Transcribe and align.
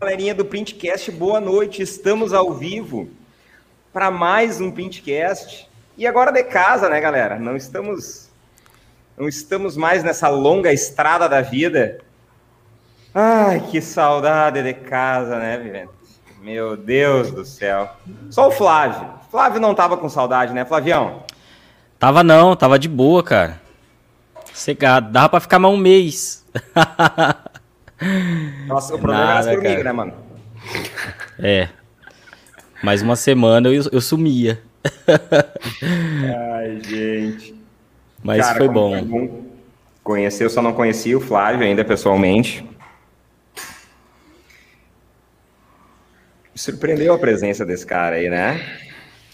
Galerinha 0.00 0.32
do 0.32 0.44
Printcast, 0.44 1.10
boa 1.10 1.40
noite. 1.40 1.82
Estamos 1.82 2.32
ao 2.32 2.54
vivo 2.54 3.08
para 3.92 4.12
mais 4.12 4.60
um 4.60 4.70
Printcast. 4.70 5.68
E 5.96 6.06
agora 6.06 6.30
de 6.30 6.44
casa, 6.44 6.88
né, 6.88 7.00
galera? 7.00 7.36
Não 7.36 7.56
estamos 7.56 8.28
não 9.16 9.26
estamos 9.26 9.76
mais 9.76 10.04
nessa 10.04 10.28
longa 10.28 10.72
estrada 10.72 11.28
da 11.28 11.40
vida. 11.40 11.98
Ai, 13.12 13.58
que 13.68 13.80
saudade 13.80 14.62
de 14.62 14.72
casa, 14.72 15.36
né, 15.36 15.58
Vivente? 15.58 15.90
Meu 16.40 16.76
Deus 16.76 17.32
do 17.32 17.44
céu. 17.44 17.90
Só 18.30 18.46
o 18.46 18.52
Flávio. 18.52 19.10
Flávio 19.32 19.60
não 19.60 19.74
tava 19.74 19.96
com 19.96 20.08
saudade, 20.08 20.54
né, 20.54 20.64
Flavião? 20.64 21.24
Tava 21.98 22.22
não, 22.22 22.54
tava 22.54 22.78
de 22.78 22.88
boa, 22.88 23.24
cara. 23.24 23.60
Cegado. 24.54 25.10
Dava 25.10 25.30
pra 25.30 25.40
ficar 25.40 25.58
mais 25.58 25.74
um 25.74 25.76
mês. 25.76 26.46
Nossa, 28.66 28.94
o 28.94 28.98
problema 28.98 29.24
Nada, 29.24 29.32
era 29.32 29.40
as 29.40 29.54
formigas, 29.54 29.84
né, 29.84 29.92
mano? 29.92 30.14
É. 31.38 31.68
Mais 32.82 33.02
uma 33.02 33.16
semana 33.16 33.68
eu, 33.68 33.82
eu 33.92 34.00
sumia. 34.00 34.62
Ai, 36.54 36.80
gente. 36.80 37.54
Mas 38.22 38.46
Cara, 38.46 38.58
foi 38.58 38.68
bom. 38.68 39.04
bom. 39.04 39.44
Conhecer, 40.02 40.44
eu 40.44 40.50
só 40.50 40.62
não 40.62 40.72
conhecia 40.72 41.16
o 41.16 41.20
Flávio 41.20 41.66
ainda 41.66 41.84
pessoalmente. 41.84 42.64
Me 46.52 46.58
surpreendeu 46.58 47.12
a 47.14 47.18
presença 47.18 47.64
desse 47.64 47.84
cara 47.84 48.16
aí, 48.16 48.28
né? 48.30 48.60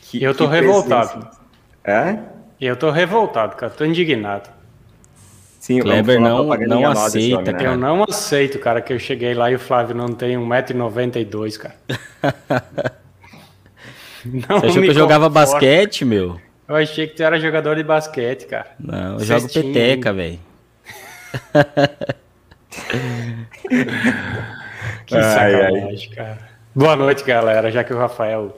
Que, 0.02 0.22
eu 0.22 0.34
tô 0.34 0.46
revoltado. 0.46 1.28
É? 1.84 2.18
Eu 2.60 2.76
tô 2.76 2.90
revoltado, 2.90 3.56
cara. 3.56 3.72
Tô 3.72 3.84
indignado. 3.84 4.50
Sim, 5.64 5.80
Kleber 5.80 6.20
não, 6.20 6.44
não 6.44 6.90
aceita, 6.90 7.38
homem, 7.38 7.54
né? 7.54 7.64
Eu 7.64 7.78
não 7.78 8.04
aceito, 8.04 8.58
cara, 8.58 8.82
que 8.82 8.92
eu 8.92 8.98
cheguei 8.98 9.32
lá 9.32 9.50
e 9.50 9.54
o 9.54 9.58
Flávio 9.58 9.96
não 9.96 10.08
tem 10.08 10.36
1,92m, 10.36 11.56
cara. 11.56 11.74
não 14.26 14.60
Você 14.60 14.66
achou 14.66 14.82
que 14.82 14.90
eu 14.90 14.94
jogava 14.94 15.30
basquete, 15.30 16.04
meu? 16.04 16.38
Eu 16.68 16.76
achei 16.76 17.06
que 17.06 17.14
tu 17.14 17.22
era 17.22 17.40
jogador 17.40 17.76
de 17.76 17.82
basquete, 17.82 18.44
cara. 18.44 18.72
Não, 18.78 19.14
eu 19.14 19.20
jogo 19.20 19.50
peteca, 19.50 20.12
velho. 20.12 20.38
que 25.06 25.14
sacanagem, 25.18 25.82
ai, 25.82 25.88
ai. 25.88 25.96
cara. 26.14 26.38
Boa 26.74 26.94
noite, 26.94 27.24
galera. 27.24 27.70
Já 27.70 27.82
que 27.82 27.94
o 27.94 27.96
Rafael 27.96 28.54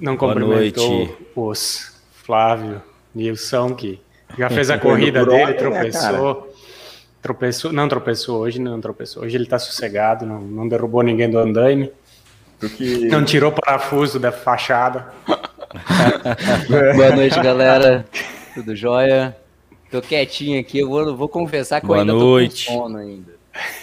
não 0.00 0.16
cumprimentou 0.16 1.18
os 1.36 2.02
Flávio, 2.14 2.80
Nilson, 3.14 3.74
que 3.74 4.00
já 4.38 4.50
fez 4.50 4.70
a 4.70 4.78
corrida 4.78 5.24
dele, 5.24 5.46
né, 5.46 5.52
tropeçou. 5.52 6.54
Tropeçou, 7.22 7.72
não 7.72 7.88
tropeçou 7.88 8.40
hoje, 8.40 8.60
não 8.60 8.80
tropeçou. 8.80 9.22
Hoje 9.22 9.36
ele 9.36 9.46
tá 9.46 9.58
sossegado, 9.58 10.26
não, 10.26 10.40
não 10.40 10.68
derrubou 10.68 11.02
ninguém 11.02 11.30
do 11.30 11.38
andaime. 11.38 11.90
Porque... 12.60 13.08
Não 13.08 13.24
tirou 13.24 13.50
parafuso 13.50 14.18
da 14.18 14.30
fachada. 14.30 15.12
Boa 16.94 17.16
noite, 17.16 17.40
galera. 17.40 18.04
Tudo 18.52 18.76
jóia? 18.76 19.34
Tô 19.90 20.02
quietinho 20.02 20.60
aqui, 20.60 20.80
eu 20.80 20.88
vou, 20.88 21.16
vou 21.16 21.28
confessar 21.28 21.80
que 21.80 21.86
Boa 21.86 21.98
eu 21.98 22.00
ainda 22.02 22.12
noite. 22.12 22.66
tô 22.66 22.72
com 22.72 22.78
sono 22.78 22.98
ainda. 22.98 23.34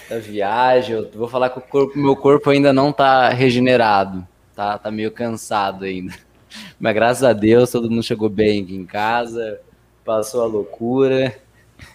Da 0.10 0.20
viagem, 0.20 0.96
eu 0.96 1.10
vou 1.16 1.28
falar 1.28 1.50
que 1.50 1.58
o 1.58 1.62
corpo, 1.62 1.98
meu 1.98 2.16
corpo 2.16 2.50
ainda 2.50 2.72
não 2.72 2.92
tá 2.92 3.30
regenerado. 3.30 4.28
Tá, 4.56 4.78
tá 4.78 4.92
meio 4.92 5.10
cansado 5.10 5.86
ainda. 5.86 6.14
Mas 6.80 6.94
graças 6.94 7.24
a 7.24 7.34
Deus, 7.34 7.72
todo 7.72 7.90
mundo 7.90 8.04
chegou 8.04 8.30
bem 8.30 8.62
aqui 8.62 8.76
em 8.76 8.86
casa 8.86 9.60
passou 10.06 10.44
a 10.44 10.46
loucura. 10.46 11.36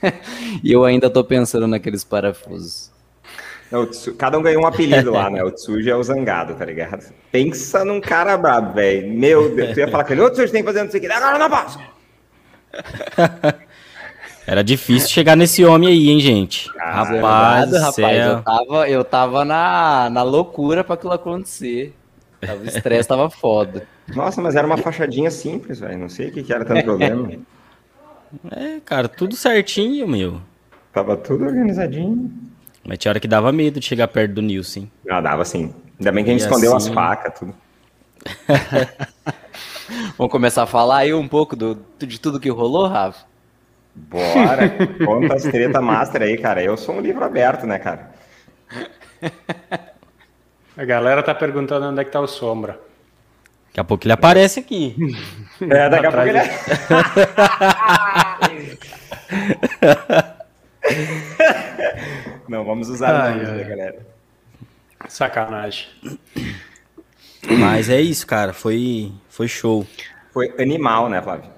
e 0.63 0.73
eu 0.73 0.85
ainda 0.85 1.09
tô 1.09 1.23
pensando 1.23 1.67
naqueles 1.67 2.05
parafusos. 2.05 2.91
Cada 4.17 4.39
um 4.39 4.43
ganhou 4.43 4.63
um 4.63 4.67
apelido 4.67 5.11
lá, 5.11 5.29
né? 5.29 5.43
O 5.43 5.51
Tsuji 5.51 5.91
é 5.91 5.97
o 5.97 6.03
zangado, 6.03 6.55
tá 6.55 6.65
ligado? 6.65 7.13
Pensa 7.33 7.85
num 7.85 8.01
cara 8.01 8.37
brabo, 8.37 8.75
velho. 8.75 9.13
Meu 9.13 9.55
Deus, 9.55 9.73
tu 9.73 9.81
ia 9.81 9.89
falar 9.89 10.05
que 10.05 10.13
ele, 10.13 10.21
ô 10.21 10.31
Tsuji 10.31 10.53
tem 10.53 10.63
que 10.63 10.67
fazer 10.67 10.85
não 10.85 10.91
sei 10.91 11.01
o 11.01 11.03
que, 11.03 11.11
agora 11.11 11.39
não 11.39 11.51
posso. 11.51 11.79
Era 14.47 14.63
difícil 14.63 15.09
chegar 15.09 15.35
nesse 15.35 15.65
homem 15.65 15.89
aí, 15.89 16.09
hein, 16.09 16.21
gente? 16.21 16.71
Ah, 16.79 17.03
rapaz, 17.03 17.71
verdade, 17.71 17.85
rapaz, 17.85 18.27
eu 18.27 18.43
tava, 18.43 18.89
eu 18.89 19.05
tava 19.05 19.45
na, 19.45 20.09
na 20.09 20.23
loucura 20.23 20.85
para 20.85 20.95
aquilo 20.95 21.13
acontecer. 21.13 21.93
O 22.41 22.65
estresse 22.65 23.09
tava 23.09 23.29
foda. 23.29 23.89
Nossa, 24.15 24.41
mas 24.41 24.55
era 24.55 24.65
uma 24.65 24.77
fachadinha 24.77 25.33
simples, 25.33 25.81
velho. 25.81 25.99
Não 25.99 26.09
sei 26.09 26.29
o 26.29 26.33
que, 26.33 26.45
que 26.45 26.53
era 26.53 26.65
tanto 26.65 26.85
problema. 26.85 27.29
É, 28.51 28.81
cara, 28.85 29.09
tudo 29.09 29.35
certinho, 29.37 30.07
meu. 30.07 30.41
Tava 30.93 31.17
tudo 31.17 31.45
organizadinho. 31.45 32.31
Mas 32.85 32.99
tinha 32.99 33.11
hora 33.11 33.21
que 33.21 33.29
dava 33.29 33.53
medo 33.53 33.81
de 33.81 33.87
chegar 33.87 34.09
perto 34.09 34.35
do 34.35 34.43
Nilson. 34.43 34.87
Ah, 35.11 35.21
dava 35.21 35.45
sim. 35.45 35.75
Ainda 35.99 36.13
bem 36.13 36.25
que 36.25 36.31
a 36.31 36.33
gente 36.33 36.43
e 36.43 36.47
escondeu 36.47 36.75
assim... 36.77 36.89
as 36.89 36.95
facas, 36.95 37.39
tudo. 37.39 37.55
Vamos 40.19 40.33
começar 40.33 40.63
a 40.63 40.67
falar 40.67 40.99
aí 40.99 41.15
um 41.15 41.29
pouco 41.29 41.55
do, 41.57 41.79
de 41.99 42.21
tudo 42.21 42.41
que 42.41 42.49
rolou, 42.49 42.87
Rafa? 42.87 43.25
Bora. 43.95 44.71
Conta 45.05 45.35
as 45.35 45.43
treta 45.43 45.81
master 45.81 46.23
aí, 46.23 46.37
cara. 46.37 46.63
Eu 46.63 46.77
sou 46.77 46.97
um 46.97 47.01
livro 47.01 47.25
aberto, 47.25 47.67
né, 47.67 47.79
cara? 47.79 48.11
A 50.77 50.85
galera 50.85 51.23
tá 51.23 51.35
perguntando 51.35 51.87
onde 51.87 52.01
é 52.01 52.05
que 52.05 52.11
tá 52.11 52.21
o 52.21 52.27
Sombra. 52.27 52.79
Daqui 53.69 53.81
a 53.81 53.85
pouco 53.85 54.05
ele 54.05 54.13
aparece 54.13 54.61
aqui. 54.61 54.95
É, 55.61 55.89
daqui 55.89 56.07
a 56.07 56.13
pouco 56.13 56.29
ele. 56.29 56.39
Não, 62.49 62.65
vamos 62.65 62.89
usar 62.89 63.15
ai, 63.15 63.37
né, 63.37 63.65
galera? 63.65 64.07
Sacanagem. 65.09 65.87
Mas 67.59 67.89
é 67.89 68.01
isso, 68.01 68.27
cara. 68.27 68.53
Foi, 68.53 69.13
foi 69.29 69.49
show. 69.49 69.87
Foi 70.33 70.53
animal, 70.59 71.09
né, 71.09 71.23
Flávio? 71.23 71.51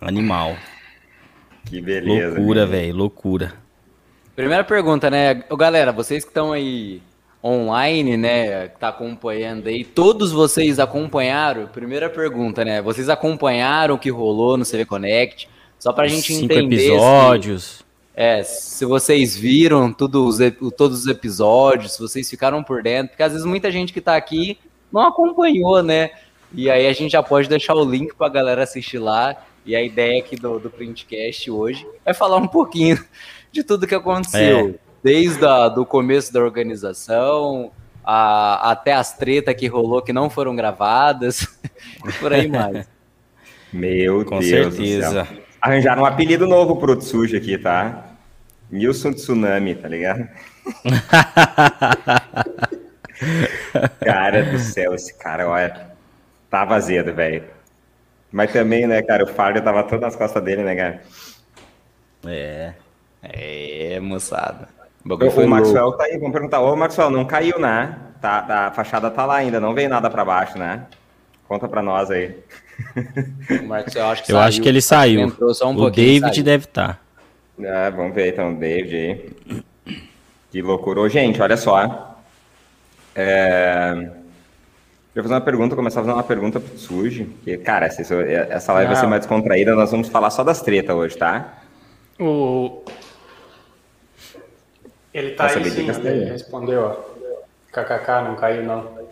Animal. 0.00 0.56
Que 1.64 1.80
beleza. 1.80 2.36
Loucura, 2.36 2.66
velho. 2.66 2.96
Loucura. 2.96 3.54
Primeira 4.36 4.64
pergunta, 4.64 5.10
né? 5.10 5.42
Galera, 5.56 5.92
vocês 5.92 6.24
que 6.24 6.30
estão 6.30 6.52
aí 6.52 7.00
online, 7.42 8.16
né, 8.16 8.68
que 8.68 8.78
tá 8.78 8.88
acompanhando 8.88 9.68
aí, 9.68 9.84
todos 9.84 10.32
vocês 10.32 10.78
acompanharam? 10.78 11.66
Primeira 11.66 12.08
pergunta, 12.08 12.64
né? 12.64 12.80
Vocês 12.80 13.08
acompanharam 13.08 13.94
o 13.94 13.98
que 13.98 14.10
rolou 14.10 14.56
no 14.56 14.64
CV 14.64 14.86
Connect? 14.86 15.48
Só 15.84 15.92
pra 15.92 16.08
gente 16.08 16.32
Cinco 16.32 16.50
entender. 16.50 16.76
episódios. 16.76 17.62
Se, 17.62 17.84
é, 18.14 18.42
se 18.42 18.86
vocês 18.86 19.36
viram 19.36 19.92
tudo 19.92 20.26
os, 20.26 20.38
todos 20.78 21.00
os 21.00 21.06
episódios, 21.06 21.92
se 21.92 22.00
vocês 22.00 22.30
ficaram 22.30 22.64
por 22.64 22.82
dentro, 22.82 23.08
porque 23.10 23.22
às 23.22 23.32
vezes 23.32 23.44
muita 23.44 23.70
gente 23.70 23.92
que 23.92 24.00
tá 24.00 24.16
aqui 24.16 24.58
não 24.90 25.02
acompanhou, 25.02 25.82
né? 25.82 26.12
E 26.54 26.70
aí 26.70 26.86
a 26.86 26.92
gente 26.94 27.12
já 27.12 27.22
pode 27.22 27.50
deixar 27.50 27.74
o 27.74 27.84
link 27.84 28.14
pra 28.14 28.30
galera 28.30 28.62
assistir 28.62 28.98
lá. 28.98 29.36
E 29.66 29.76
a 29.76 29.82
ideia 29.82 30.20
aqui 30.20 30.36
do, 30.36 30.58
do 30.58 30.70
Printcast 30.70 31.50
hoje 31.50 31.86
é 32.02 32.14
falar 32.14 32.38
um 32.38 32.48
pouquinho 32.48 32.98
de 33.52 33.62
tudo 33.62 33.86
que 33.86 33.94
aconteceu. 33.94 34.70
É 34.70 34.74
desde 35.02 35.44
a, 35.44 35.68
do 35.68 35.84
começo 35.84 36.32
da 36.32 36.40
organização 36.40 37.70
a, 38.02 38.70
até 38.70 38.94
as 38.94 39.14
tretas 39.18 39.54
que 39.54 39.66
rolou 39.66 40.00
que 40.00 40.14
não 40.14 40.30
foram 40.30 40.56
gravadas, 40.56 41.46
por 42.20 42.32
aí 42.32 42.48
mais. 42.48 42.88
Meu 43.70 44.24
Com 44.24 44.38
Deus 44.38 44.74
certeza. 44.74 45.43
Arranjaram 45.64 46.02
um 46.02 46.06
apelido 46.06 46.46
novo 46.46 46.76
pro 46.76 46.94
Tsuji 46.94 47.38
aqui, 47.38 47.56
tá? 47.56 48.04
Nilson 48.70 49.14
Tsunami, 49.14 49.74
tá 49.74 49.88
ligado? 49.88 50.28
cara 54.04 54.42
do 54.42 54.58
céu, 54.58 54.94
esse 54.94 55.16
cara, 55.16 55.48
olha, 55.48 55.92
tava 56.50 56.74
azedo, 56.74 57.14
velho. 57.14 57.44
Mas 58.30 58.52
também, 58.52 58.86
né, 58.86 59.00
cara, 59.00 59.24
o 59.24 59.26
fardo 59.26 59.62
tava 59.62 59.82
todo 59.84 60.02
nas 60.02 60.14
costas 60.14 60.44
dele, 60.44 60.62
né, 60.62 60.76
cara? 60.76 61.02
É. 62.26 62.74
É, 63.22 63.98
moçada. 64.00 64.68
O, 65.08 65.14
o 65.14 65.48
Maxwell 65.48 65.92
tá 65.92 66.04
aí, 66.04 66.18
vamos 66.18 66.32
perguntar. 66.32 66.60
Ô, 66.60 66.76
Maxwell, 66.76 67.08
não 67.08 67.24
caiu, 67.24 67.58
né? 67.58 67.98
Tá, 68.20 68.66
a 68.66 68.70
fachada 68.70 69.10
tá 69.10 69.24
lá 69.24 69.36
ainda, 69.36 69.58
não 69.58 69.72
veio 69.72 69.88
nada 69.88 70.10
para 70.10 70.26
baixo, 70.26 70.58
né? 70.58 70.84
Conta 71.48 71.66
para 71.66 71.80
nós 71.80 72.10
aí. 72.10 72.38
O 73.62 73.66
Maxwell, 73.66 74.06
acho 74.06 74.24
que 74.24 74.32
Eu 74.32 74.36
saiu. 74.36 74.48
acho 74.48 74.60
que 74.60 74.68
ele 74.68 74.80
saiu. 74.80 75.32
Um 75.62 75.76
o 75.76 75.90
David 75.90 76.42
deve 76.42 76.64
estar. 76.64 76.94
Tá. 76.94 76.98
É, 77.62 77.90
vamos 77.90 78.14
ver 78.14 78.32
então, 78.32 78.52
o 78.52 78.56
David 78.56 78.96
aí. 78.96 79.62
Que 80.50 80.62
loucura. 80.62 81.00
Ô, 81.00 81.08
gente, 81.08 81.40
olha 81.40 81.56
só. 81.56 82.16
É... 83.14 83.92
Eu 85.14 85.22
vou 85.22 85.24
fazer 85.24 85.34
uma 85.34 85.40
pergunta, 85.40 85.76
começar 85.76 86.00
a 86.00 86.02
fazer 86.02 86.14
uma 86.16 86.24
pergunta 86.24 86.58
pro 86.58 86.76
Suji. 86.76 87.26
Que, 87.44 87.56
cara, 87.56 87.86
essa, 87.86 88.02
essa 88.02 88.72
live 88.72 88.88
não. 88.88 88.94
vai 88.94 89.00
ser 89.00 89.08
mais 89.08 89.20
descontraída, 89.20 89.74
nós 89.74 89.90
vamos 89.92 90.08
falar 90.08 90.30
só 90.30 90.42
das 90.42 90.60
tretas 90.60 90.96
hoje, 90.96 91.16
tá? 91.16 91.62
O, 92.18 92.82
ele 95.14 95.30
tá 95.30 95.46
Essa 95.46 95.60
aí 95.60 95.70
sim, 95.70 95.88
ele 96.04 96.24
respondeu, 96.24 96.82
ó. 96.82 97.14
KKK, 97.70 98.24
não 98.24 98.34
caiu 98.34 98.64
não. 98.64 99.03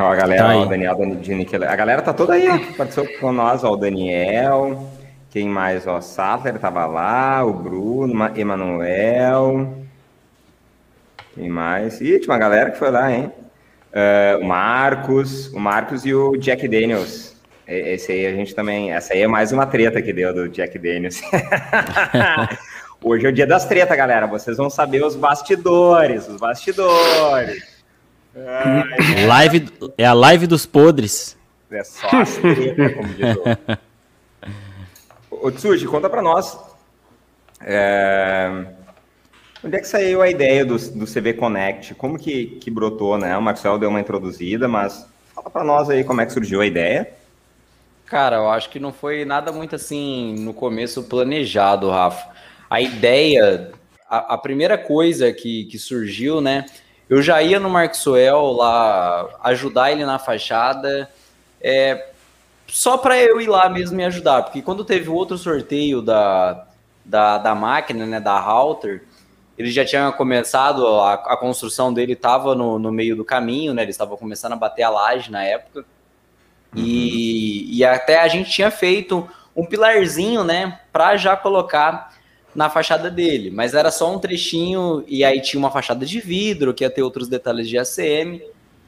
Ó, 0.00 0.10
a 0.10 0.16
galera, 0.16 0.42
tá 0.44 0.56
ó, 0.56 0.62
o 0.62 0.66
Daniel 0.66 0.96
de 1.16 1.56
A 1.66 1.76
galera 1.76 2.00
tá 2.00 2.14
toda 2.14 2.32
aí, 2.32 2.48
ó. 2.48 2.58
Participou 2.74 3.18
com 3.20 3.32
nós, 3.32 3.62
ó, 3.62 3.72
o 3.72 3.76
Daniel. 3.76 4.88
Quem 5.28 5.46
mais, 5.46 5.86
ó? 5.86 6.00
Sattler 6.00 6.58
tava 6.58 6.86
lá, 6.86 7.44
o 7.44 7.52
Bruno, 7.52 8.30
Emanuel. 8.34 9.76
Quem 11.34 11.50
mais? 11.50 12.00
Ih, 12.00 12.18
tinha 12.18 12.32
uma 12.32 12.38
galera 12.38 12.70
que 12.70 12.78
foi 12.78 12.90
lá, 12.90 13.12
hein? 13.12 13.30
Uh, 13.92 14.42
o 14.42 14.44
Marcos, 14.44 15.52
o 15.52 15.60
Marcos 15.60 16.06
e 16.06 16.14
o 16.14 16.36
Jack 16.36 16.66
Daniels. 16.66 17.36
Esse 17.68 18.10
aí 18.10 18.26
a 18.26 18.32
gente 18.32 18.54
também. 18.54 18.92
Essa 18.92 19.12
aí 19.12 19.20
é 19.22 19.28
mais 19.28 19.52
uma 19.52 19.66
treta 19.66 20.00
que 20.00 20.12
deu 20.12 20.32
do 20.32 20.48
Jack 20.48 20.78
Daniels. 20.78 21.20
Hoje 23.04 23.26
é 23.26 23.28
o 23.28 23.32
dia 23.32 23.46
das 23.46 23.66
tretas, 23.66 23.96
galera. 23.96 24.26
Vocês 24.26 24.56
vão 24.56 24.70
saber 24.70 25.04
os 25.04 25.14
bastidores, 25.14 26.26
os 26.26 26.40
bastidores. 26.40 27.79
Ai, 28.34 29.26
live, 29.26 29.68
é 29.98 30.04
a 30.06 30.12
live 30.12 30.46
dos 30.46 30.64
podres. 30.66 31.36
É 31.70 31.84
só 31.84 32.08
as 32.20 32.36
tretas, 32.36 32.94
como 32.94 33.08
diz 33.14 33.36
o. 35.30 35.50
Tsuji, 35.50 35.86
conta 35.86 36.10
pra 36.10 36.22
nós. 36.22 36.58
É... 37.60 38.66
Onde 39.62 39.76
é 39.76 39.80
que 39.80 39.86
saiu 39.86 40.22
a 40.22 40.30
ideia 40.30 40.64
do, 40.64 40.78
do 40.78 41.06
CV 41.06 41.34
Connect? 41.34 41.94
Como 41.94 42.18
que, 42.18 42.58
que 42.60 42.70
brotou, 42.70 43.18
né? 43.18 43.36
O 43.36 43.42
Maxwell 43.42 43.78
deu 43.78 43.90
uma 43.90 44.00
introduzida, 44.00 44.66
mas 44.66 45.06
fala 45.34 45.50
para 45.50 45.64
nós 45.64 45.90
aí 45.90 46.02
como 46.02 46.20
é 46.20 46.26
que 46.26 46.32
surgiu 46.32 46.60
a 46.60 46.66
ideia. 46.66 47.10
Cara, 48.06 48.36
eu 48.36 48.50
acho 48.50 48.70
que 48.70 48.80
não 48.80 48.92
foi 48.92 49.24
nada 49.24 49.52
muito 49.52 49.76
assim 49.76 50.34
no 50.38 50.54
começo 50.54 51.04
planejado, 51.04 51.90
Rafa. 51.90 52.30
A 52.68 52.80
ideia, 52.80 53.70
a, 54.08 54.34
a 54.34 54.38
primeira 54.38 54.76
coisa 54.78 55.32
que, 55.32 55.64
que 55.66 55.78
surgiu, 55.78 56.40
né? 56.40 56.66
Eu 57.10 57.20
já 57.20 57.42
ia 57.42 57.58
no 57.58 57.68
Maxwell 57.68 58.52
lá 58.52 59.28
ajudar 59.42 59.90
ele 59.90 60.04
na 60.06 60.18
fachada, 60.18 61.10
é, 61.60 62.10
só 62.68 62.96
para 62.96 63.18
eu 63.18 63.40
ir 63.40 63.48
lá 63.48 63.68
mesmo 63.68 63.96
me 63.96 64.04
ajudar, 64.04 64.44
porque 64.44 64.62
quando 64.62 64.84
teve 64.84 65.10
o 65.10 65.14
outro 65.14 65.36
sorteio 65.36 66.00
da, 66.00 66.66
da, 67.04 67.36
da 67.38 67.54
máquina, 67.54 68.06
né, 68.06 68.20
da 68.20 68.38
Halter, 68.38 69.02
ele 69.58 69.70
já 69.70 69.84
tinha 69.84 70.10
começado, 70.12 70.86
a, 70.86 71.14
a 71.14 71.36
construção 71.36 71.92
dele 71.92 72.14
estava 72.14 72.54
no, 72.54 72.78
no 72.78 72.90
meio 72.90 73.14
do 73.14 73.24
caminho, 73.24 73.74
né? 73.74 73.82
Ele 73.82 73.90
estava 73.90 74.16
começando 74.16 74.54
a 74.54 74.56
bater 74.56 74.84
a 74.84 74.88
laje 74.88 75.30
na 75.30 75.44
época. 75.44 75.80
Uhum. 76.74 76.82
E, 76.82 77.76
e 77.76 77.84
até 77.84 78.20
a 78.20 78.28
gente 78.28 78.50
tinha 78.50 78.70
feito 78.70 79.28
um 79.54 79.66
pilarzinho, 79.66 80.44
né? 80.44 80.80
Para 80.90 81.14
já 81.18 81.36
colocar 81.36 82.14
na 82.54 82.68
fachada 82.68 83.10
dele. 83.10 83.50
Mas 83.50 83.74
era 83.74 83.90
só 83.90 84.14
um 84.14 84.18
trechinho, 84.18 85.04
e 85.06 85.24
aí 85.24 85.40
tinha 85.40 85.58
uma 85.58 85.70
fachada 85.70 86.04
de 86.04 86.20
vidro, 86.20 86.74
que 86.74 86.84
ia 86.84 86.90
ter 86.90 87.02
outros 87.02 87.28
detalhes 87.28 87.68
de 87.68 87.78
ACM. 87.78 88.42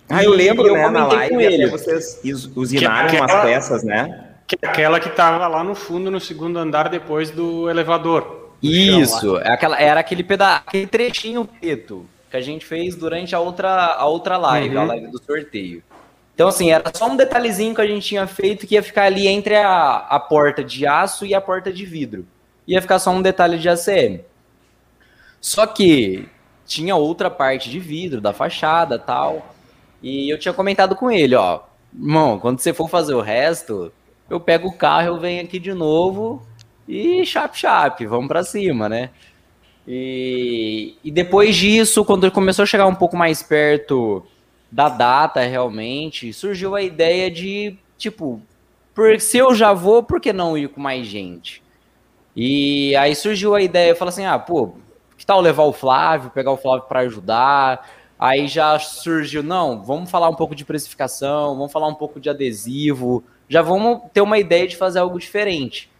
Ah, 0.09 0.23
eu 0.23 0.33
lembro, 0.33 0.67
eu 0.67 0.75
né, 0.75 0.89
na 0.89 1.07
live, 1.07 1.35
com 1.35 1.41
ele. 1.41 1.67
vocês 1.69 2.21
usinaram 2.55 3.09
que, 3.09 3.17
umas 3.17 3.33
peças, 3.43 3.83
né? 3.83 4.29
Que 4.47 4.59
aquela 4.63 5.01
que 5.01 5.09
estava 5.09 5.47
lá 5.47 5.65
no 5.65 5.75
fundo, 5.75 6.11
no 6.11 6.21
segundo 6.21 6.59
andar, 6.59 6.89
depois 6.89 7.31
do 7.31 7.71
elevador. 7.71 8.51
Isso, 8.63 9.39
é 9.39 9.53
aquela, 9.53 9.81
era 9.81 10.01
aquele, 10.01 10.23
peda 10.23 10.57
aquele 10.57 10.87
trechinho 10.87 11.45
preto 11.45 12.07
que 12.31 12.37
a 12.37 12.41
gente 12.41 12.65
fez 12.65 12.95
durante 12.95 13.35
a 13.35 13.41
outra, 13.41 13.69
a 13.71 14.07
outra 14.07 14.37
live, 14.37 14.77
uhum. 14.77 14.83
a 14.83 14.85
live 14.87 15.07
do 15.09 15.23
sorteio. 15.23 15.83
Então, 16.35 16.49
assim, 16.49 16.71
era 16.71 16.91
só 16.95 17.11
um 17.11 17.17
detalhezinho 17.17 17.75
que 17.75 17.81
a 17.81 17.87
gente 17.87 18.07
tinha 18.07 18.27
feito 18.27 18.67
que 18.67 18.75
ia 18.75 18.83
ficar 18.83 19.05
ali 19.05 19.29
entre 19.29 19.55
a, 19.57 19.97
a 20.09 20.19
porta 20.19 20.65
de 20.65 20.87
aço 20.87 21.27
e 21.27 21.35
a 21.35 21.41
porta 21.41 21.73
de 21.73 21.85
vidro. 21.85 22.27
Ia 22.67 22.81
ficar 22.81 22.99
só 22.99 23.11
um 23.11 23.23
detalhe 23.23 23.59
de 23.59 23.69
ACM. 23.69 24.21
Só 25.41 25.67
que 25.67 26.29
tinha 26.67 26.97
outra 26.97 27.31
parte 27.31 27.69
de 27.69 27.79
vidro 27.79 28.21
da 28.21 28.33
fachada 28.33 28.99
tal. 28.99 29.55
E 30.03 30.33
eu 30.33 30.39
tinha 30.39 30.55
comentado 30.55 30.97
com 30.97 31.11
ele, 31.11 31.35
ó, 31.35 31.61
irmão, 31.95 32.39
quando 32.39 32.59
você 32.59 32.73
for 32.73 32.89
fazer 32.89 33.15
o 33.15 33.21
resto, 33.21 33.93
eu 34.29 34.41
pego 34.41 34.69
o 34.69 34.77
carro, 34.77 35.09
eu 35.09 35.21
venho 35.21 35.43
aqui 35.43 35.59
de 35.59 35.73
novo 35.75 36.45
e 36.89 37.25
chap 37.25 37.57
chap, 37.57 38.05
vamos 38.07 38.29
para 38.29 38.43
cima, 38.43 38.89
né? 38.89 39.11
E, 39.87 40.97
e 41.05 41.11
depois 41.11 41.55
disso, 41.57 42.05
quando 42.05 42.31
começou 42.31 42.63
a 42.63 42.67
chegar 42.67 42.87
um 42.87 42.95
pouco 42.95 43.17
mais 43.17 43.43
perto 43.43 44.25
da 44.71 44.89
data 44.89 45.41
realmente, 45.41 46.33
surgiu 46.33 46.75
a 46.75 46.83
ideia 46.83 47.31
de, 47.31 47.77
tipo, 47.99 48.41
por, 48.95 49.21
se 49.21 49.39
eu 49.39 49.55
já 49.55 49.73
vou, 49.73 50.03
por 50.03 50.21
que 50.21 50.33
não 50.33 50.57
ir 50.57 50.69
com 50.69 50.81
mais 50.81 51.07
gente? 51.07 51.62
E 52.35 52.97
aí 52.97 53.15
surgiu 53.15 53.55
a 53.55 53.61
ideia, 53.61 53.91
eu 53.91 53.97
falei 53.97 54.11
assim, 54.11 54.25
ah, 54.25 54.39
pô, 54.39 54.75
que 55.17 55.27
tal 55.27 55.41
levar 55.41 55.65
o 55.65 55.73
Flávio, 55.73 56.31
pegar 56.31 56.51
o 56.51 56.57
Flávio 56.57 56.87
para 56.89 57.01
ajudar? 57.01 57.89
Aí 58.19 58.47
já 58.47 58.79
surgiu, 58.79 59.43
não, 59.43 59.83
vamos 59.83 60.11
falar 60.11 60.29
um 60.29 60.35
pouco 60.35 60.55
de 60.55 60.65
precificação, 60.65 61.57
vamos 61.57 61.73
falar 61.73 61.89
um 61.89 61.95
pouco 61.95 62.21
de 62.21 62.31
adesivo, 62.31 63.23
já 63.49 63.61
vamos 63.63 64.03
ter 64.13 64.21
uma 64.21 64.39
ideia 64.39 64.67
de 64.67 64.77
fazer 64.77 65.01
algo 65.01 65.19
diferente. 65.19 65.91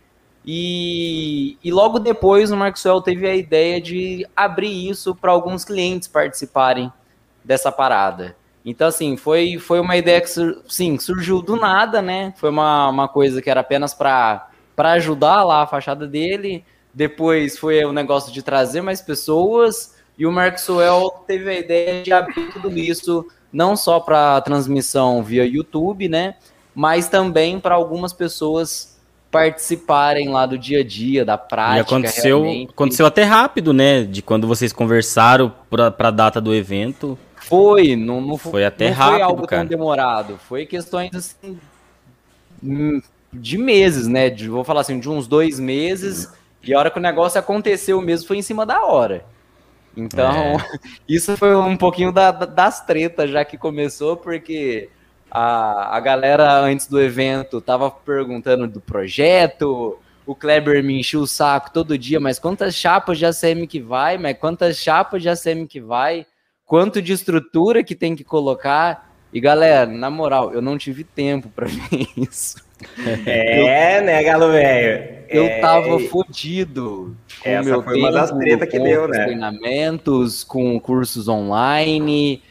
E, 0.45 1.57
e 1.63 1.71
logo 1.71 1.99
depois 1.99 2.51
o 2.51 2.57
Maxwell 2.57 3.01
teve 3.01 3.29
a 3.29 3.35
ideia 3.35 3.81
de 3.81 4.27
abrir 4.35 4.89
isso 4.89 5.15
para 5.15 5.31
alguns 5.31 5.65
clientes 5.65 6.09
participarem 6.09 6.93
dessa 7.45 7.71
parada. 7.71 8.37
Então, 8.65 8.89
assim, 8.89 9.17
foi, 9.17 9.59
foi 9.59 9.81
uma 9.81 9.97
ideia 9.97 10.21
que 10.21 10.29
sim, 10.69 10.99
surgiu 10.99 11.43
do 11.43 11.57
nada, 11.57 12.01
né? 12.01 12.33
Foi 12.37 12.51
uma, 12.51 12.89
uma 12.89 13.09
coisa 13.09 13.43
que 13.43 13.51
era 13.51 13.61
apenas 13.61 13.93
para 13.93 14.49
ajudar 14.77 15.45
lá 15.45 15.63
a 15.63 15.67
fachada 15.67 16.07
dele. 16.07 16.65
Depois 16.93 17.59
foi 17.59 17.85
o 17.85 17.93
negócio 17.93 18.33
de 18.33 18.43
trazer 18.43 18.81
mais 18.83 19.01
pessoas. 19.01 19.95
E 20.19 20.27
o 20.27 20.33
Maxwell 20.33 21.25
teve 21.27 21.51
a 21.51 21.59
ideia 21.59 22.03
de 22.03 22.13
abrir 22.13 22.53
tudo 22.53 22.77
isso, 22.79 23.27
não 23.53 23.75
só 23.75 23.99
para 23.99 24.41
transmissão 24.43 25.23
via 25.23 25.45
YouTube, 25.45 26.09
né? 26.09 26.35
Mas 26.75 27.09
também 27.09 27.59
para 27.59 27.75
algumas 27.75 28.13
pessoas 28.13 28.99
participarem 29.31 30.29
lá 30.29 30.45
do 30.45 30.59
dia 30.59 30.81
a 30.81 30.85
dia, 30.85 31.25
da 31.25 31.39
prática. 31.39 31.79
E 31.79 31.81
aconteceu, 31.81 32.45
aconteceu 32.69 33.07
até 33.07 33.23
rápido, 33.23 33.73
né? 33.73 34.03
De 34.05 34.21
quando 34.21 34.47
vocês 34.47 34.73
conversaram 34.73 35.53
para 35.71 36.09
a 36.09 36.11
data 36.11 36.41
do 36.41 36.55
evento. 36.55 37.19
Foi, 37.37 37.97
não, 37.97 38.21
não 38.21 38.37
foi 38.37 38.65
até 38.65 38.91
não 38.91 38.97
rápido, 38.97 39.15
foi 39.15 39.23
algo 39.23 39.47
cara. 39.47 39.63
tão 39.63 39.69
demorado. 39.69 40.39
Foi 40.47 40.67
questões 40.67 41.15
assim 41.15 41.59
hum, 42.63 43.01
de 43.33 43.57
meses, 43.57 44.07
né? 44.07 44.29
De, 44.29 44.49
vou 44.49 44.65
falar 44.65 44.83
assim, 44.83 44.99
de 44.99 45.09
uns 45.09 45.27
dois 45.27 45.59
meses. 45.59 46.33
E 46.63 46.75
a 46.75 46.79
hora 46.79 46.91
que 46.91 46.99
o 46.99 47.03
negócio 47.03 47.41
aconteceu 47.41 48.01
mesmo 48.01 48.29
foi 48.29 48.39
em 48.39 48.43
cima 48.43 48.67
da 48.67 48.85
hora. 48.85 49.25
Então, 49.97 50.33
é. 50.33 50.79
isso 51.09 51.37
foi 51.37 51.55
um 51.55 51.77
pouquinho 51.77 52.13
da, 52.13 52.31
das 52.31 52.85
tretas 52.85 53.31
já 53.31 53.45
que 53.45 53.59
começou, 53.59 54.17
porque 54.17 54.89
a, 55.31 55.97
a 55.97 56.01
galera 56.01 56.61
antes 56.61 56.87
do 56.87 57.01
evento 57.01 57.61
tava 57.61 57.91
perguntando 57.91 58.67
do 58.67 58.81
projeto, 58.81 59.99
o 60.27 60.35
Kleber 60.35 60.83
me 60.85 60.99
encheu 60.99 61.21
o 61.21 61.27
saco 61.27 61.73
todo 61.73 61.99
dia, 61.99 62.21
mas 62.21 62.39
quantas 62.39 62.75
chapas 62.75 63.19
de 63.19 63.27
ACM 63.27 63.67
que 63.67 63.81
vai, 63.81 64.19
mas 64.19 64.39
quantas 64.39 64.77
chapas 64.77 65.23
de 65.23 65.29
ACM 65.29 65.67
que 65.67 65.81
vai, 65.81 66.27
quanto 66.65 67.03
de 67.03 67.13
estrutura 67.13 67.83
que 67.83 67.95
tem 67.95 68.15
que 68.15 68.25
colocar. 68.25 69.11
E 69.33 69.41
galera, 69.41 69.87
na 69.87 70.11
moral, 70.11 70.53
eu 70.53 70.61
não 70.61 70.77
tive 70.77 71.03
tempo 71.03 71.49
para 71.49 71.67
ver 71.91 72.07
isso. 72.17 72.57
É, 73.27 73.99
eu, 73.99 74.05
né, 74.05 74.23
galo 74.23 74.51
velho? 74.53 75.23
Eu 75.29 75.45
é... 75.45 75.61
tava 75.61 75.99
fodido 75.99 77.17
com 77.43 77.49
Essa 77.49 77.69
meu 77.69 77.83
foi 77.83 77.95
tempo, 77.95 78.07
uma 78.07 78.13
das 78.13 78.31
tretas 78.31 78.69
que 78.69 78.79
deu, 78.79 79.09
né? 79.09 79.25
treinamentos, 79.25 80.45
com 80.45 80.79
cursos 80.79 81.27
online, 81.27 82.43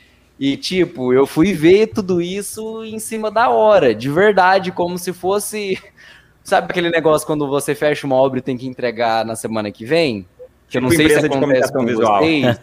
e, 0.44 0.58
tipo, 0.58 1.14
eu 1.14 1.28
fui 1.28 1.54
ver 1.54 1.88
tudo 1.88 2.20
isso 2.20 2.84
em 2.84 2.98
cima 2.98 3.30
da 3.30 3.50
hora, 3.50 3.94
de 3.94 4.10
verdade, 4.10 4.72
como 4.72 4.98
se 4.98 5.14
fosse. 5.14 5.80
Sabe 6.44 6.66
aquele 6.72 6.90
negócio 6.90 7.28
quando 7.28 7.48
você 7.48 7.76
fecha 7.76 8.08
uma 8.08 8.16
obra 8.16 8.40
e 8.40 8.42
tem 8.42 8.58
que 8.58 8.66
entregar 8.66 9.24
na 9.24 9.36
semana 9.36 9.72
que 9.72 9.86
vem? 9.86 10.26
Que 10.68 10.80
eu 10.80 10.82
não 10.82 10.90
tipo 10.90 11.04
sei 11.04 11.20
se 11.20 11.26
acontece 11.28 11.72
com 11.72 11.86
visual. 11.86 12.24
vocês, 12.24 12.58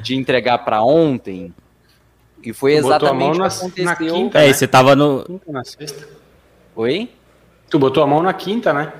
de 0.00 0.16
entregar 0.16 0.64
para 0.64 0.82
ontem. 0.82 1.52
E 2.42 2.54
foi 2.54 2.72
exatamente 2.72 3.38
o 3.38 3.42
que 3.42 3.54
aconteceu. 3.54 3.84
Na 3.84 3.96
quinta, 3.96 4.38
é, 4.38 4.46
né? 4.46 4.52
você 4.54 4.66
tava 4.66 4.96
no. 4.96 5.24
Quinta, 5.24 5.52
na 5.52 5.62
sexta. 5.62 6.08
Oi? 6.76 7.10
Tu 7.70 7.78
botou 7.78 8.02
a 8.02 8.06
mão 8.06 8.22
na 8.22 8.32
quinta, 8.32 8.72
né? 8.72 8.92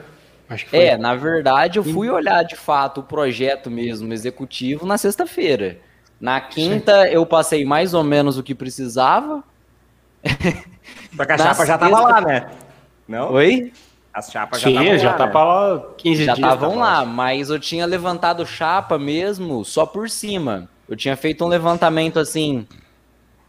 É, 0.73 0.97
na 0.97 1.15
verdade, 1.15 1.79
eu 1.79 1.85
fui 1.85 2.09
olhar 2.11 2.43
de 2.45 2.55
fato 2.55 3.01
o 3.01 3.03
projeto 3.03 3.71
mesmo 3.71 4.13
executivo 4.13 4.87
na 4.87 4.99
sexta-feira. 4.99 5.79
Na 6.21 6.41
quinta 6.41 7.09
eu 7.09 7.25
passei 7.27 7.65
mais 7.65 7.95
ou 7.95 8.05
menos 8.05 8.39
o 8.39 8.43
que 8.43 8.55
precisava. 8.55 9.43
Só 11.17 11.25
que 11.25 11.33
a 11.33 11.39
chapa 11.39 11.67
já 11.67 11.79
tava 11.79 12.01
lá, 12.01 12.21
né? 12.21 12.51
Não? 13.09 13.33
Oi? 13.33 13.73
As 14.13 14.31
chapas 14.31 14.61
já 14.61 14.71
estavam 14.71 14.99
já 14.99 15.11
lá. 15.11 15.17
Tá 15.19 15.27
né? 15.27 15.33
lá 15.33 15.87
15 15.97 16.25
já 16.25 16.35
dias. 16.35 16.39
Já 16.39 16.55
estavam 16.55 16.79
lá, 16.79 17.05
mas 17.05 17.51
eu 17.51 17.59
tinha 17.59 17.85
levantado 17.85 18.47
chapa 18.47 18.99
mesmo 18.99 19.65
só 19.65 19.85
por 19.85 20.09
cima. 20.09 20.69
Eu 20.89 20.97
tinha 20.97 21.17
feito 21.17 21.45
um 21.45 21.49
levantamento 21.49 22.19
assim, 22.19 22.67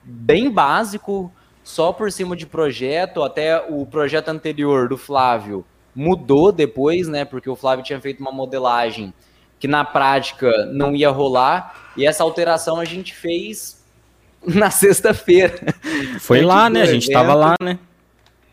bem 0.03 0.50
básico, 0.50 1.32
só 1.65 1.91
por 1.91 2.10
cima 2.12 2.36
de 2.36 2.45
projeto. 2.45 3.24
Até 3.24 3.60
o 3.67 3.86
projeto 3.86 4.29
anterior 4.29 4.88
do 4.88 4.95
Flávio 4.95 5.65
mudou 5.93 6.51
depois, 6.51 7.07
né? 7.07 7.25
Porque 7.25 7.50
o 7.50 7.55
Flávio 7.55 7.84
tinha 7.84 8.00
feito 8.00 8.22
uma 8.22 8.31
modelagem 8.31 9.12
que 9.60 9.67
na 9.67 9.84
prática 9.84 10.50
não 10.67 10.95
ia 10.95 11.10
rolar. 11.10 11.91
E 11.98 12.05
essa 12.05 12.24
alteração 12.24 12.79
a 12.79 12.86
gente 12.86 13.13
fez 13.13 13.84
na 14.45 14.69
sexta-feira. 14.69 15.60
Foi 16.19 16.39
lá, 16.45 16.69
né? 16.69 16.84
A 16.84 16.86
gente 16.86 17.07
estava 17.07 17.34
lá, 17.34 17.55
né? 17.60 17.79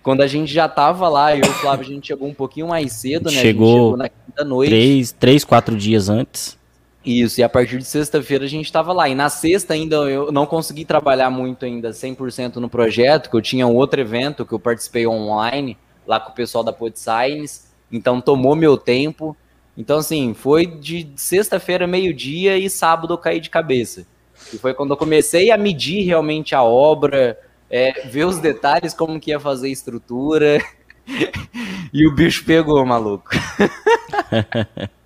Quando 0.02 0.23
a 0.23 0.26
gente 0.26 0.52
já 0.52 0.66
estava 0.66 1.09
lá, 1.09 1.37
eu 1.37 1.45
e 1.45 1.49
o 1.49 1.52
Flávio, 1.52 1.87
a 1.87 1.88
gente 1.88 2.09
chegou 2.09 2.26
um 2.26 2.35
pouquinho 2.35 2.66
mais 2.66 2.92
cedo, 2.95 3.31
né? 3.31 3.40
Chegou, 3.40 3.73
chegou 3.73 3.97
na 3.97 4.09
quinta 4.09 4.42
noite. 4.42 4.71
Três, 4.71 5.12
três, 5.12 5.45
quatro 5.45 5.76
dias 5.76 6.09
antes. 6.09 6.59
Isso, 7.04 7.40
e 7.40 7.42
a 7.42 7.49
partir 7.49 7.78
de 7.78 7.85
sexta-feira 7.85 8.44
a 8.44 8.49
gente 8.49 8.66
estava 8.66 8.92
lá. 8.92 9.09
E 9.09 9.14
na 9.14 9.28
sexta 9.28 9.75
ainda 9.75 9.97
eu 9.97 10.30
não 10.30 10.47
consegui 10.47 10.85
trabalhar 10.85 11.30
muito 11.30 11.64
ainda 11.64 11.90
100% 11.90 12.56
no 12.56 12.68
projeto, 12.68 13.28
que 13.28 13.37
eu 13.37 13.42
tinha 13.42 13.66
um 13.66 13.75
outro 13.75 14.00
evento 14.00 14.47
que 14.47 14.52
eu 14.52 14.61
participei 14.61 15.06
online, 15.06 15.76
lá 16.06 16.21
com 16.21 16.30
o 16.30 16.35
pessoal 16.35 16.62
da 16.62 16.73
Pod 16.73 16.97
Science, 16.99 17.62
então 17.90 18.21
tomou 18.21 18.54
meu 18.54 18.76
tempo. 18.76 19.37
Então, 19.76 19.99
assim, 19.99 20.35
foi 20.35 20.66
de 20.66 21.11
sexta-feira, 21.16 21.87
meio-dia, 21.87 22.56
e 22.56 22.68
sábado 22.71 23.14
eu 23.14 23.18
caí 23.18 23.40
de 23.40 23.50
cabeça. 23.50 24.06
E 24.52 24.59
foi 24.59 24.75
quando 24.75 24.90
eu 24.90 24.97
comecei 24.97 25.50
a 25.50 25.56
medir 25.56 26.04
realmente 26.04 26.54
a 26.54 26.62
obra, 26.62 27.38
é, 27.71 28.06
ver 28.06 28.26
os 28.26 28.38
detalhes, 28.38 28.94
como 28.94 29.18
que 29.18 29.30
ia 29.30 29.40
fazer 29.40 29.68
a 29.68 29.71
estrutura. 29.71 30.62
e 31.92 32.06
o 32.06 32.14
bicho 32.14 32.44
pegou, 32.44 32.85
maluco. 32.85 33.30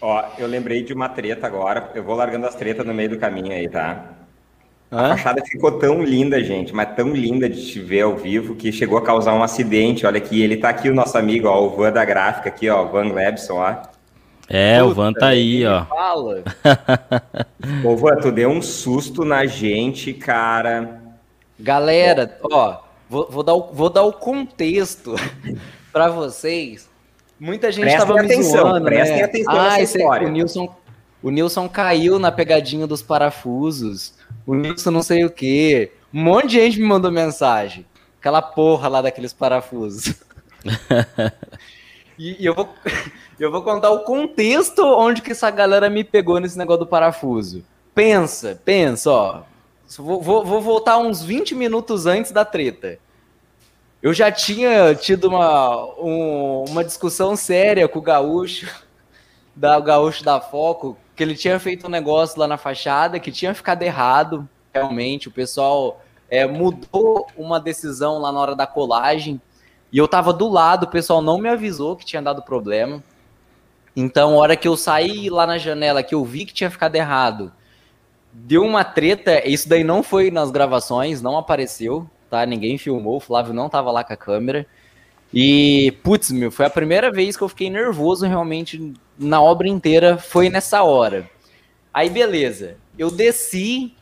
Ó, 0.00 0.24
eu 0.38 0.46
lembrei 0.46 0.82
de 0.82 0.92
uma 0.92 1.08
treta 1.08 1.46
agora. 1.46 1.90
Eu 1.94 2.02
vou 2.02 2.16
largando 2.16 2.46
as 2.46 2.54
tretas 2.54 2.86
no 2.86 2.94
meio 2.94 3.10
do 3.10 3.18
caminho 3.18 3.52
aí, 3.52 3.68
tá? 3.68 4.04
A 4.90 5.02
Hã? 5.02 5.08
fachada 5.10 5.42
ficou 5.44 5.72
tão 5.72 6.02
linda, 6.02 6.42
gente, 6.42 6.74
mas 6.74 6.96
tão 6.96 7.10
linda 7.10 7.48
de 7.48 7.64
te 7.64 7.78
ver 7.78 8.00
ao 8.00 8.16
vivo 8.16 8.56
que 8.56 8.72
chegou 8.72 8.98
a 8.98 9.02
causar 9.02 9.34
um 9.34 9.42
acidente. 9.42 10.04
Olha 10.04 10.18
aqui, 10.18 10.42
ele 10.42 10.56
tá 10.56 10.68
aqui, 10.68 10.88
o 10.88 10.94
nosso 10.94 11.16
amigo, 11.16 11.46
ó, 11.46 11.64
o 11.64 11.70
Van 11.76 11.92
da 11.92 12.04
gráfica 12.04 12.48
aqui, 12.48 12.68
ó, 12.68 12.84
Van 12.86 13.12
Lebson, 13.12 13.54
ó. 13.54 13.76
É, 14.48 14.80
Puta, 14.80 14.90
o 14.90 14.94
Van 14.94 15.12
tá 15.12 15.28
aí, 15.28 15.64
ó. 15.64 15.84
Fala. 15.84 16.42
Ô, 17.86 17.96
Van, 17.96 18.16
tu 18.16 18.32
deu 18.32 18.50
um 18.50 18.60
susto 18.60 19.24
na 19.24 19.46
gente, 19.46 20.12
cara. 20.12 21.00
Galera, 21.56 22.36
ó, 22.50 22.80
vou, 23.08 23.28
vou, 23.30 23.42
dar, 23.44 23.54
o, 23.54 23.72
vou 23.72 23.90
dar 23.90 24.02
o 24.02 24.12
contexto 24.12 25.14
para 25.92 26.08
vocês. 26.08 26.89
Muita 27.40 27.72
gente 27.72 27.84
prestem 27.84 28.06
tava 28.06 28.20
atenção, 28.20 28.36
me 28.36 28.70
zoando, 28.70 28.84
prestem 28.84 29.16
né? 29.16 29.24
atenção 29.24 29.58
ah, 29.58 29.62
nessa 29.78 29.80
história. 29.80 30.28
O 30.28 30.30
Nilson, 30.30 30.76
o 31.22 31.30
Nilson 31.30 31.66
caiu 31.70 32.18
na 32.18 32.30
pegadinha 32.30 32.86
dos 32.86 33.00
parafusos. 33.00 34.12
O 34.46 34.54
Nilson 34.54 34.90
não 34.90 35.02
sei 35.02 35.24
o 35.24 35.30
quê. 35.30 35.90
Um 36.12 36.22
monte 36.22 36.48
de 36.48 36.60
gente 36.60 36.78
me 36.78 36.86
mandou 36.86 37.10
mensagem. 37.10 37.86
Aquela 38.18 38.42
porra 38.42 38.88
lá 38.88 39.00
daqueles 39.00 39.32
parafusos. 39.32 40.14
e, 42.18 42.36
e 42.42 42.44
eu, 42.44 42.54
vou, 42.54 42.68
eu 43.40 43.50
vou 43.50 43.62
contar 43.62 43.90
o 43.90 44.00
contexto 44.00 44.82
onde 44.82 45.22
que 45.22 45.32
essa 45.32 45.50
galera 45.50 45.88
me 45.88 46.04
pegou 46.04 46.38
nesse 46.38 46.58
negócio 46.58 46.80
do 46.80 46.86
parafuso. 46.86 47.64
Pensa, 47.94 48.60
pensa, 48.62 49.10
ó. 49.10 49.42
Vou, 49.96 50.20
vou, 50.20 50.44
vou 50.44 50.60
voltar 50.60 50.98
uns 50.98 51.22
20 51.22 51.54
minutos 51.54 52.04
antes 52.04 52.32
da 52.32 52.44
treta. 52.44 52.98
Eu 54.02 54.14
já 54.14 54.32
tinha 54.32 54.94
tido 54.94 55.28
uma, 55.28 55.84
um, 55.98 56.64
uma 56.68 56.82
discussão 56.82 57.36
séria 57.36 57.86
com 57.86 57.98
o 57.98 58.02
Gaúcho, 58.02 58.66
da, 59.54 59.76
o 59.78 59.82
Gaúcho 59.82 60.24
da 60.24 60.40
Foco, 60.40 60.96
que 61.14 61.22
ele 61.22 61.34
tinha 61.34 61.58
feito 61.60 61.86
um 61.86 61.90
negócio 61.90 62.40
lá 62.40 62.46
na 62.46 62.56
fachada 62.56 63.20
que 63.20 63.30
tinha 63.30 63.54
ficado 63.54 63.82
errado, 63.82 64.48
realmente. 64.72 65.28
O 65.28 65.30
pessoal 65.30 66.00
é, 66.30 66.46
mudou 66.46 67.26
uma 67.36 67.60
decisão 67.60 68.18
lá 68.18 68.32
na 68.32 68.40
hora 68.40 68.56
da 68.56 68.66
colagem. 68.66 69.38
E 69.92 69.98
eu 69.98 70.08
tava 70.08 70.32
do 70.32 70.48
lado, 70.48 70.84
o 70.84 70.90
pessoal 70.90 71.20
não 71.20 71.36
me 71.36 71.48
avisou 71.48 71.94
que 71.94 72.04
tinha 72.04 72.22
dado 72.22 72.40
problema. 72.42 73.02
Então, 73.94 74.34
a 74.34 74.36
hora 74.36 74.56
que 74.56 74.68
eu 74.68 74.76
saí 74.78 75.28
lá 75.28 75.46
na 75.46 75.58
janela, 75.58 76.02
que 76.02 76.14
eu 76.14 76.24
vi 76.24 76.46
que 76.46 76.54
tinha 76.54 76.70
ficado 76.70 76.94
errado, 76.94 77.52
deu 78.32 78.64
uma 78.64 78.82
treta. 78.82 79.46
Isso 79.46 79.68
daí 79.68 79.84
não 79.84 80.02
foi 80.02 80.30
nas 80.30 80.50
gravações, 80.50 81.20
não 81.20 81.36
apareceu, 81.36 82.08
tá? 82.30 82.46
Ninguém 82.46 82.78
filmou, 82.78 83.16
o 83.16 83.20
Flávio 83.20 83.52
não 83.52 83.68
tava 83.68 83.90
lá 83.90 84.04
com 84.04 84.12
a 84.12 84.16
câmera. 84.16 84.66
E, 85.32 85.92
putz, 86.02 86.30
meu, 86.30 86.50
foi 86.50 86.66
a 86.66 86.70
primeira 86.70 87.10
vez 87.10 87.36
que 87.36 87.42
eu 87.42 87.48
fiquei 87.48 87.68
nervoso 87.68 88.26
realmente 88.26 88.92
na 89.18 89.42
obra 89.42 89.68
inteira, 89.68 90.16
foi 90.16 90.48
nessa 90.48 90.82
hora. 90.82 91.28
Aí, 91.92 92.08
beleza. 92.08 92.76
Eu 92.98 93.10
desci, 93.10 93.94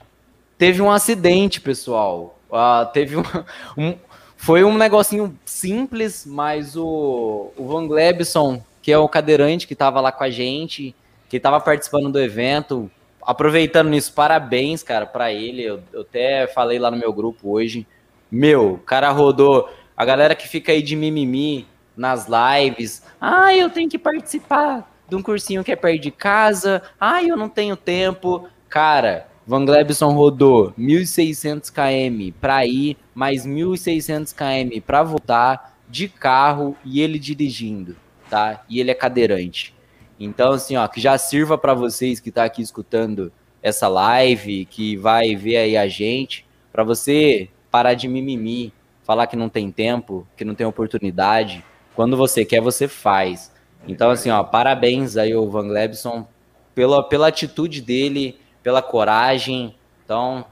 teve 0.56 0.80
um 0.80 0.90
acidente, 0.90 1.60
pessoal. 1.60 2.38
Uh, 2.50 2.90
teve 2.92 3.16
um, 3.16 3.22
um, 3.76 3.94
Foi 4.36 4.64
um 4.64 4.76
negocinho 4.76 5.36
simples, 5.44 6.24
mas 6.24 6.76
o, 6.76 7.50
o 7.56 7.66
Van 7.66 7.86
Glebson, 7.86 8.62
que 8.80 8.92
é 8.92 8.98
o 8.98 9.08
cadeirante 9.08 9.66
que 9.66 9.74
tava 9.74 10.00
lá 10.00 10.12
com 10.12 10.24
a 10.24 10.30
gente, 10.30 10.94
que 11.28 11.38
tava 11.38 11.60
participando 11.60 12.10
do 12.10 12.20
evento, 12.20 12.90
aproveitando 13.20 13.90
nisso, 13.90 14.12
parabéns, 14.14 14.82
cara, 14.82 15.04
para 15.04 15.30
ele. 15.30 15.62
Eu, 15.62 15.80
eu, 15.92 16.00
até 16.00 16.46
falei 16.46 16.78
lá 16.78 16.90
no 16.90 16.96
meu 16.96 17.12
grupo 17.12 17.50
hoje. 17.50 17.86
Meu, 18.30 18.74
o 18.74 18.78
cara 18.78 19.10
rodou. 19.10 19.68
A 19.96 20.04
galera 20.04 20.34
que 20.34 20.46
fica 20.46 20.72
aí 20.72 20.82
de 20.82 20.94
mimimi 20.94 21.66
nas 21.96 22.26
lives. 22.28 23.02
Ah, 23.20 23.54
eu 23.54 23.68
tenho 23.68 23.88
que 23.88 23.98
participar 23.98 24.88
de 25.08 25.16
um 25.16 25.22
cursinho 25.22 25.64
que 25.64 25.72
é 25.72 25.76
perto 25.76 26.02
de 26.02 26.10
casa. 26.10 26.82
Ah, 27.00 27.22
eu 27.22 27.36
não 27.36 27.48
tenho 27.48 27.76
tempo. 27.76 28.48
Cara, 28.68 29.26
Van 29.46 29.64
Glebson 29.64 30.10
rodou 30.10 30.72
1.600 30.78 31.72
km 31.72 32.36
para 32.38 32.66
ir, 32.66 32.96
mais 33.14 33.46
1.600 33.46 34.34
km 34.34 34.80
para 34.86 35.02
voltar 35.02 35.78
de 35.88 36.06
carro 36.06 36.76
e 36.84 37.00
ele 37.00 37.18
dirigindo, 37.18 37.96
tá? 38.28 38.62
E 38.68 38.78
ele 38.78 38.90
é 38.90 38.94
cadeirante. 38.94 39.74
Então, 40.20 40.52
assim, 40.52 40.76
ó, 40.76 40.86
que 40.86 41.00
já 41.00 41.16
sirva 41.16 41.56
para 41.56 41.72
vocês 41.72 42.20
que 42.20 42.30
tá 42.30 42.44
aqui 42.44 42.60
escutando 42.60 43.32
essa 43.62 43.88
live, 43.88 44.66
que 44.66 44.96
vai 44.96 45.34
ver 45.34 45.56
aí 45.56 45.76
a 45.76 45.88
gente, 45.88 46.44
para 46.70 46.84
você 46.84 47.48
parar 47.70 47.94
de 47.94 48.08
mimimi, 48.08 48.72
falar 49.04 49.26
que 49.26 49.36
não 49.36 49.48
tem 49.48 49.70
tempo, 49.70 50.26
que 50.36 50.44
não 50.44 50.54
tem 50.54 50.66
oportunidade. 50.66 51.64
Quando 51.94 52.16
você 52.16 52.44
quer, 52.44 52.60
você 52.60 52.86
faz. 52.86 53.52
Então, 53.86 54.10
assim, 54.10 54.30
ó, 54.30 54.42
parabéns 54.42 55.16
aí 55.16 55.32
ao 55.32 55.48
Van 55.48 55.68
Glebson 55.68 56.26
pela, 56.74 57.02
pela 57.02 57.28
atitude 57.28 57.80
dele, 57.80 58.38
pela 58.62 58.82
coragem. 58.82 59.74
Então, 60.04 60.44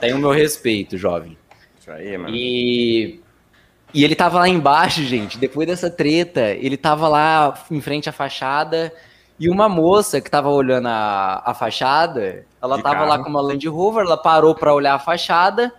tem 0.00 0.14
o 0.14 0.18
meu 0.18 0.30
respeito, 0.30 0.96
jovem. 0.96 1.36
Isso 1.78 1.90
aí, 1.90 2.16
mano. 2.16 2.34
E 2.34 3.22
e 3.94 4.04
ele 4.04 4.14
tava 4.14 4.38
lá 4.38 4.48
embaixo, 4.48 5.02
gente, 5.02 5.36
depois 5.36 5.66
dessa 5.66 5.90
treta, 5.90 6.50
ele 6.52 6.78
tava 6.78 7.08
lá 7.08 7.62
em 7.70 7.80
frente 7.80 8.08
à 8.08 8.12
fachada 8.12 8.90
e 9.38 9.50
uma 9.50 9.68
moça 9.68 10.18
que 10.18 10.30
tava 10.30 10.48
olhando 10.48 10.88
a, 10.88 11.42
a 11.44 11.52
fachada, 11.52 12.46
ela 12.62 12.76
De 12.78 12.82
tava 12.82 13.00
carro. 13.00 13.08
lá 13.08 13.18
com 13.18 13.28
uma 13.28 13.42
Land 13.42 13.68
Rover, 13.68 14.06
ela 14.06 14.16
parou 14.16 14.54
para 14.54 14.72
olhar 14.72 14.94
a 14.94 14.98
fachada 14.98 15.70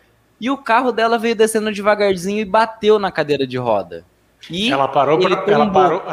e 0.44 0.50
o 0.50 0.58
carro 0.58 0.92
dela 0.92 1.18
veio 1.18 1.38
descendo 1.38 1.72
devagarzinho 1.72 2.42
e 2.42 2.44
bateu 2.44 3.00
na 3.00 3.10
cadeira 3.10 3.48
de 3.48 3.58
roda. 3.58 4.04
E 4.50 4.70
ela 4.70 4.90
parou 4.90 5.18
para 5.18 5.54
ela 5.54 5.72
parou, 5.72 6.04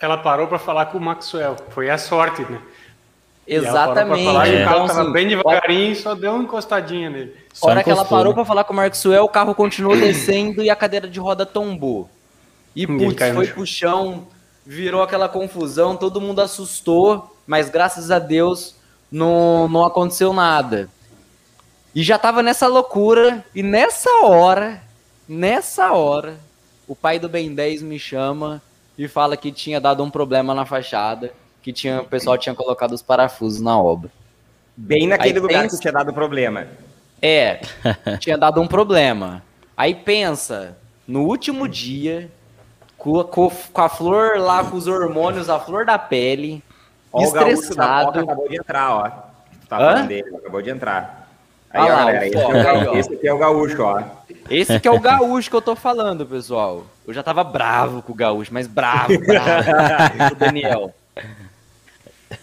ela 0.00 0.16
parou 0.16 0.46
para 0.46 0.58
falar 0.58 0.86
com 0.86 0.96
o 0.96 1.00
Maxwell. 1.02 1.54
Foi 1.68 1.90
a 1.90 1.98
sorte, 1.98 2.40
né? 2.50 2.62
Exatamente. 3.46 4.24
Falar, 4.24 4.48
é. 4.48 4.62
O 4.62 4.64
carro 4.64 4.76
tava 4.86 4.92
então, 4.92 5.02
assim, 5.02 5.12
bem 5.12 5.28
devagarinho 5.28 5.92
e 5.92 5.96
só 5.96 6.14
deu 6.14 6.32
uma 6.32 6.44
encostadinha 6.44 7.10
nele. 7.10 7.36
A 7.60 7.66
hora 7.66 7.84
que 7.84 7.90
ela 7.90 8.06
parou 8.06 8.32
para 8.32 8.46
falar 8.46 8.64
com 8.64 8.72
o 8.72 8.76
Maxwell, 8.76 9.24
o 9.24 9.28
carro 9.28 9.54
continuou 9.54 9.94
descendo 9.94 10.62
e 10.62 10.70
a 10.70 10.76
cadeira 10.76 11.06
de 11.06 11.20
roda 11.20 11.44
tombou. 11.44 12.08
E 12.74 12.86
putz, 12.86 13.34
foi 13.34 13.48
pro 13.48 13.66
chão, 13.66 14.26
virou 14.64 15.02
aquela 15.02 15.28
confusão, 15.28 15.94
todo 15.94 16.22
mundo 16.22 16.40
assustou, 16.40 17.36
mas 17.46 17.68
graças 17.68 18.10
a 18.10 18.18
Deus 18.18 18.76
não, 19.12 19.68
não 19.68 19.84
aconteceu 19.84 20.32
nada. 20.32 20.88
E 21.94 22.02
já 22.02 22.18
tava 22.18 22.42
nessa 22.42 22.66
loucura, 22.66 23.44
e 23.54 23.62
nessa 23.62 24.10
hora, 24.24 24.82
nessa 25.28 25.92
hora, 25.92 26.36
o 26.88 26.96
pai 26.96 27.20
do 27.20 27.28
Ben 27.28 27.54
10 27.54 27.82
me 27.82 27.98
chama 27.98 28.60
e 28.98 29.06
fala 29.06 29.36
que 29.36 29.52
tinha 29.52 29.80
dado 29.80 30.02
um 30.02 30.10
problema 30.10 30.52
na 30.54 30.66
fachada, 30.66 31.32
que 31.62 31.72
tinha, 31.72 32.00
o 32.00 32.04
pessoal 32.04 32.36
tinha 32.36 32.54
colocado 32.54 32.92
os 32.92 33.02
parafusos 33.02 33.60
na 33.60 33.78
obra. 33.80 34.10
Bem 34.76 35.06
naquele 35.06 35.34
Aí 35.34 35.40
lugar 35.40 35.62
pensa... 35.62 35.76
que 35.76 35.82
tinha 35.82 35.92
dado 35.92 36.12
problema. 36.12 36.66
É, 37.22 37.60
tinha 38.18 38.36
dado 38.36 38.60
um 38.60 38.66
problema. 38.66 39.42
Aí 39.76 39.94
pensa, 39.94 40.76
no 41.06 41.22
último 41.22 41.68
dia, 41.68 42.28
com, 42.98 43.22
com, 43.22 43.50
com, 43.72 43.80
a 43.80 43.88
flor 43.88 44.38
lá, 44.38 44.64
com 44.64 44.76
os 44.76 44.88
hormônios, 44.88 45.48
a 45.48 45.60
flor 45.60 45.86
da 45.86 45.96
pele, 45.96 46.62
ó, 47.12 47.22
estressado. 47.22 48.18
O 48.18 48.22
acabou 48.24 48.48
de 48.48 48.56
entrar, 48.56 48.96
ó. 48.96 49.08
Tá 49.68 49.78
falando 49.78 50.08
dele, 50.08 50.36
acabou 50.36 50.60
de 50.60 50.70
entrar. 50.70 51.23
Aí, 51.74 51.90
ah, 51.90 52.26
esse, 52.26 52.36
é 52.36 52.88
o, 52.88 52.94
esse 52.96 53.14
aqui 53.14 53.28
é 53.28 53.34
o 53.34 53.38
gaúcho, 53.38 53.82
ó. 53.82 54.02
Esse 54.48 54.78
que 54.78 54.86
é 54.86 54.90
o 54.92 55.00
gaúcho 55.00 55.50
que 55.50 55.56
eu 55.56 55.62
tô 55.62 55.74
falando, 55.74 56.24
pessoal. 56.24 56.86
Eu 57.04 57.12
já 57.12 57.20
tava 57.20 57.42
bravo 57.42 58.00
com 58.00 58.12
o 58.12 58.14
gaúcho, 58.14 58.54
mas 58.54 58.68
bravo, 58.68 59.18
bravo. 59.18 60.32
o 60.32 60.36
Daniel. 60.36 60.94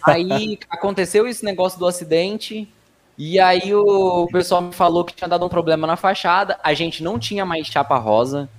Aí 0.04 0.60
aconteceu 0.70 1.26
esse 1.28 1.46
negócio 1.46 1.80
do 1.80 1.88
acidente. 1.88 2.68
E 3.18 3.40
aí 3.40 3.74
o 3.74 4.28
pessoal 4.32 4.62
me 4.62 4.74
falou 4.74 5.06
que 5.06 5.14
tinha 5.14 5.30
dado 5.30 5.46
um 5.46 5.50
problema 5.50 5.88
na 5.88 5.96
fachada. 5.96 6.60
A 6.62 6.74
gente 6.74 7.02
não 7.02 7.18
tinha 7.18 7.46
mais 7.46 7.68
chapa 7.68 7.98
rosa. 7.98 8.50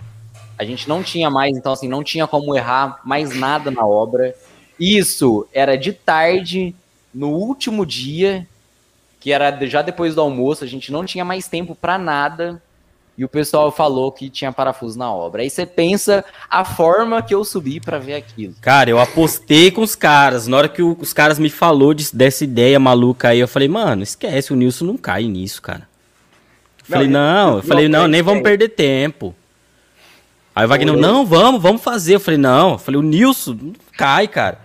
A 0.59 0.65
gente 0.65 0.89
não 0.89 1.03
tinha 1.03 1.29
mais, 1.29 1.55
então 1.55 1.73
assim, 1.73 1.89
não 1.89 2.03
tinha 2.03 2.27
como 2.27 2.57
errar 2.57 3.01
mais 3.05 3.35
nada 3.37 3.71
na 3.71 3.85
obra. 3.85 4.35
Isso 4.81 5.47
era 5.53 5.77
de 5.77 5.93
tarde, 5.93 6.75
no 7.13 7.31
último 7.31 7.85
dia, 7.85 8.47
que 9.23 9.31
era 9.31 9.57
já 9.69 9.83
depois 9.83 10.17
do 10.17 10.21
almoço, 10.21 10.65
a 10.65 10.67
gente 10.67 10.91
não 10.91 11.05
tinha 11.05 11.25
mais 11.25 11.47
tempo 11.47 11.77
para 11.77 11.97
nada. 11.97 12.61
e 13.17 13.25
o 13.25 13.29
pessoal 13.29 13.71
falou 13.71 14.11
que 14.11 14.29
tinha 14.29 14.51
parafuso 14.51 14.99
na 14.99 15.13
obra. 15.13 15.43
Aí 15.43 15.51
você 15.51 15.65
pensa 15.65 16.25
a 16.51 16.65
forma 16.65 17.23
que 17.23 17.33
eu 17.33 17.45
subi 17.45 17.79
para 17.79 17.99
ver 17.99 18.15
aquilo. 18.15 18.55
Cara, 18.61 18.91
eu 18.91 18.99
apostei 18.99 19.71
com 19.71 19.83
os 19.83 19.95
caras. 19.95 20.49
Na 20.49 20.57
hora 20.57 20.69
que 20.69 20.83
o, 20.83 20.97
os 20.99 21.13
caras 21.13 21.39
me 21.39 21.49
falou 21.51 21.95
de, 21.95 22.13
dessa 22.13 22.43
ideia 22.43 22.81
maluca 22.81 23.29
aí, 23.29 23.39
eu 23.39 23.47
falei, 23.47 23.69
mano, 23.69 24.03
esquece, 24.03 24.53
o 24.53 24.57
Nilson 24.57 24.87
não 24.87 24.97
cai 24.97 25.25
nisso, 25.25 25.63
cara. 25.63 25.87
Eu 26.81 26.87
falei, 26.87 27.07
não, 27.07 27.57
eu 27.59 27.63
falei, 27.63 27.89
não, 27.89 28.09
nem 28.09 28.23
vamos 28.23 28.43
perder 28.43 28.71
tempo. 28.71 29.33
Aí 30.53 30.65
o 30.65 30.69
Wagner, 30.69 30.97
não, 30.97 31.25
vamos, 31.25 31.63
vamos 31.63 31.81
fazer. 31.81 32.17
Eu 32.17 32.21
falei, 32.21 32.39
não, 32.39 32.73
eu 32.73 32.79
falei, 32.79 32.99
o 32.99 33.05
Nilson 33.05 33.57
não 33.61 33.73
cai, 33.97 34.27
cara. 34.27 34.59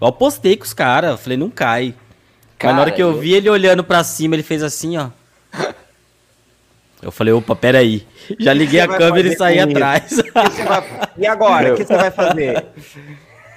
Eu 0.00 0.06
apostei 0.06 0.56
com 0.56 0.64
os 0.64 0.72
caras, 0.72 1.10
eu 1.10 1.18
falei, 1.18 1.36
não 1.36 1.50
cai. 1.50 1.94
Cara, 2.58 2.72
Mas 2.72 2.76
na 2.76 2.80
hora 2.82 2.90
que 2.90 3.02
eu, 3.02 3.12
eu 3.12 3.18
vi 3.18 3.34
ele 3.34 3.48
olhando 3.48 3.84
para 3.84 4.02
cima, 4.02 4.34
ele 4.34 4.42
fez 4.42 4.62
assim, 4.62 4.96
ó. 4.96 5.10
Eu 7.00 7.12
falei, 7.12 7.32
opa, 7.32 7.54
peraí. 7.54 8.04
Já 8.40 8.52
liguei 8.52 8.80
a 8.80 8.88
câmera 8.88 9.28
e 9.28 9.36
saí 9.36 9.60
atrás. 9.60 10.20
Vai... 10.34 11.08
E 11.16 11.26
agora? 11.28 11.72
O 11.72 11.76
que 11.76 11.84
você 11.84 11.96
vai 11.96 12.10
fazer? 12.10 12.66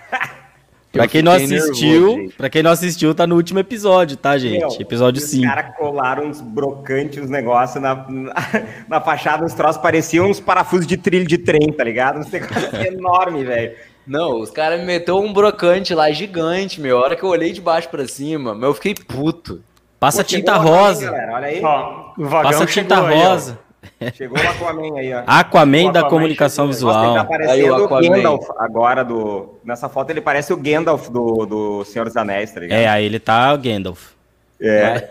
pra 0.93 1.08
quem 1.08 1.24
não 1.24 1.31
assistiu, 1.31 2.31
para 2.38 2.51
quem 2.51 2.62
não 2.62 2.70
assistiu, 2.70 3.15
tá 3.15 3.25
no 3.25 3.36
último 3.36 3.58
episódio, 3.58 4.15
tá, 4.15 4.38
gente? 4.38 4.60
Meu, 4.60 4.77
episódio 4.79 5.20
5. 5.20 5.43
Os 5.43 5.50
caras 5.50 5.75
colaram 5.75 6.27
uns 6.27 6.39
brocantes, 6.39 7.24
uns 7.24 7.31
negócios 7.31 7.81
na, 7.81 7.96
na, 8.08 8.34
na, 8.88 9.01
fachada, 9.01 9.43
uns 9.43 9.55
troços 9.55 9.81
pareciam 9.81 10.29
uns 10.29 10.39
parafusos 10.39 10.86
de 10.86 10.98
trilho 10.98 11.25
de 11.25 11.39
trem, 11.39 11.74
tá 11.74 11.84
ligado? 11.84 12.20
Uns 12.20 12.29
negócios 12.29 12.74
enormes, 12.74 13.48
velho. 13.48 13.74
Não, 14.12 14.41
os 14.41 14.51
caras 14.51 14.77
me 14.77 14.86
meteu 14.86 15.18
um 15.20 15.32
brocante 15.32 15.96
lá 15.96 16.12
gigante, 16.12 16.82
meu. 16.82 16.98
A 16.98 17.01
hora 17.01 17.15
que 17.15 17.24
eu 17.24 17.30
olhei 17.30 17.53
de 17.53 17.62
baixo 17.62 17.88
para 17.88 18.06
cima, 18.06 18.53
meu, 18.53 18.72
eu 18.72 18.74
fiquei 18.74 18.94
puto. 18.94 19.63
Passa 19.98 20.22
Pô, 20.22 20.27
tinta 20.27 20.58
rosa. 20.58 21.15
Aí, 21.15 21.30
Olha 21.30 21.48
aí. 21.48 21.62
Ó, 21.63 22.12
Passa 22.44 22.65
tinta 22.65 22.98
rosa. 22.98 23.58
Aí, 24.01 24.12
chegou 24.13 24.38
o 24.38 24.41
Aquaman 24.41 25.00
aí, 25.00 25.13
ó. 25.13 25.20
Aquaman, 25.25 25.38
Aquaman 25.38 25.91
da 25.94 26.03
comunicação 26.03 26.68
visual. 26.68 26.94
Nossa, 26.94 27.20
tá 27.20 27.25
parecendo 27.25 27.86
o, 27.86 27.88
Gandalf 27.88 28.50
agora 28.58 29.06
do. 29.06 29.58
Nessa 29.63 29.88
foto 29.88 30.10
ele 30.10 30.20
parece 30.20 30.51
o 30.51 30.58
Gandalf 30.58 31.08
do, 31.08 31.46
do 31.46 31.86
Senhor 31.86 32.03
dos 32.03 32.18
Anéis, 32.18 32.51
tá 32.51 32.60
ligado? 32.60 32.77
É, 32.77 32.89
aí 32.89 33.06
ele 33.06 33.18
tá 33.18 33.53
o 33.53 33.58
Gandalf. 33.58 34.10
É. 34.60 35.08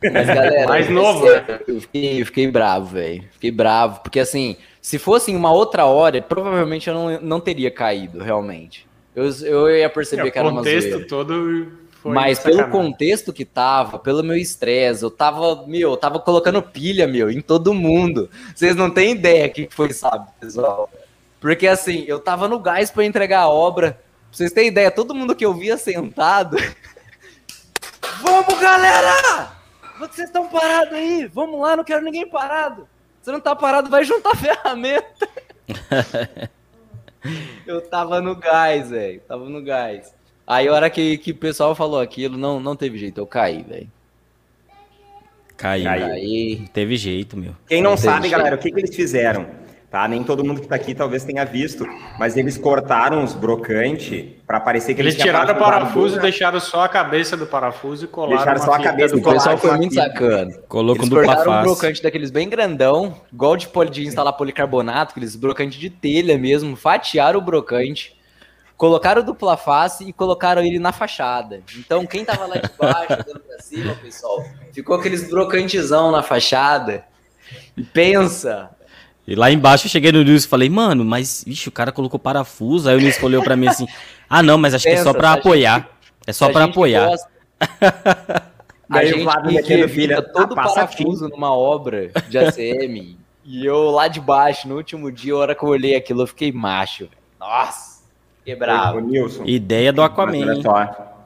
Mas, 0.00 0.26
galera, 0.30 0.68
mais 0.68 0.88
novo. 0.88 1.26
Eu 1.66 1.80
fiquei, 1.80 2.22
eu 2.22 2.26
fiquei 2.26 2.48
bravo, 2.48 2.86
velho. 2.86 3.24
Fiquei 3.32 3.50
bravo, 3.50 3.98
porque 4.00 4.20
assim, 4.20 4.56
se 4.86 5.00
fosse 5.00 5.32
em 5.32 5.36
uma 5.36 5.50
outra 5.50 5.84
hora, 5.84 6.22
provavelmente 6.22 6.88
eu 6.88 6.94
não, 6.94 7.20
não 7.20 7.40
teria 7.40 7.72
caído, 7.72 8.22
realmente. 8.22 8.86
Eu, 9.16 9.24
eu 9.42 9.68
ia 9.68 9.90
perceber 9.90 10.28
é, 10.28 10.30
que 10.30 10.38
era 10.38 10.46
uma 10.46 10.62
zoeira. 10.62 10.78
O 10.78 10.90
contexto 10.92 11.08
todo 11.08 11.72
foi 12.00 12.14
Mas 12.14 12.38
pelo 12.38 12.68
contexto 12.70 13.32
que 13.32 13.44
tava, 13.44 13.98
pelo 13.98 14.22
meu 14.22 14.36
estresse, 14.36 15.02
eu 15.02 15.10
tava, 15.10 15.66
meu, 15.66 15.90
eu 15.90 15.96
tava 15.96 16.20
colocando 16.20 16.62
pilha, 16.62 17.04
meu, 17.08 17.28
em 17.28 17.40
todo 17.40 17.74
mundo. 17.74 18.30
Vocês 18.54 18.76
não 18.76 18.88
têm 18.88 19.10
ideia 19.10 19.48
o 19.48 19.52
que 19.52 19.68
foi, 19.68 19.92
sabe, 19.92 20.28
pessoal? 20.38 20.88
Porque 21.40 21.66
assim, 21.66 22.04
eu 22.06 22.20
tava 22.20 22.46
no 22.46 22.60
gás 22.60 22.88
para 22.88 23.04
entregar 23.04 23.40
a 23.40 23.48
obra. 23.48 23.90
Pra 23.90 24.00
vocês 24.30 24.52
terem 24.52 24.68
ideia, 24.68 24.88
todo 24.92 25.16
mundo 25.16 25.34
que 25.34 25.44
eu 25.44 25.52
via 25.52 25.76
sentado. 25.76 26.56
Vamos, 28.22 28.60
galera! 28.60 29.50
Vocês 29.98 30.28
estão 30.28 30.46
parados 30.46 30.94
aí? 30.94 31.26
Vamos 31.26 31.60
lá, 31.60 31.74
não 31.74 31.82
quero 31.82 32.04
ninguém 32.04 32.30
parado. 32.30 32.86
Você 33.26 33.32
não 33.32 33.40
tá 33.40 33.56
parado, 33.56 33.90
vai 33.90 34.04
juntar 34.04 34.36
ferramenta. 34.36 35.28
eu 37.66 37.80
tava 37.80 38.20
no 38.20 38.36
gás, 38.36 38.90
velho. 38.90 39.20
Tava 39.26 39.48
no 39.48 39.60
gás. 39.60 40.14
Aí 40.46 40.68
a 40.68 40.72
hora 40.72 40.88
que, 40.88 41.18
que 41.18 41.32
o 41.32 41.34
pessoal 41.34 41.74
falou 41.74 42.00
aquilo, 42.00 42.38
não, 42.38 42.60
não 42.60 42.76
teve 42.76 42.96
jeito, 42.96 43.18
eu 43.18 43.26
caí, 43.26 43.64
velho. 43.64 43.90
Caiu. 45.56 45.86
Caí. 45.86 46.56
Não 46.60 46.66
teve 46.68 46.96
jeito, 46.96 47.36
meu. 47.36 47.56
Quem 47.66 47.82
não, 47.82 47.90
não 47.90 47.96
sabe, 47.96 48.28
galera, 48.28 48.54
o 48.54 48.58
que, 48.60 48.70
que 48.70 48.78
eles 48.78 48.94
fizeram? 48.94 49.44
Tá? 49.96 50.06
Nem 50.06 50.22
todo 50.22 50.44
mundo 50.44 50.58
que 50.58 50.66
está 50.66 50.76
aqui 50.76 50.94
talvez 50.94 51.24
tenha 51.24 51.42
visto, 51.42 51.86
mas 52.18 52.36
eles 52.36 52.58
cortaram 52.58 53.24
os 53.24 53.32
brocantes 53.32 54.26
para 54.46 54.60
parecer 54.60 54.94
que 54.94 55.00
eles, 55.00 55.14
eles 55.14 55.24
tiraram 55.24 55.54
o 55.54 55.58
parafuso, 55.58 56.18
e 56.18 56.20
deixaram 56.20 56.60
só 56.60 56.84
a 56.84 56.88
cabeça 56.88 57.34
do 57.34 57.46
parafuso 57.46 58.04
e 58.04 58.08
colaram. 58.08 58.36
Deixaram 58.36 58.62
só 58.62 58.74
a 58.74 58.78
cabeça 58.78 59.16
do 59.16 59.22
parafuso. 59.22 59.48
O 59.48 59.52
pessoal 59.52 59.56
foi 59.56 59.78
muito 59.78 59.94
sacana. 59.94 60.52
Colocam 60.68 61.04
eles 61.04 61.08
dupla 61.08 61.24
cortaram 61.24 61.50
face. 61.50 61.58
um 61.58 61.62
brocante 61.62 62.02
daqueles 62.02 62.30
bem 62.30 62.46
grandão, 62.46 63.16
igual 63.32 63.56
de, 63.56 63.70
de 63.90 64.06
instalar 64.06 64.34
policarbonato, 64.34 65.12
aqueles 65.12 65.34
brocantes 65.34 65.78
de 65.78 65.88
telha 65.88 66.36
mesmo, 66.36 66.76
fatiaram 66.76 67.38
o 67.38 67.42
brocante 67.42 68.14
Colocaram 68.76 69.22
dupla 69.22 69.56
face 69.56 70.04
e 70.04 70.12
colocaram 70.12 70.60
ele 70.60 70.78
na 70.78 70.92
fachada. 70.92 71.62
Então, 71.78 72.04
quem 72.04 72.22
tava 72.22 72.44
lá 72.44 72.56
de 72.56 72.68
baixo, 72.78 73.12
olhando 73.26 73.40
pra 73.40 73.58
cima, 73.60 73.94
pessoal, 73.94 74.44
ficou 74.74 74.96
aqueles 74.96 75.26
brocantezão 75.30 76.12
na 76.12 76.22
fachada. 76.22 77.02
E 77.74 77.82
pensa. 77.82 78.75
E 79.26 79.34
lá 79.34 79.50
embaixo 79.50 79.86
eu 79.86 79.90
cheguei 79.90 80.12
no 80.12 80.22
Nilson 80.22 80.46
e 80.46 80.48
falei, 80.48 80.70
mano, 80.70 81.04
mas, 81.04 81.42
vixe, 81.44 81.68
o 81.68 81.72
cara 81.72 81.90
colocou 81.90 82.18
parafuso. 82.18 82.88
Aí 82.88 82.96
o 82.96 83.00
Nilson 83.00 83.26
olhou 83.26 83.42
pra 83.42 83.56
mim 83.56 83.66
assim, 83.66 83.86
ah, 84.30 84.42
não, 84.42 84.56
mas 84.56 84.74
acho 84.74 84.84
pensa, 84.84 84.96
que 84.96 85.00
é 85.00 85.04
só 85.04 85.12
pra 85.12 85.32
apoiar. 85.32 85.78
Gente, 85.78 85.88
é 86.28 86.32
só 86.32 86.48
pra 86.48 86.64
apoiar. 86.64 87.08
Gosta... 87.08 87.28
a 88.88 89.04
gente 89.04 89.62
que, 89.64 89.88
que 89.88 90.22
todo 90.32 90.54
parafuso 90.54 91.28
numa 91.28 91.52
obra 91.52 92.10
de 92.28 92.38
ACM. 92.38 93.18
e 93.44 93.66
eu 93.66 93.90
lá 93.90 94.06
de 94.06 94.20
baixo, 94.20 94.68
no 94.68 94.76
último 94.76 95.10
dia, 95.10 95.34
a 95.34 95.38
hora 95.38 95.54
que 95.54 95.64
eu 95.64 95.68
olhei 95.68 95.96
aquilo, 95.96 96.22
eu 96.22 96.26
fiquei 96.26 96.52
macho. 96.52 97.08
Nossa! 97.40 97.96
Quebrado. 98.44 99.00
Nilson. 99.00 99.42
Ideia 99.44 99.92
do 99.92 100.02
Aquaman. 100.02 100.42
Olha 100.42 100.62
só. 100.62 101.16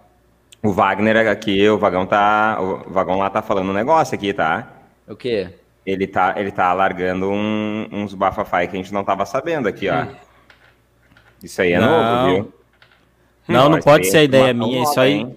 O 0.63 0.73
Wagner 0.73 1.29
aqui, 1.29 1.69
o 1.69 1.79
Vagão 1.79 2.07
tá. 2.07 2.59
O 2.61 2.91
Vagão 2.91 3.19
lá 3.19 3.29
tá 3.29 3.43
falando 3.43 3.71
um 3.71 3.75
negócio 3.75 4.15
aqui, 4.15 4.33
tá? 4.33 4.69
O 5.07 5.15
quê? 5.15 5.51
Ele 5.85 6.07
tá, 6.07 6.35
ele 6.37 6.51
tá 6.51 6.73
largando 6.73 7.31
um, 7.31 7.89
uns 7.91 8.15
bafafai 8.15 8.69
que 8.69 8.77
a 8.77 8.79
gente 8.79 8.93
não 8.93 9.03
tava 9.03 9.25
sabendo 9.25 9.69
aqui, 9.69 9.89
ó. 9.89 10.03
Hum. 10.05 10.15
Isso 11.43 11.63
aí 11.63 11.73
é 11.73 11.81
não. 11.81 11.89
novo, 11.89 12.35
viu? 12.35 12.55
Não, 13.49 13.63
não, 13.65 13.71
não 13.71 13.81
pode 13.81 14.07
ser 14.11 14.19
a 14.19 14.23
ideia 14.23 14.53
minha. 14.53 14.83
Isso 14.83 15.01
aí. 15.01 15.13
Hein? 15.13 15.37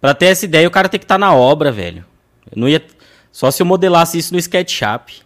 Pra 0.00 0.12
ter 0.12 0.26
essa 0.26 0.44
ideia, 0.44 0.68
o 0.68 0.70
cara 0.70 0.88
tem 0.88 0.98
que 0.98 1.04
estar 1.04 1.14
tá 1.14 1.18
na 1.18 1.34
obra, 1.34 1.72
velho. 1.72 2.04
Eu 2.50 2.60
não 2.60 2.68
ia. 2.68 2.84
Só 3.32 3.50
se 3.50 3.62
eu 3.62 3.66
modelasse 3.66 4.18
isso 4.18 4.34
no 4.34 4.38
SketchUp. 4.38 5.22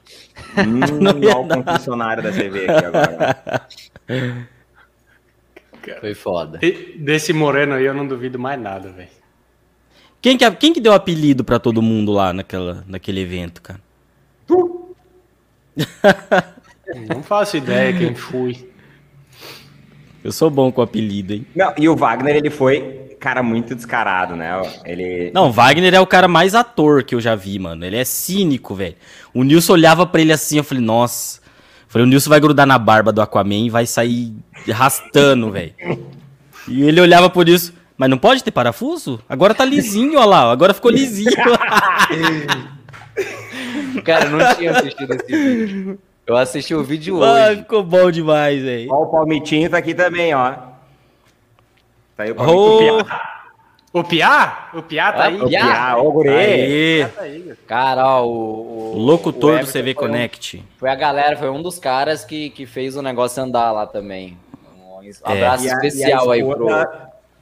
Hum, 0.56 0.80
não 1.00 1.18
ia 1.18 1.36
o 1.36 1.64
funcionário 1.64 2.22
da 2.22 2.30
TV 2.30 2.66
aqui 2.68 2.84
agora. 2.86 3.66
Foi 6.00 6.14
foda. 6.14 6.58
E 6.62 6.98
desse 6.98 7.32
Moreno 7.32 7.74
aí 7.74 7.84
eu 7.84 7.94
não 7.94 8.06
duvido 8.06 8.38
mais 8.38 8.60
nada, 8.60 8.90
velho. 8.90 9.08
Quem 10.20 10.36
que, 10.36 10.50
quem 10.52 10.72
que 10.72 10.80
deu 10.80 10.92
apelido 10.92 11.44
para 11.44 11.58
todo 11.58 11.80
mundo 11.80 12.12
lá 12.12 12.32
naquela, 12.32 12.84
naquele 12.86 13.20
evento, 13.20 13.62
cara? 13.62 13.80
Não 17.14 17.22
faço 17.22 17.56
ideia 17.56 17.96
quem 17.96 18.14
fui. 18.14 18.68
Eu 20.24 20.32
sou 20.32 20.50
bom 20.50 20.72
com 20.72 20.82
apelido, 20.82 21.32
hein? 21.32 21.46
Não, 21.54 21.72
e 21.76 21.88
o 21.88 21.94
Wagner, 21.94 22.36
ele 22.36 22.50
foi, 22.50 23.16
cara, 23.20 23.42
muito 23.42 23.74
descarado, 23.74 24.34
né? 24.34 24.60
Ele... 24.84 25.30
Não, 25.32 25.48
o 25.48 25.52
Wagner 25.52 25.94
é 25.94 26.00
o 26.00 26.06
cara 26.06 26.26
mais 26.26 26.54
ator 26.54 27.04
que 27.04 27.14
eu 27.14 27.20
já 27.20 27.34
vi, 27.34 27.58
mano. 27.58 27.84
Ele 27.84 27.96
é 27.96 28.04
cínico, 28.04 28.74
velho. 28.74 28.96
O 29.32 29.42
Nilson 29.44 29.74
olhava 29.74 30.06
para 30.06 30.20
ele 30.20 30.32
assim, 30.32 30.58
eu 30.58 30.64
falei, 30.64 30.82
nossa 30.82 31.40
Falei, 31.88 32.06
o 32.06 32.08
Nilson 32.08 32.28
vai 32.28 32.38
grudar 32.38 32.66
na 32.66 32.78
barba 32.78 33.10
do 33.10 33.22
Aquaman 33.22 33.66
e 33.66 33.70
vai 33.70 33.86
sair 33.86 34.34
arrastando, 34.70 35.50
velho. 35.50 35.72
E 36.68 36.82
ele 36.82 37.00
olhava 37.00 37.30
por 37.30 37.48
isso, 37.48 37.72
mas 37.96 38.10
não 38.10 38.18
pode 38.18 38.44
ter 38.44 38.50
parafuso? 38.50 39.18
Agora 39.26 39.54
tá 39.54 39.64
lisinho, 39.64 40.18
olha 40.18 40.26
lá, 40.26 40.52
agora 40.52 40.74
ficou 40.74 40.90
lisinho. 40.90 41.32
Cara, 44.04 44.26
eu 44.26 44.30
não 44.30 44.54
tinha 44.54 44.70
assistido 44.72 45.14
esse 45.14 45.26
vídeo. 45.26 45.98
Eu 46.26 46.36
assisti 46.36 46.74
o 46.74 46.84
vídeo 46.84 47.16
hoje. 47.16 47.40
Ah, 47.40 47.56
ficou 47.56 47.82
bom 47.82 48.10
demais, 48.10 48.62
velho. 48.62 48.92
Ó, 48.92 49.04
o 49.04 49.06
Palmitinho 49.06 49.70
tá 49.70 49.78
aqui 49.78 49.94
também, 49.94 50.34
ó. 50.34 50.52
Tá 52.16 52.24
aí 52.24 52.30
o 52.30 52.34
Palmitinho. 52.34 52.98
Oh. 53.00 53.38
O 53.90 54.04
Piá? 54.04 54.68
O 54.74 54.82
Piá 54.82 55.12
tá 55.12 55.24
aí. 55.24 55.40
O 55.40 55.48
Piá, 55.48 55.96
o 55.96 56.12
Guri. 56.12 57.06
Cara, 57.66 58.20
o, 58.20 58.94
o 58.94 58.98
locutor 58.98 59.60
o 59.60 59.64
do 59.64 59.72
CV 59.72 59.94
Connect. 59.94 60.58
Um, 60.58 60.62
foi 60.76 60.90
a 60.90 60.94
galera, 60.94 61.36
foi 61.36 61.48
um 61.48 61.62
dos 61.62 61.78
caras 61.78 62.24
que, 62.24 62.50
que 62.50 62.66
fez 62.66 62.96
o 62.96 63.02
negócio 63.02 63.42
andar 63.42 63.72
lá 63.72 63.86
também. 63.86 64.36
Um 64.62 65.02
é. 65.02 65.32
abraço 65.32 65.66
é. 65.66 65.72
especial 65.72 66.30
a, 66.30 66.34
aí 66.34 66.44
pro, 66.44 66.66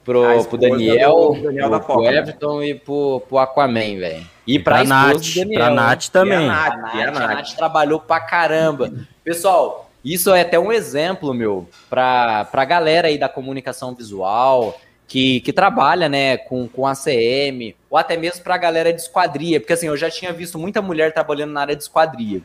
pro, 0.05 0.45
pro 0.45 0.57
Daniel, 0.57 1.37
Daniel 1.43 1.69
pro, 1.69 1.79
pro 1.81 2.05
Everton 2.05 2.63
e 2.63 2.75
pro, 2.75 3.21
pro 3.27 3.37
Aquaman, 3.39 3.97
velho. 3.97 4.36
E 4.47 4.57
pra, 4.57 4.77
pra 4.77 4.83
Nath, 4.85 5.35
Daniel, 5.35 5.59
pra 5.59 5.69
Nath 5.69 6.07
também. 6.07 6.37
A 6.37 6.47
Nath, 6.47 6.73
a, 6.73 6.77
Nath, 6.77 6.95
a, 6.95 7.11
Nath. 7.11 7.21
a 7.21 7.35
Nath 7.35 7.55
trabalhou 7.55 7.99
pra 7.99 8.21
caramba. 8.21 8.93
Pessoal, 9.23 9.91
isso 10.03 10.33
é 10.33 10.41
até 10.41 10.57
um 10.57 10.71
exemplo, 10.71 11.33
meu, 11.33 11.67
pra, 11.89 12.45
pra 12.45 12.63
galera 12.63 13.09
aí 13.09 13.17
da 13.17 13.27
comunicação 13.27 13.93
visual, 13.93 14.79
que, 15.05 15.41
que 15.41 15.51
trabalha 15.51 16.07
né, 16.07 16.37
com, 16.37 16.65
com 16.67 16.87
ACM, 16.87 17.75
ou 17.89 17.97
até 17.97 18.15
mesmo 18.15 18.41
para 18.41 18.55
a 18.55 18.57
galera 18.57 18.93
de 18.93 19.01
esquadria, 19.01 19.59
porque 19.59 19.73
assim, 19.73 19.87
eu 19.87 19.97
já 19.97 20.09
tinha 20.09 20.31
visto 20.31 20.57
muita 20.57 20.81
mulher 20.81 21.13
trabalhando 21.13 21.51
na 21.51 21.61
área 21.61 21.75
de 21.75 21.83
esquadria. 21.83 22.41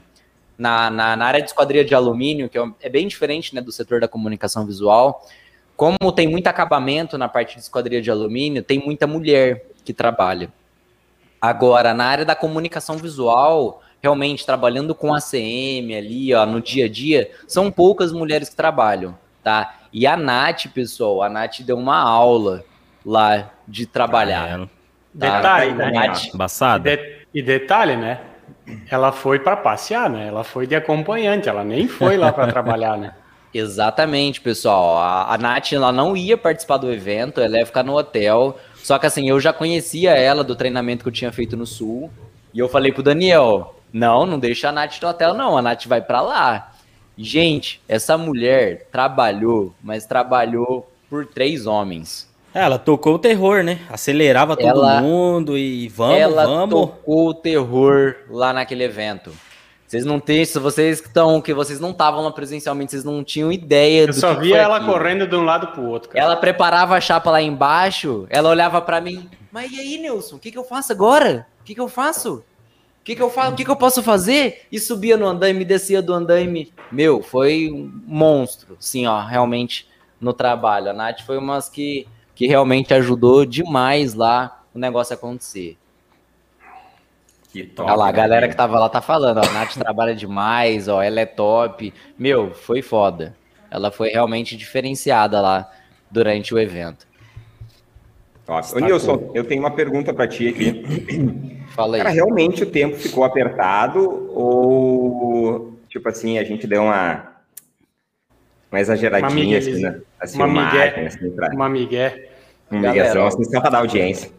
Na, 0.59 0.91
na, 0.91 1.17
na, 1.17 1.25
área 1.25 1.41
de 1.41 1.49
esquadria 1.49 1.85
de 1.85 1.95
alumínio, 1.95 2.49
que 2.49 2.59
é, 2.59 2.65
é 2.83 2.89
bem 2.89 3.07
diferente 3.07 3.55
né, 3.55 3.61
do 3.61 3.73
setor 3.73 4.01
da 4.01 4.09
comunicação 4.09 4.67
visual, 4.67 5.27
como 5.77 6.13
tem 6.13 6.29
muito 6.29 6.47
acabamento 6.47 7.17
na 7.17 7.29
parte 7.29 7.57
de 7.57 7.63
esquadria 7.63 8.03
de 8.03 8.11
alumínio, 8.11 8.63
tem 8.63 8.79
muita 8.79 9.07
mulher 9.07 9.67
que 9.85 9.93
trabalha. 9.93 10.53
Agora, 11.43 11.93
na 11.93 12.05
área 12.05 12.25
da 12.25 12.37
comunicação 12.37 12.97
visual, 12.97 13.83
realmente 14.01 14.47
trabalhando 14.47 14.95
com 14.95 15.13
ACM 15.13 15.93
ali, 15.93 16.33
ó, 16.33 16.47
no 16.47 16.61
dia 16.61 16.85
a 16.85 16.89
dia, 16.89 17.33
são 17.49 17.69
poucas 17.69 18.13
mulheres 18.13 18.49
que 18.49 18.55
trabalham, 18.55 19.19
tá? 19.43 19.75
E 19.93 20.07
a 20.07 20.17
Nath, 20.17 20.69
pessoal, 20.73 21.21
a 21.21 21.29
Nath 21.29 21.63
deu 21.63 21.77
uma 21.77 21.99
aula 21.99 22.65
lá 23.05 23.51
de 23.67 23.87
trabalhar. 23.87 24.45
Ah, 24.55 24.69
tá? 25.19 25.37
Detalhe, 25.37 25.73
né? 25.73 25.91
Nath, 25.91 26.33
E, 26.89 26.97
de, 26.97 27.27
e 27.35 27.43
detalhe, 27.43 27.97
né? 27.97 28.21
Ela 28.89 29.11
foi 29.11 29.41
para 29.41 29.57
passear, 29.57 30.09
né? 30.09 30.29
Ela 30.29 30.45
foi 30.45 30.65
de 30.69 30.77
acompanhante, 30.77 31.49
ela 31.49 31.65
nem 31.65 31.89
foi 31.89 32.17
lá 32.17 32.33
para 32.33 32.53
trabalhar, 32.53 32.97
né? 32.97 33.15
Exatamente, 33.53 34.41
pessoal. 34.41 34.97
A, 34.97 35.35
a 35.35 35.39
Nath 35.39 35.73
ela 35.73 35.93
não 35.93 36.17
ia 36.17 36.39
participar 36.39 36.79
do 36.79 36.91
evento, 36.91 37.41
ela 37.41 37.59
ia 37.59 37.67
ficar 37.67 37.83
no 37.83 37.97
hotel. 37.97 38.57
Só 38.83 38.99
que 38.99 39.07
assim, 39.07 39.29
eu 39.29 39.39
já 39.41 39.53
conhecia 39.53 40.11
ela 40.13 40.43
do 40.43 40.57
treinamento 40.57 41.05
que 41.05 41.09
eu 41.09 41.13
tinha 41.13 41.33
feito 41.33 41.57
no 41.57 41.67
Sul. 41.67 42.11
E 42.53 42.59
eu 42.59 42.69
falei 42.69 42.93
pro 42.93 43.03
Daniel: 43.03 43.75
não, 43.93 44.27
não 44.27 44.39
deixa 44.39 44.69
a 44.69 44.73
Nath 44.73 45.01
no 45.01 45.09
hotel, 45.09 45.35
não. 45.35 45.57
A 45.57 45.63
Nath 45.63 45.87
vai 45.87 46.01
para 46.01 46.21
lá. 46.21 46.73
Gente, 47.17 47.81
essa 47.89 48.17
mulher 48.17 48.89
trabalhou, 48.91 49.75
mas 49.83 50.07
trabalhou 50.07 50.91
por 51.09 51.27
três 51.27 51.67
homens. 51.67 52.31
Ela 52.55 52.79
tocou 52.79 53.15
o 53.15 53.19
terror, 53.19 53.63
né? 53.63 53.81
Acelerava 53.89 54.57
todo 54.57 54.69
ela, 54.69 55.01
mundo 55.01 55.57
e 55.57 55.89
vamos, 55.89 56.17
ela 56.19 56.45
vamos. 56.45 56.59
Ela 56.59 56.69
tocou 56.69 57.29
o 57.29 57.35
terror 57.35 58.17
lá 58.29 58.53
naquele 58.53 58.85
evento. 58.85 59.33
Vocês 59.93 60.07
não 60.07 60.19
têm, 60.19 60.43
se 60.43 60.59
vocês 60.59 61.03
que 61.03 61.09
estão, 61.09 61.39
que 61.39 61.53
vocês 61.53 61.79
não 61.79 61.91
estavam 61.91 62.25
lá 62.25 62.31
presencialmente, 62.31 62.93
vocês 62.93 63.05
não 63.05 63.23
tinham 63.23 63.53
ideia 63.53 64.07
Eu 64.07 64.13
só 64.15 64.33
via 64.33 64.57
ela 64.57 64.79
aquilo. 64.79 64.91
correndo 64.91 65.27
de 65.27 65.37
um 65.37 65.45
lado 65.45 65.67
pro 65.67 65.83
outro. 65.83 66.09
Cara. 66.09 66.25
Ela 66.25 66.35
preparava 66.35 66.97
a 66.97 67.01
chapa 67.01 67.31
lá 67.31 67.43
embaixo, 67.43 68.27
ela 68.31 68.49
olhava 68.49 68.81
para 68.81 69.03
mim, 69.03 69.29
mas 69.53 69.71
e 69.71 69.79
aí, 69.79 69.99
Nilson, 69.99 70.37
o 70.37 70.39
que, 70.39 70.51
que 70.51 70.57
eu 70.57 70.65
faço 70.65 70.93
agora? 70.93 71.47
O 71.61 71.65
que, 71.65 71.75
que 71.75 71.81
eu 71.83 71.91
faço? 71.91 72.37
O 72.37 73.05
que, 73.05 73.15
que 73.15 73.21
eu 73.21 73.29
faço? 73.29 73.53
O 73.53 73.55
que, 73.55 73.67
que 73.67 73.71
eu 73.71 73.77
posso 73.77 74.03
fazer? 74.03 74.63
E 74.73 74.79
subia 74.79 75.19
no 75.19 75.27
andaime, 75.27 75.63
descia 75.63 76.01
do 76.01 76.15
andaime. 76.15 76.73
Meu, 76.91 77.23
foi 77.23 77.71
um 77.71 77.93
monstro, 78.07 78.79
sim, 78.81 79.07
ó, 79.07 79.21
realmente 79.21 79.87
no 80.19 80.33
trabalho. 80.33 80.89
A 80.89 80.95
Nath 80.95 81.21
foi 81.21 81.37
umas 81.37 81.69
que, 81.69 82.09
que 82.35 82.47
realmente 82.47 82.95
ajudou 82.95 83.45
demais 83.45 84.15
lá 84.15 84.65
o 84.73 84.79
negócio 84.79 85.13
acontecer. 85.13 85.77
Que 87.53 87.65
top. 87.65 87.91
Olha 87.91 87.99
lá, 87.99 88.09
a 88.09 88.13
galera 88.13 88.49
que 88.49 88.57
tava 88.57 88.79
lá 88.79 88.89
tá 88.89 89.03
falando, 89.03 89.37
ó, 89.37 89.45
a 89.45 89.53
Nath 89.53 89.75
trabalha 89.75 90.15
demais, 90.15 90.89
ó, 90.89 91.03
ela 91.03 91.21
é 91.21 91.27
top. 91.27 91.93
Meu, 92.19 92.55
foi 92.55 92.81
foda. 92.81 93.37
Ela 93.71 93.91
foi 93.91 94.09
realmente 94.09 94.57
diferenciada 94.57 95.39
lá 95.39 95.71
durante 96.11 96.55
o 96.55 96.59
evento. 96.59 97.07
Top. 98.47 98.67
Ô, 98.75 98.79
Nilson, 98.79 99.31
eu 99.35 99.45
tenho 99.45 99.61
uma 99.61 99.71
pergunta 99.71 100.15
para 100.15 100.27
ti 100.27 100.49
aqui. 100.49 101.63
Fala 101.77 101.97
aí. 101.97 102.03
Cara, 102.03 102.15
realmente 102.15 102.63
o 102.63 102.71
tempo 102.71 102.97
ficou 102.97 103.23
apertado 103.23 104.31
ou, 104.35 105.79
tipo 105.91 106.09
assim, 106.09 106.39
a 106.39 106.45
gente 106.45 106.67
deu 106.67 106.85
uma, 106.85 107.35
uma 108.71 108.81
exageradinha, 108.81 109.59
uma 109.59 109.59
assim, 109.59 109.81
né? 109.83 110.01
Assim, 110.19 110.37
uma 110.37 110.49
migué, 110.49 111.07
assim, 111.07 111.31
pra... 111.31 111.51
uma 111.55 111.69
migué. 111.69 112.31
Um 112.71 112.79
miguezão, 112.79 113.27
assim, 113.27 113.45
só 113.45 113.61
pra 113.61 113.69
dar 113.69 113.79
audiência. 113.79 114.31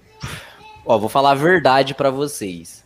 Ó, 0.83 0.97
vou 0.97 1.09
falar 1.09 1.31
a 1.31 1.35
verdade 1.35 1.93
para 1.93 2.09
vocês. 2.09 2.82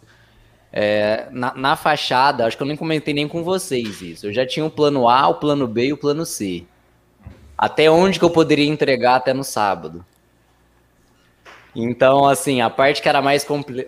É, 0.71 1.27
na, 1.32 1.53
na, 1.56 1.75
fachada, 1.75 2.45
acho 2.45 2.58
que 2.58 2.63
eu 2.63 2.67
nem 2.67 2.75
comentei 2.75 3.13
nem 3.13 3.27
com 3.27 3.43
vocês 3.43 4.01
isso. 4.01 4.27
Eu 4.27 4.34
já 4.34 4.45
tinha 4.45 4.65
o 4.65 4.69
plano 4.69 5.08
A, 5.08 5.27
o 5.27 5.36
plano 5.36 5.67
B 5.67 5.88
e 5.88 5.93
o 5.93 5.97
plano 5.97 6.25
C. 6.25 6.65
Até 7.58 7.89
onde 7.89 8.19
que 8.19 8.25
eu 8.25 8.30
poderia 8.30 8.67
entregar 8.67 9.15
até 9.15 9.34
no 9.34 9.43
sábado. 9.43 10.06
Então, 11.80 12.25
assim, 12.27 12.60
a 12.60 12.71
parte 12.71 13.03
que 13.03 13.08
era 13.08 13.21
mais 13.21 13.45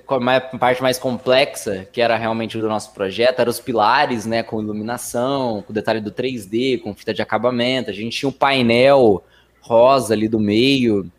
a 0.07 0.57
parte 0.59 0.79
mais 0.79 0.99
complexa, 0.99 1.87
que 1.91 1.99
era 1.99 2.15
realmente 2.17 2.55
do 2.59 2.69
nosso 2.69 2.93
projeto, 2.93 3.39
eram 3.39 3.49
os 3.49 3.59
pilares, 3.59 4.27
né, 4.27 4.43
com 4.43 4.61
iluminação, 4.61 5.63
com 5.63 5.73
detalhe 5.73 5.99
do 5.99 6.11
3D, 6.11 6.81
com 6.81 6.93
fita 6.93 7.13
de 7.13 7.21
acabamento. 7.23 7.89
A 7.89 7.93
gente 7.93 8.15
tinha 8.15 8.29
um 8.29 8.33
painel 8.33 9.23
rosa 9.59 10.13
ali 10.13 10.27
do 10.27 10.39
meio. 10.39 11.11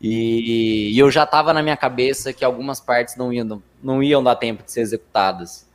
E, 0.00 0.92
e 0.92 0.98
eu 0.98 1.10
já 1.10 1.24
estava 1.24 1.52
na 1.52 1.62
minha 1.62 1.76
cabeça 1.76 2.32
que 2.32 2.44
algumas 2.44 2.80
partes 2.80 3.16
não 3.16 3.32
iam, 3.32 3.62
não 3.82 4.02
iam 4.02 4.22
dar 4.22 4.36
tempo 4.36 4.62
de 4.62 4.70
ser 4.70 4.80
executadas. 4.80 5.66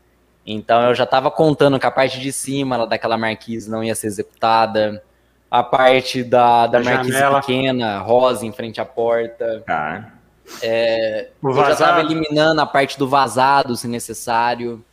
Então 0.46 0.82
eu 0.82 0.96
já 0.96 1.04
estava 1.04 1.30
contando 1.32 1.80
que 1.80 1.86
a 1.86 1.92
parte 1.92 2.20
de 2.20 2.32
cima 2.32 2.86
daquela 2.86 3.18
marquise 3.18 3.70
não 3.70 3.84
ia 3.84 3.96
ser 3.96 4.08
executada, 4.08 5.04
a 5.50 5.62
parte 5.64 6.24
da, 6.24 6.68
da 6.68 6.80
marquise 6.82 7.12
janela. 7.12 7.40
pequena, 7.40 8.00
rosa, 8.00 8.46
em 8.46 8.52
frente 8.52 8.82
à 8.82 8.86
porta. 8.86 9.64
Tá. 9.66 10.14
É, 10.62 11.30
eu 11.42 11.54
já 11.54 11.72
estava 11.72 12.00
eliminando 12.02 12.60
a 12.60 12.66
parte 12.66 12.98
do 12.98 13.08
vazado, 13.08 13.76
se 13.76 13.88
necessário. 13.88 14.84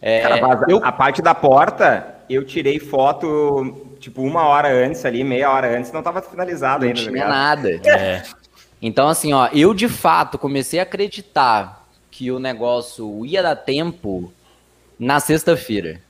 É, 0.00 0.22
Cara, 0.22 0.40
vaza... 0.40 0.66
eu... 0.68 0.84
A 0.84 0.92
parte 0.92 1.22
da 1.22 1.34
porta, 1.34 2.16
eu 2.28 2.44
tirei 2.44 2.78
foto, 2.78 3.89
tipo, 4.00 4.22
uma 4.22 4.44
hora 4.44 4.72
antes 4.72 5.04
ali, 5.04 5.22
meia 5.22 5.50
hora 5.50 5.76
antes, 5.76 5.92
não 5.92 6.00
estava 6.00 6.22
finalizado 6.22 6.84
não 6.84 6.88
ainda. 6.88 7.00
Não 7.00 7.06
tá 7.06 7.12
tinha 7.12 7.28
nada. 7.28 7.70
É. 7.84 8.22
Então, 8.82 9.08
assim, 9.08 9.34
ó, 9.34 9.46
eu 9.52 9.74
de 9.74 9.90
fato 9.90 10.38
comecei 10.38 10.80
a 10.80 10.84
acreditar 10.84 11.86
que 12.10 12.30
o 12.30 12.38
negócio 12.38 13.26
ia 13.26 13.42
dar 13.42 13.54
tempo 13.54 14.32
na 14.98 15.20
sexta-feira. 15.20 16.00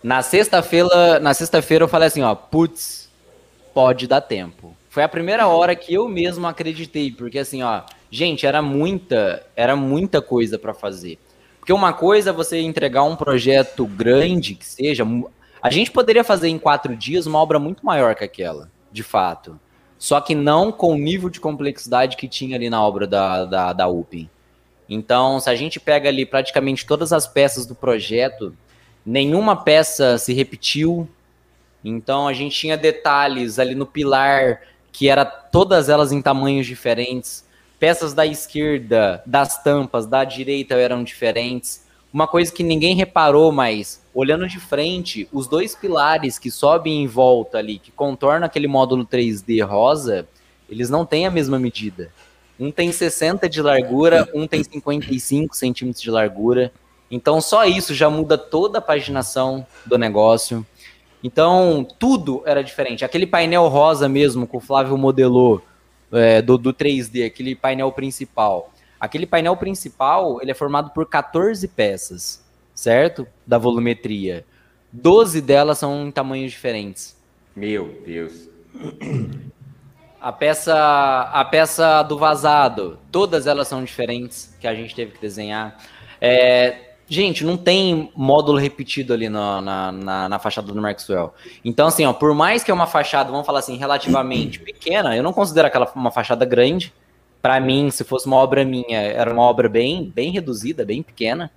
Na 0.00 0.22
sexta-feira, 0.22 1.18
na 1.18 1.34
sexta-feira 1.34 1.82
eu 1.82 1.88
falei 1.88 2.06
assim, 2.06 2.22
ó, 2.22 2.32
putz, 2.32 3.10
pode 3.74 4.06
dar 4.06 4.20
tempo. 4.20 4.76
Foi 4.88 5.02
a 5.02 5.08
primeira 5.08 5.48
hora 5.48 5.74
que 5.74 5.94
eu 5.94 6.08
mesmo 6.08 6.46
acreditei, 6.46 7.10
porque 7.10 7.40
assim, 7.40 7.60
ó, 7.62 7.82
gente, 8.08 8.46
era 8.46 8.62
muita, 8.62 9.44
era 9.56 9.74
muita 9.74 10.22
coisa 10.22 10.56
para 10.56 10.72
fazer. 10.72 11.18
Porque 11.58 11.72
uma 11.72 11.92
coisa 11.92 12.30
é 12.30 12.32
você 12.32 12.60
entregar 12.60 13.02
um 13.02 13.16
projeto 13.16 13.84
grande, 13.84 14.54
que 14.54 14.64
seja, 14.64 15.04
a 15.66 15.70
gente 15.70 15.90
poderia 15.90 16.22
fazer 16.22 16.48
em 16.48 16.58
quatro 16.58 16.94
dias 16.94 17.26
uma 17.26 17.40
obra 17.40 17.58
muito 17.58 17.84
maior 17.84 18.14
que 18.14 18.22
aquela, 18.22 18.70
de 18.92 19.02
fato. 19.02 19.58
Só 19.98 20.20
que 20.20 20.34
não 20.34 20.70
com 20.70 20.92
o 20.92 20.98
nível 20.98 21.28
de 21.28 21.40
complexidade 21.40 22.16
que 22.16 22.28
tinha 22.28 22.56
ali 22.56 22.70
na 22.70 22.80
obra 22.80 23.06
da, 23.06 23.44
da, 23.44 23.72
da. 23.72 23.86
Então, 24.88 25.40
se 25.40 25.50
a 25.50 25.56
gente 25.56 25.80
pega 25.80 26.08
ali 26.08 26.24
praticamente 26.24 26.86
todas 26.86 27.12
as 27.12 27.26
peças 27.26 27.66
do 27.66 27.74
projeto, 27.74 28.54
nenhuma 29.04 29.56
peça 29.56 30.18
se 30.18 30.32
repetiu. 30.32 31.08
Então, 31.84 32.28
a 32.28 32.32
gente 32.32 32.56
tinha 32.56 32.76
detalhes 32.76 33.58
ali 33.58 33.74
no 33.74 33.86
pilar 33.86 34.60
que 34.92 35.08
era 35.08 35.24
todas 35.24 35.88
elas 35.88 36.12
em 36.12 36.22
tamanhos 36.22 36.66
diferentes. 36.66 37.44
Peças 37.78 38.14
da 38.14 38.24
esquerda, 38.24 39.20
das 39.26 39.62
tampas, 39.62 40.06
da 40.06 40.22
direita 40.22 40.74
eram 40.74 41.02
diferentes. 41.02 41.85
Uma 42.16 42.26
coisa 42.26 42.50
que 42.50 42.62
ninguém 42.62 42.94
reparou, 42.94 43.52
mas 43.52 44.02
olhando 44.14 44.48
de 44.48 44.58
frente, 44.58 45.28
os 45.30 45.46
dois 45.46 45.76
pilares 45.76 46.38
que 46.38 46.50
sobem 46.50 47.02
em 47.02 47.06
volta 47.06 47.58
ali, 47.58 47.78
que 47.78 47.90
contornam 47.90 48.46
aquele 48.46 48.66
módulo 48.66 49.04
3D 49.04 49.62
rosa, 49.62 50.26
eles 50.66 50.88
não 50.88 51.04
têm 51.04 51.26
a 51.26 51.30
mesma 51.30 51.58
medida. 51.58 52.10
Um 52.58 52.72
tem 52.72 52.90
60 52.90 53.50
de 53.50 53.60
largura, 53.60 54.26
um 54.32 54.46
tem 54.46 54.64
55 54.64 55.54
centímetros 55.54 56.02
de 56.02 56.10
largura. 56.10 56.72
Então, 57.10 57.38
só 57.38 57.66
isso 57.66 57.92
já 57.92 58.08
muda 58.08 58.38
toda 58.38 58.78
a 58.78 58.80
paginação 58.80 59.66
do 59.84 59.98
negócio. 59.98 60.64
Então, 61.22 61.86
tudo 61.98 62.42
era 62.46 62.64
diferente. 62.64 63.04
Aquele 63.04 63.26
painel 63.26 63.68
rosa 63.68 64.08
mesmo 64.08 64.46
que 64.46 64.56
o 64.56 64.60
Flávio 64.60 64.96
modelou 64.96 65.60
é, 66.10 66.40
do, 66.40 66.56
do 66.56 66.72
3D, 66.72 67.26
aquele 67.26 67.54
painel 67.54 67.92
principal. 67.92 68.72
Aquele 68.98 69.26
painel 69.26 69.56
principal, 69.56 70.40
ele 70.40 70.50
é 70.50 70.54
formado 70.54 70.90
por 70.90 71.06
14 71.06 71.68
peças, 71.68 72.44
certo? 72.74 73.26
Da 73.46 73.58
volumetria. 73.58 74.44
12 74.92 75.40
delas 75.40 75.78
são 75.78 76.06
em 76.06 76.10
tamanhos 76.10 76.52
diferentes. 76.52 77.16
Meu 77.54 78.00
Deus. 78.04 78.48
A 80.20 80.32
peça, 80.32 81.30
a 81.32 81.44
peça 81.44 82.02
do 82.02 82.18
vazado, 82.18 82.98
todas 83.12 83.46
elas 83.46 83.68
são 83.68 83.84
diferentes 83.84 84.56
que 84.58 84.66
a 84.66 84.74
gente 84.74 84.94
teve 84.94 85.12
que 85.12 85.20
desenhar. 85.20 85.76
É, 86.20 86.94
gente, 87.06 87.44
não 87.44 87.56
tem 87.56 88.10
módulo 88.16 88.58
repetido 88.58 89.12
ali 89.12 89.28
na, 89.28 89.60
na, 89.60 89.92
na, 89.92 90.28
na, 90.28 90.38
fachada 90.38 90.72
do 90.72 90.80
Maxwell. 90.80 91.32
Então, 91.64 91.88
assim, 91.88 92.04
ó, 92.04 92.12
por 92.12 92.34
mais 92.34 92.64
que 92.64 92.70
é 92.70 92.74
uma 92.74 92.86
fachada, 92.86 93.30
vamos 93.30 93.46
falar 93.46 93.60
assim, 93.60 93.76
relativamente 93.76 94.58
pequena, 94.58 95.16
eu 95.16 95.22
não 95.22 95.32
considero 95.32 95.68
aquela 95.68 95.90
uma 95.94 96.10
fachada 96.10 96.44
grande. 96.44 96.92
Para 97.40 97.60
mim, 97.60 97.90
se 97.90 98.04
fosse 98.04 98.26
uma 98.26 98.36
obra 98.36 98.64
minha, 98.64 98.98
era 98.98 99.32
uma 99.32 99.42
obra 99.42 99.68
bem, 99.68 100.10
bem 100.14 100.30
reduzida, 100.30 100.84
bem 100.84 101.02
pequena. 101.02 101.50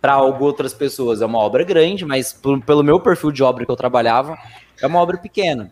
Para 0.00 0.20
outras 0.22 0.72
pessoas 0.72 1.20
é 1.22 1.26
uma 1.26 1.38
obra 1.38 1.62
grande, 1.64 2.04
mas 2.04 2.32
pelo 2.64 2.82
meu 2.82 3.00
perfil 3.00 3.30
de 3.30 3.42
obra 3.42 3.64
que 3.64 3.70
eu 3.70 3.76
trabalhava, 3.76 4.38
é 4.80 4.86
uma 4.86 4.98
obra 4.98 5.18
pequena 5.18 5.70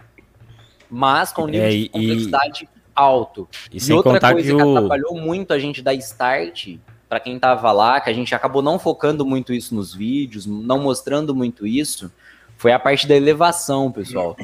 mas 0.90 1.32
com 1.32 1.46
nível 1.46 1.66
é, 1.66 1.70
de 1.70 1.88
complexidade 1.88 2.64
e, 2.64 2.68
alto. 2.94 3.48
E, 3.72 3.78
e 3.78 3.92
outra 3.92 4.20
coisa 4.20 4.50
que, 4.50 4.56
que 4.56 4.62
o... 4.62 4.76
atrapalhou 4.76 5.16
muito 5.16 5.52
a 5.52 5.58
gente 5.58 5.82
da 5.82 5.92
Start, 5.94 6.76
para 7.08 7.20
quem 7.20 7.38
tava 7.38 7.70
lá, 7.72 8.00
que 8.00 8.10
a 8.10 8.12
gente 8.12 8.34
acabou 8.34 8.62
não 8.62 8.78
focando 8.78 9.24
muito 9.24 9.52
isso 9.52 9.74
nos 9.74 9.94
vídeos, 9.94 10.46
não 10.46 10.78
mostrando 10.78 11.34
muito 11.34 11.66
isso, 11.66 12.10
foi 12.56 12.72
a 12.72 12.78
parte 12.78 13.06
da 13.06 13.14
elevação, 13.14 13.90
pessoal. 13.92 14.36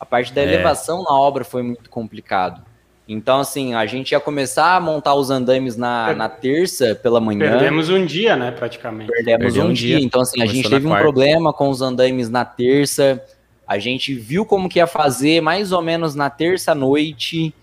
A 0.00 0.06
parte 0.06 0.32
da 0.32 0.40
é. 0.40 0.44
elevação 0.44 1.02
na 1.04 1.12
obra 1.12 1.44
foi 1.44 1.62
muito 1.62 1.88
complicado. 1.90 2.64
Então, 3.12 3.40
assim, 3.40 3.74
a 3.74 3.84
gente 3.84 4.12
ia 4.12 4.20
começar 4.20 4.76
a 4.76 4.80
montar 4.80 5.14
os 5.14 5.30
andames 5.30 5.76
na, 5.76 6.14
na 6.14 6.28
terça 6.28 6.94
pela 6.94 7.20
manhã. 7.20 7.50
Perdemos 7.50 7.90
um 7.90 8.04
dia, 8.04 8.34
né, 8.36 8.50
praticamente. 8.50 9.10
Perdemos 9.10 9.44
Perdeu 9.44 9.64
um, 9.64 9.72
dia. 9.72 9.98
dia. 9.98 10.06
Então, 10.06 10.22
assim, 10.22 10.38
Começou 10.38 10.52
a 10.52 10.54
gente 10.54 10.70
teve 10.70 10.86
um 10.86 10.96
problema 10.96 11.52
com 11.52 11.68
os 11.68 11.82
andames 11.82 12.30
na 12.30 12.44
terça. 12.44 13.22
A 13.66 13.78
gente 13.78 14.14
viu 14.14 14.44
como 14.44 14.68
que 14.68 14.78
ia 14.78 14.86
fazer 14.86 15.40
mais 15.40 15.72
ou 15.72 15.82
menos 15.82 16.14
na 16.14 16.30
terça 16.30 16.74
noite, 16.74 17.54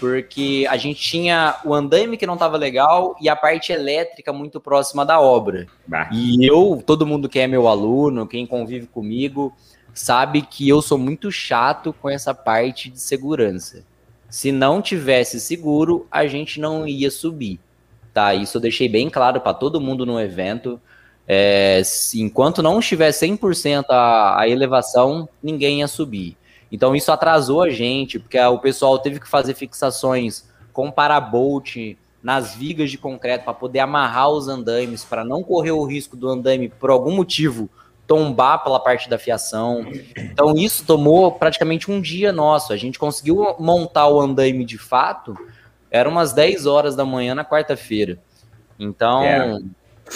porque 0.00 0.66
a 0.68 0.76
gente 0.76 1.00
tinha 1.00 1.56
o 1.64 1.74
andame 1.74 2.16
que 2.16 2.26
não 2.26 2.34
estava 2.34 2.56
legal 2.56 3.16
e 3.20 3.28
a 3.28 3.36
parte 3.36 3.72
elétrica 3.72 4.32
muito 4.32 4.60
próxima 4.60 5.04
da 5.04 5.20
obra. 5.20 5.66
Bah. 5.86 6.08
E 6.12 6.46
eu, 6.46 6.82
todo 6.84 7.06
mundo 7.06 7.28
que 7.28 7.38
é 7.38 7.46
meu 7.46 7.68
aluno, 7.68 8.26
quem 8.26 8.46
convive 8.46 8.86
comigo, 8.86 9.54
sabe 9.94 10.42
que 10.42 10.68
eu 10.68 10.82
sou 10.82 10.98
muito 10.98 11.30
chato 11.30 11.94
com 12.00 12.10
essa 12.10 12.34
parte 12.34 12.90
de 12.90 13.00
segurança. 13.00 13.84
Se 14.34 14.50
não 14.50 14.82
tivesse 14.82 15.38
seguro, 15.38 16.08
a 16.10 16.26
gente 16.26 16.58
não 16.58 16.88
ia 16.88 17.08
subir. 17.08 17.60
Tá? 18.12 18.34
Isso 18.34 18.56
eu 18.56 18.60
deixei 18.60 18.88
bem 18.88 19.08
claro 19.08 19.40
para 19.40 19.54
todo 19.54 19.80
mundo 19.80 20.04
no 20.04 20.20
evento. 20.20 20.80
É, 21.24 21.80
enquanto 22.16 22.60
não 22.60 22.80
estiver 22.80 23.10
100% 23.10 23.84
a, 23.90 24.40
a 24.40 24.48
elevação, 24.48 25.28
ninguém 25.40 25.78
ia 25.78 25.86
subir. 25.86 26.36
Então 26.72 26.96
isso 26.96 27.12
atrasou 27.12 27.62
a 27.62 27.70
gente, 27.70 28.18
porque 28.18 28.36
o 28.36 28.58
pessoal 28.58 28.98
teve 28.98 29.20
que 29.20 29.28
fazer 29.28 29.54
fixações 29.54 30.44
com 30.72 30.90
parabolt 30.90 31.96
nas 32.20 32.56
vigas 32.56 32.90
de 32.90 32.98
concreto 32.98 33.44
para 33.44 33.54
poder 33.54 33.78
amarrar 33.78 34.30
os 34.30 34.48
andames, 34.48 35.04
para 35.04 35.24
não 35.24 35.44
correr 35.44 35.70
o 35.70 35.84
risco 35.84 36.16
do 36.16 36.28
andame, 36.28 36.68
por 36.68 36.90
algum 36.90 37.14
motivo, 37.14 37.70
tombar 38.06 38.62
pela 38.62 38.78
parte 38.80 39.08
da 39.08 39.18
fiação. 39.18 39.86
Então 40.16 40.54
isso 40.54 40.84
tomou 40.84 41.32
praticamente 41.32 41.90
um 41.90 42.00
dia 42.00 42.32
nosso. 42.32 42.72
A 42.72 42.76
gente 42.76 42.98
conseguiu 42.98 43.54
montar 43.58 44.08
o 44.08 44.20
andaime 44.20 44.64
de 44.64 44.78
fato, 44.78 45.36
era 45.90 46.08
umas 46.08 46.32
10 46.32 46.66
horas 46.66 46.96
da 46.96 47.04
manhã 47.04 47.34
na 47.34 47.44
quarta-feira. 47.44 48.18
Então 48.78 49.22
é. 49.22 49.58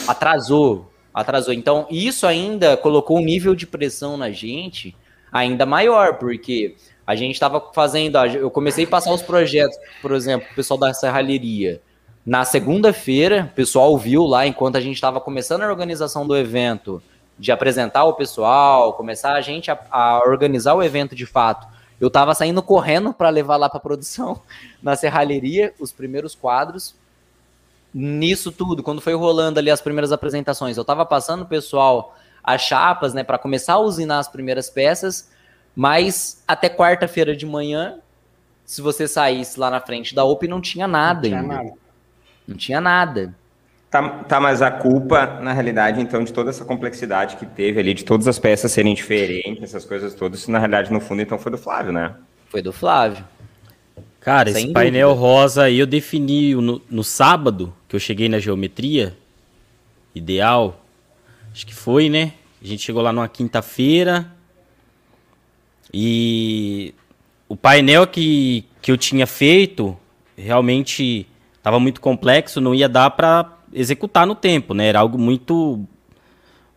atrasou, 0.07 0.92
atrasou. 1.12 1.55
Então 1.55 1.87
isso 1.90 2.27
ainda 2.27 2.77
colocou 2.77 3.18
um 3.18 3.24
nível 3.24 3.55
de 3.55 3.66
pressão 3.66 4.16
na 4.16 4.31
gente 4.31 4.96
ainda 5.33 5.64
maior, 5.66 6.14
porque 6.14 6.74
a 7.07 7.14
gente 7.14 7.35
estava 7.35 7.62
fazendo, 7.72 8.18
eu 8.18 8.51
comecei 8.51 8.85
a 8.85 8.88
passar 8.88 9.12
os 9.12 9.22
projetos, 9.22 9.79
por 10.03 10.12
exemplo, 10.12 10.46
o 10.51 10.55
pessoal 10.55 10.79
da 10.79 10.92
serralheria. 10.92 11.81
Na 12.24 12.44
segunda-feira, 12.44 13.48
o 13.51 13.55
pessoal 13.55 13.96
viu 13.96 14.24
lá, 14.24 14.46
enquanto 14.46 14.77
a 14.77 14.81
gente 14.81 14.96
estava 14.96 15.18
começando 15.18 15.62
a 15.62 15.68
organização 15.68 16.27
do 16.27 16.37
evento, 16.37 17.03
de 17.38 17.53
apresentar 17.53 18.05
o 18.05 18.14
pessoal, 18.14 18.92
começar 18.94 19.35
a 19.35 19.40
gente 19.40 19.70
a, 19.70 19.79
a 19.90 20.22
organizar 20.27 20.74
o 20.74 20.83
evento 20.83 21.14
de 21.14 21.24
fato. 21.24 21.66
Eu 22.01 22.09
estava 22.09 22.35
saindo 22.35 22.62
correndo 22.62 23.12
para 23.12 23.29
levar 23.29 23.57
lá 23.57 23.68
para 23.68 23.81
produção 23.81 24.42
na 24.83 24.96
serralheria 24.96 25.72
os 25.79 25.92
primeiros 25.92 26.35
quadros. 26.35 26.94
Nisso 27.94 28.53
tudo, 28.53 28.83
quando 28.83 29.01
foi 29.01 29.14
rolando 29.14 29.59
ali 29.59 29.70
as 29.70 29.81
primeiras 29.81 30.12
apresentações, 30.12 30.77
eu 30.77 30.83
estava 30.83 31.07
passando 31.07 31.42
o 31.42 31.46
pessoal 31.46 32.14
as 32.42 32.62
chapas, 32.62 33.12
né, 33.12 33.22
para 33.22 33.37
começar 33.37 33.74
a 33.74 33.79
usinar 33.79 34.18
as 34.20 34.29
primeiras 34.29 34.70
peças, 34.70 35.31
mas 35.77 36.42
até 36.46 36.68
quarta-feira 36.70 37.37
de 37.37 37.44
manhã, 37.44 37.98
se 38.64 38.81
você 38.81 39.07
saísse 39.07 39.61
lá 39.61 39.70
na 39.70 39.81
frente 39.81 40.14
da 40.14 40.24
OP, 40.24 40.48
não 40.48 40.61
tinha 40.61 40.87
nada 40.87 41.29
não 41.29 41.29
tinha 41.29 41.40
ainda. 41.40 41.55
Nada. 41.55 41.72
Não 42.46 42.57
tinha 42.57 42.81
nada. 42.81 43.35
Tá, 43.90 44.07
tá, 44.24 44.38
mas 44.38 44.61
a 44.61 44.70
culpa, 44.70 45.40
na 45.40 45.53
realidade, 45.53 46.01
então, 46.01 46.22
de 46.22 46.31
toda 46.31 46.51
essa 46.51 46.62
complexidade 46.62 47.37
que 47.37 47.46
teve 47.46 47.81
ali, 47.81 47.94
de 47.94 48.05
todas 48.05 48.29
as 48.29 48.38
peças 48.38 48.70
serem 48.70 48.94
diferentes, 48.94 49.62
essas 49.62 49.85
coisas 49.85 50.14
todas, 50.14 50.46
na 50.46 50.59
realidade, 50.59 50.92
no 50.92 51.01
fundo, 51.01 51.22
então, 51.22 51.38
foi 51.38 51.51
do 51.51 51.57
Flávio, 51.57 51.90
né? 51.90 52.14
Foi 52.51 52.61
do 52.61 52.70
Flávio. 52.70 53.24
Cara, 54.20 54.51
Sem 54.51 54.53
esse 54.53 54.61
dúvida. 54.66 54.81
painel 54.81 55.14
rosa 55.14 55.62
aí 55.62 55.79
eu 55.79 55.87
defini 55.87 56.55
no, 56.55 56.83
no 56.90 57.03
sábado, 57.03 57.72
que 57.88 57.96
eu 57.96 58.01
cheguei 58.01 58.29
na 58.29 58.38
geometria, 58.38 59.16
ideal, 60.14 60.85
acho 61.51 61.66
que 61.66 61.74
foi, 61.74 62.11
né? 62.11 62.33
A 62.62 62.66
gente 62.66 62.83
chegou 62.83 63.01
lá 63.01 63.12
numa 63.12 63.29
quinta-feira 63.29 64.31
e 65.94 66.94
o 67.48 67.57
painel 67.57 68.07
que, 68.07 68.66
que 68.83 68.90
eu 68.90 68.98
tinha 68.98 69.27
feito 69.27 69.96
realmente 70.37 71.27
estava 71.57 71.81
muito 71.81 72.01
complexo, 72.01 72.61
não 72.61 72.74
ia 72.74 72.88
dar 72.88 73.11
para 73.11 73.58
executar 73.72 74.26
no 74.26 74.35
tempo, 74.35 74.74
né? 74.74 74.87
Era 74.87 75.00
algo 75.00 75.18
muito 75.18 75.87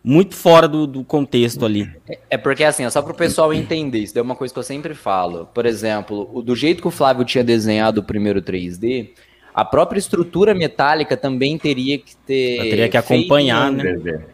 muito 0.04 0.34
fora 0.34 0.66
do, 0.66 0.86
do 0.86 1.04
contexto 1.04 1.64
ali. 1.64 1.88
É, 2.08 2.18
é 2.30 2.38
porque 2.38 2.64
assim, 2.64 2.88
só 2.90 3.00
para 3.00 3.12
o 3.12 3.16
pessoal 3.16 3.54
entender, 3.54 4.00
isso 4.00 4.18
é 4.18 4.22
uma 4.22 4.34
coisa 4.34 4.52
que 4.52 4.58
eu 4.58 4.64
sempre 4.64 4.94
falo. 4.94 5.46
Por 5.54 5.64
exemplo, 5.64 6.28
o, 6.32 6.42
do 6.42 6.56
jeito 6.56 6.82
que 6.82 6.88
o 6.88 6.90
Flávio 6.90 7.24
tinha 7.24 7.44
desenhado 7.44 8.00
o 8.00 8.04
primeiro 8.04 8.42
3D, 8.42 9.10
a 9.54 9.64
própria 9.64 9.98
estrutura 9.98 10.54
metálica 10.54 11.16
também 11.16 11.56
teria 11.56 11.98
que 11.98 12.16
ter. 12.16 12.58
Eu 12.58 12.70
teria 12.70 12.88
que 12.88 12.96
acompanhar, 12.96 13.70
né? 13.70 14.24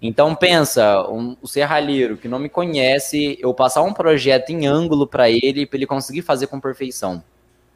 Então 0.00 0.32
pensa, 0.34 1.02
um, 1.10 1.36
o 1.42 1.48
serralheiro 1.48 2.16
que 2.16 2.28
não 2.28 2.38
me 2.38 2.48
conhece, 2.48 3.36
eu 3.40 3.52
passar 3.52 3.82
um 3.82 3.92
projeto 3.92 4.50
em 4.50 4.64
ângulo 4.64 5.08
para 5.08 5.28
ele, 5.28 5.66
para 5.66 5.76
ele 5.76 5.86
conseguir 5.86 6.22
fazer 6.22 6.46
com 6.46 6.60
perfeição. 6.60 7.22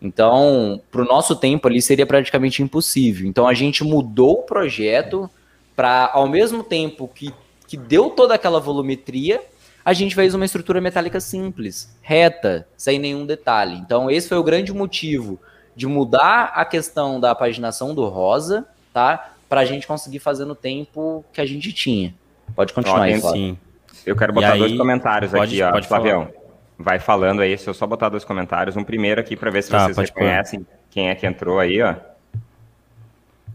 Então, 0.02 0.80
para 0.90 1.00
o 1.00 1.04
nosso 1.04 1.36
tempo 1.36 1.68
ali 1.68 1.80
seria 1.80 2.04
praticamente 2.04 2.60
impossível. 2.60 3.28
Então 3.28 3.46
a 3.46 3.54
gente 3.54 3.84
mudou 3.84 4.40
o 4.40 4.42
projeto 4.42 5.30
para, 5.76 6.10
ao 6.12 6.28
mesmo 6.28 6.64
tempo 6.64 7.08
que, 7.14 7.32
que 7.68 7.76
deu 7.76 8.10
toda 8.10 8.34
aquela 8.34 8.58
volumetria, 8.58 9.40
a 9.84 9.92
gente 9.92 10.14
fez 10.14 10.34
uma 10.34 10.44
estrutura 10.44 10.80
metálica 10.80 11.20
simples, 11.20 11.96
reta, 12.02 12.66
sem 12.76 12.98
nenhum 12.98 13.24
detalhe. 13.24 13.76
Então 13.76 14.10
esse 14.10 14.28
foi 14.28 14.38
o 14.38 14.42
grande 14.42 14.72
motivo 14.72 15.38
de 15.76 15.86
mudar 15.86 16.52
a 16.54 16.64
questão 16.64 17.20
da 17.20 17.32
paginação 17.32 17.94
do 17.94 18.04
rosa, 18.08 18.66
tá? 18.92 19.34
Para 19.48 19.60
a 19.60 19.64
gente 19.64 19.86
conseguir 19.86 20.18
fazer 20.18 20.44
no 20.44 20.56
tempo 20.56 21.24
que 21.32 21.40
a 21.40 21.46
gente 21.46 21.72
tinha. 21.72 22.12
Pode 22.56 22.72
continuar 22.72 23.02
aí, 23.02 23.20
Sim. 23.20 23.56
Eu 24.04 24.16
quero 24.16 24.32
botar 24.32 24.54
aí, 24.54 24.58
dois 24.58 24.76
comentários 24.76 25.30
pode, 25.30 25.62
aqui, 25.62 25.62
ó, 25.62 25.72
pode 25.72 25.86
Flavião. 25.86 26.26
Falar 26.26 26.41
vai 26.82 26.98
falando 26.98 27.40
aí, 27.40 27.56
se 27.56 27.68
eu 27.68 27.74
só 27.74 27.86
botar 27.86 28.08
dois 28.08 28.24
comentários. 28.24 28.76
Um 28.76 28.84
primeiro 28.84 29.20
aqui 29.20 29.36
para 29.36 29.50
ver 29.50 29.62
se 29.62 29.70
tá, 29.70 29.84
vocês 29.84 29.96
reconhecem 29.96 30.66
quem 30.90 31.08
é 31.08 31.14
que 31.14 31.26
entrou 31.26 31.58
aí, 31.58 31.80
ó. 31.80 31.94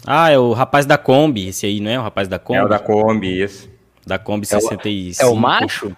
Ah, 0.06 0.32
é 0.32 0.38
o 0.38 0.54
rapaz 0.54 0.86
da 0.86 0.98
Kombi, 0.98 1.50
esse 1.50 1.66
aí, 1.66 1.80
não 1.80 1.92
é 1.92 2.00
o 2.00 2.04
rapaz 2.04 2.28
da 2.28 2.40
Kombi? 2.40 2.60
É 2.60 2.64
o 2.64 2.68
da 2.68 2.80
Kombi, 2.80 3.42
isso. 3.42 3.70
Da 4.06 4.18
Kombi 4.18 4.46
65. 4.46 5.22
É 5.22 5.26
o, 5.26 5.30
é 5.30 5.32
o 5.32 5.36
macho? 5.36 5.98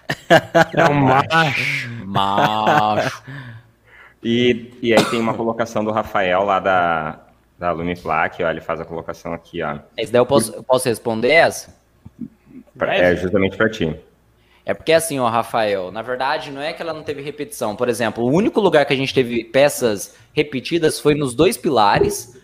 é 0.74 0.84
o 0.86 0.94
macho. 0.96 1.90
macho. 2.06 3.24
E, 4.24 4.74
e 4.82 4.94
aí 4.94 5.06
tem 5.06 5.20
uma 5.20 5.34
colocação 5.34 5.84
do 5.84 5.92
Rafael 5.92 6.44
lá 6.44 6.60
da, 6.60 7.20
da 7.58 7.72
Lumiflac, 7.72 8.44
ó, 8.44 8.50
ele 8.50 8.62
faz 8.62 8.82
a 8.82 8.86
colocação 8.86 9.34
aqui, 9.34 9.62
ó. 9.62 9.80
Esse 9.96 10.12
daí 10.12 10.20
eu 10.20 10.26
posso, 10.26 10.54
eu 10.54 10.64
posso 10.64 10.90
responder 10.90 11.30
essa? 11.30 11.78
É 12.82 13.16
justamente 13.16 13.58
para 13.58 13.70
ti. 13.70 13.96
É 14.66 14.74
porque 14.74 14.94
assim, 14.94 15.20
ó, 15.20 15.28
Rafael, 15.28 15.92
na 15.92 16.02
verdade 16.02 16.52
não 16.52 16.62
é 16.62 16.74
que 16.74 16.82
ela 16.82 16.94
não 16.94 17.04
teve 17.04 17.22
repetição. 17.22 17.76
Por 17.76 17.90
exemplo, 17.90 18.24
o 18.24 18.32
único 18.32 18.60
lugar 18.60 18.86
que 18.86 18.94
a 18.94 18.98
gente 18.98 19.14
teve 19.14 19.44
peças 19.44 20.16
repetidas 20.34 21.00
foi 21.00 21.16
nos 21.16 21.34
dois 21.34 21.58
pilares. 21.58 22.38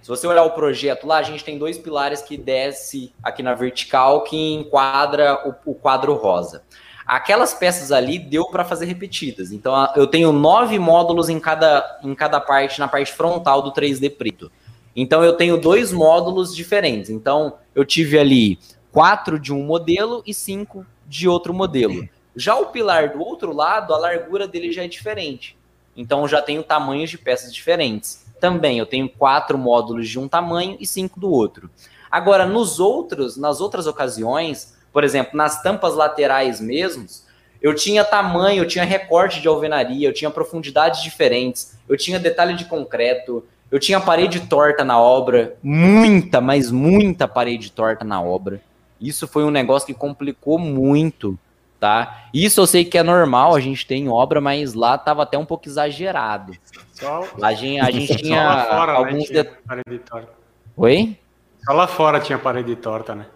Se 0.00 0.08
você 0.08 0.26
olhar 0.26 0.44
o 0.44 0.50
projeto 0.50 1.06
lá, 1.06 1.16
a 1.18 1.22
gente 1.22 1.42
tem 1.42 1.58
dois 1.58 1.78
pilares 1.78 2.20
que 2.20 2.36
desce 2.36 3.12
aqui 3.22 3.42
na 3.42 3.54
vertical 3.54 4.22
que 4.22 4.52
enquadra 4.52 5.56
o, 5.64 5.72
o 5.72 5.74
quadro 5.74 6.14
rosa. 6.14 6.62
Aquelas 7.06 7.52
peças 7.52 7.92
ali 7.92 8.18
deu 8.18 8.46
para 8.46 8.64
fazer 8.64 8.86
repetidas. 8.86 9.52
Então 9.52 9.88
eu 9.96 10.06
tenho 10.06 10.32
nove 10.32 10.78
módulos 10.78 11.28
em 11.28 11.40
cada, 11.40 12.00
em 12.02 12.14
cada 12.14 12.40
parte, 12.40 12.78
na 12.78 12.88
parte 12.88 13.12
frontal 13.12 13.60
do 13.62 13.72
3D 13.72 14.16
preto. 14.16 14.50
Então 14.96 15.24
eu 15.24 15.32
tenho 15.32 15.56
dois 15.58 15.92
módulos 15.92 16.54
diferentes. 16.54 17.10
Então 17.10 17.54
eu 17.74 17.84
tive 17.84 18.18
ali 18.18 18.58
quatro 18.92 19.38
de 19.38 19.52
um 19.52 19.64
modelo 19.64 20.22
e 20.26 20.32
cinco 20.32 20.86
de 21.06 21.28
outro 21.28 21.52
modelo. 21.52 22.08
Já 22.36 22.56
o 22.56 22.66
pilar 22.66 23.10
do 23.10 23.20
outro 23.20 23.52
lado, 23.52 23.94
a 23.94 23.98
largura 23.98 24.48
dele 24.48 24.72
já 24.72 24.84
é 24.84 24.88
diferente. 24.88 25.56
Então 25.96 26.22
eu 26.22 26.28
já 26.28 26.42
tenho 26.42 26.62
tamanhos 26.62 27.10
de 27.10 27.18
peças 27.18 27.54
diferentes. 27.54 28.24
Também 28.40 28.78
eu 28.78 28.86
tenho 28.86 29.08
quatro 29.08 29.56
módulos 29.56 30.08
de 30.08 30.18
um 30.18 30.28
tamanho 30.28 30.76
e 30.80 30.86
cinco 30.86 31.20
do 31.20 31.30
outro. 31.30 31.70
Agora, 32.10 32.46
nos 32.46 32.78
outros, 32.78 33.36
nas 33.36 33.60
outras 33.60 33.86
ocasiões, 33.86 34.74
por 34.92 35.02
exemplo, 35.02 35.36
nas 35.36 35.62
tampas 35.62 35.94
laterais 35.94 36.60
mesmos, 36.60 37.24
eu 37.60 37.74
tinha 37.74 38.04
tamanho, 38.04 38.62
eu 38.62 38.68
tinha 38.68 38.84
recorte 38.84 39.40
de 39.40 39.48
alvenaria, 39.48 40.06
eu 40.06 40.12
tinha 40.12 40.30
profundidades 40.30 41.02
diferentes, 41.02 41.76
eu 41.88 41.96
tinha 41.96 42.18
detalhe 42.20 42.54
de 42.54 42.66
concreto, 42.66 43.44
eu 43.70 43.80
tinha 43.80 43.98
parede 43.98 44.40
torta 44.40 44.84
na 44.84 45.00
obra, 45.00 45.56
muita, 45.62 46.40
mas 46.40 46.70
muita 46.70 47.26
parede 47.26 47.72
torta 47.72 48.04
na 48.04 48.22
obra. 48.22 48.60
Isso 49.04 49.28
foi 49.28 49.44
um 49.44 49.50
negócio 49.50 49.86
que 49.86 49.94
complicou 49.94 50.58
muito, 50.58 51.38
tá? 51.78 52.28
Isso 52.32 52.60
eu 52.60 52.66
sei 52.66 52.84
que 52.84 52.96
é 52.96 53.02
normal, 53.02 53.54
a 53.54 53.60
gente 53.60 53.86
tem 53.86 54.08
obra, 54.08 54.40
mas 54.40 54.74
lá 54.74 54.96
tava 54.96 55.22
até 55.22 55.36
um 55.36 55.44
pouco 55.44 55.68
exagerado. 55.68 56.52
Só... 56.92 57.28
A 57.42 57.52
gente, 57.52 57.80
a 57.80 57.90
gente 57.90 58.16
tinha 58.22 58.64
fora, 58.64 58.92
né, 58.92 58.98
alguns 58.98 59.30
né? 59.30 59.42
tinha 59.42 59.44
parede 59.66 59.98
torta. 59.98 60.32
Oi? 60.76 61.18
Só 61.64 61.72
lá 61.72 61.86
fora 61.86 62.20
tinha 62.20 62.38
parede 62.38 62.74
torta, 62.76 63.14
né? 63.14 63.26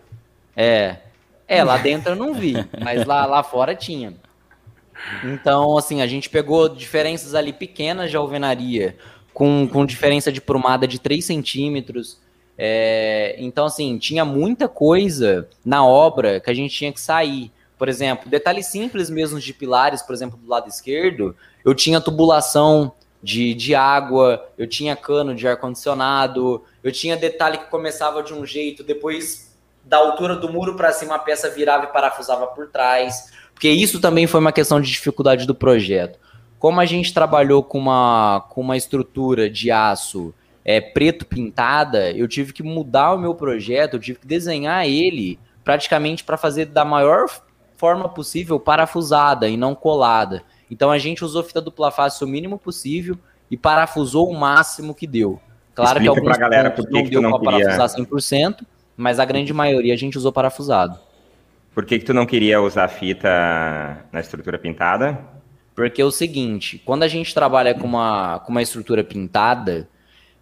É. 0.57 0.97
É, 1.47 1.65
lá 1.65 1.79
dentro 1.79 2.13
eu 2.13 2.17
não 2.17 2.35
vi, 2.35 2.55
mas 2.83 3.07
lá, 3.07 3.25
lá 3.25 3.43
fora 3.43 3.75
tinha. 3.75 4.15
Então, 5.25 5.79
assim, 5.79 6.03
a 6.03 6.07
gente 6.07 6.29
pegou 6.29 6.69
diferenças 6.69 7.35
ali 7.35 7.53
pequenas 7.53 8.11
de 8.11 8.17
alvenaria 8.17 8.97
com, 9.33 9.69
com 9.69 9.87
diferença 9.87 10.33
de 10.33 10.41
prumada 10.41 10.87
de 10.87 10.99
3 10.99 11.25
centímetros. 11.25 12.19
É, 12.61 13.37
então, 13.39 13.67
assim, 13.67 13.97
tinha 13.99 14.25
muita 14.25 14.67
coisa 14.67 15.49
na 15.65 15.87
obra 15.87 16.41
que 16.41 16.51
a 16.51 16.55
gente 16.55 16.75
tinha 16.75 16.93
que 16.93 17.01
sair. 17.01 17.53
Por 17.79 17.89
exemplo, 17.89 18.29
detalhes 18.29 18.67
simples 18.67 19.09
mesmo 19.09 19.39
de 19.39 19.55
pilares, 19.55 20.03
por 20.03 20.13
exemplo, 20.13 20.37
do 20.37 20.49
lado 20.49 20.69
esquerdo, 20.69 21.37
eu 21.65 21.73
tinha 21.73 22.01
tubulação 22.01 22.93
de, 23.23 23.55
de 23.55 23.75
água, 23.77 24.45
eu 24.59 24.67
tinha 24.67 24.97
cano 24.97 25.35
de 25.35 25.47
ar-condicionado, 25.47 26.65
eu 26.83 26.91
tinha 26.91 27.17
detalhe 27.17 27.59
que 27.59 27.67
começava 27.67 28.23
de 28.23 28.35
um 28.35 28.45
jeito, 28.45 28.83
depois 28.83 29.57
da 29.85 29.97
altura 29.97 30.35
do 30.35 30.53
muro 30.53 30.75
para 30.75 30.93
cima 30.93 31.15
a 31.15 31.19
peça 31.19 31.49
virava 31.49 31.85
e 31.85 31.93
parafusava 31.93 32.49
por 32.49 32.69
trás, 32.69 33.33
porque 33.55 33.69
isso 33.69 34.01
também 34.01 34.27
foi 34.27 34.41
uma 34.41 34.53
questão 34.53 34.81
de 34.81 34.91
dificuldade 34.91 35.47
do 35.47 35.55
projeto. 35.55 36.19
Como 36.59 36.81
a 36.81 36.85
gente 36.85 37.15
trabalhou 37.15 37.63
com 37.63 37.79
uma, 37.79 38.45
com 38.51 38.61
uma 38.61 38.77
estrutura 38.77 39.49
de 39.49 39.71
aço 39.71 40.35
é, 40.69 40.83
preto 40.83 41.25
pintada, 41.25 42.11
eu 42.13 42.29
tive 42.29 42.53
que 42.53 42.63
mudar 42.63 43.15
o 43.15 43.19
meu 43.19 43.35
projeto, 43.35 43.95
eu 43.95 43.99
tive 43.99 44.19
que 44.19 44.27
desenhar 44.27 44.87
ele 44.87 45.39
praticamente 45.65 46.23
para 46.23 46.37
fazer 46.37 46.67
da 46.67 46.85
maior 46.85 47.25
forma 47.79 48.07
possível 48.07 48.61
parafusada 48.61 49.49
e 49.49 49.57
não 49.57 49.75
colada. 49.75 50.43
Então 50.71 50.91
a 50.91 50.99
gente 50.99 51.25
usou 51.25 51.43
fita 51.43 51.63
dupla 51.63 51.91
face 51.91 52.23
o 52.23 52.29
mínimo 52.29 52.59
possível 52.59 53.17
e 53.51 53.57
parafusou 53.57 54.29
o 54.29 54.39
máximo 54.39 54.95
que 54.95 55.07
deu. 55.07 55.41
Claro 55.75 56.01
Explica 56.01 56.13
que 56.13 56.19
alguns 56.21 56.37
galera 56.37 56.71
por 56.71 56.87
que 56.87 56.93
não 56.93 57.03
deu 57.03 57.21
para 57.23 57.39
queria- 57.39 57.65
parafusar 57.65 58.05
100%, 58.05 58.67
mas 58.95 59.19
a 59.19 59.25
grande 59.25 59.55
maioria 59.55 59.95
a 59.95 59.97
gente 59.97 60.19
usou 60.19 60.31
parafusado. 60.31 61.01
Por 61.75 61.87
que, 61.87 61.99
que 61.99 62.05
tu 62.05 62.13
não 62.13 62.27
queria 62.27 62.61
usar 62.61 62.89
fita 62.89 64.05
na 64.13 64.21
estrutura 64.21 64.59
pintada? 64.59 65.19
Porque 65.75 66.03
é 66.03 66.05
o 66.05 66.11
seguinte, 66.11 66.83
quando 66.85 67.05
a 67.05 67.09
gente 67.09 67.33
trabalha 67.33 67.73
com 67.73 67.87
uma, 67.87 68.41
com 68.41 68.51
uma 68.51 68.61
estrutura 68.61 69.03
pintada, 69.03 69.89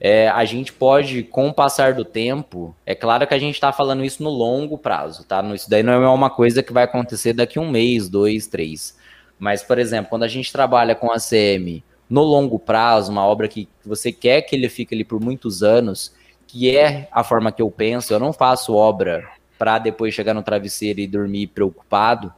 é, 0.00 0.28
a 0.28 0.44
gente 0.44 0.72
pode, 0.72 1.22
com 1.22 1.48
o 1.48 1.54
passar 1.54 1.94
do 1.94 2.04
tempo, 2.04 2.76
é 2.85 2.94
claro 2.94 3.26
que 3.26 3.35
a 3.35 3.38
gente 3.38 3.54
está 3.54 3.72
falando 3.72 4.04
isso 4.04 4.22
no 4.22 4.30
longo 4.30 4.76
prazo, 4.76 5.24
tá? 5.24 5.42
Isso 5.54 5.70
daí 5.70 5.82
não 5.82 5.92
é 5.92 6.09
uma 6.09 6.28
coisa 6.28 6.62
que 6.62 6.72
vai 6.72 6.85
acontecer 6.85 7.32
daqui 7.32 7.59
um 7.59 7.70
mês, 7.70 8.09
dois, 8.09 8.46
três. 8.46 8.96
Mas, 9.38 9.62
por 9.62 9.78
exemplo, 9.78 10.11
quando 10.11 10.24
a 10.24 10.28
gente 10.28 10.52
trabalha 10.52 10.94
com 10.94 11.11
a 11.11 11.16
CM 11.18 11.82
no 12.09 12.22
longo 12.22 12.59
prazo, 12.59 13.11
uma 13.11 13.26
obra 13.26 13.48
que 13.48 13.68
você 13.85 14.12
quer 14.12 14.42
que 14.42 14.54
ele 14.54 14.68
fique 14.68 14.94
ali 14.94 15.04
por 15.04 15.20
muitos 15.20 15.62
anos, 15.62 16.14
que 16.46 16.76
é 16.76 17.09
a 17.11 17.24
forma 17.24 17.50
que 17.50 17.62
eu 17.62 17.70
penso, 17.70 18.12
eu 18.12 18.20
não 18.20 18.32
faço 18.32 18.74
obra 18.74 19.28
para 19.59 19.78
depois 19.78 20.14
chegar 20.14 20.35
no 20.35 20.42
travesseiro 20.42 21.00
e 21.00 21.06
dormir 21.06 21.48
preocupado. 21.48 22.32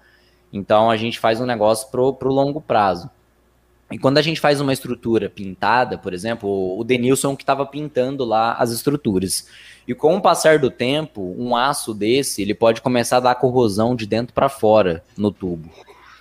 Então 0.52 0.90
a 0.90 0.96
gente 0.96 1.18
faz 1.18 1.40
um 1.40 1.46
negócio 1.46 1.90
pro, 1.90 2.14
pro 2.14 2.32
longo 2.32 2.60
prazo. 2.60 3.10
E 3.90 3.98
quando 3.98 4.18
a 4.18 4.22
gente 4.22 4.40
faz 4.40 4.60
uma 4.60 4.72
estrutura 4.72 5.30
pintada, 5.30 5.96
por 5.96 6.12
exemplo, 6.12 6.78
o 6.78 6.84
Denilson 6.84 7.34
que 7.34 7.42
estava 7.42 7.64
pintando 7.64 8.24
lá 8.24 8.52
as 8.52 8.70
estruturas. 8.70 9.48
E 9.86 9.94
com 9.94 10.14
o 10.16 10.20
passar 10.20 10.58
do 10.58 10.70
tempo, 10.70 11.34
um 11.38 11.56
aço 11.56 11.94
desse, 11.94 12.42
ele 12.42 12.54
pode 12.54 12.82
começar 12.82 13.16
a 13.16 13.20
dar 13.20 13.34
corrosão 13.36 13.96
de 13.96 14.06
dentro 14.06 14.34
para 14.34 14.50
fora 14.50 15.02
no 15.16 15.32
tubo. 15.32 15.70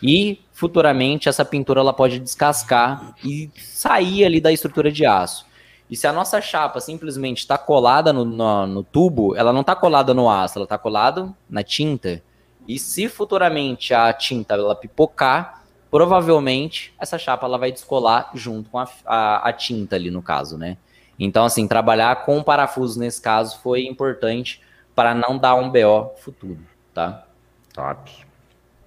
E 0.01 0.39
futuramente 0.53 1.27
essa 1.27 1.43
pintura 1.43 1.81
ela 1.81 1.91
pode 1.91 2.19
descascar 2.19 3.13
e 3.23 3.49
sair 3.57 4.23
ali 4.23 4.39
da 4.39 4.51
estrutura 4.51 4.89
de 4.89 5.05
aço. 5.05 5.45
E 5.89 5.95
se 5.95 6.07
a 6.07 6.13
nossa 6.13 6.41
chapa 6.41 6.79
simplesmente 6.79 7.39
está 7.39 7.57
colada 7.57 8.13
no, 8.13 8.23
no, 8.23 8.67
no 8.67 8.83
tubo, 8.83 9.35
ela 9.35 9.51
não 9.51 9.61
está 9.61 9.75
colada 9.75 10.13
no 10.13 10.29
aço, 10.29 10.57
ela 10.57 10.65
está 10.65 10.77
colada 10.77 11.33
na 11.49 11.63
tinta. 11.63 12.21
E 12.67 12.79
se 12.79 13.07
futuramente 13.07 13.93
a 13.93 14.11
tinta 14.13 14.53
ela 14.53 14.75
pipocar, 14.75 15.63
provavelmente 15.97 16.93
essa 16.99 17.17
chapa 17.17 17.47
ela 17.47 17.57
vai 17.57 17.71
descolar 17.71 18.29
junto 18.35 18.69
com 18.69 18.77
a, 18.77 18.87
a, 19.03 19.49
a 19.49 19.51
tinta 19.51 19.95
ali 19.95 20.11
no 20.11 20.21
caso, 20.21 20.55
né? 20.55 20.77
Então, 21.17 21.43
assim, 21.43 21.67
trabalhar 21.67 22.23
com 22.23 22.43
parafuso 22.43 22.99
nesse 22.99 23.19
caso 23.19 23.59
foi 23.63 23.87
importante 23.87 24.61
para 24.93 25.15
não 25.15 25.39
dar 25.39 25.55
um 25.55 25.71
BO 25.71 26.11
futuro, 26.19 26.59
tá? 26.93 27.25
Top. 27.73 28.11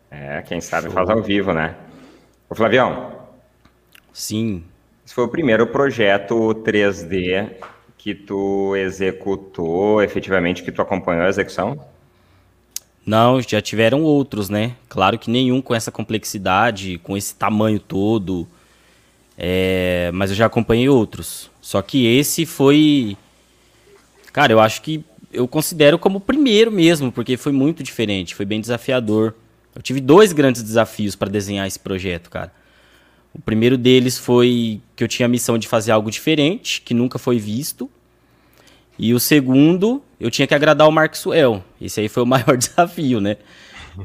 É, 0.09 0.41
quem 0.43 0.61
sabe 0.61 0.89
faz 0.91 1.11
ao 1.11 1.21
vivo, 1.21 1.53
né? 1.53 1.75
Ô, 2.49 2.55
Flavião, 2.55 3.11
Sim. 4.13 4.63
esse 5.05 5.13
foi 5.13 5.25
o 5.25 5.29
primeiro 5.29 5.67
projeto 5.67 6.55
3D 6.65 7.57
que 7.99 8.15
tu 8.15 8.77
executou, 8.77 10.01
efetivamente, 10.01 10.63
que 10.63 10.71
tu 10.71 10.81
acompanhou 10.81 11.25
a 11.25 11.29
execução? 11.29 11.77
Não, 13.05 13.41
já 13.41 13.61
tiveram 13.61 14.03
outros, 14.03 14.49
né? 14.49 14.77
Claro 14.89 15.19
que 15.19 15.31
nenhum 15.31 15.61
com 15.61 15.75
essa 15.75 15.91
complexidade, 15.91 16.99
com 17.03 17.17
esse 17.17 17.35
tamanho 17.35 17.81
todo. 17.81 18.47
É, 19.37 20.11
mas 20.13 20.31
eu 20.31 20.37
já 20.37 20.47
acompanhei 20.47 20.89
outros. 20.89 21.51
Só 21.61 21.81
que 21.81 22.07
esse 22.07 22.45
foi. 22.45 23.17
Cara, 24.33 24.53
eu 24.53 24.61
acho 24.61 24.83
que 24.83 25.03
eu 25.33 25.49
considero 25.49 25.99
como 25.99 26.19
o 26.19 26.21
primeiro 26.21 26.71
mesmo, 26.71 27.11
porque 27.11 27.37
foi 27.37 27.53
muito 27.53 27.83
diferente, 27.83 28.35
foi 28.35 28.45
bem 28.45 28.61
desafiador. 28.61 29.35
Eu 29.75 29.83
tive 29.83 30.01
dois 30.01 30.33
grandes 30.33 30.63
desafios 30.63 31.15
para 31.17 31.31
desenhar 31.31 31.67
esse 31.67 31.79
projeto, 31.79 32.29
cara. 32.29 32.53
O 33.33 33.41
primeiro 33.41 33.79
deles 33.79 34.19
foi 34.19 34.81
que 34.97 35.05
eu 35.05 35.09
tinha 35.09 35.27
a 35.27 35.29
missão 35.29 35.57
de 35.57 35.69
fazer 35.69 35.93
algo 35.93 36.11
diferente, 36.11 36.83
que 36.83 36.93
nunca 36.93 37.19
foi 37.19 37.39
visto. 37.39 37.89
E 39.03 39.15
o 39.15 39.19
segundo, 39.19 40.03
eu 40.21 40.31
tinha 40.31 40.47
que 40.47 40.55
agradar 40.55 40.87
o 40.87 40.93
Maxwell. 40.93 41.65
Esse 41.81 42.01
aí 42.01 42.09
foi 42.09 42.23
o 42.23 42.27
maior 42.29 42.55
desafio, 42.55 43.19
né? 43.19 43.39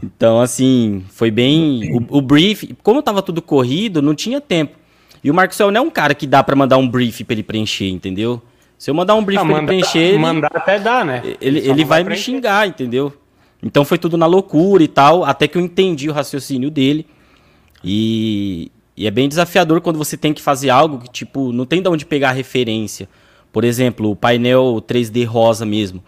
Então, 0.02 0.40
assim, 0.40 1.04
foi 1.10 1.30
bem. 1.30 1.92
O, 2.10 2.18
o 2.18 2.22
brief, 2.22 2.74
como 2.82 3.04
tava 3.04 3.22
tudo 3.22 3.42
corrido, 3.42 4.02
não 4.02 4.16
tinha 4.16 4.40
tempo. 4.40 4.78
E 5.22 5.30
o 5.30 5.34
Maxwell 5.34 5.70
não 5.70 5.82
é 5.82 5.84
um 5.84 5.90
cara 5.90 6.16
que 6.16 6.26
dá 6.26 6.42
pra 6.42 6.56
mandar 6.56 6.78
um 6.78 6.88
brief 6.88 7.26
pra 7.26 7.34
ele 7.34 7.44
preencher, 7.44 7.90
entendeu? 7.90 8.42
Se 8.78 8.90
eu 8.90 8.96
mandar 8.96 9.16
um 9.16 9.24
brief 9.24 9.38
Não, 9.38 9.48
pra 9.48 9.58
ele 9.58 9.62
mandar, 9.62 9.68
preencher, 9.68 10.00
ele, 10.00 10.18
mandar 10.18 10.52
até 10.54 10.80
dá, 10.80 11.04
né? 11.04 11.22
ele, 11.42 11.60
ele 11.60 11.84
vai 11.84 12.00
me 12.00 12.06
preencher. 12.06 12.24
xingar, 12.24 12.68
entendeu? 12.68 13.12
Então 13.62 13.84
foi 13.84 13.98
tudo 13.98 14.16
na 14.16 14.26
loucura 14.26 14.82
e 14.82 14.88
tal, 14.88 15.26
até 15.26 15.46
que 15.48 15.58
eu 15.58 15.62
entendi 15.62 16.10
o 16.10 16.14
raciocínio 16.14 16.72
dele. 16.72 17.06
E, 17.84 18.72
e 18.96 19.08
é 19.08 19.12
bem 19.12 19.28
desafiador 19.28 19.82
quando 19.82 19.98
você 19.98 20.16
tem 20.16 20.34
que 20.34 20.42
fazer 20.42 20.70
algo 20.70 21.00
que, 21.00 21.10
tipo, 21.10 21.52
não 21.52 21.66
tem 21.66 21.82
de 21.82 21.90
onde 21.90 22.06
pegar 22.06 22.32
referência. 22.32 23.10
Por 23.56 23.64
exemplo, 23.64 24.12
o 24.12 24.16
painel 24.18 24.84
3D 24.86 25.26
rosa 25.26 25.66
mesmo. 25.66 26.04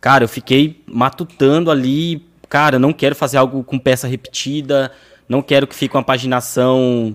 Cara, 0.00 0.24
eu 0.24 0.28
fiquei 0.28 0.82
matutando 0.86 1.70
ali. 1.70 2.26
Cara, 2.48 2.78
não 2.78 2.94
quero 2.94 3.14
fazer 3.14 3.36
algo 3.36 3.62
com 3.62 3.78
peça 3.78 4.08
repetida. 4.08 4.90
Não 5.28 5.42
quero 5.42 5.66
que 5.66 5.74
fique 5.74 5.94
uma 5.94 6.02
paginação 6.02 7.14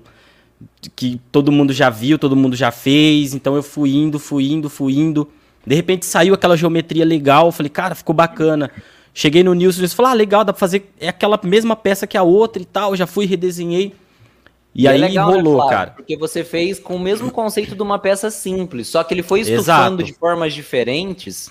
que 0.95 1.19
todo 1.31 1.51
mundo 1.51 1.73
já 1.73 1.89
viu, 1.89 2.19
todo 2.19 2.35
mundo 2.35 2.55
já 2.55 2.69
fez. 2.69 3.33
Então 3.33 3.55
eu 3.55 3.63
fui 3.63 3.95
indo, 3.95 4.19
fui 4.19 4.51
indo, 4.51 4.69
fui 4.69 4.93
indo. 4.93 5.27
De 5.65 5.73
repente 5.73 6.05
saiu 6.05 6.35
aquela 6.35 6.55
geometria 6.55 7.03
legal. 7.03 7.51
Falei, 7.51 7.71
cara, 7.71 7.95
ficou 7.95 8.13
bacana. 8.13 8.69
Cheguei 9.11 9.41
no 9.41 9.55
Nilson 9.55 9.85
e 9.85 9.87
falei, 9.87 10.11
ah, 10.11 10.13
legal, 10.13 10.45
dá 10.45 10.53
pra 10.53 10.59
fazer. 10.59 10.93
É 10.99 11.09
aquela 11.09 11.39
mesma 11.41 11.75
peça 11.75 12.05
que 12.05 12.15
a 12.15 12.21
outra 12.21 12.61
e 12.61 12.65
tal. 12.65 12.95
Já 12.95 13.07
fui, 13.07 13.25
redesenhei. 13.25 13.95
E, 14.75 14.87
é 14.87 14.91
aí 14.91 14.97
legal, 14.99 15.29
né, 15.29 15.35
rolou, 15.37 15.55
Flávio? 15.57 15.69
cara. 15.77 15.91
Porque 15.91 16.17
você 16.17 16.43
fez 16.43 16.79
com 16.79 16.95
o 16.95 16.99
mesmo 16.99 17.29
conceito 17.31 17.75
de 17.75 17.81
uma 17.81 17.99
peça 17.99 18.31
simples, 18.31 18.87
só 18.87 19.03
que 19.03 19.13
ele 19.13 19.21
foi 19.23 19.41
estufando 19.41 20.01
Exato. 20.01 20.03
de 20.03 20.13
formas 20.13 20.53
diferentes. 20.53 21.49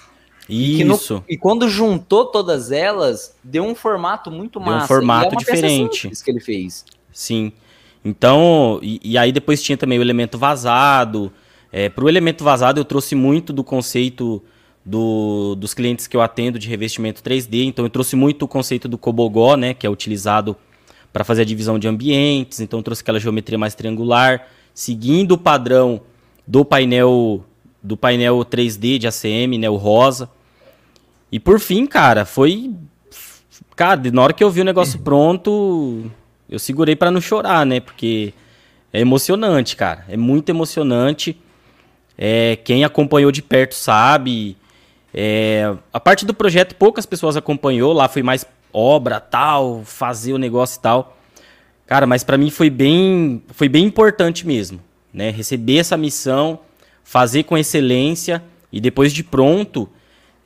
E, 0.48 0.78
que 0.78 0.84
no- 0.84 0.96
Isso. 0.96 1.22
e 1.28 1.36
quando 1.36 1.68
juntou 1.68 2.24
todas 2.26 2.72
elas, 2.72 3.36
deu 3.44 3.62
um 3.64 3.76
formato 3.76 4.28
muito 4.30 4.58
Deu 4.58 4.68
um 4.68 4.72
massa. 4.72 4.88
formato 4.88 5.26
e 5.26 5.26
é 5.26 5.30
uma 5.30 5.36
peça 5.38 5.52
diferente. 5.52 6.10
que 6.10 6.30
ele 6.30 6.40
fez. 6.40 6.84
Sim. 7.12 7.52
Então, 8.04 8.80
e, 8.82 9.00
e 9.04 9.16
aí 9.16 9.30
depois 9.30 9.62
tinha 9.62 9.76
também 9.78 9.98
o 9.98 10.02
elemento 10.02 10.36
vazado. 10.36 11.32
É, 11.70 11.88
Para 11.88 12.04
o 12.04 12.08
elemento 12.08 12.42
vazado, 12.42 12.80
eu 12.80 12.84
trouxe 12.84 13.14
muito 13.14 13.52
do 13.52 13.62
conceito 13.62 14.42
do- 14.84 15.54
dos 15.54 15.72
clientes 15.74 16.08
que 16.08 16.16
eu 16.16 16.20
atendo 16.20 16.58
de 16.58 16.68
revestimento 16.68 17.22
3D. 17.22 17.64
Então, 17.66 17.84
eu 17.84 17.88
trouxe 17.88 18.16
muito 18.16 18.44
o 18.44 18.48
conceito 18.48 18.88
do 18.88 18.98
Cobogó, 18.98 19.56
né, 19.56 19.72
que 19.72 19.86
é 19.86 19.90
utilizado 19.90 20.56
para 21.12 21.24
fazer 21.24 21.42
a 21.42 21.44
divisão 21.44 21.78
de 21.78 21.86
ambientes. 21.86 22.60
Então, 22.60 22.82
trouxe 22.82 23.02
aquela 23.02 23.20
geometria 23.20 23.58
mais 23.58 23.74
triangular, 23.74 24.48
seguindo 24.74 25.32
o 25.32 25.38
padrão 25.38 26.00
do 26.46 26.64
painel 26.64 27.44
do 27.82 27.96
painel 27.96 28.38
3D 28.38 28.98
de 28.98 29.08
ACM, 29.08 29.58
né, 29.58 29.68
o 29.68 29.76
rosa. 29.76 30.30
E 31.32 31.40
por 31.40 31.58
fim, 31.58 31.84
cara, 31.84 32.24
foi 32.24 32.70
cara, 33.74 34.00
na 34.12 34.22
hora 34.22 34.32
que 34.32 34.44
eu 34.44 34.50
vi 34.50 34.60
o 34.60 34.64
negócio 34.64 34.98
pronto, 35.02 36.10
eu 36.48 36.58
segurei 36.58 36.94
pra 36.94 37.10
não 37.10 37.20
chorar, 37.20 37.66
né? 37.66 37.80
Porque 37.80 38.32
é 38.92 39.00
emocionante, 39.00 39.74
cara. 39.74 40.04
É 40.08 40.16
muito 40.16 40.50
emocionante. 40.50 41.36
É, 42.16 42.56
quem 42.62 42.84
acompanhou 42.84 43.32
de 43.32 43.42
perto 43.42 43.74
sabe. 43.74 44.56
É, 45.14 45.74
a 45.92 45.98
parte 45.98 46.24
do 46.24 46.34
projeto 46.34 46.74
poucas 46.76 47.06
pessoas 47.06 47.36
acompanhou. 47.36 47.92
Lá 47.92 48.08
foi 48.08 48.22
mais 48.22 48.46
obra, 48.72 49.20
tal, 49.20 49.82
fazer 49.84 50.32
o 50.32 50.38
negócio 50.38 50.78
e 50.78 50.82
tal. 50.82 51.16
Cara, 51.86 52.06
mas 52.06 52.24
pra 52.24 52.38
mim 52.38 52.50
foi 52.50 52.70
bem, 52.70 53.42
foi 53.48 53.68
bem 53.68 53.84
importante 53.84 54.46
mesmo, 54.46 54.80
né? 55.12 55.30
Receber 55.30 55.78
essa 55.78 55.96
missão, 55.96 56.60
fazer 57.04 57.42
com 57.42 57.58
excelência 57.58 58.42
e 58.72 58.80
depois 58.80 59.12
de 59.12 59.22
pronto, 59.22 59.88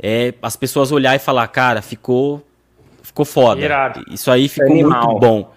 é, 0.02 0.34
as 0.42 0.56
pessoas 0.56 0.90
olhar 0.90 1.14
e 1.14 1.18
falar, 1.18 1.46
cara, 1.48 1.80
ficou, 1.80 2.44
ficou 3.02 3.24
foda. 3.24 3.60
Irado. 3.60 4.04
Isso 4.10 4.30
aí 4.30 4.48
ficou 4.48 4.72
Animal. 4.72 5.06
muito 5.06 5.20
bom. 5.20 5.52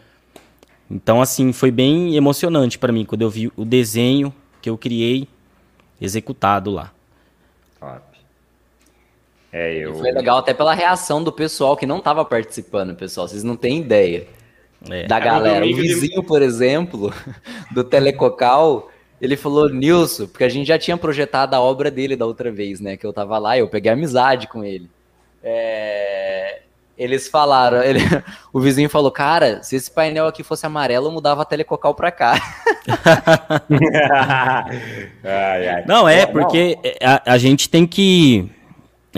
Então, 0.91 1.22
assim, 1.22 1.51
foi 1.53 1.72
bem 1.72 2.15
emocionante 2.15 2.78
pra 2.78 2.91
mim 2.91 3.05
quando 3.05 3.22
eu 3.22 3.30
vi 3.30 3.51
o 3.55 3.63
desenho 3.63 4.34
que 4.61 4.70
eu 4.70 4.78
criei 4.78 5.28
executado 6.01 6.72
lá. 6.72 6.91
É, 9.52 9.74
eu... 9.76 9.95
Foi 9.95 10.12
legal 10.12 10.38
até 10.38 10.54
pela 10.54 10.74
reação 10.74 11.24
do 11.24 11.32
pessoal 11.32 11.76
que 11.76 11.86
não 11.86 11.97
estava 11.97 12.24
participando, 12.24 12.95
pessoal. 12.95 13.28
Vocês 13.28 13.43
não 13.43 13.56
têm 13.56 13.80
ideia. 13.80 14.28
É. 14.89 15.08
Da 15.08 15.20
galera. 15.20 15.66
O 15.66 15.76
vizinho, 15.76 16.24
por 16.24 16.41
exemplo, 16.41 17.14
do 17.72 17.84
Telecocal, 17.84 18.89
ele 19.20 19.36
falou, 19.36 19.70
Nilson, 19.70 20.28
porque 20.28 20.43
a 20.43 20.50
gente 20.50 20.68
já 20.68 20.78
tinha 20.78 20.95
projetado 20.97 21.56
a 21.56 21.60
obra 21.60 21.91
dele 21.91 22.16
da 22.16 22.26
outra 22.26 22.52
vez, 22.52 22.80
né? 22.80 22.95
Que 22.95 23.06
eu 23.06 23.12
tava 23.12 23.38
lá, 23.38 23.58
eu 23.58 23.68
peguei 23.68 23.91
amizade 23.91 24.47
com 24.47 24.64
ele. 24.64 24.89
É... 25.43 26.62
Eles 26.97 27.28
falaram, 27.28 27.82
ele... 27.82 28.00
o 28.54 28.60
vizinho 28.60 28.89
falou, 28.89 29.12
cara, 29.12 29.64
se 29.64 29.76
esse 29.76 29.89
painel 29.89 30.28
aqui 30.28 30.43
fosse 30.43 30.66
amarelo, 30.66 31.08
eu 31.08 31.12
mudava 31.12 31.41
a 31.41 31.45
telecocal 31.45 31.95
pra 31.95 32.12
cá. 32.12 32.39
ai, 35.24 35.68
ai. 35.68 35.86
Não, 35.86 36.08
é, 36.08 36.26
porque 36.26 36.78
a, 37.02 37.34
a 37.34 37.38
gente 37.38 37.70
tem 37.70 37.86
que. 37.88 38.50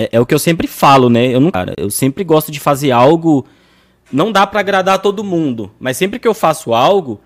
É, 0.02 0.10
é, 0.14 0.20
o 0.20 0.26
que 0.26 0.34
eu 0.34 0.40
sempre 0.40 0.68
falo, 0.68 1.10
né? 1.10 1.28
Eu, 1.28 1.40
não, 1.40 1.52
cara, 1.52 1.74
eu 1.78 1.92
sempre 1.92 2.24
gosto 2.24 2.52
de 2.52 2.60
fazer 2.60 2.92
algo. 2.92 3.46
Não 4.12 4.32
dá 4.32 4.48
para 4.48 4.60
agradar 4.60 5.00
todo 5.00 5.24
mundo, 5.24 5.72
mas 5.80 5.96
sempre 5.96 6.20
que 6.20 6.28
eu 6.28 6.34
faço 6.34 6.74
algo, 6.74 7.22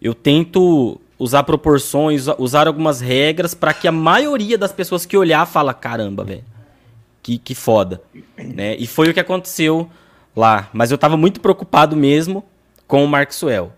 eu 0.00 0.14
tento 0.14 1.00
usar 1.18 1.42
proporções, 1.42 2.26
usar 2.38 2.66
algumas 2.66 3.00
regras 3.00 3.52
para 3.52 3.74
que 3.74 3.86
a 3.86 3.92
maioria 3.92 4.56
das 4.56 4.72
pessoas 4.72 5.04
que 5.04 5.16
olhar 5.16 5.44
fala, 5.46 5.74
caramba, 5.74 6.24
velho, 6.24 6.44
que, 7.22 7.36
que 7.36 7.54
foda, 7.54 8.00
né? 8.38 8.76
E 8.76 8.86
foi 8.86 9.10
o 9.10 9.14
que 9.14 9.20
aconteceu 9.20 9.88
lá. 10.34 10.68
Mas 10.72 10.90
eu 10.90 10.98
tava 10.98 11.16
muito 11.16 11.40
preocupado 11.40 11.96
mesmo 11.96 12.44
com 12.86 13.04
o 13.04 13.08
Maxwell, 13.08 13.72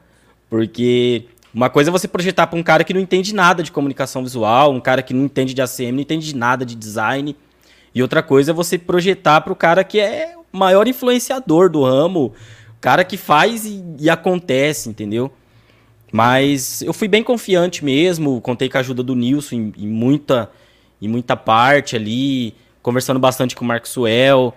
porque 0.48 1.24
uma 1.54 1.70
coisa 1.70 1.90
é 1.90 1.92
você 1.92 2.06
projetar 2.06 2.46
para 2.46 2.58
um 2.58 2.62
cara 2.62 2.84
que 2.84 2.92
não 2.92 3.00
entende 3.00 3.34
nada 3.34 3.62
de 3.62 3.72
comunicação 3.72 4.22
visual, 4.22 4.72
um 4.72 4.80
cara 4.80 5.02
que 5.02 5.14
não 5.14 5.24
entende 5.24 5.54
de 5.54 5.62
ACM, 5.62 5.92
não 5.92 6.00
entende 6.00 6.26
de 6.26 6.36
nada 6.36 6.66
de 6.66 6.74
design, 6.74 7.34
e 7.96 8.02
outra 8.02 8.22
coisa 8.22 8.50
é 8.50 8.54
você 8.54 8.76
projetar 8.76 9.40
para 9.40 9.54
o 9.54 9.56
cara 9.56 9.82
que 9.82 9.98
é 9.98 10.34
o 10.52 10.58
maior 10.58 10.86
influenciador 10.86 11.70
do 11.70 11.82
ramo, 11.82 12.26
o 12.76 12.78
cara 12.78 13.02
que 13.02 13.16
faz 13.16 13.64
e, 13.64 13.82
e 13.98 14.10
acontece, 14.10 14.90
entendeu? 14.90 15.32
Mas 16.12 16.82
eu 16.82 16.92
fui 16.92 17.08
bem 17.08 17.22
confiante 17.22 17.82
mesmo, 17.82 18.38
contei 18.42 18.68
com 18.68 18.76
a 18.76 18.80
ajuda 18.80 19.02
do 19.02 19.16
Nilson 19.16 19.54
em, 19.54 19.72
em 19.78 19.88
muita, 19.88 20.50
em 21.00 21.08
muita 21.08 21.34
parte 21.38 21.96
ali, 21.96 22.54
conversando 22.82 23.18
bastante 23.18 23.56
com 23.56 23.64
o 23.64 23.68
Maxwell. 23.68 24.52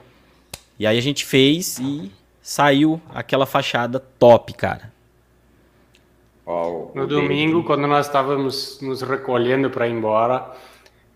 E 0.78 0.86
aí 0.86 0.98
a 0.98 1.02
gente 1.02 1.24
fez 1.24 1.80
e 1.80 2.12
saiu 2.42 3.02
aquela 3.16 3.46
fachada 3.46 4.02
top, 4.20 4.52
cara. 4.52 4.92
no 6.94 7.08
domingo, 7.08 7.64
quando 7.64 7.88
nós 7.88 8.08
estávamos 8.08 8.82
nos 8.82 9.02
recolhendo 9.02 9.70
para 9.70 9.88
ir 9.88 9.94
embora, 9.94 10.52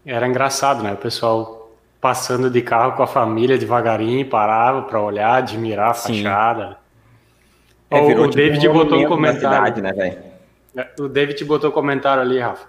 era 0.05 0.25
engraçado, 0.25 0.81
né? 0.81 0.93
O 0.93 0.97
pessoal 0.97 1.62
passando 2.03 2.49
de 2.49 2.61
carro 2.61 2.97
com 2.97 3.03
a 3.03 3.07
família 3.07 3.57
devagarinho, 3.57 4.25
parava 4.25 4.81
para 4.81 5.01
olhar, 5.01 5.35
admirar 5.35 5.91
a 5.91 5.93
Sim. 5.93 6.21
fachada. 6.21 6.77
É, 7.89 8.01
o, 8.01 8.03
o 8.03 8.07
tipo 8.09 8.27
David 8.27 8.67
um 8.67 8.73
botou 8.73 8.99
um 8.99 9.05
comentário. 9.05 9.75
Cidade, 9.75 9.81
né, 9.81 10.17
é, 10.75 10.87
o 10.99 11.07
David 11.07 11.45
botou 11.45 11.71
comentário 11.71 12.21
ali, 12.21 12.39
Rafa. 12.39 12.67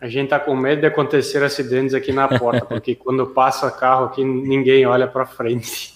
A 0.00 0.08
gente 0.08 0.30
tá 0.30 0.40
com 0.40 0.56
medo 0.56 0.80
de 0.80 0.86
acontecer 0.88 1.44
acidentes 1.44 1.94
aqui 1.94 2.12
na 2.12 2.26
porta, 2.26 2.64
porque 2.66 2.96
quando 2.96 3.24
passa 3.28 3.70
carro 3.70 4.06
aqui, 4.06 4.24
ninguém 4.24 4.84
olha 4.84 5.06
para 5.06 5.24
frente. 5.24 5.94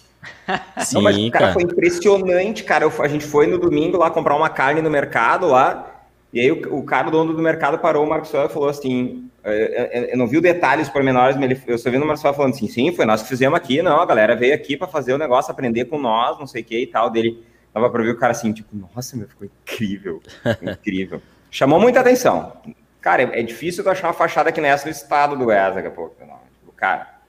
Sim, 0.79 0.95
Não, 0.95 1.03
mas, 1.03 1.17
cara, 1.31 1.31
cara, 1.31 1.53
foi 1.53 1.65
impressionante, 1.65 2.63
cara. 2.63 2.85
Eu, 2.85 2.93
a 3.03 3.09
gente 3.09 3.25
foi 3.25 3.49
no 3.49 3.59
domingo 3.59 3.99
lá 3.99 4.13
comprar 4.13 4.37
uma 4.37 4.49
carne 4.49 4.81
no 4.81 4.91
mercado 4.91 5.49
lá, 5.49 6.05
e 6.33 6.39
aí 6.39 6.53
o, 6.53 6.79
o 6.79 6.85
cara, 6.85 7.09
o 7.09 7.11
dono 7.11 7.35
do 7.35 7.43
mercado, 7.43 7.79
parou 7.79 8.07
o 8.07 8.09
Marcos 8.09 8.33
e 8.33 8.49
falou 8.49 8.69
assim: 8.69 9.29
eu, 9.45 9.53
eu, 9.53 10.05
eu, 10.11 10.19
não 10.19 10.27
vi 10.27 10.39
o 10.39 10.41
detalhes 10.41 10.89
pormenores, 10.89 11.37
mas 11.37 11.51
ele, 11.51 11.63
eu 11.67 11.79
só 11.79 11.91
vi 11.91 11.97
o 11.97 12.07
Marcos 12.07 12.23
falando 12.23 12.55
assim: 12.55 12.69
sim, 12.69 12.93
foi 12.93 13.05
nós 13.05 13.23
que 13.23 13.29
fizemos 13.29 13.57
aqui, 13.57 13.83
não, 13.83 14.01
a 14.01 14.07
galera 14.07 14.37
veio 14.37 14.55
aqui 14.55 14.77
para 14.77 14.87
fazer 14.87 15.13
o 15.13 15.19
negócio, 15.19 15.51
aprender 15.51 15.87
com 15.87 15.99
nós, 15.99 16.39
não 16.39 16.47
sei 16.47 16.63
o 16.63 16.65
que 16.65 16.79
e 16.79 16.87
tal. 16.87 17.11
Dele, 17.11 17.43
Dava 17.73 17.89
pra 17.89 18.03
ver 18.03 18.11
o 18.11 18.19
cara 18.19 18.33
assim, 18.33 18.53
tipo, 18.53 18.69
nossa, 18.77 19.17
meu, 19.17 19.29
ficou 19.29 19.47
incrível. 19.47 20.21
Incrível. 20.61 21.23
Chamou 21.51 21.81
muita 21.81 22.01
atenção. 22.01 22.53
Cara, 23.01 23.23
é, 23.23 23.43
difícil 23.43 23.83
tu 23.85 23.91
achar 23.91 24.09
uma 24.09 24.13
fachada 24.13 24.51
que 24.53 24.61
nessa 24.61 24.87
no 24.87 24.91
estado 24.91 25.37
do 25.37 25.45
Goiás 25.45 25.75
daqui 25.75 25.89
a 25.89 25.91
pouco. 25.91 26.15
Não. 26.21 26.39
Tipo, 26.59 26.73
cara, 26.77 27.21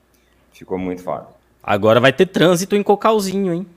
ficou 0.52 0.78
muito 0.78 1.04
foda. 1.04 1.28
Agora 1.64 2.00
vai 2.00 2.12
ter 2.12 2.26
trânsito 2.26 2.76
em 2.76 2.82
Cocalzinho, 2.82 3.54
hein? 3.54 3.68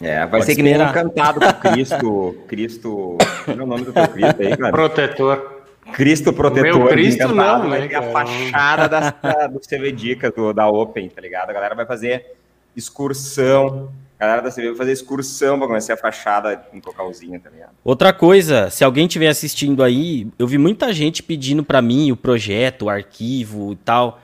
É, 0.00 0.20
vai 0.20 0.30
Pode 0.30 0.44
ser 0.44 0.54
que 0.54 0.62
nem 0.62 0.74
encantado 0.74 1.40
com 1.40 1.70
Cristo. 1.70 2.36
Cristo. 2.46 3.18
Qual 3.44 3.58
é 3.58 3.62
o 3.62 3.66
nome 3.66 3.84
do 3.84 3.92
teu 3.92 4.08
Cristo 4.08 4.42
aí, 4.42 4.56
cara? 4.56 4.72
Protetor. 4.72 5.55
Cristo 5.92 6.32
protetor. 6.32 6.78
Meu 6.78 6.88
Cristo 6.88 7.28
não, 7.28 7.68
né? 7.68 7.88
a 7.94 8.02
fachada 8.02 8.88
da, 8.88 9.46
do 9.46 9.60
CV 9.60 9.92
Dica, 9.92 10.30
do, 10.30 10.52
da 10.52 10.68
Open, 10.68 11.08
tá 11.08 11.20
ligado? 11.20 11.50
A 11.50 11.52
galera 11.52 11.74
vai 11.74 11.86
fazer 11.86 12.36
excursão 12.74 13.90
a 14.18 14.24
galera 14.24 14.42
da 14.42 14.50
CV 14.50 14.68
vai 14.68 14.76
fazer 14.76 14.92
excursão 14.92 15.58
para 15.58 15.68
conhecer 15.68 15.92
a 15.92 15.96
fachada 15.96 16.66
em 16.72 16.80
Cocalzinho, 16.80 17.38
tá 17.38 17.50
ligado? 17.50 17.72
Outra 17.84 18.14
coisa, 18.14 18.70
se 18.70 18.82
alguém 18.82 19.06
estiver 19.06 19.28
assistindo 19.28 19.82
aí, 19.82 20.26
eu 20.38 20.46
vi 20.46 20.56
muita 20.56 20.90
gente 20.92 21.22
pedindo 21.22 21.62
para 21.62 21.82
mim 21.82 22.10
o 22.10 22.16
projeto, 22.16 22.86
o 22.86 22.88
arquivo 22.88 23.72
e 23.72 23.76
tal. 23.76 24.20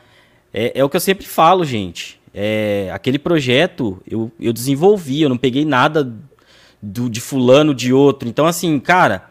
É, 0.52 0.72
é 0.80 0.84
o 0.84 0.88
que 0.88 0.96
eu 0.96 1.00
sempre 1.00 1.26
falo, 1.26 1.62
gente. 1.62 2.18
É, 2.34 2.90
aquele 2.90 3.18
projeto 3.18 4.00
eu, 4.08 4.32
eu 4.40 4.52
desenvolvi, 4.54 5.20
eu 5.20 5.28
não 5.28 5.36
peguei 5.36 5.66
nada 5.66 6.10
do, 6.80 7.10
de 7.10 7.20
fulano, 7.20 7.74
de 7.74 7.92
outro. 7.92 8.26
Então, 8.26 8.46
assim, 8.46 8.80
cara, 8.80 9.30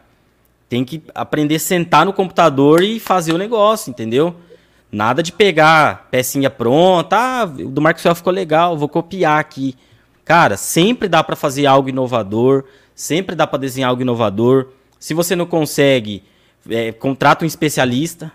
tem 0.72 0.86
que 0.86 1.02
aprender 1.14 1.56
a 1.56 1.58
sentar 1.58 2.06
no 2.06 2.14
computador 2.14 2.82
e 2.82 2.98
fazer 2.98 3.34
o 3.34 3.36
negócio, 3.36 3.90
entendeu? 3.90 4.34
Nada 4.90 5.22
de 5.22 5.30
pegar 5.30 6.08
pecinha 6.10 6.48
pronta, 6.48 7.14
ah, 7.14 7.44
o 7.44 7.68
do 7.68 7.82
Marcos 7.82 8.02
ficou 8.16 8.32
legal, 8.32 8.74
vou 8.74 8.88
copiar 8.88 9.38
aqui. 9.38 9.76
Cara, 10.24 10.56
sempre 10.56 11.08
dá 11.08 11.22
para 11.22 11.36
fazer 11.36 11.66
algo 11.66 11.90
inovador, 11.90 12.64
sempre 12.94 13.36
dá 13.36 13.46
para 13.46 13.58
desenhar 13.58 13.90
algo 13.90 14.00
inovador. 14.00 14.68
Se 14.98 15.12
você 15.12 15.36
não 15.36 15.44
consegue, 15.44 16.22
é, 16.66 16.90
contrata 16.90 17.44
um 17.44 17.46
especialista, 17.46 18.32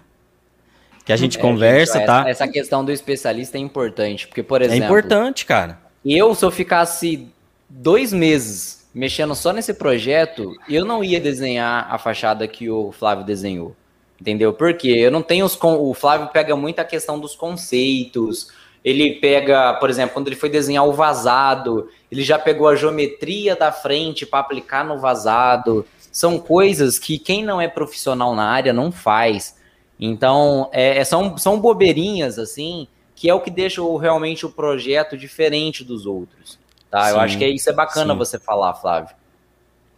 que 1.03 1.11
a 1.11 1.17
gente 1.17 1.39
é, 1.39 1.41
conversa, 1.41 1.97
gente, 1.97 2.05
tá? 2.05 2.19
Essa, 2.19 2.43
essa, 2.43 2.47
questão 2.47 2.85
do 2.85 2.91
especialista 2.91 3.57
é 3.57 3.61
importante, 3.61 4.27
porque, 4.27 4.43
por 4.43 4.61
é 4.61 4.65
exemplo... 4.65 4.83
É 4.83 4.85
importante, 4.85 5.43
cara. 5.43 5.79
Eu, 6.05 6.35
se 6.35 6.45
eu 6.45 6.51
ficasse 6.51 7.29
dois 7.67 8.13
meses 8.13 8.86
mexendo 8.97 9.35
só 9.35 9.53
nesse 9.53 9.75
projeto, 9.75 10.55
eu 10.67 10.83
não 10.83 11.03
ia 11.03 11.19
desenhar 11.19 11.87
a 11.87 11.99
fachada 11.99 12.47
que 12.47 12.67
o 12.67 12.91
Flávio 12.91 13.23
desenhou. 13.23 13.75
Entendeu? 14.19 14.51
Porque 14.51 14.87
eu 14.87 15.11
não 15.11 15.21
tenho 15.21 15.45
os... 15.45 15.55
O 15.61 15.93
Flávio 15.93 16.29
pega 16.29 16.55
muito 16.55 16.79
a 16.79 16.83
questão 16.83 17.19
dos 17.19 17.35
conceitos, 17.35 18.47
ele 18.83 19.13
pega, 19.19 19.75
por 19.75 19.91
exemplo, 19.91 20.15
quando 20.15 20.27
ele 20.27 20.35
foi 20.35 20.49
desenhar 20.49 20.87
o 20.87 20.93
vazado, 20.93 21.87
ele 22.11 22.23
já 22.23 22.39
pegou 22.39 22.67
a 22.67 22.75
geometria 22.75 23.55
da 23.55 23.71
frente 23.71 24.25
para 24.25 24.39
aplicar 24.39 24.83
no 24.83 24.97
vazado. 24.97 25.85
São 26.11 26.39
coisas 26.39 26.97
que 26.97 27.19
quem 27.19 27.43
não 27.43 27.61
é 27.61 27.67
profissional 27.67 28.35
na 28.35 28.49
área 28.49 28.73
não 28.73 28.91
faz. 28.91 29.57
Então, 29.99 30.69
é, 30.71 30.97
é 30.97 31.03
são, 31.03 31.37
são 31.37 31.59
bobeirinhas, 31.59 32.39
assim, 32.39 32.87
que 33.15 33.29
é 33.29 33.33
o 33.33 33.41
que 33.41 33.51
deixa 33.51 33.81
realmente 33.99 34.43
o 34.43 34.49
projeto 34.49 35.15
diferente 35.15 35.83
dos 35.83 36.07
outros. 36.07 36.57
Tá? 36.89 37.05
Sim, 37.05 37.09
Eu 37.11 37.19
acho 37.19 37.37
que 37.37 37.47
isso 37.47 37.69
é 37.69 37.73
bacana 37.73 38.13
sim. 38.13 38.17
você 38.17 38.39
falar, 38.39 38.73
Flávio. 38.73 39.15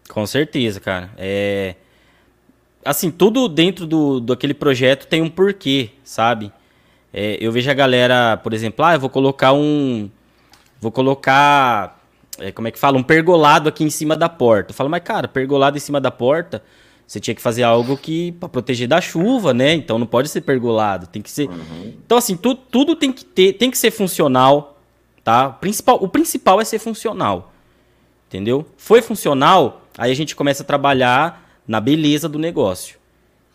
Com 0.09 0.25
certeza, 0.25 0.79
cara. 0.79 1.09
É... 1.17 1.75
Assim, 2.83 3.11
tudo 3.11 3.47
dentro 3.47 3.85
do, 3.85 4.19
do 4.19 4.33
aquele 4.33 4.53
projeto 4.53 5.05
tem 5.05 5.21
um 5.21 5.29
porquê, 5.29 5.91
sabe? 6.03 6.51
É, 7.13 7.37
eu 7.41 7.51
vejo 7.51 7.69
a 7.69 7.73
galera, 7.73 8.37
por 8.37 8.53
exemplo, 8.53 8.85
ah, 8.85 8.93
eu 8.93 8.99
vou 8.99 9.09
colocar 9.09 9.53
um. 9.53 10.09
Vou 10.79 10.91
colocar. 10.91 11.99
É, 12.37 12.51
como 12.51 12.67
é 12.67 12.71
que 12.71 12.79
fala? 12.79 12.97
Um 12.97 13.03
pergolado 13.03 13.67
aqui 13.67 13.83
em 13.83 13.89
cima 13.89 14.15
da 14.15 14.29
porta. 14.29 14.71
Eu 14.71 14.75
falo, 14.75 14.89
mas 14.89 15.03
cara, 15.03 15.27
pergolado 15.27 15.75
em 15.75 15.79
cima 15.79 15.99
da 15.99 16.09
porta, 16.09 16.63
você 17.05 17.19
tinha 17.19 17.35
que 17.35 17.41
fazer 17.41 17.63
algo 17.63 17.97
que 17.97 18.31
para 18.33 18.47
proteger 18.47 18.87
da 18.87 19.01
chuva, 19.01 19.53
né? 19.53 19.73
Então 19.73 19.99
não 19.99 20.07
pode 20.07 20.29
ser 20.29 20.41
pergolado, 20.41 21.07
tem 21.07 21.21
que 21.21 21.31
ser. 21.31 21.49
Uhum. 21.49 21.93
Então 22.05 22.17
assim, 22.17 22.37
tu, 22.37 22.55
tudo 22.55 22.95
tem 22.95 23.11
que 23.11 23.25
ter, 23.25 23.53
tem 23.53 23.69
que 23.69 23.77
ser 23.77 23.91
funcional, 23.91 24.78
tá? 25.23 25.47
O 25.47 25.53
principal, 25.53 25.97
o 26.01 26.07
principal 26.07 26.61
é 26.61 26.65
ser 26.65 26.79
funcional. 26.79 27.51
Entendeu? 28.27 28.65
Foi 28.77 29.01
funcional, 29.01 29.81
aí 29.97 30.11
a 30.11 30.15
gente 30.15 30.35
começa 30.35 30.63
a 30.63 30.65
trabalhar 30.65 31.49
na 31.67 31.79
beleza 31.79 32.29
do 32.29 32.37
negócio. 32.37 32.97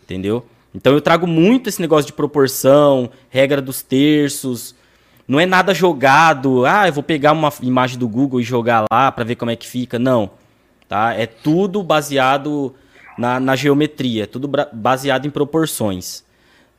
Entendeu? 0.03 0.45
Então 0.73 0.93
eu 0.93 0.99
trago 0.99 1.25
muito 1.25 1.69
esse 1.69 1.81
negócio 1.81 2.07
de 2.07 2.13
proporção, 2.13 3.09
regra 3.29 3.61
dos 3.61 3.81
terços. 3.81 4.75
Não 5.25 5.39
é 5.39 5.45
nada 5.45 5.73
jogado. 5.73 6.65
Ah, 6.65 6.87
eu 6.87 6.93
vou 6.93 7.01
pegar 7.01 7.31
uma 7.31 7.51
imagem 7.61 7.97
do 7.97 8.07
Google 8.07 8.41
e 8.41 8.43
jogar 8.43 8.83
lá 8.91 9.11
para 9.11 9.23
ver 9.23 9.35
como 9.35 9.51
é 9.51 9.55
que 9.55 9.65
fica. 9.65 9.97
Não. 9.97 10.31
Tá? 10.87 11.13
É 11.13 11.25
tudo 11.25 11.81
baseado 11.81 12.75
na, 13.17 13.39
na 13.39 13.55
geometria, 13.55 14.23
é 14.23 14.27
tudo 14.27 14.49
baseado 14.73 15.25
em 15.25 15.29
proporções. 15.29 16.23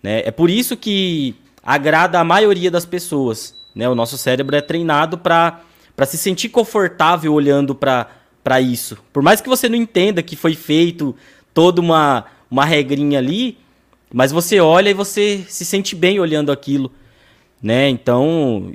Né? 0.02 0.22
É 0.26 0.30
por 0.30 0.50
isso 0.50 0.76
que 0.76 1.34
agrada 1.62 2.20
a 2.20 2.24
maioria 2.24 2.70
das 2.70 2.84
pessoas. 2.84 3.55
Né? 3.76 3.86
O 3.86 3.94
nosso 3.94 4.16
cérebro 4.16 4.56
é 4.56 4.62
treinado 4.62 5.18
para 5.18 5.60
se 6.06 6.16
sentir 6.16 6.48
confortável 6.48 7.34
olhando 7.34 7.74
para 7.74 8.60
isso. 8.62 8.96
Por 9.12 9.22
mais 9.22 9.42
que 9.42 9.48
você 9.50 9.68
não 9.68 9.76
entenda 9.76 10.22
que 10.22 10.34
foi 10.34 10.54
feito 10.54 11.14
toda 11.52 11.78
uma, 11.78 12.24
uma 12.50 12.64
regrinha 12.64 13.18
ali, 13.18 13.58
Mas 14.12 14.32
você 14.32 14.60
olha 14.60 14.90
e 14.90 14.94
você 14.94 15.44
se 15.48 15.64
sente 15.64 15.94
bem 15.94 16.18
olhando 16.20 16.52
aquilo, 16.52 16.92
né? 17.60 17.88
Então, 17.88 18.72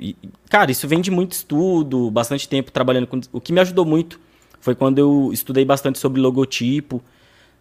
cara, 0.48 0.70
isso 0.70 0.86
vem 0.86 1.00
de 1.00 1.10
muito 1.10 1.32
estudo, 1.32 2.10
bastante 2.10 2.48
tempo 2.48 2.70
trabalhando 2.70 3.06
com. 3.06 3.18
O 3.32 3.40
que 3.40 3.52
me 3.52 3.60
ajudou 3.60 3.84
muito 3.84 4.20
foi 4.60 4.74
quando 4.74 4.98
eu 4.98 5.30
estudei 5.32 5.64
bastante 5.64 5.98
sobre 5.98 6.20
logotipo, 6.20 7.02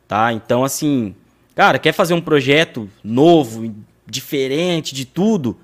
tá? 0.08 0.34
Então, 0.34 0.64
assim, 0.64 1.16
cara, 1.56 1.80
quer 1.80 1.94
fazer 1.94 2.14
um 2.14 2.22
projeto 2.22 2.90
novo, 3.04 3.74
diferente 4.06 4.94
de 4.94 5.06
tudo? 5.06 5.58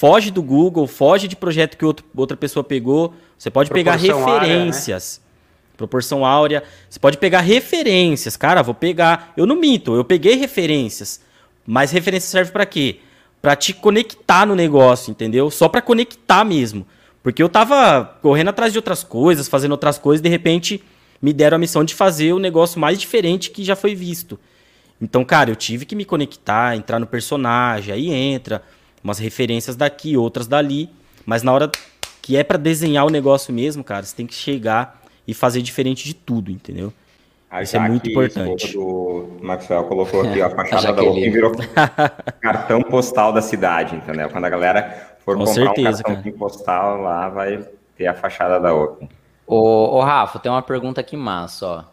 Foge 0.00 0.30
do 0.30 0.42
Google, 0.42 0.86
foge 0.86 1.28
de 1.28 1.36
projeto 1.36 1.76
que 1.76 1.84
outro, 1.84 2.06
outra 2.16 2.34
pessoa 2.34 2.64
pegou. 2.64 3.12
Você 3.36 3.50
pode 3.50 3.68
pegar 3.68 3.96
referências. 3.96 5.20
Área, 5.20 5.26
né? 5.26 5.76
Proporção 5.76 6.24
áurea. 6.24 6.62
Você 6.88 6.98
pode 6.98 7.18
pegar 7.18 7.42
referências. 7.42 8.34
Cara, 8.34 8.62
vou 8.62 8.72
pegar. 8.72 9.34
Eu 9.36 9.44
não 9.44 9.56
minto, 9.56 9.94
eu 9.94 10.02
peguei 10.02 10.36
referências. 10.36 11.20
Mas 11.66 11.90
referência 11.90 12.30
serve 12.30 12.50
para 12.50 12.64
quê? 12.64 13.00
Para 13.42 13.54
te 13.54 13.74
conectar 13.74 14.46
no 14.46 14.54
negócio, 14.54 15.10
entendeu? 15.10 15.50
Só 15.50 15.68
para 15.68 15.82
conectar 15.82 16.46
mesmo. 16.46 16.86
Porque 17.22 17.42
eu 17.42 17.48
tava 17.50 18.18
correndo 18.22 18.48
atrás 18.48 18.72
de 18.72 18.78
outras 18.78 19.04
coisas, 19.04 19.48
fazendo 19.48 19.72
outras 19.72 19.98
coisas, 19.98 20.22
de 20.22 20.30
repente 20.30 20.82
me 21.20 21.34
deram 21.34 21.56
a 21.56 21.58
missão 21.58 21.84
de 21.84 21.94
fazer 21.94 22.32
o 22.32 22.38
negócio 22.38 22.80
mais 22.80 22.98
diferente 22.98 23.50
que 23.50 23.62
já 23.62 23.76
foi 23.76 23.94
visto. 23.94 24.40
Então, 24.98 25.26
cara, 25.26 25.50
eu 25.50 25.56
tive 25.56 25.84
que 25.84 25.94
me 25.94 26.06
conectar, 26.06 26.74
entrar 26.74 26.98
no 26.98 27.06
personagem, 27.06 27.92
aí 27.92 28.10
entra 28.10 28.62
umas 29.02 29.18
referências 29.18 29.76
daqui, 29.76 30.16
outras 30.16 30.46
dali, 30.46 30.90
mas 31.24 31.42
na 31.42 31.52
hora 31.52 31.70
que 32.22 32.36
é 32.36 32.44
para 32.44 32.58
desenhar 32.58 33.06
o 33.06 33.10
negócio 33.10 33.52
mesmo, 33.52 33.82
cara, 33.82 34.04
você 34.04 34.14
tem 34.14 34.26
que 34.26 34.34
chegar 34.34 35.00
e 35.26 35.34
fazer 35.34 35.62
diferente 35.62 36.04
de 36.04 36.14
tudo, 36.14 36.50
entendeu? 36.50 36.92
A 37.50 37.62
Isso 37.62 37.76
é 37.76 37.80
muito 37.80 38.08
importante. 38.08 38.78
O 38.78 39.38
Maxwell 39.42 39.82
colocou 39.84 40.22
aqui, 40.22 40.40
ó, 40.40 40.46
a 40.46 40.50
fachada 40.54 40.92
da 40.92 41.02
Open 41.02 41.32
virou 41.32 41.52
cartão 42.40 42.80
postal 42.80 43.32
da 43.32 43.42
cidade, 43.42 43.96
entendeu? 43.96 44.30
Quando 44.30 44.44
a 44.44 44.48
galera 44.50 45.16
for 45.24 45.36
Com 45.36 45.44
comprar 45.44 45.64
certeza, 45.64 46.00
um 46.00 46.14
cartão 46.14 46.32
postal 46.32 47.00
lá, 47.00 47.28
vai 47.28 47.66
ter 47.96 48.06
a 48.06 48.14
fachada 48.14 48.60
da 48.60 48.72
Open. 48.72 49.08
Ô, 49.46 49.96
ô, 49.96 50.00
Rafa, 50.00 50.38
tem 50.38 50.50
uma 50.50 50.62
pergunta 50.62 51.00
aqui 51.00 51.16
massa, 51.16 51.66
ó. 51.66 51.84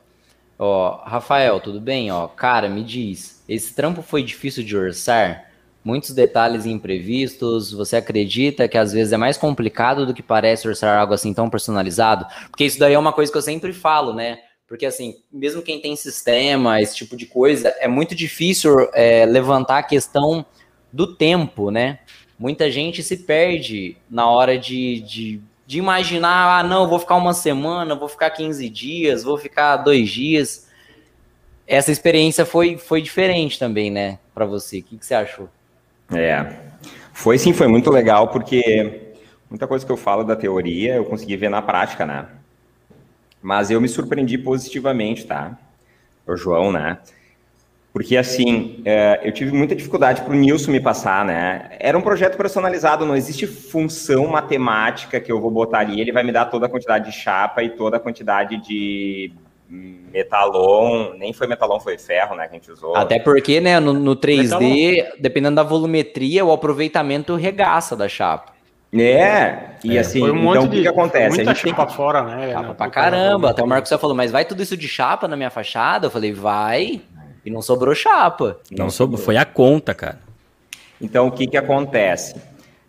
Ó, 0.59 1.03
Rafael, 1.03 1.59
tudo 1.59 1.79
bem? 1.81 2.11
Ó, 2.11 2.27
cara, 2.27 2.69
me 2.69 2.83
diz, 2.83 3.43
esse 3.49 3.73
trampo 3.73 4.03
foi 4.03 4.21
difícil 4.21 4.63
de 4.63 4.77
orçar? 4.77 5.46
Muitos 5.87 6.13
detalhes 6.13 6.65
imprevistos, 6.65 7.71
você 7.71 7.95
acredita 7.95 8.67
que 8.67 8.77
às 8.77 8.91
vezes 8.91 9.13
é 9.13 9.17
mais 9.17 9.37
complicado 9.37 10.05
do 10.05 10.13
que 10.13 10.21
parece 10.21 10.67
orçar 10.67 10.99
algo 10.99 11.13
assim 11.13 11.33
tão 11.33 11.49
personalizado? 11.49 12.25
Porque 12.49 12.65
isso 12.65 12.77
daí 12.77 12.93
é 12.93 12.99
uma 12.99 13.13
coisa 13.13 13.31
que 13.31 13.37
eu 13.37 13.41
sempre 13.41 13.71
falo, 13.71 14.11
né? 14.11 14.37
Porque 14.67 14.85
assim, 14.85 15.15
mesmo 15.31 15.61
quem 15.61 15.79
tem 15.79 15.95
sistema, 15.95 16.81
esse 16.81 16.93
tipo 16.93 17.15
de 17.15 17.25
coisa, 17.25 17.73
é 17.79 17.87
muito 17.87 18.13
difícil 18.13 18.89
é, 18.93 19.25
levantar 19.25 19.77
a 19.77 19.83
questão 19.83 20.45
do 20.91 21.15
tempo, 21.15 21.71
né? 21.71 21.99
Muita 22.37 22.69
gente 22.69 23.01
se 23.01 23.15
perde 23.15 23.95
na 24.09 24.29
hora 24.29 24.59
de, 24.59 24.99
de 24.99 25.41
de 25.65 25.79
imaginar, 25.79 26.59
ah, 26.59 26.63
não, 26.63 26.87
vou 26.87 26.99
ficar 26.99 27.15
uma 27.15 27.33
semana, 27.33 27.95
vou 27.95 28.09
ficar 28.09 28.29
15 28.29 28.69
dias, 28.69 29.23
vou 29.23 29.37
ficar 29.37 29.77
dois 29.77 30.09
dias. 30.09 30.67
Essa 31.65 31.93
experiência 31.93 32.45
foi, 32.45 32.77
foi 32.77 33.01
diferente 33.01 33.57
também, 33.57 33.89
né, 33.89 34.19
para 34.33 34.45
você. 34.45 34.79
O 34.79 34.83
que, 34.83 34.97
que 34.97 35.05
você 35.05 35.13
achou? 35.13 35.49
É, 36.13 36.45
foi 37.13 37.37
sim, 37.37 37.53
foi 37.53 37.67
muito 37.67 37.89
legal, 37.89 38.29
porque 38.29 39.13
muita 39.49 39.67
coisa 39.67 39.85
que 39.85 39.91
eu 39.91 39.97
falo 39.97 40.23
da 40.23 40.35
teoria 40.35 40.95
eu 40.95 41.05
consegui 41.05 41.35
ver 41.35 41.49
na 41.49 41.61
prática, 41.61 42.05
né? 42.05 42.27
Mas 43.41 43.69
eu 43.69 43.79
me 43.79 43.87
surpreendi 43.87 44.37
positivamente, 44.37 45.25
tá? 45.25 45.57
O 46.25 46.35
João, 46.35 46.71
né? 46.71 46.97
Porque, 47.93 48.15
assim, 48.15 48.83
é, 48.85 49.21
eu 49.23 49.31
tive 49.31 49.51
muita 49.51 49.75
dificuldade 49.75 50.21
para 50.21 50.31
o 50.31 50.35
Nilson 50.35 50.71
me 50.71 50.79
passar, 50.79 51.25
né? 51.25 51.69
Era 51.79 51.97
um 51.97 52.01
projeto 52.01 52.37
personalizado, 52.37 53.05
não 53.05 53.15
existe 53.15 53.47
função 53.47 54.27
matemática 54.27 55.19
que 55.19 55.31
eu 55.31 55.41
vou 55.41 55.49
botar 55.49 55.79
ali, 55.79 55.99
ele 55.99 56.11
vai 56.11 56.23
me 56.23 56.31
dar 56.31 56.45
toda 56.45 56.67
a 56.67 56.69
quantidade 56.69 57.09
de 57.09 57.11
chapa 57.11 57.63
e 57.63 57.69
toda 57.69 57.97
a 57.97 57.99
quantidade 57.99 58.57
de 58.57 59.31
metalon, 59.69 61.13
nem 61.17 61.33
foi 61.33 61.47
metalon, 61.47 61.79
foi 61.79 61.97
ferro, 61.97 62.35
né, 62.35 62.47
que 62.47 62.55
a 62.55 62.59
gente 62.59 62.71
usou. 62.71 62.95
Até 62.95 63.19
porque, 63.19 63.59
né, 63.59 63.79
no, 63.79 63.93
no 63.93 64.15
3D, 64.15 64.59
metalon. 64.59 65.11
dependendo 65.19 65.55
da 65.55 65.63
volumetria, 65.63 66.45
o 66.45 66.51
aproveitamento 66.51 67.35
regaça 67.35 67.95
da 67.95 68.07
chapa. 68.07 68.53
É, 68.93 69.71
e 69.83 69.97
é, 69.97 69.99
assim, 69.99 70.23
um 70.23 70.49
então 70.49 70.63
o 70.63 70.69
que, 70.69 70.81
que 70.81 70.87
acontece? 70.87 71.35
Muita 71.35 71.51
a 71.51 71.53
gente 71.53 71.69
chapa 71.69 71.85
tem... 71.85 71.95
fora, 71.95 72.23
né? 72.23 72.53
Chapa 72.53 72.73
pra 72.73 72.89
caramba, 72.89 73.49
até 73.49 73.61
o 73.61 73.67
Marcos 73.67 73.89
já 73.89 73.97
falou, 73.97 74.15
mas 74.15 74.31
vai 74.31 74.45
tudo 74.45 74.63
isso 74.63 74.77
de 74.77 74.87
chapa 74.87 75.27
na 75.27 75.35
minha 75.35 75.49
fachada? 75.49 76.07
Eu 76.07 76.11
falei, 76.11 76.31
vai, 76.31 77.01
e 77.45 77.49
não 77.49 77.61
sobrou 77.61 77.93
chapa. 77.93 78.59
Não 78.71 78.89
sobrou, 78.89 79.19
foi 79.19 79.35
a 79.35 79.43
conta, 79.43 79.93
cara. 79.93 80.19
Então, 81.01 81.27
o 81.27 81.31
que 81.31 81.45
que 81.47 81.57
acontece? 81.57 82.35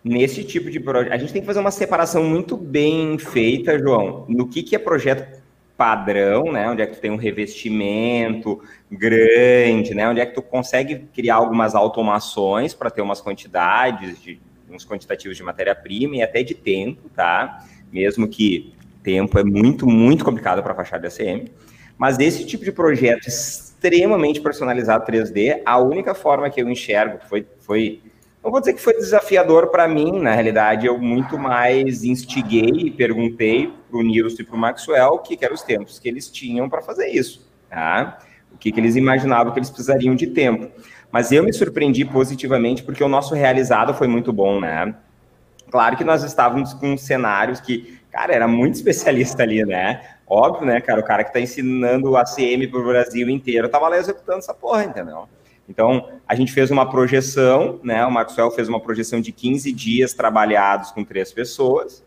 Nesse 0.03 0.43
tipo 0.45 0.71
de 0.71 0.79
projeto, 0.79 1.13
a 1.13 1.17
gente 1.17 1.33
tem 1.33 1.41
que 1.41 1.45
fazer 1.45 1.59
uma 1.59 1.71
separação 1.71 2.23
muito 2.23 2.55
bem 2.55 3.17
feita, 3.17 3.77
João, 3.77 4.25
no 4.29 4.47
que 4.47 4.63
que 4.63 4.75
é 4.75 4.79
projeto 4.79 5.38
padrão, 5.79 6.51
né? 6.51 6.69
Onde 6.69 6.81
é 6.81 6.85
que 6.85 6.95
tu 6.95 6.99
tem 6.99 7.09
um 7.09 7.15
revestimento 7.15 8.61
grande, 8.91 9.95
né? 9.95 10.09
Onde 10.09 10.19
é 10.19 10.25
que 10.25 10.35
tu 10.35 10.41
consegue 10.41 11.07
criar 11.13 11.35
algumas 11.35 11.73
automações 11.73 12.73
para 12.73 12.89
ter 12.89 13.01
umas 13.01 13.21
quantidades 13.21 14.21
de 14.21 14.41
uns 14.69 14.85
quantitativos 14.85 15.37
de 15.37 15.41
matéria-prima 15.41 16.17
e 16.17 16.21
até 16.21 16.43
de 16.43 16.53
tempo, 16.53 17.07
tá? 17.15 17.65
Mesmo 17.93 18.27
que 18.27 18.73
tempo 19.01 19.39
é 19.39 19.43
muito, 19.43 19.87
muito 19.87 20.25
complicado 20.25 20.61
para 20.61 20.73
a 20.73 20.75
fachada 20.75 21.07
ACM. 21.07 21.49
Mas 21.97 22.19
esse 22.19 22.45
tipo 22.45 22.65
de 22.65 22.73
projeto 22.73 23.29
extremamente 23.29 24.41
personalizado 24.41 25.09
3D, 25.09 25.61
a 25.65 25.79
única 25.79 26.13
forma 26.13 26.49
que 26.49 26.61
eu 26.61 26.69
enxergo 26.69 27.19
foi, 27.29 27.47
foi 27.61 28.01
não 28.43 28.51
vou 28.51 28.59
dizer 28.59 28.73
que 28.73 28.81
foi 28.81 28.93
desafiador 28.93 29.67
para 29.67 29.87
mim, 29.87 30.19
na 30.19 30.33
realidade, 30.33 30.87
eu 30.87 30.97
muito 30.97 31.37
mais 31.37 32.03
instiguei 32.03 32.87
e 32.87 32.91
perguntei 32.91 33.73
para 33.89 33.99
o 33.99 34.01
Nilson 34.01 34.41
e 34.41 34.45
para 34.45 34.55
o 34.55 34.59
Maxwell 34.59 35.13
o 35.13 35.19
que, 35.19 35.35
que 35.35 35.43
eram 35.43 35.55
os 35.55 35.61
tempos 35.61 35.99
que 35.99 36.07
eles 36.07 36.29
tinham 36.29 36.69
para 36.69 36.81
fazer 36.81 37.07
isso, 37.07 37.45
tá? 37.69 38.19
O 38.53 38.57
que, 38.57 38.71
que 38.71 38.79
eles 38.79 38.95
imaginavam 38.95 39.51
que 39.51 39.59
eles 39.59 39.69
precisariam 39.69 40.15
de 40.15 40.27
tempo. 40.27 40.71
Mas 41.11 41.31
eu 41.31 41.43
me 41.43 41.51
surpreendi 41.51 42.05
positivamente 42.05 42.83
porque 42.83 43.03
o 43.03 43.09
nosso 43.09 43.33
realizado 43.33 43.93
foi 43.93 44.07
muito 44.07 44.31
bom, 44.31 44.59
né? 44.59 44.95
Claro 45.69 45.97
que 45.97 46.03
nós 46.03 46.23
estávamos 46.23 46.73
com 46.73 46.97
cenários 46.97 47.59
que, 47.59 47.99
cara, 48.09 48.33
era 48.33 48.47
muito 48.47 48.75
especialista 48.77 49.43
ali, 49.43 49.65
né? 49.65 50.01
Óbvio, 50.25 50.65
né, 50.65 50.79
cara? 50.79 51.01
O 51.01 51.03
cara 51.03 51.23
que 51.23 51.29
está 51.31 51.39
ensinando 51.39 52.11
o 52.11 52.17
ACM 52.17 52.67
para 52.69 52.79
o 52.79 52.87
Brasil 52.87 53.29
inteiro 53.29 53.65
estava 53.65 53.89
lá 53.89 53.97
executando 53.97 54.39
essa 54.39 54.53
porra, 54.53 54.85
entendeu? 54.85 55.27
Então, 55.69 56.09
a 56.27 56.33
gente 56.33 56.51
fez 56.51 56.71
uma 56.71 56.89
projeção, 56.89 57.79
né? 57.83 58.03
O 58.05 58.11
Maxwell 58.11 58.49
fez 58.49 58.67
uma 58.67 58.79
projeção 58.79 59.21
de 59.21 59.31
15 59.31 59.71
dias 59.71 60.13
trabalhados 60.13 60.91
com 60.91 61.03
três 61.03 61.31
pessoas. 61.31 62.03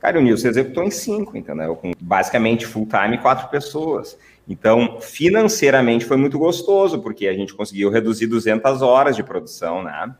Cara, 0.00 0.18
o 0.18 0.22
Nilson 0.22 0.48
executou 0.48 0.82
em 0.82 0.90
cinco, 0.90 1.36
entendeu? 1.36 1.76
Com 1.76 1.92
basicamente 2.00 2.66
full 2.66 2.88
time, 2.88 3.18
quatro 3.18 3.48
pessoas. 3.48 4.18
Então, 4.48 4.98
financeiramente 5.00 6.04
foi 6.04 6.16
muito 6.16 6.38
gostoso, 6.38 7.00
porque 7.00 7.28
a 7.28 7.34
gente 7.34 7.54
conseguiu 7.54 7.90
reduzir 7.90 8.26
200 8.26 8.82
horas 8.82 9.14
de 9.14 9.22
produção, 9.22 9.84
né? 9.84 10.12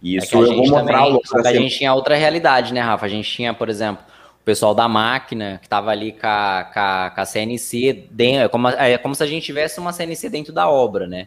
E 0.00 0.16
é 0.16 0.18
isso 0.18 0.34
é 0.36 0.38
eu 0.38 0.46
vou 0.46 0.56
mostrar 0.68 1.04
também, 1.04 1.20
A 1.44 1.52
gente 1.52 1.76
tinha 1.76 1.92
outra 1.92 2.14
realidade, 2.14 2.72
né, 2.72 2.80
Rafa? 2.80 3.04
A 3.04 3.08
gente 3.08 3.30
tinha, 3.30 3.52
por 3.52 3.68
exemplo, 3.68 4.02
pessoal 4.46 4.76
da 4.76 4.88
máquina 4.88 5.58
que 5.60 5.66
estava 5.66 5.90
ali 5.90 6.12
com 6.12 6.24
a, 6.24 6.70
com, 6.72 6.78
a, 6.78 7.10
com 7.12 7.20
a, 7.20 7.24
CNC, 7.24 8.06
dentro, 8.12 8.42
é, 8.42 8.48
como, 8.48 8.68
é 8.68 8.96
como 8.96 9.12
se 9.12 9.22
a 9.24 9.26
gente 9.26 9.44
tivesse 9.44 9.80
uma 9.80 9.92
CNC 9.92 10.28
dentro 10.30 10.52
da 10.52 10.70
obra, 10.70 11.08
né? 11.08 11.26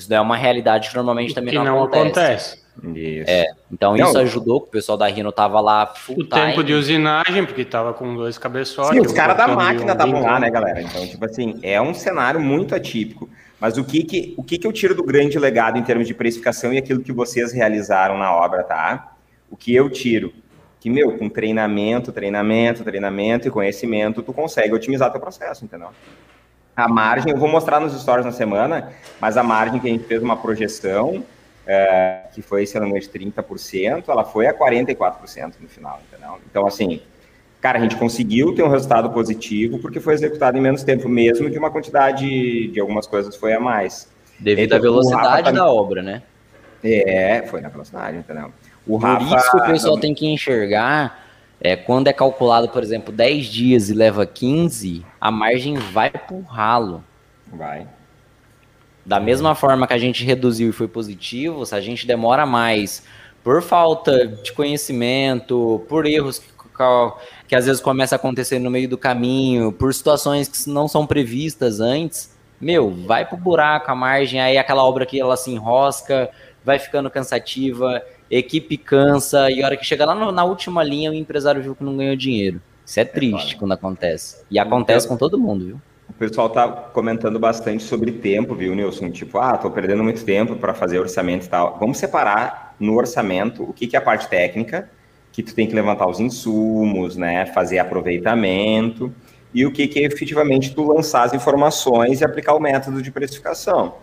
Isso 0.00 0.12
é 0.14 0.20
uma 0.20 0.36
realidade 0.36 0.88
que 0.88 0.94
normalmente 0.94 1.34
também 1.34 1.52
que 1.52 1.58
não, 1.58 1.84
acontece. 1.84 2.08
acontece. 2.08 2.60
Isso. 2.94 3.30
É, 3.30 3.46
então 3.70 3.96
não. 3.96 4.08
isso 4.08 4.18
ajudou 4.18 4.60
que 4.60 4.68
o 4.68 4.70
pessoal 4.70 4.96
da 4.96 5.06
Rino 5.06 5.30
tava 5.30 5.60
lá 5.60 5.86
full 5.86 6.16
O 6.16 6.24
time. 6.24 6.28
tempo 6.28 6.64
de 6.64 6.72
usinagem, 6.72 7.44
porque 7.44 7.64
tava 7.64 7.92
com 7.92 8.14
dois 8.14 8.38
cabeçotes. 8.38 8.92
Sim, 8.92 9.00
os 9.00 9.12
caras 9.12 9.36
da 9.36 9.48
máquina 9.48 9.92
estavam 9.92 10.22
lá, 10.22 10.40
né, 10.40 10.50
galera? 10.50 10.80
Então, 10.80 11.06
tipo 11.06 11.24
assim, 11.24 11.58
é 11.62 11.80
um 11.80 11.92
cenário 11.92 12.40
muito 12.40 12.74
atípico. 12.74 13.28
Mas 13.60 13.76
o 13.76 13.84
que 13.84 14.02
que, 14.04 14.34
o 14.38 14.42
que 14.42 14.56
que 14.56 14.66
eu 14.66 14.72
tiro 14.72 14.94
do 14.94 15.04
grande 15.04 15.38
legado 15.38 15.76
em 15.78 15.82
termos 15.82 16.06
de 16.06 16.14
precificação 16.14 16.72
e 16.72 16.78
aquilo 16.78 17.00
que 17.00 17.12
vocês 17.12 17.52
realizaram 17.52 18.16
na 18.16 18.34
obra, 18.34 18.62
tá? 18.62 19.12
O 19.50 19.56
que 19.56 19.74
eu 19.74 19.90
tiro? 19.90 20.32
que, 20.80 20.88
meu, 20.88 21.16
com 21.18 21.28
treinamento, 21.28 22.10
treinamento, 22.10 22.82
treinamento 22.82 23.46
e 23.46 23.50
conhecimento, 23.50 24.22
tu 24.22 24.32
consegue 24.32 24.72
otimizar 24.72 25.12
teu 25.12 25.20
processo, 25.20 25.62
entendeu? 25.62 25.90
A 26.76 26.88
margem, 26.88 27.32
eu 27.32 27.38
vou 27.38 27.48
mostrar 27.48 27.80
nos 27.80 27.98
stories 28.00 28.24
na 28.24 28.32
semana, 28.32 28.92
mas 29.20 29.36
a 29.36 29.42
margem 29.42 29.80
que 29.80 29.88
a 29.88 29.90
gente 29.90 30.04
fez 30.04 30.22
uma 30.22 30.36
projeção, 30.36 31.22
é, 31.66 32.22
que 32.32 32.40
foi, 32.40 32.64
se 32.66 32.74
não 32.78 32.86
me 32.86 32.96
engano, 32.96 33.02
de 33.02 33.18
30%, 33.18 34.04
ela 34.08 34.24
foi 34.24 34.46
a 34.46 34.54
44% 34.54 35.54
no 35.60 35.68
final, 35.68 36.00
entendeu? 36.08 36.38
Então, 36.48 36.66
assim, 36.66 37.02
cara, 37.60 37.78
a 37.78 37.82
gente 37.82 37.96
conseguiu 37.96 38.54
ter 38.54 38.62
um 38.62 38.68
resultado 38.68 39.10
positivo 39.10 39.78
porque 39.78 40.00
foi 40.00 40.14
executado 40.14 40.56
em 40.56 40.60
menos 40.60 40.82
tempo, 40.82 41.08
mesmo 41.08 41.50
que 41.50 41.58
uma 41.58 41.70
quantidade 41.70 42.68
de 42.68 42.80
algumas 42.80 43.06
coisas 43.06 43.36
foi 43.36 43.52
a 43.52 43.60
mais. 43.60 44.08
Devido 44.38 44.66
então, 44.66 44.78
à 44.78 44.80
velocidade 44.80 45.44
tá... 45.44 45.50
da 45.50 45.70
obra, 45.70 46.02
né? 46.02 46.22
É, 46.82 47.42
foi 47.42 47.60
na 47.60 47.68
velocidade, 47.68 48.16
entendeu? 48.16 48.52
O 48.86 48.96
Rafa, 48.96 49.26
Por 49.26 49.36
isso 49.36 49.50
que 49.50 49.56
o 49.56 49.66
pessoal 49.66 49.94
não... 49.94 50.00
tem 50.00 50.14
que 50.14 50.26
enxergar, 50.26 51.29
é, 51.60 51.76
quando 51.76 52.08
é 52.08 52.12
calculado, 52.12 52.68
por 52.68 52.82
exemplo, 52.82 53.12
10 53.12 53.46
dias 53.46 53.90
e 53.90 53.94
leva 53.94 54.24
15, 54.24 55.04
a 55.20 55.30
margem 55.30 55.74
vai 55.74 56.10
pro 56.10 56.40
ralo. 56.40 57.04
Vai. 57.52 57.86
Da 59.04 59.20
mesma 59.20 59.54
forma 59.54 59.86
que 59.86 59.92
a 59.92 59.98
gente 59.98 60.24
reduziu 60.24 60.70
e 60.70 60.72
foi 60.72 60.88
positivo, 60.88 61.66
se 61.66 61.74
a 61.74 61.80
gente 61.80 62.06
demora 62.06 62.46
mais 62.46 63.02
por 63.42 63.62
falta 63.62 64.26
de 64.26 64.52
conhecimento, 64.52 65.84
por 65.88 66.06
erros 66.06 66.38
que, 66.38 66.48
que 67.48 67.54
às 67.54 67.66
vezes 67.66 67.80
começa 67.80 68.14
a 68.14 68.16
acontecer 68.16 68.58
no 68.58 68.70
meio 68.70 68.88
do 68.88 68.96
caminho, 68.98 69.72
por 69.72 69.92
situações 69.92 70.48
que 70.48 70.70
não 70.70 70.86
são 70.86 71.06
previstas 71.06 71.80
antes, 71.80 72.36
meu, 72.60 72.90
vai 72.90 73.26
pro 73.26 73.36
buraco 73.36 73.90
a 73.90 73.94
margem, 73.94 74.40
aí 74.40 74.58
aquela 74.58 74.84
obra 74.84 75.06
que 75.06 75.18
ela 75.18 75.36
se 75.36 75.50
enrosca, 75.50 76.30
vai 76.64 76.78
ficando 76.78 77.10
cansativa, 77.10 78.02
equipe 78.38 78.76
cansa, 78.76 79.50
e 79.50 79.62
a 79.62 79.66
hora 79.66 79.76
que 79.76 79.84
chega 79.84 80.04
lá 80.04 80.14
no, 80.14 80.30
na 80.30 80.44
última 80.44 80.82
linha, 80.82 81.10
o 81.10 81.14
empresário 81.14 81.62
viu 81.62 81.74
que 81.74 81.82
não 81.82 81.96
ganhou 81.96 82.14
dinheiro. 82.14 82.60
Isso 82.86 83.00
é 83.00 83.04
triste 83.04 83.54
é, 83.54 83.58
quando 83.58 83.72
acontece. 83.72 84.44
E 84.50 84.58
acontece 84.58 85.06
com 85.06 85.16
todo 85.16 85.38
mundo, 85.38 85.64
viu? 85.64 85.80
O 86.08 86.12
pessoal 86.12 86.50
tá 86.50 86.68
comentando 86.68 87.38
bastante 87.38 87.82
sobre 87.82 88.12
tempo, 88.12 88.54
viu, 88.54 88.74
Nilson? 88.74 89.10
Tipo, 89.10 89.38
ah, 89.38 89.56
tô 89.56 89.70
perdendo 89.70 90.02
muito 90.02 90.24
tempo 90.24 90.56
para 90.56 90.74
fazer 90.74 90.98
orçamento 90.98 91.46
e 91.46 91.48
tal. 91.48 91.78
Vamos 91.78 91.98
separar 91.98 92.74
no 92.80 92.96
orçamento 92.96 93.62
o 93.62 93.72
que, 93.72 93.86
que 93.86 93.96
é 93.96 93.98
a 93.98 94.02
parte 94.02 94.28
técnica, 94.28 94.90
que 95.32 95.42
tu 95.42 95.54
tem 95.54 95.66
que 95.66 95.74
levantar 95.74 96.08
os 96.08 96.18
insumos, 96.18 97.16
né, 97.16 97.46
fazer 97.46 97.78
aproveitamento, 97.78 99.14
e 99.54 99.64
o 99.66 99.72
que, 99.72 99.86
que 99.86 100.00
é 100.00 100.02
efetivamente 100.02 100.74
tu 100.74 100.92
lançar 100.92 101.24
as 101.24 101.34
informações 101.34 102.20
e 102.20 102.24
aplicar 102.24 102.54
o 102.54 102.60
método 102.60 103.02
de 103.02 103.10
precificação. 103.10 103.94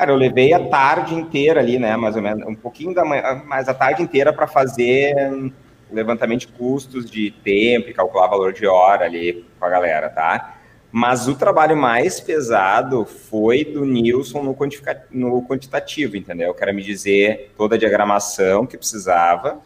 Cara, 0.00 0.12
eu 0.12 0.16
levei 0.16 0.54
a 0.54 0.66
tarde 0.66 1.14
inteira 1.14 1.60
ali, 1.60 1.78
né, 1.78 1.94
mais 1.94 2.16
ou 2.16 2.22
menos, 2.22 2.48
um 2.48 2.54
pouquinho 2.54 2.94
da 2.94 3.04
manhã, 3.04 3.42
mas 3.44 3.68
a 3.68 3.74
tarde 3.74 4.02
inteira 4.02 4.32
para 4.32 4.46
fazer 4.46 5.14
levantamento 5.92 6.40
de 6.40 6.48
custos 6.48 7.10
de 7.10 7.30
tempo 7.30 7.90
e 7.90 7.92
calcular 7.92 8.26
valor 8.26 8.54
de 8.54 8.66
hora 8.66 9.04
ali 9.04 9.44
com 9.58 9.66
a 9.66 9.68
galera, 9.68 10.08
tá? 10.08 10.56
Mas 10.90 11.28
o 11.28 11.34
trabalho 11.34 11.76
mais 11.76 12.18
pesado 12.18 13.04
foi 13.04 13.62
do 13.62 13.84
Nilson 13.84 14.42
no, 14.42 14.56
no 15.10 15.46
quantitativo, 15.46 16.16
entendeu? 16.16 16.48
Eu 16.48 16.54
quero 16.54 16.72
me 16.74 16.82
dizer 16.82 17.52
toda 17.54 17.74
a 17.74 17.78
diagramação 17.78 18.64
que 18.64 18.78
precisava 18.78 19.60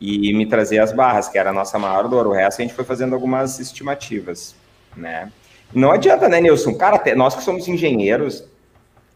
e 0.00 0.32
me 0.32 0.46
trazer 0.46 0.78
as 0.78 0.92
barras, 0.92 1.28
que 1.28 1.36
era 1.36 1.50
a 1.50 1.52
nossa 1.52 1.78
maior 1.78 2.08
dor. 2.08 2.26
O 2.26 2.32
resto 2.32 2.60
a 2.60 2.62
gente 2.62 2.72
foi 2.72 2.86
fazendo 2.86 3.14
algumas 3.14 3.60
estimativas, 3.60 4.56
né? 4.96 5.30
Não 5.74 5.90
adianta, 5.90 6.26
né, 6.26 6.40
Nilson? 6.40 6.72
Cara, 6.72 7.02
nós 7.14 7.34
que 7.34 7.42
somos 7.42 7.68
engenheiros 7.68 8.50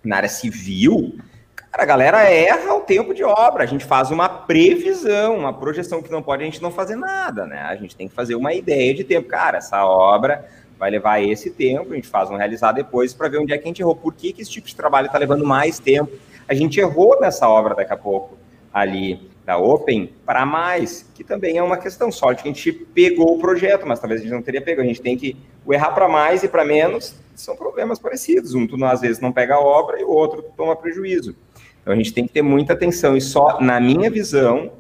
na 0.07 0.17
área 0.17 0.29
civil, 0.29 1.19
cara, 1.55 1.83
a 1.83 1.87
galera 1.87 2.23
erra 2.31 2.75
o 2.75 2.81
tempo 2.81 3.13
de 3.13 3.23
obra. 3.25 3.65
A 3.65 3.67
gente 3.67 3.85
faz 3.85 4.11
uma 4.11 4.29
previsão, 4.29 5.37
uma 5.37 5.53
projeção 5.53 6.03
que 6.03 6.11
não 6.11 6.23
pode 6.23 6.43
a 6.43 6.47
gente 6.47 6.63
não 6.63 6.71
fazer 6.71 6.97
nada, 6.97 7.47
né? 7.47 7.61
A 7.61 7.77
gente 7.77 7.97
tem 7.97 8.09
que 8.09 8.15
fazer 8.15 8.35
uma 8.35 8.55
ideia 8.55 8.95
de 8.95 9.05
tempo. 9.05 9.29
Cara, 9.29 9.59
essa 9.59 9.85
obra 9.85 10.45
vai 10.79 10.91
levar 10.91 11.23
esse 11.23 11.51
tempo, 11.51 11.93
a 11.93 11.97
gente 11.97 12.09
faz 12.09 12.31
um 12.31 12.37
realizar 12.37 12.73
depois 12.73 13.15
para 13.15 13.29
ver 13.29 13.39
onde 13.39 13.53
é 13.53 13.59
que 13.59 13.65
a 13.65 13.67
gente 13.67 13.81
errou. 13.81 13.97
Por 13.97 14.13
que, 14.13 14.33
que 14.33 14.43
esse 14.43 14.51
tipo 14.51 14.69
de 14.69 14.77
trabalho 14.77 15.07
está 15.07 15.19
levando 15.19 15.45
mais 15.45 15.79
tempo? 15.79 16.13
A 16.49 16.55
gente 16.55 16.79
errou 16.79 17.19
nessa 17.21 17.49
obra 17.49 17.75
daqui 17.75 17.93
a 17.93 17.97
pouco 17.97 18.37
ali 18.73 19.31
da 19.45 19.57
Open 19.57 20.13
para 20.25 20.45
mais, 20.45 21.09
que 21.15 21.25
também 21.25 21.57
é 21.57 21.63
uma 21.63 21.77
questão. 21.77 22.13
Sorte 22.13 22.43
que 22.43 22.49
a 22.49 22.53
gente 22.53 22.73
pegou 22.73 23.37
o 23.37 23.39
projeto, 23.39 23.87
mas 23.87 23.99
talvez 23.99 24.21
a 24.21 24.25
gente 24.25 24.35
não 24.35 24.43
teria 24.43 24.61
pego. 24.61 24.81
A 24.81 24.85
gente 24.85 25.01
tem 25.01 25.17
que 25.17 25.37
o 25.67 25.75
errar 25.75 25.91
para 25.91 26.09
mais 26.09 26.43
e 26.43 26.49
para 26.49 26.65
menos 26.65 27.15
são 27.35 27.57
problemas 27.57 27.99
parecidos. 27.99 28.55
Um 28.55 28.67
tu 28.67 28.83
às 28.85 29.01
vezes 29.01 29.21
não 29.21 29.33
pega 29.33 29.57
a 29.57 29.61
obra 29.61 30.01
e 30.01 30.05
o 30.05 30.11
outro 30.11 30.43
toma 30.57 30.77
prejuízo. 30.77 31.35
Então 31.83 31.93
a 31.93 31.97
gente 31.97 32.13
tem 32.13 32.27
que 32.27 32.33
ter 32.33 32.43
muita 32.43 32.73
atenção 32.73 33.17
e 33.17 33.21
só 33.21 33.61
na 33.61 33.81
minha 33.81 34.11
visão 34.11 34.73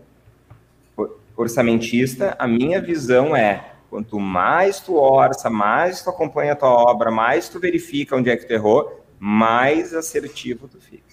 orçamentista, 1.37 2.34
a 2.39 2.49
minha 2.49 2.80
visão 2.80 3.37
é 3.37 3.72
quanto 3.91 4.18
mais 4.18 4.80
tu 4.80 4.97
orça, 4.97 5.51
mais 5.51 6.03
tu 6.03 6.09
acompanha 6.09 6.53
a 6.53 6.57
tua 6.57 6.70
obra, 6.70 7.11
mais 7.11 7.49
tu 7.49 7.61
verifica 7.61 8.16
onde 8.16 8.30
é 8.30 8.37
que 8.37 8.47
tu 8.47 8.53
errou, 8.53 9.05
mais 9.18 9.93
assertivo 9.93 10.66
tu 10.66 10.80
fica. 10.80 11.05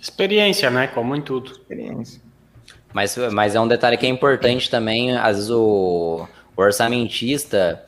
Experiência, 0.00 0.70
né? 0.70 0.86
Como 0.86 1.16
em 1.16 1.22
tudo. 1.22 1.52
Experiência. 1.52 2.20
Mas, 2.92 3.16
mas 3.32 3.54
é 3.54 3.60
um 3.60 3.66
detalhe 3.68 3.96
que 3.96 4.06
é 4.06 4.08
importante 4.08 4.70
também, 4.70 5.16
às 5.16 5.36
vezes 5.36 5.50
o, 5.50 6.26
o 6.56 6.62
orçamentista 6.62 7.85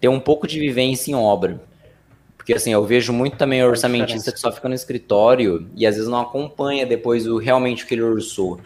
ter 0.00 0.08
um 0.08 0.20
pouco 0.20 0.46
de 0.46 0.58
vivência 0.58 1.10
em 1.10 1.14
obra. 1.14 1.60
Porque 2.36 2.54
assim, 2.54 2.72
eu 2.72 2.84
vejo 2.84 3.12
muito 3.12 3.36
também 3.36 3.62
o 3.62 3.68
orçamentista 3.68 4.32
que 4.32 4.40
só 4.40 4.50
fica 4.50 4.68
no 4.68 4.74
escritório 4.74 5.68
e 5.76 5.86
às 5.86 5.96
vezes 5.96 6.10
não 6.10 6.20
acompanha 6.20 6.86
depois 6.86 7.26
o 7.26 7.36
realmente 7.36 7.84
o 7.84 7.86
que 7.86 7.94
ele 7.94 8.02
orçou. 8.02 8.58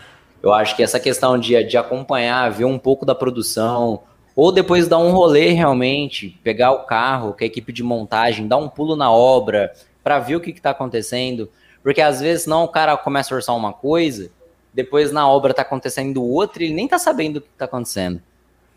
Eu 0.43 0.53
acho 0.53 0.77
que 0.77 0.83
essa 0.83 1.01
questão 1.01 1.39
de, 1.39 1.63
de 1.65 1.77
acompanhar, 1.77 2.51
ver 2.51 2.67
um 2.67 2.79
pouco 2.79 3.05
da 3.05 3.15
produção, 3.15 4.03
ou 4.37 4.53
depois 4.53 4.87
dar 4.87 4.99
um 4.99 5.11
rolê 5.11 5.49
realmente, 5.49 6.39
pegar 6.43 6.73
o 6.73 6.85
carro 6.85 7.33
com 7.33 7.43
a 7.43 7.47
equipe 7.47 7.73
de 7.73 7.83
montagem, 7.83 8.47
dar 8.47 8.59
um 8.59 8.69
pulo 8.69 8.95
na 8.95 9.11
obra 9.11 9.73
para 10.03 10.19
ver 10.19 10.37
o 10.37 10.41
que 10.41 10.51
está 10.51 10.71
acontecendo. 10.71 11.51
Porque 11.83 12.01
às 12.01 12.21
vezes 12.21 12.47
não 12.47 12.65
o 12.65 12.69
cara 12.69 12.97
começa 12.97 13.35
a 13.35 13.37
orçar 13.37 13.57
uma 13.57 13.73
coisa 13.73 14.31
depois 14.75 15.13
na 15.13 15.29
obra 15.29 15.53
está 15.53 15.63
acontecendo 15.63 16.23
outra 16.25 16.63
e 16.63 16.67
ele 16.67 16.75
nem 16.75 16.87
está 16.87 16.99
sabendo 16.99 17.37
o 17.37 17.41
que 17.41 17.49
está 17.53 17.65
acontecendo. 17.65 18.21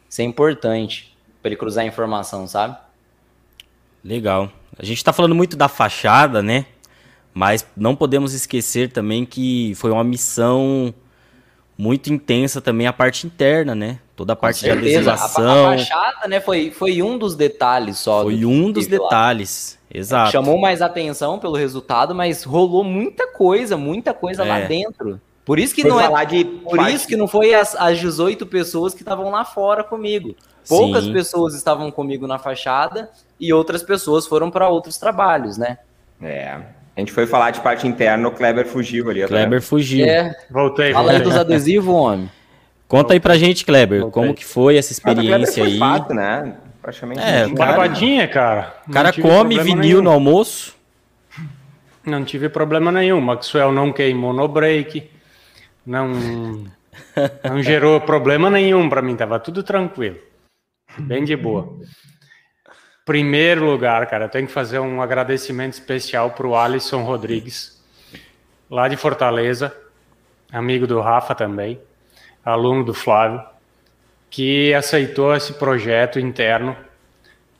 Isso 0.07 0.21
é 0.21 0.23
importante 0.23 1.16
para 1.41 1.49
ele 1.49 1.55
cruzar 1.55 1.83
a 1.83 1.87
informação, 1.87 2.47
sabe? 2.47 2.77
Legal. 4.03 4.51
A 4.77 4.85
gente 4.85 4.97
está 4.97 5.11
falando 5.11 5.35
muito 5.35 5.57
da 5.57 5.67
fachada, 5.67 6.41
né? 6.41 6.65
Mas 7.33 7.65
não 7.75 7.95
podemos 7.95 8.33
esquecer 8.33 8.91
também 8.91 9.25
que 9.25 9.73
foi 9.75 9.91
uma 9.91 10.03
missão 10.03 10.93
muito 11.77 12.11
intensa 12.11 12.59
também 12.59 12.87
a 12.87 12.93
parte 12.93 13.27
interna, 13.27 13.75
né? 13.75 13.99
Toda 14.15 14.33
a 14.33 14.35
parte 14.35 14.63
de 14.63 14.71
adesivação. 14.71 15.67
A, 15.67 15.75
a 15.75 15.77
fachada, 15.77 16.27
né, 16.27 16.39
foi, 16.39 16.71
foi 16.71 17.03
um 17.03 17.17
dos 17.17 17.35
detalhes 17.35 17.99
só. 17.99 18.23
Foi 18.23 18.37
do 18.37 18.49
um 18.49 18.71
dos 18.71 18.87
detalhes, 18.87 19.77
lá. 19.91 19.99
exato. 19.99 20.31
Chamou 20.31 20.59
mais 20.59 20.81
atenção 20.81 21.37
pelo 21.37 21.55
resultado, 21.55 22.15
mas 22.15 22.43
rolou 22.43 22.83
muita 22.83 23.27
coisa, 23.27 23.77
muita 23.77 24.15
coisa 24.15 24.43
é. 24.43 24.47
lá 24.47 24.59
dentro. 24.61 25.21
Por 25.47 25.59
isso 25.59 25.73
que 25.73 25.87
não 25.87 25.97
é. 25.97 26.25
De 26.25 26.43
por 26.43 26.75
parte... 26.75 26.93
isso 26.93 27.07
que 27.07 27.15
não 27.15 27.25
foi 27.25 27.53
as, 27.53 27.73
as 27.73 27.97
18 27.97 28.45
pessoas 28.47 28.93
que 28.93 29.01
estavam 29.01 29.31
lá 29.31 29.45
fora 29.45 29.81
comigo. 29.81 30.35
Poucas 30.67 31.05
Sim. 31.05 31.13
pessoas 31.13 31.55
estavam 31.55 31.89
comigo 31.89 32.27
na 32.27 32.37
fachada 32.37 33.09
e 33.39 33.53
outras 33.53 33.81
pessoas 33.81 34.27
foram 34.27 34.51
para 34.51 34.67
outros 34.67 34.97
trabalhos, 34.97 35.57
né? 35.57 35.77
É. 36.21 36.57
A 36.93 36.99
gente 36.99 37.13
foi 37.13 37.25
falar 37.25 37.51
de 37.51 37.61
parte 37.61 37.87
interna, 37.87 38.27
o 38.27 38.31
Kleber 38.31 38.67
fugiu 38.67 39.09
ali. 39.09 39.25
Kleber 39.25 39.61
fugiu. 39.61 40.05
É. 40.05 40.35
Voltei. 40.51 40.91
Fala 40.91 41.13
aí 41.13 41.21
dos 41.21 41.37
adesivos, 41.37 41.95
homem. 41.95 42.29
Conta 42.85 43.13
aí 43.13 43.19
pra 43.19 43.37
gente, 43.37 43.63
Kleber, 43.63 44.01
Voltei. 44.01 44.21
como 44.21 44.33
que 44.33 44.43
foi 44.43 44.75
essa 44.75 44.91
experiência 44.91 45.63
aí? 45.63 45.79
Fato, 45.79 46.13
né? 46.13 46.55
Praticamente. 46.81 47.21
É, 47.21 47.47
barbadinha, 47.47 48.27
cara. 48.27 48.75
O 48.85 48.91
cara 48.91 49.13
come 49.13 49.57
vinil 49.59 49.77
nenhum. 49.77 50.01
no 50.01 50.11
almoço. 50.11 50.75
Não 52.05 52.25
tive 52.25 52.49
problema 52.49 52.91
nenhum. 52.91 53.21
Maxwell 53.21 53.71
não 53.71 53.93
queimou 53.93 54.33
no 54.33 54.45
break 54.45 55.15
não, 55.87 56.11
não 57.43 57.63
gerou 57.63 58.01
problema 58.01 58.49
nenhum 58.49 58.89
para 58.89 59.01
mim, 59.01 59.15
tava 59.15 59.39
tudo 59.39 59.63
tranquilo, 59.63 60.19
bem 60.99 61.23
de 61.23 61.35
boa. 61.35 61.79
Primeiro 63.05 63.63
lugar, 63.65 64.05
cara, 64.07 64.25
eu 64.25 64.29
tenho 64.29 64.47
que 64.47 64.51
fazer 64.51 64.79
um 64.79 65.01
agradecimento 65.01 65.73
especial 65.73 66.31
para 66.31 66.45
o 66.45 66.57
Alisson 66.57 67.03
Rodrigues, 67.03 67.81
lá 68.69 68.89
de 68.89 68.97
Fortaleza, 68.97 69.73
amigo 70.51 70.85
do 70.85 70.99
Rafa 70.99 71.33
também, 71.33 71.79
aluno 72.43 72.83
do 72.83 72.93
Flávio, 72.93 73.41
que 74.29 74.73
aceitou 74.73 75.33
esse 75.33 75.53
projeto 75.53 76.19
interno. 76.19 76.75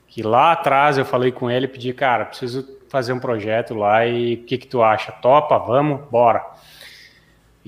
Que 0.09 0.21
lá 0.21 0.51
atrás 0.51 0.97
eu 0.97 1.05
falei 1.05 1.31
com 1.31 1.49
ele, 1.49 1.67
pedi, 1.67 1.93
cara, 1.93 2.25
preciso 2.25 2.67
fazer 2.89 3.13
um 3.13 3.19
projeto 3.19 3.73
lá 3.73 4.05
e 4.05 4.33
o 4.33 4.43
que, 4.43 4.57
que 4.57 4.67
tu 4.67 4.81
acha? 4.81 5.11
Topa, 5.11 5.57
vamos, 5.59 6.09
bora. 6.09 6.56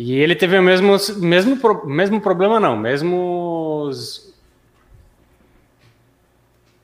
E 0.02 0.18
ele 0.18 0.34
teve 0.34 0.58
o 0.58 0.64
mesmo, 0.64 0.96
mesmo, 1.18 1.86
mesmo 1.86 2.22
problema, 2.22 2.58
não, 2.58 2.78
mesmos. 2.78 4.34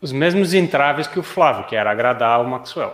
Os 0.02 0.12
mesmos 0.12 0.54
entraves 0.54 1.08
que 1.08 1.18
o 1.18 1.24
Flávio, 1.24 1.66
que 1.66 1.78
era 1.78 1.90
agradar 1.90 2.42
o 2.42 2.46
Maxwell. 2.46 2.94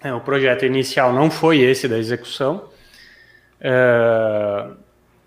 É, 0.00 0.14
o 0.14 0.20
projeto 0.20 0.64
inicial 0.64 1.12
não 1.12 1.28
foi 1.28 1.58
esse 1.58 1.88
da 1.88 1.98
execução. 1.98 2.68
É, 3.60 4.66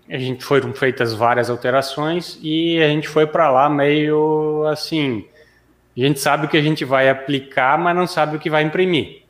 a 0.08 0.18
gente 0.18 0.42
foram 0.42 0.72
feitas 0.72 1.12
várias 1.12 1.50
alterações 1.50 2.38
e 2.42 2.82
a 2.82 2.88
gente 2.88 3.06
foi 3.06 3.26
para 3.26 3.50
lá 3.50 3.68
meio 3.68 4.64
assim. 4.66 5.28
A 5.94 6.00
gente 6.00 6.20
sabe 6.20 6.46
o 6.46 6.48
que 6.48 6.56
a 6.56 6.62
gente 6.62 6.86
vai 6.86 7.10
aplicar, 7.10 7.78
mas 7.78 7.94
não 7.94 8.06
sabe 8.06 8.38
o 8.38 8.40
que 8.40 8.48
vai 8.48 8.62
imprimir. 8.62 9.24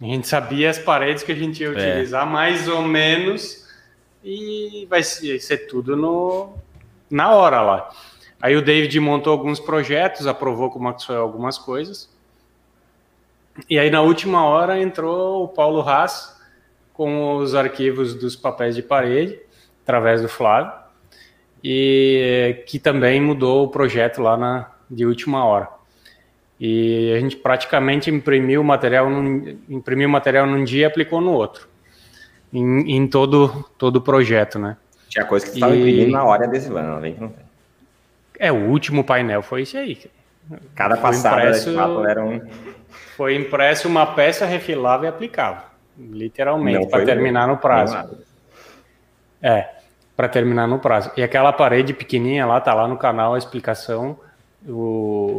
A 0.00 0.06
gente 0.06 0.26
sabia 0.26 0.70
as 0.70 0.78
paredes 0.80 1.22
que 1.22 1.30
a 1.30 1.36
gente 1.36 1.62
ia 1.62 1.68
é. 1.68 1.70
utilizar, 1.70 2.26
é. 2.26 2.30
mais 2.30 2.66
ou 2.66 2.82
menos 2.82 3.61
e 4.24 4.86
vai 4.88 5.02
ser 5.02 5.66
tudo 5.68 5.96
no, 5.96 6.54
na 7.10 7.30
hora 7.34 7.60
lá. 7.60 7.90
Aí 8.40 8.56
o 8.56 8.62
David 8.62 8.98
montou 8.98 9.32
alguns 9.32 9.60
projetos, 9.60 10.26
aprovou 10.26 10.70
com 10.70 10.78
o 10.78 10.82
Maxwell 10.82 11.20
algumas 11.20 11.58
coisas. 11.58 12.10
E 13.68 13.78
aí 13.78 13.90
na 13.90 14.02
última 14.02 14.44
hora 14.44 14.80
entrou 14.80 15.44
o 15.44 15.48
Paulo 15.48 15.80
Haas 15.80 16.40
com 16.92 17.36
os 17.36 17.54
arquivos 17.54 18.14
dos 18.14 18.34
papéis 18.34 18.74
de 18.74 18.82
parede, 18.82 19.38
através 19.82 20.22
do 20.22 20.28
Flávio, 20.28 20.72
e 21.62 22.64
que 22.66 22.78
também 22.78 23.20
mudou 23.20 23.64
o 23.64 23.68
projeto 23.68 24.20
lá 24.20 24.36
na, 24.36 24.70
de 24.90 25.06
última 25.06 25.44
hora. 25.44 25.68
E 26.58 27.12
a 27.16 27.20
gente 27.20 27.36
praticamente 27.36 28.10
imprimiu 28.10 28.60
o 28.60 28.64
material, 28.64 29.08
imprimiu 29.68 30.08
material 30.08 30.46
num 30.46 30.64
dia 30.64 30.82
e 30.82 30.84
aplicou 30.84 31.20
no 31.20 31.32
outro. 31.32 31.71
Em, 32.52 32.96
em 32.96 33.06
todo, 33.06 33.64
todo 33.78 33.96
o 33.96 34.00
projeto, 34.00 34.58
né? 34.58 34.76
Tinha 35.08 35.24
coisa 35.24 35.44
que 35.44 35.52
você 35.52 35.56
estava 35.56 35.76
imprimindo 35.76 36.12
na 36.12 36.24
hora 36.24 36.44
adesivando, 36.44 36.88
não 36.88 37.00
vem 37.00 37.14
que 37.14 37.20
não 37.20 37.28
tem. 37.28 37.44
É, 38.38 38.50
o 38.50 38.68
último 38.68 39.04
painel 39.04 39.42
foi 39.42 39.62
esse 39.62 39.76
aí. 39.76 39.98
Cada 40.74 40.96
passada 40.96 41.42
impresso, 41.42 41.70
de 41.70 41.76
fato 41.76 42.04
era 42.04 42.24
um. 42.24 42.40
Foi 43.16 43.36
impresso 43.36 43.88
uma 43.88 44.06
peça 44.06 44.44
refilável 44.44 45.06
e 45.06 45.08
aplicável. 45.08 45.62
Literalmente, 45.98 46.88
para 46.88 47.04
terminar 47.04 47.46
no 47.46 47.56
prazo. 47.56 47.96
É, 49.40 49.68
para 50.16 50.28
terminar 50.28 50.66
no 50.66 50.78
prazo. 50.78 51.10
E 51.16 51.22
aquela 51.22 51.52
parede 51.52 51.92
pequenininha 51.92 52.46
lá, 52.46 52.60
tá 52.60 52.74
lá 52.74 52.88
no 52.88 52.96
canal 52.96 53.34
a 53.34 53.38
explicação. 53.38 54.18
O, 54.66 55.36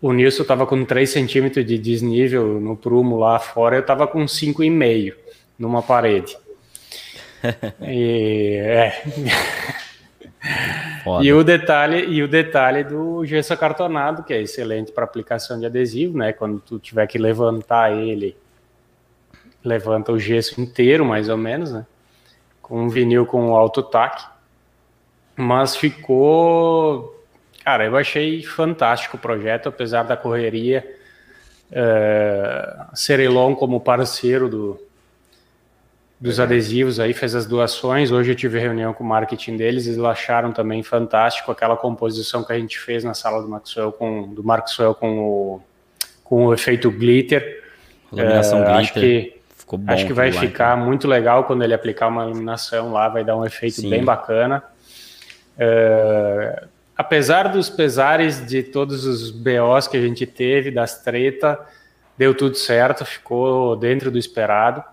o 0.00 0.12
Nilson 0.12 0.44
tava 0.44 0.66
com 0.66 0.84
3 0.84 1.08
centímetros 1.08 1.64
de 1.64 1.78
desnível 1.78 2.60
no 2.60 2.76
prumo 2.76 3.18
lá 3.18 3.38
fora, 3.38 3.76
eu 3.76 3.84
tava 3.84 4.06
com 4.06 4.24
5,5 4.24 5.14
numa 5.60 5.82
parede. 5.82 6.36
e, 7.82 8.56
é. 8.58 9.02
E 11.22 11.32
o 11.32 11.44
detalhe 11.44 12.06
e 12.06 12.22
o 12.22 12.28
detalhe 12.28 12.82
do 12.82 13.24
gesso 13.26 13.52
acartonado, 13.52 14.22
que 14.22 14.32
é 14.32 14.40
excelente 14.40 14.90
para 14.90 15.04
aplicação 15.04 15.60
de 15.60 15.66
adesivo, 15.66 16.16
né? 16.16 16.32
Quando 16.32 16.58
tu 16.60 16.78
tiver 16.78 17.06
que 17.06 17.18
levantar 17.18 17.92
ele, 17.92 18.34
levanta 19.62 20.12
o 20.12 20.18
gesso 20.18 20.58
inteiro, 20.60 21.04
mais 21.04 21.28
ou 21.28 21.36
menos, 21.36 21.72
né? 21.72 21.86
Com 22.62 22.82
um 22.84 22.88
vinil 22.88 23.26
com 23.26 23.54
alto 23.54 23.82
taque. 23.82 24.24
Mas 25.36 25.76
ficou, 25.76 27.22
cara, 27.62 27.84
eu 27.84 27.96
achei 27.96 28.42
fantástico 28.42 29.18
o 29.18 29.20
projeto, 29.20 29.68
apesar 29.68 30.04
da 30.04 30.16
correria. 30.16 30.96
É, 31.72 32.86
Cerelon 32.94 33.54
como 33.54 33.80
parceiro 33.80 34.48
do, 34.48 34.80
dos 36.20 36.38
adesivos 36.38 37.00
aí, 37.00 37.14
fez 37.14 37.34
as 37.34 37.46
doações. 37.46 38.12
Hoje 38.12 38.32
eu 38.32 38.36
tive 38.36 38.58
reunião 38.58 38.92
com 38.92 39.02
o 39.02 39.06
marketing 39.06 39.56
deles, 39.56 39.86
eles 39.86 39.98
acharam 39.98 40.52
também 40.52 40.82
fantástico 40.82 41.50
aquela 41.50 41.76
composição 41.76 42.44
que 42.44 42.52
a 42.52 42.58
gente 42.58 42.78
fez 42.78 43.02
na 43.02 43.14
sala 43.14 43.40
do 43.40 43.48
Maxwell 43.48 43.90
com 43.90 44.34
do 44.34 44.44
Maxwell 44.44 44.94
com 44.94 45.18
o, 45.18 45.62
com 46.22 46.46
o 46.46 46.54
efeito 46.54 46.90
glitter. 46.90 47.64
Iluminação 48.12 48.58
é, 48.58 48.64
glitter. 48.64 48.80
Acho 48.80 48.92
que, 48.92 49.40
Ficou 49.56 49.78
bom 49.78 49.92
acho 49.92 50.06
que 50.06 50.12
vai 50.12 50.30
lá, 50.30 50.40
ficar 50.40 50.76
então. 50.76 50.86
muito 50.86 51.08
legal 51.08 51.44
quando 51.44 51.62
ele 51.64 51.72
aplicar 51.72 52.08
uma 52.08 52.24
iluminação 52.24 52.92
lá, 52.92 53.08
vai 53.08 53.24
dar 53.24 53.36
um 53.36 53.46
efeito 53.46 53.80
Sim. 53.80 53.88
bem 53.88 54.04
bacana. 54.04 54.62
É, 55.56 56.64
apesar 56.94 57.48
dos 57.48 57.70
pesares 57.70 58.46
de 58.46 58.62
todos 58.62 59.06
os 59.06 59.30
BOs 59.30 59.88
que 59.88 59.96
a 59.96 60.00
gente 60.00 60.26
teve, 60.26 60.70
das 60.70 61.02
treta, 61.02 61.58
deu 62.18 62.34
tudo 62.34 62.56
certo, 62.56 63.06
ficou 63.06 63.74
dentro 63.74 64.10
do 64.10 64.18
esperado. 64.18 64.84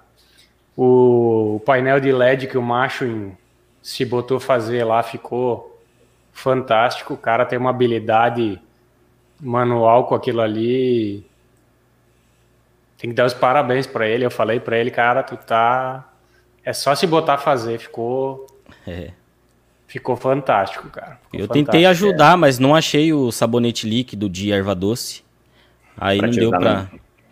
O 0.77 1.59
painel 1.65 1.99
de 1.99 2.11
LED 2.11 2.45
que 2.45 2.57
o 2.57 2.61
macho 2.61 3.31
se 3.81 4.05
botou 4.05 4.39
fazer 4.39 4.83
lá 4.83 5.01
ficou 5.01 5.81
fantástico. 6.31 7.15
O 7.15 7.17
cara 7.17 7.45
tem 7.45 7.57
uma 7.57 7.71
habilidade 7.71 8.61
manual 9.41 10.05
com 10.05 10.13
aquilo 10.13 10.41
ali. 10.41 11.25
Tem 12.97 13.09
que 13.09 13.15
dar 13.15 13.25
os 13.25 13.33
parabéns 13.33 13.87
para 13.87 14.07
ele. 14.07 14.23
Eu 14.23 14.29
falei 14.29 14.59
para 14.59 14.77
ele, 14.77 14.91
cara, 14.91 15.23
tu 15.23 15.35
tá. 15.35 16.07
É 16.63 16.73
só 16.73 16.93
se 16.93 17.07
botar 17.07 17.35
a 17.35 17.37
fazer. 17.39 17.79
Ficou. 17.79 18.45
É. 18.85 19.11
Ficou 19.87 20.15
fantástico, 20.15 20.89
cara. 20.89 21.19
Ficou 21.23 21.39
eu 21.39 21.47
fantástico. 21.47 21.71
tentei 21.71 21.85
ajudar, 21.87 22.33
é. 22.33 22.35
mas 22.35 22.59
não 22.59 22.75
achei 22.75 23.13
o 23.13 23.31
sabonete 23.31 23.89
líquido 23.89 24.29
de 24.29 24.51
erva 24.51 24.75
doce. 24.75 25.23
Aí 25.97 26.19
pra 26.19 26.27
não 26.27 26.35
deu 26.35 26.51
pra. 26.51 26.87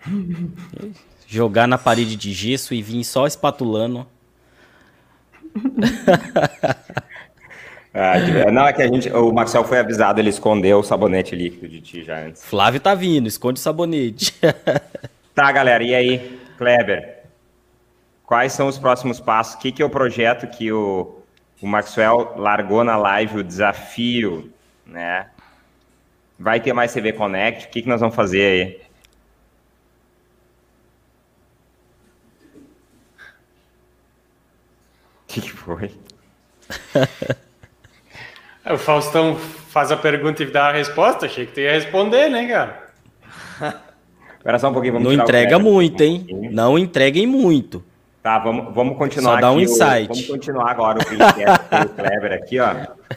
jogar 1.28 1.68
na 1.68 1.78
parede 1.78 2.16
de 2.16 2.34
gesso 2.34 2.74
e 2.74 2.82
vir 2.82 3.04
só 3.04 3.28
espatulando. 3.28 4.08
ah, 7.94 8.52
não, 8.52 8.68
é 8.68 8.74
que 8.74 8.82
a 8.82 8.88
gente. 8.88 9.10
O 9.10 9.32
Marcel 9.32 9.64
foi 9.64 9.80
avisado, 9.80 10.20
ele 10.20 10.30
escondeu 10.30 10.80
o 10.80 10.84
sabonete 10.84 11.36
líquido 11.36 11.68
de 11.68 11.82
ti 11.82 12.04
já 12.04 12.20
antes. 12.20 12.44
Flávio 12.44 12.80
tá 12.80 12.94
vindo, 12.94 13.28
esconde 13.28 13.60
o 13.60 13.64
sabonete. 13.64 14.36
tá, 15.34 15.52
galera, 15.52 15.84
e 15.84 15.96
aí, 15.96 16.40
Kleber? 16.58 17.24
Quais 18.26 18.54
são 18.54 18.68
os 18.68 18.78
próximos 18.78 19.20
passos? 19.20 19.56
O 19.56 19.60
que, 19.60 19.72
que 19.72 19.82
é 19.82 19.86
o 19.86 19.90
projeto 19.90 20.48
que 20.48 20.72
o, 20.72 21.20
o 21.62 21.68
Maxwell 21.68 22.34
largou 22.36 22.84
na 22.84 22.98
live, 22.98 23.40
o 23.40 23.44
desafio, 23.44 24.52
né? 24.86 25.28
Vai 26.38 26.60
ter 26.60 26.74
mais 26.74 26.92
CV 26.92 27.14
Connect? 27.14 27.68
O 27.68 27.70
que, 27.70 27.84
que 27.84 27.88
nós 27.88 28.02
vamos 28.02 28.16
fazer 28.16 28.42
aí? 28.42 28.85
Que 35.42 35.52
foi? 35.52 35.92
o 38.72 38.78
Faustão 38.78 39.36
faz 39.36 39.92
a 39.92 39.98
pergunta 39.98 40.44
e 40.44 40.46
dá 40.46 40.70
a 40.70 40.72
resposta. 40.72 41.26
Achei 41.26 41.46
que 41.46 41.54
tu 41.54 41.60
ia 41.60 41.74
responder, 41.74 42.30
né, 42.30 42.48
cara? 42.48 42.86
Espera 44.38 44.60
só 44.60 44.70
um 44.70 44.74
pouquinho. 44.74 44.94
Vamos 44.94 45.08
Não 45.08 45.24
entrega 45.24 45.58
muito, 45.58 46.02
hein? 46.02 46.28
Não 46.52 46.78
entreguem 46.78 47.26
muito. 47.26 47.84
Tá, 48.26 48.40
vamos, 48.40 48.74
vamos 48.74 48.98
continuar 48.98 49.36
Só 49.36 49.42
dá 49.42 49.52
um 49.52 49.60
insight. 49.60 50.06
O, 50.06 50.08
vamos 50.08 50.28
continuar 50.28 50.72
agora 50.72 50.98
o 50.98 51.04
do 51.04 51.90
Clever 51.90 52.34
aqui, 52.34 52.60
ó. 52.60 52.74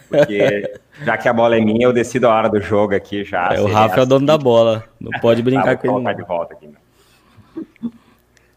Porque 0.09 0.71
já 1.03 1.17
que 1.17 1.29
a 1.29 1.33
bola 1.33 1.57
é 1.57 1.61
minha, 1.61 1.87
eu 1.87 1.95
decido 1.95 2.29
a 2.29 2.35
hora 2.35 2.51
do 2.51 2.61
jogo 2.61 2.95
aqui 2.95 3.25
já. 3.25 3.55
É, 3.55 3.61
o 3.61 3.67
Rafa 3.67 4.01
é 4.01 4.03
o 4.03 4.07
dono 4.07 4.27
da 4.27 4.37
bola. 4.37 4.85
Não 5.01 5.19
pode 5.21 5.41
brincar 5.45 5.65
tá, 5.65 5.77
com 5.77 5.99
ele. 5.99 6.15
de 6.15 6.23
volta 6.25 6.55
aqui. 6.55 6.69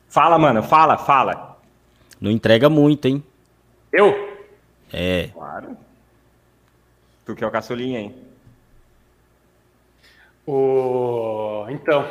Fala, 0.09 0.37
mano. 0.37 0.61
Fala, 0.61 0.97
fala. 0.97 1.57
Não 2.19 2.29
entrega 2.29 2.69
muito, 2.69 3.07
hein? 3.07 3.23
Eu? 3.91 4.37
É. 4.91 5.29
Claro. 5.33 5.77
Tu 7.25 7.35
que 7.35 7.43
é 7.43 7.47
o 7.47 7.51
caçulinha, 7.51 7.99
hein? 7.99 8.15
O... 10.45 11.65
Então, 11.69 12.07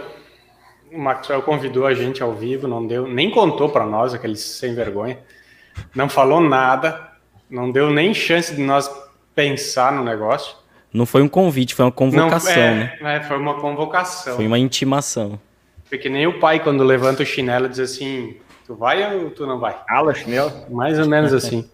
o 0.92 0.98
Maxwell 0.98 1.42
convidou 1.42 1.86
a 1.86 1.94
gente 1.94 2.22
ao 2.22 2.32
vivo, 2.32 2.68
não 2.68 2.86
deu, 2.86 3.06
nem 3.06 3.30
contou 3.30 3.68
para 3.68 3.84
nós, 3.84 4.14
aquele 4.14 4.36
sem 4.36 4.74
vergonha. 4.74 5.18
Não 5.94 6.08
falou 6.08 6.40
nada, 6.40 7.10
não 7.48 7.70
deu 7.70 7.90
nem 7.90 8.14
chance 8.14 8.54
de 8.54 8.62
nós 8.62 8.90
pensar 9.34 9.92
no 9.92 10.04
negócio. 10.04 10.56
Não 10.92 11.06
foi 11.06 11.22
um 11.22 11.28
convite, 11.28 11.74
foi 11.74 11.84
uma 11.84 11.92
convocação, 11.92 12.54
não, 12.54 12.62
é, 12.62 12.98
né? 13.00 13.16
É, 13.16 13.20
foi 13.20 13.38
uma 13.38 13.60
convocação. 13.60 14.36
Foi 14.36 14.46
uma 14.46 14.58
intimação. 14.58 15.40
Foi 15.84 15.98
que 15.98 16.08
nem 16.08 16.26
o 16.26 16.38
pai 16.38 16.60
quando 16.60 16.82
levanta 16.82 17.22
o 17.22 17.26
chinelo 17.26 17.66
e 17.66 17.68
diz 17.68 17.78
assim: 17.78 18.36
Tu 18.70 18.76
vai 18.76 19.16
ou 19.16 19.32
tu 19.32 19.48
não 19.48 19.58
vai? 19.58 19.76
Ala, 19.88 20.14
chinelo? 20.14 20.52
Mais 20.70 20.96
ou 20.96 21.08
menos 21.08 21.32
assim. 21.34 21.68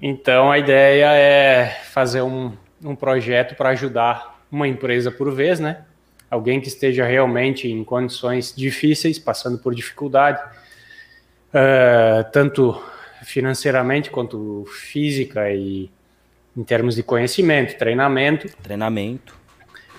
Então 0.00 0.50
a 0.50 0.58
ideia 0.58 1.12
é 1.12 1.68
fazer 1.92 2.22
um, 2.22 2.50
um 2.82 2.96
projeto 2.96 3.54
para 3.54 3.68
ajudar 3.68 4.40
uma 4.50 4.66
empresa 4.66 5.10
por 5.10 5.30
vez, 5.30 5.60
né? 5.60 5.84
Alguém 6.30 6.62
que 6.62 6.68
esteja 6.68 7.04
realmente 7.04 7.70
em 7.70 7.84
condições 7.84 8.54
difíceis, 8.56 9.18
passando 9.18 9.58
por 9.58 9.74
dificuldade, 9.74 10.40
uh, 11.50 12.24
tanto 12.32 12.82
financeiramente 13.22 14.08
quanto 14.08 14.64
física 14.66 15.50
e 15.50 15.90
em 16.56 16.64
termos 16.64 16.94
de 16.94 17.02
conhecimento, 17.02 17.76
treinamento. 17.76 18.48
Treinamento. 18.62 19.36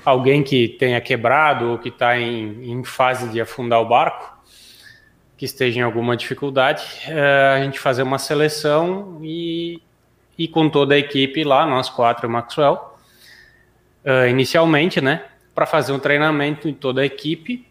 Alguém 0.03 0.41
que 0.41 0.69
tenha 0.69 0.99
quebrado 0.99 1.69
ou 1.69 1.77
que 1.77 1.89
está 1.89 2.17
em, 2.17 2.71
em 2.71 2.83
fase 2.83 3.29
de 3.29 3.39
afundar 3.39 3.79
o 3.79 3.85
barco 3.87 4.34
que 5.37 5.45
esteja 5.45 5.79
em 5.79 5.83
alguma 5.83 6.15
dificuldade, 6.15 6.83
é, 7.07 7.53
a 7.55 7.63
gente 7.63 7.79
fazer 7.79 8.03
uma 8.03 8.17
seleção 8.17 9.19
e, 9.21 9.81
e 10.37 10.47
com 10.47 10.69
toda 10.69 10.95
a 10.95 10.97
equipe 10.97 11.43
lá, 11.43 11.65
nós 11.65 11.89
quatro, 11.89 12.29
Maxwell, 12.29 12.97
uh, 14.05 14.27
inicialmente, 14.29 15.01
né, 15.01 15.25
para 15.53 15.65
fazer 15.65 15.91
um 15.91 15.99
treinamento 15.99 16.69
em 16.69 16.73
toda 16.73 17.01
a 17.01 17.05
equipe 17.05 17.65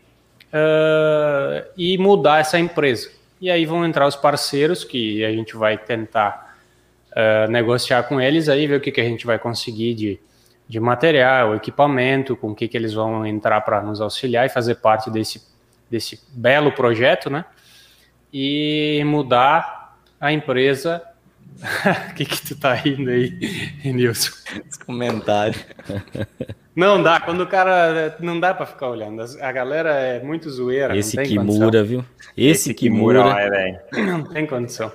uh, 0.53 1.67
e 1.77 1.97
mudar 1.97 2.41
essa 2.41 2.59
empresa. 2.59 3.11
E 3.41 3.51
aí 3.51 3.65
vão 3.65 3.85
entrar 3.85 4.07
os 4.07 4.17
parceiros 4.17 4.85
que 4.85 5.25
a 5.25 5.31
gente 5.31 5.57
vai 5.57 5.79
tentar 5.79 6.57
uh, 7.13 7.51
negociar 7.51 8.03
com 8.05 8.21
eles 8.21 8.49
aí, 8.49 8.67
ver 8.67 8.77
o 8.77 8.81
que, 8.81 8.93
que 8.93 9.01
a 9.01 9.05
gente 9.05 9.27
vai 9.27 9.39
conseguir 9.39 9.95
de, 9.95 10.21
de 10.69 10.81
material, 10.81 11.55
equipamento, 11.55 12.37
com 12.37 12.51
o 12.51 12.55
que, 12.55 12.69
que 12.69 12.77
eles 12.77 12.93
vão 12.93 13.27
entrar 13.27 13.63
para 13.63 13.83
nos 13.83 14.03
auxiliar 14.03 14.45
e 14.45 14.51
fazer 14.51 14.77
parte 14.77 15.11
desse 15.11 15.55
desse 15.91 16.21
belo 16.31 16.73
projeto, 16.73 17.31
né? 17.31 17.45
E 18.37 19.01
mudar 19.07 19.97
a 20.21 20.33
empresa. 20.33 21.01
O 22.11 22.15
que, 22.19 22.25
que 22.25 22.43
tu 22.45 22.59
tá 22.59 22.75
rindo 22.75 23.09
aí, 23.09 23.31
Nilson? 23.85 24.33
Esse 24.69 24.85
comentário. 24.85 25.55
Não 26.75 27.01
dá, 27.01 27.21
quando 27.21 27.43
o 27.43 27.47
cara. 27.47 28.17
Não 28.19 28.41
dá 28.41 28.53
para 28.53 28.67
ficar 28.67 28.89
olhando. 28.89 29.23
A 29.41 29.53
galera 29.53 29.91
é 29.91 30.21
muito 30.21 30.51
zoeira. 30.51 30.97
Esse 30.97 31.17
que 31.17 31.39
mura, 31.39 31.85
viu? 31.85 32.05
Esse, 32.37 32.71
Esse 32.71 32.75
que 32.75 32.91
mura. 32.91 33.23
Não 33.93 34.25
tem 34.25 34.45
condição. 34.45 34.91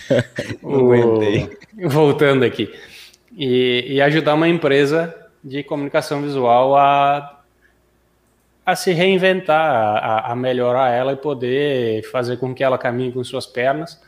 o... 0.62 1.88
Voltando 1.88 2.44
aqui. 2.44 2.70
E, 3.34 3.86
e 3.88 4.00
ajudar 4.02 4.34
uma 4.34 4.48
empresa 4.48 5.14
de 5.42 5.62
comunicação 5.62 6.20
visual 6.20 6.76
a 6.76 7.35
a 8.66 8.74
se 8.74 8.92
reinventar, 8.92 10.04
a, 10.04 10.32
a, 10.32 10.34
melhorar 10.34 10.90
ela 10.90 11.12
e 11.12 11.16
poder 11.16 12.02
fazer 12.10 12.36
com 12.36 12.52
que 12.52 12.64
ela 12.64 12.76
caminhe 12.76 13.12
com 13.12 13.22
suas 13.22 13.46
pernas 13.46 14.02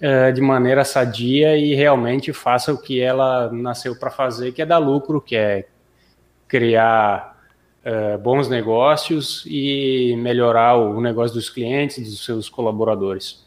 uh, 0.00 0.32
de 0.32 0.40
maneira 0.40 0.84
sadia 0.84 1.56
e 1.56 1.76
realmente 1.76 2.32
faça 2.32 2.72
o 2.72 2.82
que 2.82 3.00
ela 3.00 3.52
nasceu 3.52 3.94
para 3.96 4.10
fazer, 4.10 4.50
que 4.50 4.60
é 4.60 4.66
dar 4.66 4.78
lucro, 4.78 5.20
que 5.20 5.36
é 5.36 5.68
criar 6.48 7.40
uh, 7.86 8.18
bons 8.18 8.48
negócios 8.48 9.44
e 9.46 10.16
melhorar 10.18 10.74
o 10.74 11.00
negócio 11.00 11.36
dos 11.36 11.48
clientes, 11.48 12.04
dos 12.04 12.24
seus 12.24 12.48
colaboradores. 12.48 13.44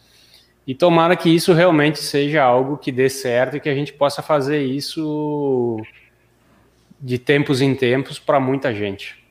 E 0.66 0.74
tomara 0.74 1.18
que 1.18 1.30
isso 1.30 1.52
realmente 1.52 2.00
seja 2.00 2.42
algo 2.42 2.78
que 2.78 2.92
dê 2.92 3.10
certo 3.10 3.58
e 3.58 3.60
que 3.60 3.68
a 3.68 3.76
gente 3.76 3.92
possa 3.92 4.22
fazer 4.22 4.64
isso 4.64 5.78
de 7.02 7.20
tempos 7.20 7.62
em 7.62 7.76
tempos 7.76 8.18
para 8.18 8.40
muita 8.40 8.74
gente. 8.74 9.27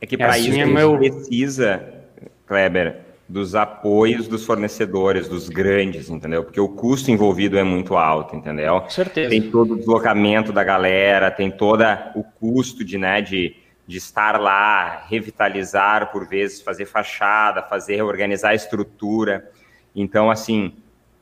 É 0.00 0.06
que 0.06 0.16
para 0.16 0.30
assim 0.30 0.50
isso 0.50 0.58
é 0.58 0.62
a 0.62 0.66
gente 0.66 0.74
meu... 0.74 0.96
precisa, 0.96 1.82
Kleber, 2.46 3.08
dos 3.28 3.54
apoios 3.54 4.26
dos 4.26 4.46
fornecedores, 4.46 5.28
dos 5.28 5.48
grandes, 5.48 6.08
entendeu? 6.08 6.42
Porque 6.42 6.60
o 6.60 6.68
custo 6.68 7.10
envolvido 7.10 7.58
é 7.58 7.62
muito 7.62 7.94
alto, 7.96 8.34
entendeu? 8.34 8.80
Com 8.80 8.90
certeza. 8.90 9.28
Tem 9.28 9.50
todo 9.50 9.74
o 9.74 9.76
deslocamento 9.76 10.50
da 10.50 10.64
galera, 10.64 11.30
tem 11.30 11.50
todo 11.50 11.84
o 12.14 12.24
custo 12.24 12.82
de, 12.82 12.96
né, 12.96 13.20
de, 13.20 13.54
de 13.86 13.98
estar 13.98 14.40
lá, 14.40 15.04
revitalizar 15.08 16.10
por 16.10 16.26
vezes, 16.26 16.62
fazer 16.62 16.86
fachada, 16.86 17.62
fazer, 17.62 18.00
organizar 18.02 18.50
a 18.50 18.54
estrutura. 18.54 19.50
Então, 19.94 20.30
assim, 20.30 20.72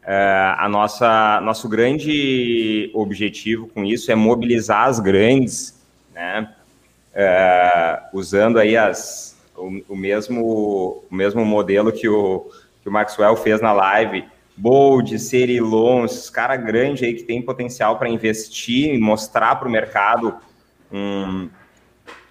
uh, 0.04 0.54
a 0.58 0.68
nossa, 0.68 1.40
nosso 1.40 1.68
grande 1.68 2.88
objetivo 2.94 3.66
com 3.66 3.84
isso 3.84 4.12
é 4.12 4.14
mobilizar 4.14 4.86
as 4.86 5.00
grandes, 5.00 5.84
né? 6.14 6.52
Uh, 7.16 8.18
usando 8.18 8.58
aí 8.58 8.76
as, 8.76 9.34
o, 9.56 9.82
o, 9.88 9.96
mesmo, 9.96 11.02
o 11.10 11.14
mesmo 11.14 11.42
modelo 11.46 11.90
que 11.90 12.06
o, 12.06 12.50
que 12.82 12.90
o 12.90 12.92
Maxwell 12.92 13.34
fez 13.36 13.58
na 13.62 13.72
live, 13.72 14.26
Bold, 14.54 15.18
Cerilon, 15.18 16.04
esses 16.04 16.28
caras 16.28 16.62
grandes 16.62 17.02
aí 17.02 17.14
que 17.14 17.22
tem 17.22 17.40
potencial 17.40 17.98
para 17.98 18.08
investir 18.10 18.94
e 18.94 18.98
mostrar 18.98 19.56
para 19.56 19.66
o 19.66 19.70
mercado 19.70 20.34
um, 20.92 21.48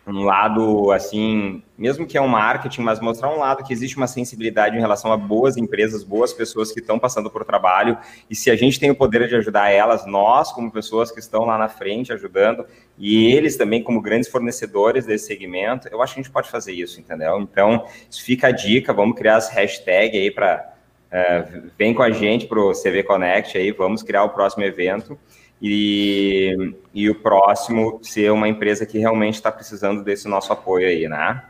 um 0.07 0.23
lado 0.23 0.91
assim, 0.91 1.63
mesmo 1.77 2.05
que 2.05 2.17
é 2.17 2.21
um 2.21 2.27
marketing, 2.27 2.81
mas 2.81 2.99
mostrar 2.99 3.29
um 3.29 3.39
lado 3.39 3.63
que 3.63 3.73
existe 3.73 3.97
uma 3.97 4.05
sensibilidade 4.05 4.77
em 4.77 4.79
relação 4.79 5.11
a 5.11 5.17
boas 5.17 5.57
empresas, 5.57 6.03
boas 6.03 6.31
pessoas 6.31 6.71
que 6.71 6.79
estão 6.79 6.99
passando 6.99 7.29
por 7.29 7.43
trabalho, 7.43 7.97
e 8.29 8.35
se 8.35 8.51
a 8.51 8.55
gente 8.55 8.79
tem 8.79 8.91
o 8.91 8.95
poder 8.95 9.27
de 9.27 9.35
ajudar 9.35 9.71
elas, 9.71 10.05
nós 10.05 10.51
como 10.51 10.71
pessoas 10.71 11.11
que 11.11 11.19
estão 11.19 11.45
lá 11.45 11.57
na 11.57 11.67
frente 11.67 12.13
ajudando, 12.13 12.65
e 12.97 13.33
eles 13.33 13.57
também 13.57 13.81
como 13.81 13.99
grandes 13.99 14.29
fornecedores 14.29 15.05
desse 15.05 15.25
segmento, 15.25 15.87
eu 15.87 16.01
acho 16.01 16.13
que 16.13 16.19
a 16.19 16.23
gente 16.23 16.31
pode 16.31 16.49
fazer 16.49 16.73
isso, 16.73 16.99
entendeu? 16.99 17.39
Então, 17.41 17.85
isso 18.09 18.23
fica 18.23 18.47
a 18.47 18.51
dica, 18.51 18.93
vamos 18.93 19.17
criar 19.17 19.37
as 19.37 19.49
hashtags 19.49 20.19
aí 20.19 20.29
para 20.29 20.71
uh, 21.11 21.15
eh, 21.15 21.61
vem 21.77 21.93
com 21.95 22.03
a 22.03 22.11
gente 22.11 22.45
para 22.45 22.59
o 22.59 22.73
CV 22.73 23.01
Connect 23.01 23.57
aí, 23.57 23.71
vamos 23.71 24.03
criar 24.03 24.23
o 24.23 24.29
próximo 24.29 24.63
evento 24.63 25.17
e, 25.61 26.73
e 26.93 27.09
o 27.09 27.15
próximo 27.15 27.99
ser 28.01 28.31
uma 28.31 28.47
empresa 28.47 28.85
que 28.85 28.97
realmente 28.97 29.35
está 29.35 29.51
precisando 29.51 30.03
desse 30.03 30.27
nosso 30.27 30.51
apoio 30.51 30.87
aí, 30.87 31.07
né? 31.07 31.43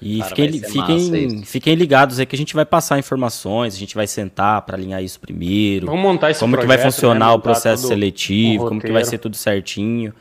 E 0.00 0.18
Cara, 0.18 0.34
fiquem, 0.34 0.60
fiquem, 0.60 1.44
fiquem 1.44 1.74
ligados 1.76 2.18
aí 2.18 2.26
que 2.26 2.34
a 2.34 2.38
gente 2.38 2.54
vai 2.54 2.64
passar 2.64 2.98
informações, 2.98 3.76
a 3.76 3.78
gente 3.78 3.94
vai 3.94 4.08
sentar 4.08 4.60
para 4.62 4.76
alinhar 4.76 5.00
isso 5.00 5.20
primeiro. 5.20 5.86
Vamos 5.86 6.02
montar 6.02 6.32
esse 6.32 6.40
Como 6.40 6.54
projeto, 6.54 6.68
que 6.68 6.76
vai 6.76 6.90
funcionar 6.90 7.28
né? 7.28 7.32
o 7.34 7.38
processo 7.38 7.86
seletivo, 7.86 8.66
como 8.66 8.80
que 8.80 8.90
vai 8.90 9.04
ser 9.04 9.18
tudo 9.18 9.36
certinho. 9.36 10.12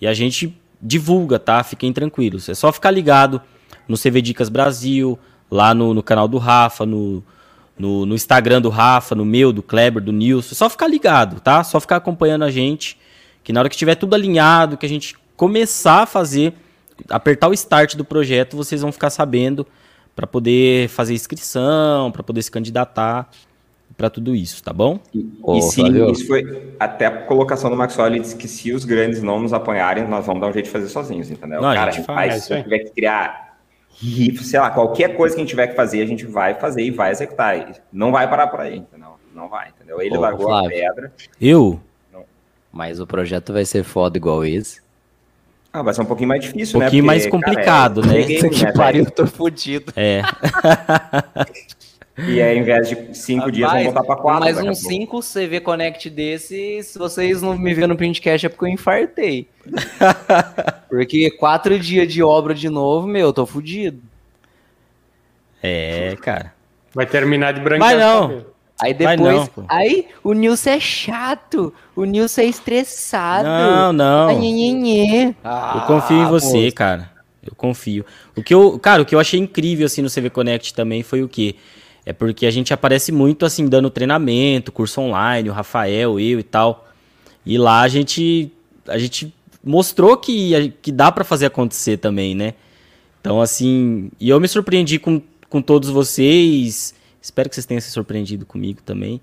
E 0.00 0.06
a 0.06 0.14
gente 0.14 0.56
divulga, 0.80 1.40
tá? 1.40 1.64
Fiquem 1.64 1.92
tranquilos. 1.92 2.48
É 2.48 2.54
só 2.54 2.72
ficar 2.72 2.92
ligado 2.92 3.42
no 3.88 3.98
CV 3.98 4.22
Dicas 4.22 4.48
Brasil, 4.48 5.18
lá 5.50 5.74
no, 5.74 5.92
no 5.92 6.02
canal 6.02 6.28
do 6.28 6.38
Rafa, 6.38 6.86
no, 6.86 7.20
no, 7.78 8.06
no 8.06 8.14
Instagram 8.14 8.60
do 8.60 8.68
Rafa, 8.68 9.14
no 9.14 9.24
meu, 9.24 9.52
do 9.52 9.62
Kleber, 9.62 10.02
do 10.02 10.12
Nilson. 10.12 10.52
É 10.52 10.54
só 10.54 10.70
ficar 10.70 10.86
ligado, 10.86 11.40
tá? 11.40 11.64
Só 11.64 11.80
ficar 11.80 11.96
acompanhando 11.96 12.44
a 12.44 12.50
gente. 12.50 12.98
Que 13.42 13.52
na 13.52 13.60
hora 13.60 13.68
que 13.68 13.76
tiver 13.76 13.94
tudo 13.94 14.14
alinhado, 14.14 14.76
que 14.76 14.86
a 14.86 14.88
gente 14.88 15.16
começar 15.36 16.02
a 16.02 16.06
fazer, 16.06 16.54
apertar 17.08 17.48
o 17.48 17.52
start 17.52 17.96
do 17.96 18.04
projeto, 18.04 18.56
vocês 18.56 18.80
vão 18.80 18.92
ficar 18.92 19.10
sabendo 19.10 19.66
para 20.14 20.26
poder 20.26 20.88
fazer 20.88 21.12
inscrição, 21.12 22.10
para 22.12 22.22
poder 22.22 22.42
se 22.42 22.50
candidatar 22.50 23.28
para 23.96 24.10
tudo 24.10 24.34
isso, 24.34 24.62
tá 24.62 24.72
bom? 24.72 24.98
E, 25.12 25.32
oh, 25.42 25.56
e 25.56 25.62
sim, 25.62 26.10
isso 26.10 26.26
foi 26.26 26.74
até 26.80 27.06
a 27.06 27.10
colocação 27.22 27.70
do 27.70 27.76
Maxwell, 27.76 28.08
ele 28.08 28.20
disse 28.20 28.36
que 28.36 28.48
se 28.48 28.72
os 28.72 28.84
grandes 28.84 29.22
não 29.22 29.40
nos 29.40 29.52
apoiarem, 29.52 30.06
nós 30.08 30.26
vamos 30.26 30.40
dar 30.40 30.48
um 30.48 30.52
jeito 30.52 30.66
de 30.66 30.72
fazer 30.72 30.88
sozinhos, 30.88 31.30
entendeu? 31.30 31.60
Não, 31.60 31.72
Cara, 31.74 31.90
a 31.90 31.94
gente 31.94 32.04
faz, 32.04 32.44
se 32.44 32.62
tiver 32.62 32.78
que 32.80 32.90
criar 32.90 33.43
e, 34.02 34.36
sei 34.38 34.60
lá, 34.60 34.70
qualquer 34.70 35.16
coisa 35.16 35.34
que 35.34 35.40
a 35.40 35.44
gente 35.44 35.50
tiver 35.50 35.68
que 35.68 35.76
fazer, 35.76 36.02
a 36.02 36.06
gente 36.06 36.26
vai 36.26 36.54
fazer 36.54 36.82
e 36.82 36.90
vai 36.90 37.10
executar. 37.10 37.82
Não 37.92 38.12
vai 38.12 38.28
parar 38.28 38.48
por 38.48 38.60
aí, 38.60 38.78
entendeu? 38.78 39.14
Não 39.34 39.48
vai, 39.48 39.68
entendeu? 39.68 40.00
Ele 40.00 40.16
Ô, 40.16 40.20
largou 40.20 40.46
Flávio, 40.46 40.68
a 40.68 40.70
pedra. 40.70 41.12
Eu? 41.40 41.80
Não. 42.12 42.24
Mas 42.72 43.00
o 43.00 43.06
projeto 43.06 43.52
vai 43.52 43.64
ser 43.64 43.82
foda 43.82 44.16
igual 44.16 44.44
esse. 44.44 44.82
Ah, 45.72 45.82
vai 45.82 45.92
ser 45.92 46.02
um 46.02 46.06
pouquinho 46.06 46.28
mais 46.28 46.40
difícil, 46.40 46.76
um 46.76 46.80
né? 46.80 46.86
Um 46.86 46.88
pouquinho 46.88 47.04
mais 47.04 47.26
complicado, 47.26 48.00
cara, 48.00 48.14
é, 48.14 48.18
né? 48.20 48.48
Que 48.48 48.64
né, 48.64 48.72
pariu, 48.72 49.10
tô 49.10 49.26
fudido. 49.26 49.92
É. 49.96 50.22
E 52.16 52.40
aí, 52.40 52.56
ao 52.56 52.62
invés 52.62 52.88
de 52.88 53.14
cinco 53.14 53.50
dias, 53.50 53.68
vamos 53.68 53.84
voltar 53.86 54.04
para 54.04 54.16
quatro. 54.16 54.44
Mais 54.44 54.58
uns 54.58 54.78
cinco 54.78 55.20
CV 55.20 55.60
Connect 55.60 56.08
desse, 56.08 56.82
se 56.82 56.96
vocês 56.96 57.42
não 57.42 57.58
me 57.58 57.74
verem 57.74 57.88
no 57.88 57.96
printcast 57.96 58.46
é 58.46 58.48
porque 58.48 58.66
eu 58.66 58.68
infartei. 58.68 59.48
porque 60.88 61.30
quatro 61.32 61.76
dias 61.78 62.12
de 62.12 62.22
obra 62.22 62.54
de 62.54 62.68
novo, 62.68 63.06
meu, 63.08 63.26
eu 63.28 63.32
tô 63.32 63.44
fudido. 63.44 64.00
É, 65.60 66.16
cara. 66.20 66.54
Vai 66.94 67.06
terminar 67.06 67.52
de 67.52 67.60
branquear. 67.60 67.90
Vai 67.90 67.98
não. 67.98 68.44
Aí 68.80 68.92
depois, 68.92 69.18
não, 69.20 69.48
aí 69.68 70.08
o 70.22 70.32
Nilson 70.32 70.70
é 70.70 70.80
chato, 70.80 71.72
o 71.94 72.04
Nilson 72.04 72.40
é 72.40 72.44
estressado. 72.46 73.48
Não, 73.48 73.92
não. 73.92 74.28
Ah, 75.44 75.74
eu 75.76 75.86
confio 75.86 76.16
em 76.16 76.26
você, 76.26 76.70
pô. 76.70 76.74
cara. 76.76 77.10
Eu 77.46 77.54
confio. 77.54 78.04
O 78.36 78.42
que 78.42 78.52
eu, 78.52 78.78
cara, 78.78 79.02
o 79.02 79.04
que 79.04 79.14
eu 79.14 79.20
achei 79.20 79.38
incrível 79.38 79.86
assim 79.86 80.02
no 80.02 80.10
CV 80.10 80.28
Connect 80.30 80.74
também 80.74 81.02
foi 81.02 81.22
o 81.22 81.28
que 81.28 81.56
é 82.06 82.12
porque 82.12 82.46
a 82.46 82.50
gente 82.50 82.74
aparece 82.74 83.10
muito 83.10 83.46
assim, 83.46 83.66
dando 83.66 83.90
treinamento, 83.90 84.70
curso 84.70 85.00
online, 85.00 85.48
o 85.48 85.52
Rafael, 85.52 86.20
eu 86.20 86.38
e 86.38 86.42
tal. 86.42 86.88
E 87.46 87.56
lá 87.56 87.80
a 87.80 87.88
gente, 87.88 88.52
a 88.86 88.98
gente 88.98 89.34
mostrou 89.62 90.16
que, 90.16 90.72
que 90.82 90.92
dá 90.92 91.10
para 91.10 91.24
fazer 91.24 91.46
acontecer 91.46 91.96
também, 91.96 92.34
né? 92.34 92.54
Então, 93.20 93.40
assim, 93.40 94.10
e 94.20 94.28
eu 94.28 94.38
me 94.38 94.46
surpreendi 94.46 94.98
com, 94.98 95.20
com 95.48 95.62
todos 95.62 95.88
vocês. 95.88 96.94
Espero 97.22 97.48
que 97.48 97.54
vocês 97.54 97.64
tenham 97.64 97.80
se 97.80 97.90
surpreendido 97.90 98.44
comigo 98.44 98.82
também. 98.82 99.18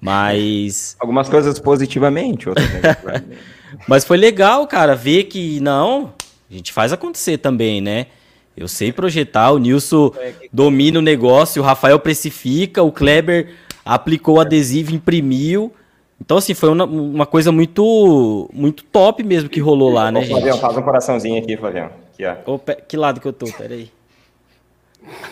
Mas. 0.00 0.96
Algumas 1.00 1.28
coisas 1.28 1.58
positivamente, 1.60 2.48
outras 2.48 2.72
negativamente. 2.72 3.38
Mas 3.86 4.04
foi 4.04 4.16
legal, 4.16 4.66
cara, 4.66 4.94
ver 4.94 5.24
que 5.24 5.60
não, 5.60 6.12
a 6.50 6.54
gente 6.54 6.72
faz 6.72 6.92
acontecer 6.92 7.38
também, 7.38 7.80
né? 7.80 8.06
Eu 8.56 8.68
sei 8.68 8.92
projetar, 8.92 9.52
o 9.52 9.58
Nilson 9.58 10.12
domina 10.52 10.98
o 10.98 11.02
negócio, 11.02 11.60
o 11.60 11.64
Rafael 11.64 11.98
precifica, 11.98 12.82
o 12.82 12.90
Kleber 12.90 13.54
aplicou 13.84 14.36
o 14.36 14.40
adesivo, 14.40 14.94
imprimiu. 14.94 15.72
Então, 16.18 16.38
assim, 16.38 16.54
foi 16.54 16.70
uma, 16.70 16.84
uma 16.84 17.26
coisa 17.26 17.52
muito 17.52 18.48
muito 18.52 18.82
top 18.84 19.22
mesmo 19.22 19.50
que 19.50 19.60
rolou 19.60 19.92
lá, 19.92 20.10
né, 20.10 20.20
Ô, 20.20 20.22
gente? 20.22 20.58
faz 20.58 20.76
um 20.76 20.82
coraçãozinho 20.82 21.38
aqui, 21.42 21.56
Flavião. 21.56 21.90
Aqui, 22.12 22.24
ó. 22.24 22.54
Ô, 22.54 22.58
que 22.58 22.96
lado 22.96 23.20
que 23.20 23.28
eu 23.28 23.32
tô? 23.32 23.46
Peraí. 23.52 23.90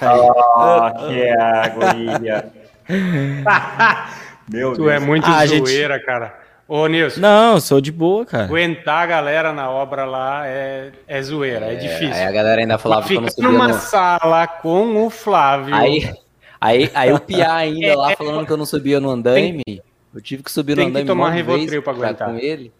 Oh, 0.02 1.08
que 1.08 1.28
agonia. 1.30 2.52
Meu 4.48 4.74
tu 4.74 4.88
é 4.88 4.92
Deus. 4.92 5.02
é 5.02 5.06
muito 5.06 5.26
ah, 5.26 5.46
zoeira, 5.46 5.94
gente... 5.94 6.06
cara. 6.06 6.43
Ô, 6.66 6.86
Nilson. 6.86 7.20
Não, 7.20 7.60
sou 7.60 7.80
de 7.80 7.92
boa, 7.92 8.24
cara. 8.24 8.44
Aguentar 8.44 9.02
a 9.02 9.06
galera 9.06 9.52
na 9.52 9.70
obra 9.70 10.06
lá 10.06 10.46
é, 10.46 10.92
é 11.06 11.22
zoeira, 11.22 11.66
é, 11.66 11.74
é 11.74 11.76
difícil. 11.76 12.14
Aí 12.14 12.24
a 12.24 12.32
galera 12.32 12.60
ainda 12.60 12.78
falava 12.78 13.06
que 13.06 13.14
eu 13.14 13.20
não 13.20 13.28
sabia. 13.28 13.50
numa 13.50 13.68
no... 13.68 13.74
sala 13.74 14.46
com 14.46 15.04
o 15.04 15.10
Flávio. 15.10 15.74
Aí, 15.74 16.10
aí, 16.58 16.90
aí 16.94 17.12
o 17.12 17.20
Pia 17.20 17.52
ainda 17.52 17.86
é, 17.88 17.94
lá 17.94 18.16
falando 18.16 18.46
que 18.46 18.52
eu 18.52 18.56
não 18.56 18.64
subia 18.64 18.98
no 18.98 19.10
andaime. 19.10 19.62
Tem, 19.62 19.82
eu 20.14 20.20
tive 20.22 20.42
que 20.42 20.50
subir 20.50 20.74
no 20.74 20.82
andaime. 20.82 20.94
Tem 20.94 21.02
que 21.04 21.08
tomar 21.08 21.30
Rivotril 21.30 21.82
pra 21.82 21.92
aguentar. 21.92 22.30
Com 22.30 22.38
ele. 22.38 22.72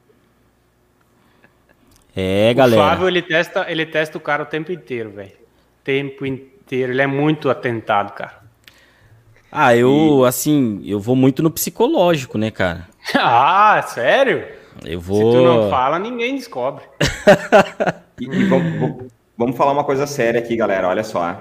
É, 2.16 2.55
galera. 2.55 2.80
O 2.80 2.85
Flávio, 2.85 3.09
ele 3.09 3.20
testa, 3.20 3.66
ele 3.68 3.85
testa 3.85 4.16
o 4.16 4.20
cara 4.20 4.45
o 4.45 4.47
tempo 4.47 4.72
inteiro, 4.72 5.11
velho. 5.11 5.32
Tempo 5.82 6.24
inteiro. 6.24 6.93
Ele 6.93 7.03
é 7.03 7.07
muito 7.07 7.51
atentado, 7.51 8.12
cara. 8.14 8.45
Ah, 9.53 9.76
eu, 9.76 10.22
e... 10.24 10.26
assim, 10.26 10.80
eu 10.85 10.99
vou 10.99 11.14
muito 11.14 11.43
no 11.43 11.51
psicológico, 11.51 12.39
né, 12.39 12.51
cara? 12.51 12.89
ah, 13.19 13.83
sério? 13.87 14.47
Eu 14.85 15.01
vou. 15.01 15.33
Se 15.33 15.39
tu 15.39 15.45
não 15.45 15.71
fala, 15.71 15.99
ninguém 15.99 16.37
descobre. 16.37 16.85
e, 18.21 18.25
e 18.25 18.45
vamos, 18.45 19.05
vamos, 19.37 19.57
falar 19.57 19.73
uma 19.73 19.85
coisa 19.85 20.07
séria 20.07 20.41
aqui, 20.41 20.57
galera. 20.57 20.89
Olha 20.89 21.05
só. 21.05 21.37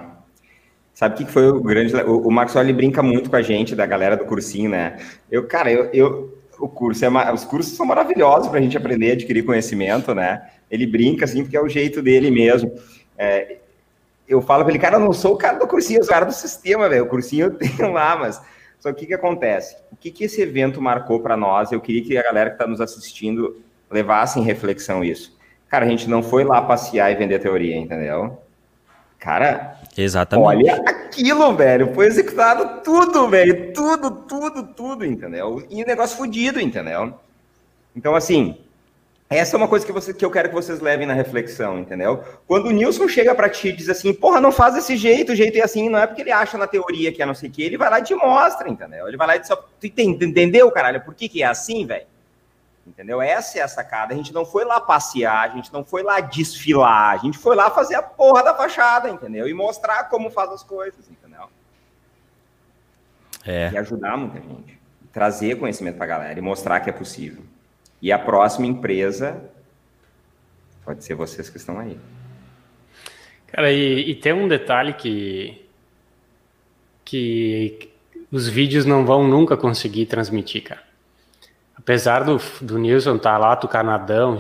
Sabe 0.94 1.16
o 1.16 1.26
que 1.26 1.32
foi 1.32 1.50
o 1.50 1.62
grande. 1.62 1.96
O, 1.96 2.28
o 2.28 2.32
Maxwell 2.32 2.64
ele 2.64 2.74
brinca 2.74 3.02
muito 3.02 3.30
com 3.30 3.36
a 3.36 3.42
gente, 3.42 3.76
da 3.76 3.86
galera 3.86 4.16
do 4.16 4.26
cursinho, 4.26 4.70
né? 4.70 4.98
Eu, 5.32 5.48
cara, 5.48 5.72
eu, 5.72 5.90
eu 5.94 6.38
o 6.60 6.68
curso 6.68 7.04
é 7.04 7.34
os 7.34 7.44
cursos 7.44 7.76
são 7.76 7.86
maravilhosos 7.86 8.48
para 8.48 8.60
a 8.60 8.62
gente 8.62 8.78
aprender, 8.78 9.12
adquirir 9.12 9.44
conhecimento, 9.44 10.14
né? 10.14 10.50
Ele 10.70 10.88
brinca 10.88 11.26
assim 11.26 11.44
porque 11.44 11.58
é 11.58 11.62
o 11.62 11.68
jeito 11.68 12.02
dele 12.02 12.32
mesmo. 12.32 12.74
É, 13.18 13.58
eu 14.28 14.42
falo 14.42 14.64
para 14.64 14.72
ele, 14.72 14.80
cara, 14.80 14.96
eu 14.96 15.02
não 15.02 15.14
sou 15.14 15.34
o 15.34 15.38
cara 15.38 15.60
do 15.60 15.68
cursinho, 15.68 16.00
eu 16.00 16.04
sou 16.04 16.12
o 16.12 16.14
cara 16.14 16.26
do 16.26 16.34
sistema, 16.34 16.88
velho. 16.88 17.04
O 17.04 17.08
cursinho 17.08 17.48
eu 17.48 17.52
tenho 17.58 17.92
lá, 17.92 18.16
mas. 18.16 18.42
Só 18.84 18.92
que 18.92 18.96
o 18.96 19.00
que, 19.00 19.06
que 19.06 19.14
acontece? 19.14 19.78
O 19.94 19.96
que, 19.96 20.12
que 20.12 20.26
esse 20.26 20.42
evento 20.42 20.82
marcou 20.82 21.22
para 21.22 21.38
nós? 21.38 21.72
Eu 21.72 21.80
queria 21.80 22.04
que 22.04 22.18
a 22.18 22.22
galera 22.22 22.50
que 22.50 22.58
está 22.58 22.68
nos 22.68 22.82
assistindo 22.82 23.62
levasse 23.90 24.42
em 24.42 24.44
reflexão 24.44 25.02
isso. 25.02 25.40
Cara, 25.70 25.86
a 25.86 25.88
gente 25.88 26.10
não 26.10 26.22
foi 26.22 26.44
lá 26.44 26.62
passear 26.62 27.10
e 27.10 27.16
vender 27.16 27.40
teoria, 27.40 27.78
entendeu? 27.78 28.38
Cara, 29.18 29.80
Exatamente. 29.98 30.46
olha 30.46 30.76
aquilo, 30.86 31.56
velho. 31.56 31.94
Foi 31.94 32.08
executado 32.08 32.82
tudo, 32.84 33.30
velho. 33.30 33.72
Tudo, 33.72 34.12
tudo, 34.12 34.64
tudo, 34.74 35.06
entendeu? 35.06 35.66
E 35.70 35.82
o 35.82 35.88
negócio 35.88 36.18
fodido, 36.18 36.60
entendeu? 36.60 37.14
Então, 37.96 38.18
assim, 38.18 38.58
essa 39.38 39.56
é 39.56 39.58
uma 39.58 39.68
coisa 39.68 39.86
que, 39.86 39.92
você, 39.92 40.14
que 40.14 40.24
eu 40.24 40.32
quero 40.32 40.50
que 40.50 40.56
vocês 40.56 40.80
levem 40.80 41.08
na 41.08 41.14
reflexão, 41.14 41.80
entendeu? 41.80 42.24
Quando 42.48 42.68
o 42.68 42.72
Nilson 42.72 43.08
chega 43.08 43.34
para 43.34 43.50
ti 43.50 43.70
e 43.70 43.72
diz 43.74 43.90
assim, 43.90 44.14
porra, 44.14 44.42
não 44.42 44.52
faz 44.52 44.74
desse 44.74 44.98
jeito, 44.98 45.32
o 45.32 45.36
jeito 45.36 45.58
é 45.58 45.62
assim, 45.62 45.90
não 45.90 46.00
é 46.00 46.08
porque 46.08 46.22
ele 46.22 46.32
acha 46.32 46.58
na 46.58 46.68
teoria 46.68 47.12
que 47.12 47.22
é 47.22 47.26
não 47.26 47.36
sei 47.36 47.50
o 47.50 47.52
que, 47.52 47.64
ele 47.64 47.78
vai 47.78 47.90
lá 47.90 48.00
e 48.00 48.04
te 48.04 48.16
mostra, 48.16 48.70
entendeu? 48.70 49.08
Ele 49.08 49.18
vai 49.18 49.28
lá 49.28 49.36
e 49.36 49.40
diz, 49.40 49.50
tu 49.50 49.86
entendeu, 49.86 50.72
caralho, 50.72 51.02
por 51.02 51.14
que 51.14 51.30
que 51.30 51.44
é 51.44 51.46
assim, 51.46 51.86
velho? 51.86 52.08
Entendeu? 52.86 53.22
Essa 53.22 53.60
é 53.60 53.62
a 53.62 53.68
sacada. 53.68 54.14
A 54.14 54.18
gente 54.18 54.34
não 54.34 54.46
foi 54.46 54.66
lá 54.66 54.80
passear, 54.80 55.50
a 55.50 55.56
gente 55.56 55.72
não 55.72 55.86
foi 55.86 56.04
lá 56.04 56.20
desfilar, 56.20 57.14
a 57.14 57.18
gente 57.18 57.38
foi 57.38 57.56
lá 57.56 57.72
fazer 57.72 57.96
a 57.96 58.02
porra 58.02 58.44
da 58.44 58.54
fachada, 58.54 59.10
entendeu? 59.10 59.48
E 59.48 59.54
mostrar 59.54 60.10
como 60.10 60.30
faz 60.30 60.52
as 60.52 60.64
coisas, 60.64 61.10
entendeu? 61.10 61.48
É. 63.46 63.72
E 63.72 63.78
ajudar 63.78 64.18
muita 64.18 64.42
gente. 64.42 64.78
Trazer 65.14 65.56
conhecimento 65.56 65.96
pra 65.96 66.06
galera 66.06 66.38
e 66.38 66.42
mostrar 66.42 66.80
que 66.82 66.90
é 66.90 66.94
possível. 66.94 67.44
E 68.04 68.12
a 68.12 68.20
próxima 68.20 68.68
empresa 68.68 69.42
pode 70.84 71.06
ser 71.06 71.16
vocês 71.16 71.50
que 71.50 71.56
estão 71.56 71.80
aí. 71.80 71.98
Cara, 73.48 73.72
e, 73.72 74.10
e 74.10 74.16
tem 74.16 74.34
um 74.34 74.46
detalhe 74.46 74.92
que, 74.92 75.66
que 77.06 77.90
os 78.30 78.46
vídeos 78.50 78.86
não 78.86 79.06
vão 79.06 79.26
nunca 79.26 79.56
conseguir 79.56 80.06
transmitir, 80.08 80.64
cara. 80.64 80.84
Apesar 81.78 82.26
do, 82.26 82.42
do 82.60 82.78
Nilson 82.78 83.16
estar 83.16 83.32
tá 83.32 83.38
lá, 83.38 83.56
do 83.56 83.70
Canadão, 83.70 84.38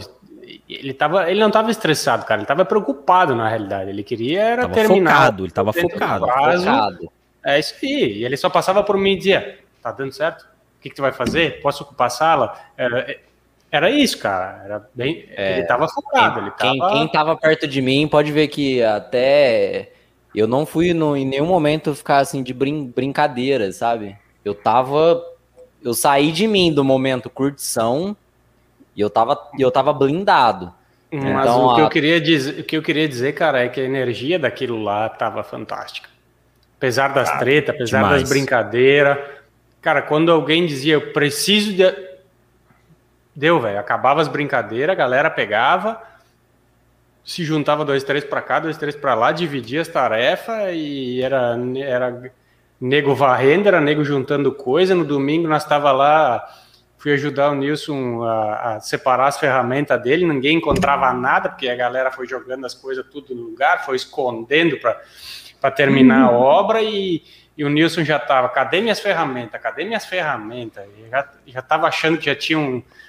ele, 0.68 0.94
tava, 0.94 1.32
ele 1.32 1.40
não 1.40 1.48
estava 1.48 1.72
estressado, 1.72 2.26
cara. 2.26 2.40
Ele 2.40 2.44
estava 2.44 2.66
preocupado, 2.66 3.34
na 3.34 3.48
realidade. 3.48 3.90
Ele 3.90 4.04
queria 4.04 4.42
era 4.42 4.62
tava 4.64 4.74
terminar. 4.74 5.12
Focado, 5.12 5.44
ele 5.44 5.48
estava 5.48 5.72
focado. 5.72 6.26
Focado. 6.28 7.12
É 7.46 7.58
isso 7.58 7.76
aí. 7.82 8.18
E 8.18 8.26
ele 8.26 8.36
só 8.36 8.50
passava 8.50 8.84
por 8.84 8.98
mim 8.98 9.14
e 9.14 9.18
dizia: 9.18 9.60
tá 9.82 9.90
dando 9.90 10.12
certo? 10.12 10.42
O 10.42 10.82
que, 10.82 10.90
que 10.90 10.96
tu 10.96 11.02
vai 11.02 11.14
fazer? 11.14 11.62
Posso 11.62 11.84
ocupar 11.84 12.08
a 12.08 12.10
sala? 12.10 12.62
Era, 12.76 13.16
era 13.74 13.90
isso, 13.90 14.18
cara. 14.20 14.62
Era 14.64 14.90
bem, 14.94 15.26
É, 15.36 15.52
ele 15.54 15.62
estava 15.62 15.88
focado. 15.88 16.40
Ele 16.40 16.52
Quem, 16.52 16.78
tava... 16.78 16.92
quem 16.92 17.08
tava 17.12 17.36
perto 17.38 17.68
de 17.68 17.82
mim 17.82 18.08
pode 18.08 18.32
ver 18.32 18.48
que 18.48 18.82
até 18.84 19.92
eu 20.34 20.48
não 20.48 20.66
fui 20.66 20.94
no, 20.94 21.16
em 21.18 21.26
nenhum 21.26 21.46
momento 21.46 21.94
ficar 21.96 22.20
assim 22.20 22.42
de 22.44 22.54
brin 22.54 22.88
brincadeira, 22.92 23.72
sabe? 23.72 24.16
Eu 24.46 24.54
tava. 24.56 25.22
Eu 25.82 25.94
saí 25.94 26.32
de 26.32 26.48
mim 26.48 26.74
do 26.74 26.84
momento 26.84 27.30
curtição 27.30 28.16
e 28.96 29.02
eu 29.02 29.10
tava, 29.10 29.38
eu 29.60 29.72
tava 29.72 29.94
blindado. 29.94 30.74
Mas 31.12 31.42
Então, 31.42 31.66
o, 31.66 31.74
que 31.76 31.82
a- 31.82 31.84
eu 31.84 31.90
queria 31.90 32.22
dizer, 32.22 32.60
o 32.62 32.64
que 32.64 32.78
eu 32.78 32.82
queria 32.82 33.08
dizer, 33.08 33.34
cara, 33.34 33.64
é 33.64 33.70
que 33.70 33.80
a 33.82 33.84
energia 33.84 34.40
daquilo 34.40 34.82
lá 34.82 35.10
tava 35.10 35.44
fantástica. 35.44 36.10
Apesar 36.78 37.10
das 37.14 37.30
Ah, 37.30 37.38
tretas, 37.40 37.76
apesar 37.76 37.98
demais. 38.00 38.22
das 38.22 38.30
brincadeiras. 38.30 39.18
Cara, 39.82 40.02
quando 40.02 40.32
alguém 40.32 40.66
dizia, 40.66 40.94
eu 40.96 41.14
preciso 41.14 41.74
de. 41.74 41.84
Deu, 43.36 43.60
velho. 43.60 43.80
Acabava 43.80 44.22
as 44.22 44.28
brincadeiras, 44.28 44.94
a 44.94 44.98
galera 44.98 45.30
pegava, 45.30 46.02
se 47.24 47.44
juntava 47.44 47.86
dois, 47.86 48.04
três 48.04 48.24
pra 48.24 48.42
cá, 48.42 48.60
dois, 48.60 48.78
três 48.78 48.96
pra 48.96 49.16
lá, 49.16 49.32
dividia 49.32 49.82
as 49.82 49.88
tarefas 49.88 50.72
e 50.74 51.22
era, 51.22 51.58
era 51.78 52.32
nego 52.80 53.16
varrendo, 53.16 53.68
era 53.68 53.80
nego 53.80 54.04
juntando 54.04 54.52
coisa. 54.52 54.94
No 54.94 55.06
domingo 55.06 55.48
nós 55.48 55.66
tava 55.66 55.92
lá, 55.92 56.46
fui 56.98 57.14
ajudar 57.14 57.52
o 57.52 57.56
Nilson 57.56 58.24
a, 58.24 58.76
a 58.76 58.80
separar 58.82 59.28
as 59.28 59.40
ferramentas 59.40 60.02
dele, 60.04 60.28
ninguém 60.28 60.58
encontrava 60.58 61.12
nada, 61.14 61.50
porque 61.50 61.70
a 61.70 61.76
galera 61.76 62.12
foi 62.12 62.28
jogando 62.28 62.66
as 62.66 62.76
coisas 62.76 63.06
tudo 63.12 63.34
no 63.34 63.44
lugar, 63.44 63.86
foi 63.86 63.96
escondendo 63.96 64.78
para 64.78 65.72
terminar 65.72 66.26
a 66.26 66.32
obra 66.32 66.82
e, 66.82 67.24
e 67.58 67.64
o 67.64 67.70
Nilson 67.70 68.04
já 68.04 68.20
tava, 68.20 68.50
cadê 68.50 68.82
minhas 68.82 69.00
ferramentas? 69.00 69.62
Cadê 69.62 69.86
minhas 69.86 70.06
ferramentas? 70.06 70.84
E 70.98 71.10
já, 71.10 71.30
já 71.48 71.62
tava 71.62 71.88
achando 71.88 72.18
que 72.18 72.26
já 72.26 72.36
tinham 72.36 72.84
ah, 72.84 73.03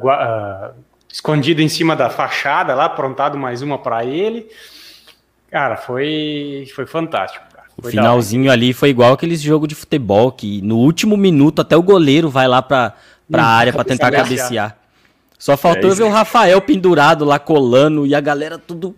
gua- 0.00 0.14
ah, 0.20 0.70
escondido 1.12 1.60
em 1.62 1.68
cima 1.68 1.94
da 1.96 2.08
fachada 2.08 2.74
lá, 2.74 2.84
aprontado 2.86 3.36
mais 3.36 3.62
uma 3.62 3.78
para 3.78 4.04
ele. 4.04 4.46
Cara, 5.50 5.76
foi, 5.76 6.66
foi 6.74 6.86
fantástico. 6.86 7.44
cara. 7.52 7.66
O 7.76 7.82
finalzinho 7.88 8.50
ali 8.50 8.72
foi 8.72 8.90
igual 8.90 9.12
aqueles 9.12 9.40
jogo 9.40 9.66
de 9.66 9.74
futebol 9.74 10.30
que 10.32 10.60
no 10.62 10.76
último 10.78 11.16
minuto 11.16 11.60
até 11.60 11.76
o 11.76 11.82
goleiro 11.82 12.28
vai 12.30 12.46
lá 12.48 12.62
pra, 12.62 12.94
pra 13.30 13.44
área 13.44 13.72
pra 13.72 13.84
tentar 13.84 14.10
cabecear. 14.10 14.76
Só 15.38 15.56
faltou 15.56 15.90
É 15.90 15.94
ver 15.94 16.04
o 16.04 16.08
Rafael 16.10 16.60
pendurado 16.60 17.24
lá 17.24 17.38
colando 17.38 18.06
e 18.06 18.14
a 18.14 18.20
galera 18.20 18.56
tudo 18.58 18.94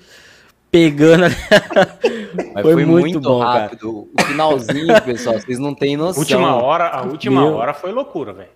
pegando. 0.71 1.25
Mas 2.53 2.63
Foi 2.63 2.75
foi, 2.75 2.85
muito 2.85 3.01
muito, 3.15 3.21
bom, 3.21 3.41
cara. 3.41 3.61
rápido. 3.63 4.09
O 4.19 4.23
finalzinho, 4.25 5.03
pessoal, 5.03 5.39
vocês 5.41 5.59
não 5.59 5.75
têm 5.75 5.97
noção. 5.97 6.21
Última 6.21 6.55
hora, 6.57 6.89
a 6.89 7.03
última 7.03 7.41
Meu. 7.41 7.55
hora 7.55 7.73
foi 7.73 7.93
loucura, 7.93 8.33
velho. 8.33 8.49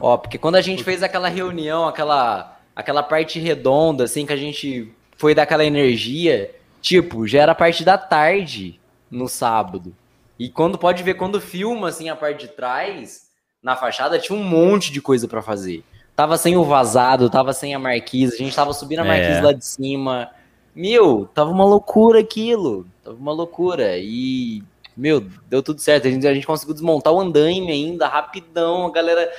Ó, 0.00 0.16
porque 0.16 0.38
quando 0.38 0.56
a 0.56 0.60
gente 0.62 0.82
fez 0.82 1.02
aquela 1.02 1.28
reunião, 1.28 1.86
aquela, 1.86 2.58
aquela 2.74 3.02
parte 3.02 3.38
redonda, 3.38 4.04
assim, 4.04 4.24
que 4.24 4.32
a 4.32 4.36
gente 4.36 4.92
foi 5.16 5.34
dar 5.34 5.42
aquela 5.42 5.64
energia, 5.64 6.54
tipo, 6.80 7.26
já 7.26 7.42
era 7.42 7.52
a 7.52 7.54
parte 7.54 7.84
da 7.84 7.98
tarde 7.98 8.80
no 9.10 9.28
sábado. 9.28 9.94
E 10.38 10.48
quando 10.48 10.78
pode 10.78 11.02
ver, 11.02 11.14
quando 11.14 11.40
filma, 11.40 11.88
assim, 11.88 12.08
a 12.08 12.16
parte 12.16 12.46
de 12.46 12.52
trás, 12.52 13.28
na 13.62 13.76
fachada, 13.76 14.18
tinha 14.18 14.38
um 14.38 14.42
monte 14.42 14.90
de 14.90 15.02
coisa 15.02 15.28
pra 15.28 15.42
fazer. 15.42 15.84
Tava 16.16 16.38
sem 16.38 16.56
o 16.56 16.64
vazado, 16.64 17.28
tava 17.28 17.52
sem 17.52 17.74
a 17.74 17.78
marquise, 17.78 18.34
a 18.34 18.38
gente 18.38 18.56
tava 18.56 18.72
subindo 18.72 19.00
a 19.00 19.04
É. 19.04 19.08
marquise 19.08 19.40
lá 19.42 19.52
de 19.52 19.64
cima. 19.64 20.30
Meu, 20.74 21.28
tava 21.34 21.50
uma 21.50 21.64
loucura 21.64 22.20
aquilo. 22.20 22.86
Tava 23.04 23.16
uma 23.16 23.32
loucura. 23.32 23.98
E, 23.98 24.62
meu, 24.96 25.20
deu 25.48 25.62
tudo 25.62 25.80
certo. 25.80 26.06
A 26.08 26.10
gente, 26.10 26.26
a 26.26 26.32
gente 26.32 26.46
conseguiu 26.46 26.72
desmontar 26.74 27.12
o 27.12 27.20
andaime 27.20 27.70
ainda, 27.70 28.06
rapidão. 28.06 28.86
A 28.86 28.90
galera 28.90 29.30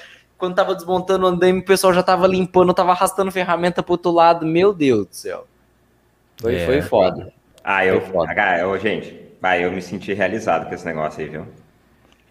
quando 0.42 0.56
tava 0.56 0.74
desmontando 0.74 1.26
o 1.26 1.30
andaime, 1.30 1.60
o 1.60 1.64
pessoal 1.66 1.94
já 1.94 2.02
tava 2.02 2.26
limpando, 2.26 2.74
tava 2.74 2.92
arrastando 2.92 3.32
ferramenta 3.32 3.84
pro 3.84 3.94
outro 3.94 4.12
lado. 4.12 4.44
Meu 4.44 4.74
Deus 4.74 5.06
do 5.08 5.16
céu. 5.16 5.48
Foi, 6.42 6.56
É. 6.56 6.66
foi 6.66 6.82
foda. 6.82 7.32
Ah, 7.64 7.86
eu, 7.86 8.02
Foi 8.02 8.10
foda. 8.12 8.34
ah, 8.36 8.58
eu, 8.58 8.80
gente, 8.80 9.16
vai, 9.40 9.64
eu 9.64 9.72
me 9.72 9.80
senti 9.84 10.12
realizado 10.14 10.68
com 10.68 10.74
esse 10.74 10.84
negócio 10.84 11.22
aí, 11.22 11.30
viu? 11.30 11.46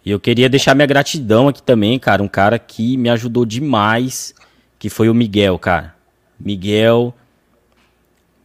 E 0.05 0.11
eu 0.11 0.19
queria 0.19 0.49
deixar 0.49 0.75
minha 0.75 0.85
gratidão 0.85 1.47
aqui 1.47 1.63
também, 1.63 1.97
cara. 1.97 2.21
Um 2.21 2.27
cara 2.27 2.59
que 2.59 2.97
me 2.97 3.09
ajudou 3.09 3.45
demais, 3.45 4.35
que 4.77 4.89
foi 4.89 5.09
o 5.09 5.13
Miguel, 5.13 5.57
cara. 5.57 5.95
Miguel. 6.37 7.13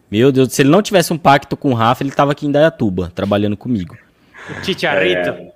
Meu 0.08 0.30
Deus, 0.30 0.52
se 0.52 0.62
ele 0.62 0.68
não 0.70 0.80
tivesse 0.80 1.12
um 1.12 1.18
pacto 1.18 1.56
com 1.56 1.72
o 1.72 1.74
Rafa, 1.74 2.04
ele 2.04 2.12
tava 2.12 2.30
aqui 2.30 2.46
em 2.46 2.52
Dayatuba, 2.52 3.10
trabalhando 3.12 3.56
comigo. 3.56 3.96
Chicharito. 4.62 5.30
É. 5.30 5.55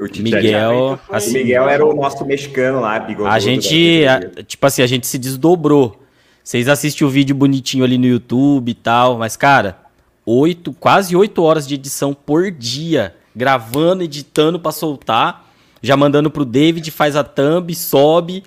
O 0.00 0.08
Tite- 0.08 0.22
Miguel, 0.22 0.98
foi- 1.06 1.14
O 1.14 1.16
assim, 1.16 1.32
Miguel 1.34 1.68
era 1.68 1.84
o 1.86 1.94
nosso 1.94 2.24
mexicano 2.24 2.80
lá, 2.80 2.98
bigodudo. 2.98 3.28
a 3.34 3.38
gente, 3.38 4.04
a- 4.06 4.42
tipo 4.42 4.66
assim, 4.66 4.82
a 4.82 4.86
gente 4.86 5.06
se 5.06 5.18
desdobrou. 5.18 6.00
Vocês 6.42 6.68
assistem 6.68 7.06
o 7.06 7.10
vídeo 7.10 7.34
bonitinho 7.36 7.84
ali 7.84 7.98
no 7.98 8.06
YouTube 8.06 8.70
e 8.70 8.74
tal, 8.74 9.18
mas, 9.18 9.36
cara, 9.36 9.76
oito, 10.24 10.72
quase 10.72 11.14
oito 11.14 11.42
horas 11.42 11.66
de 11.68 11.74
edição 11.74 12.14
por 12.14 12.50
dia, 12.50 13.14
gravando, 13.36 14.02
editando 14.02 14.58
pra 14.58 14.72
soltar, 14.72 15.46
já 15.82 15.96
mandando 15.96 16.30
pro 16.30 16.44
David, 16.46 16.90
faz 16.90 17.14
a 17.14 17.22
thumb, 17.22 17.74
sobe, 17.74 18.42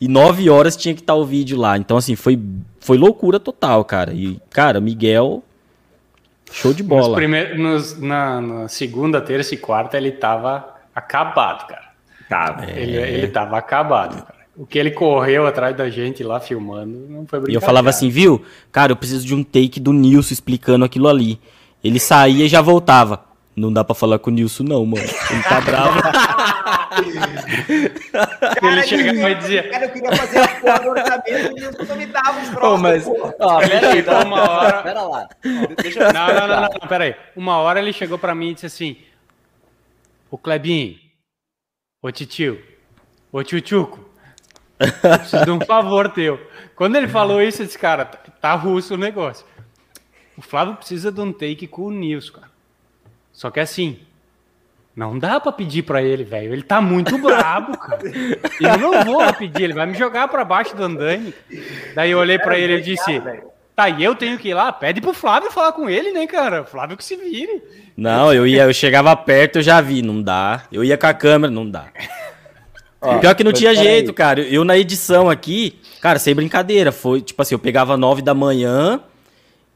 e 0.00 0.06
nove 0.08 0.50
horas 0.50 0.76
tinha 0.76 0.94
que 0.94 1.00
estar 1.00 1.14
o 1.14 1.24
vídeo 1.24 1.56
lá. 1.58 1.78
Então, 1.78 1.96
assim, 1.96 2.14
foi, 2.14 2.38
foi 2.80 2.98
loucura 2.98 3.40
total, 3.40 3.82
cara. 3.84 4.12
E, 4.12 4.38
cara, 4.50 4.78
Miguel, 4.80 5.42
show 6.52 6.72
de 6.74 6.82
Nos 6.82 6.88
bola. 6.88 7.16
primeir- 7.16 7.58
nos- 7.58 7.98
na, 7.98 8.40
na 8.40 8.68
segunda, 8.68 9.20
terça 9.20 9.54
e 9.54 9.56
quarta 9.58 9.96
ele 9.96 10.10
tava 10.12 10.71
acabado, 10.94 11.66
cara. 11.66 11.92
Tá, 12.28 12.64
Ele, 12.68 12.96
ele 12.96 13.28
tava 13.28 13.58
acabado, 13.58 14.22
cara. 14.22 14.42
O 14.56 14.66
que 14.66 14.78
ele 14.78 14.90
correu 14.90 15.46
atrás 15.46 15.74
da 15.76 15.88
gente 15.88 16.22
lá 16.22 16.38
filmando 16.38 17.06
não 17.08 17.26
foi 17.26 17.38
E 17.38 17.42
brincadeira. 17.42 17.56
eu 17.56 17.60
falava 17.60 17.88
assim, 17.90 18.08
viu? 18.10 18.44
Cara, 18.70 18.92
eu 18.92 18.96
preciso 18.96 19.26
de 19.26 19.34
um 19.34 19.42
take 19.42 19.80
do 19.80 19.92
Nilson 19.92 20.32
explicando 20.34 20.84
aquilo 20.84 21.08
ali. 21.08 21.40
Ele 21.82 21.98
saía 21.98 22.44
e 22.44 22.48
já 22.48 22.60
voltava. 22.60 23.24
Não 23.56 23.72
dá 23.72 23.82
pra 23.84 23.94
falar 23.94 24.18
com 24.18 24.30
o 24.30 24.32
Nilson, 24.32 24.62
não, 24.64 24.84
mano. 24.86 25.04
Ele 25.30 25.42
tá 25.42 25.60
bravo. 25.60 26.00
Ele 28.62 28.82
chegava 28.82 29.30
e 29.30 29.34
dizia, 29.36 29.70
Cara, 29.70 29.84
eu 29.86 29.90
queria 29.90 30.16
fazer 30.16 30.38
a 30.38 30.48
porra 30.48 30.78
do 30.80 30.88
orçamento 30.90 31.58
e 31.58 31.66
o 31.82 31.86
não 31.86 31.96
me 31.96 32.06
dava 32.06 32.40
os 32.40 32.48
Ô, 32.48 32.52
troços. 32.52 32.80
mas, 32.80 33.06
ó, 33.40 33.58
pera 33.60 33.88
aí, 33.90 33.96
chegou 34.02 34.22
uma 34.24 34.50
hora- 34.50 34.82
Pera 34.82 35.02
lá. 35.02 35.28
Deixa 35.82 36.00
eu 36.00 36.12
Não, 36.12 36.26
não, 36.26 36.34
não, 36.34 36.48
não, 36.48 36.60
não, 36.80 36.88
peraí. 36.88 37.14
Uma 37.36 37.56
hora 37.58 37.80
ele 37.80 37.92
chegou 37.92 38.18
pra 38.18 38.34
mim 38.34 38.50
e 38.50 38.54
disse 38.54 38.66
assim: 38.66 38.96
Ô 40.32 40.38
Clebinho, 40.38 40.98
ô 42.00 42.10
titio, 42.10 42.58
ô 43.30 43.42
tchutchuco, 43.44 44.02
preciso 44.78 45.44
de 45.44 45.50
um 45.50 45.60
favor 45.60 46.08
teu. 46.08 46.40
Quando 46.74 46.96
ele 46.96 47.06
falou 47.06 47.42
isso, 47.42 47.60
eu 47.60 47.66
disse, 47.66 47.78
cara, 47.78 48.06
tá, 48.06 48.18
tá 48.40 48.54
russo 48.54 48.94
o 48.94 48.96
negócio. 48.96 49.44
O 50.34 50.40
Flávio 50.40 50.76
precisa 50.76 51.12
de 51.12 51.20
um 51.20 51.34
take 51.34 51.66
com 51.66 51.82
o 51.82 51.90
Nilson, 51.90 52.32
cara. 52.32 52.50
Só 53.30 53.50
que 53.50 53.60
assim, 53.60 54.00
não 54.96 55.18
dá 55.18 55.38
para 55.38 55.52
pedir 55.52 55.82
para 55.82 56.02
ele, 56.02 56.24
velho. 56.24 56.54
Ele 56.54 56.62
tá 56.62 56.80
muito 56.80 57.18
brabo, 57.18 57.76
cara. 57.76 58.00
Eu 58.58 58.78
não 58.78 59.04
vou 59.04 59.34
pedir, 59.34 59.64
ele 59.64 59.74
vai 59.74 59.84
me 59.84 59.92
jogar 59.92 60.28
para 60.28 60.46
baixo 60.46 60.74
do 60.74 60.82
andaime. 60.82 61.34
Daí 61.94 62.10
eu 62.10 62.18
olhei 62.18 62.38
para 62.38 62.58
ele 62.58 62.78
e 62.78 62.80
disse: 62.80 63.20
Tá, 63.74 63.88
e 63.88 64.04
eu 64.04 64.14
tenho 64.14 64.38
que 64.38 64.48
ir 64.48 64.54
lá? 64.54 64.70
Pede 64.70 65.00
pro 65.00 65.14
Flávio 65.14 65.50
falar 65.50 65.72
com 65.72 65.88
ele, 65.88 66.12
né, 66.12 66.26
cara? 66.26 66.64
Flávio 66.64 66.96
que 66.96 67.04
se 67.04 67.16
vire. 67.16 67.62
Não, 67.96 68.32
eu 68.32 68.46
ia, 68.46 68.64
eu 68.64 68.74
chegava 68.74 69.14
perto, 69.16 69.56
eu 69.56 69.62
já 69.62 69.80
vi, 69.80 70.02
não 70.02 70.20
dá. 70.20 70.64
Eu 70.70 70.84
ia 70.84 70.98
com 70.98 71.06
a 71.06 71.14
câmera, 71.14 71.50
não 71.50 71.68
dá. 71.68 71.86
Ó, 73.00 73.18
Pior 73.18 73.34
que 73.34 73.42
não 73.42 73.52
tinha 73.52 73.74
jeito, 73.74 74.10
aí. 74.10 74.14
cara. 74.14 74.40
Eu 74.40 74.62
na 74.62 74.76
edição 74.76 75.28
aqui, 75.28 75.76
cara, 76.00 76.18
sem 76.18 76.34
brincadeira, 76.34 76.92
foi 76.92 77.20
tipo 77.20 77.40
assim, 77.40 77.54
eu 77.54 77.58
pegava 77.58 77.96
nove 77.96 78.20
da 78.22 78.34
manhã 78.34 79.00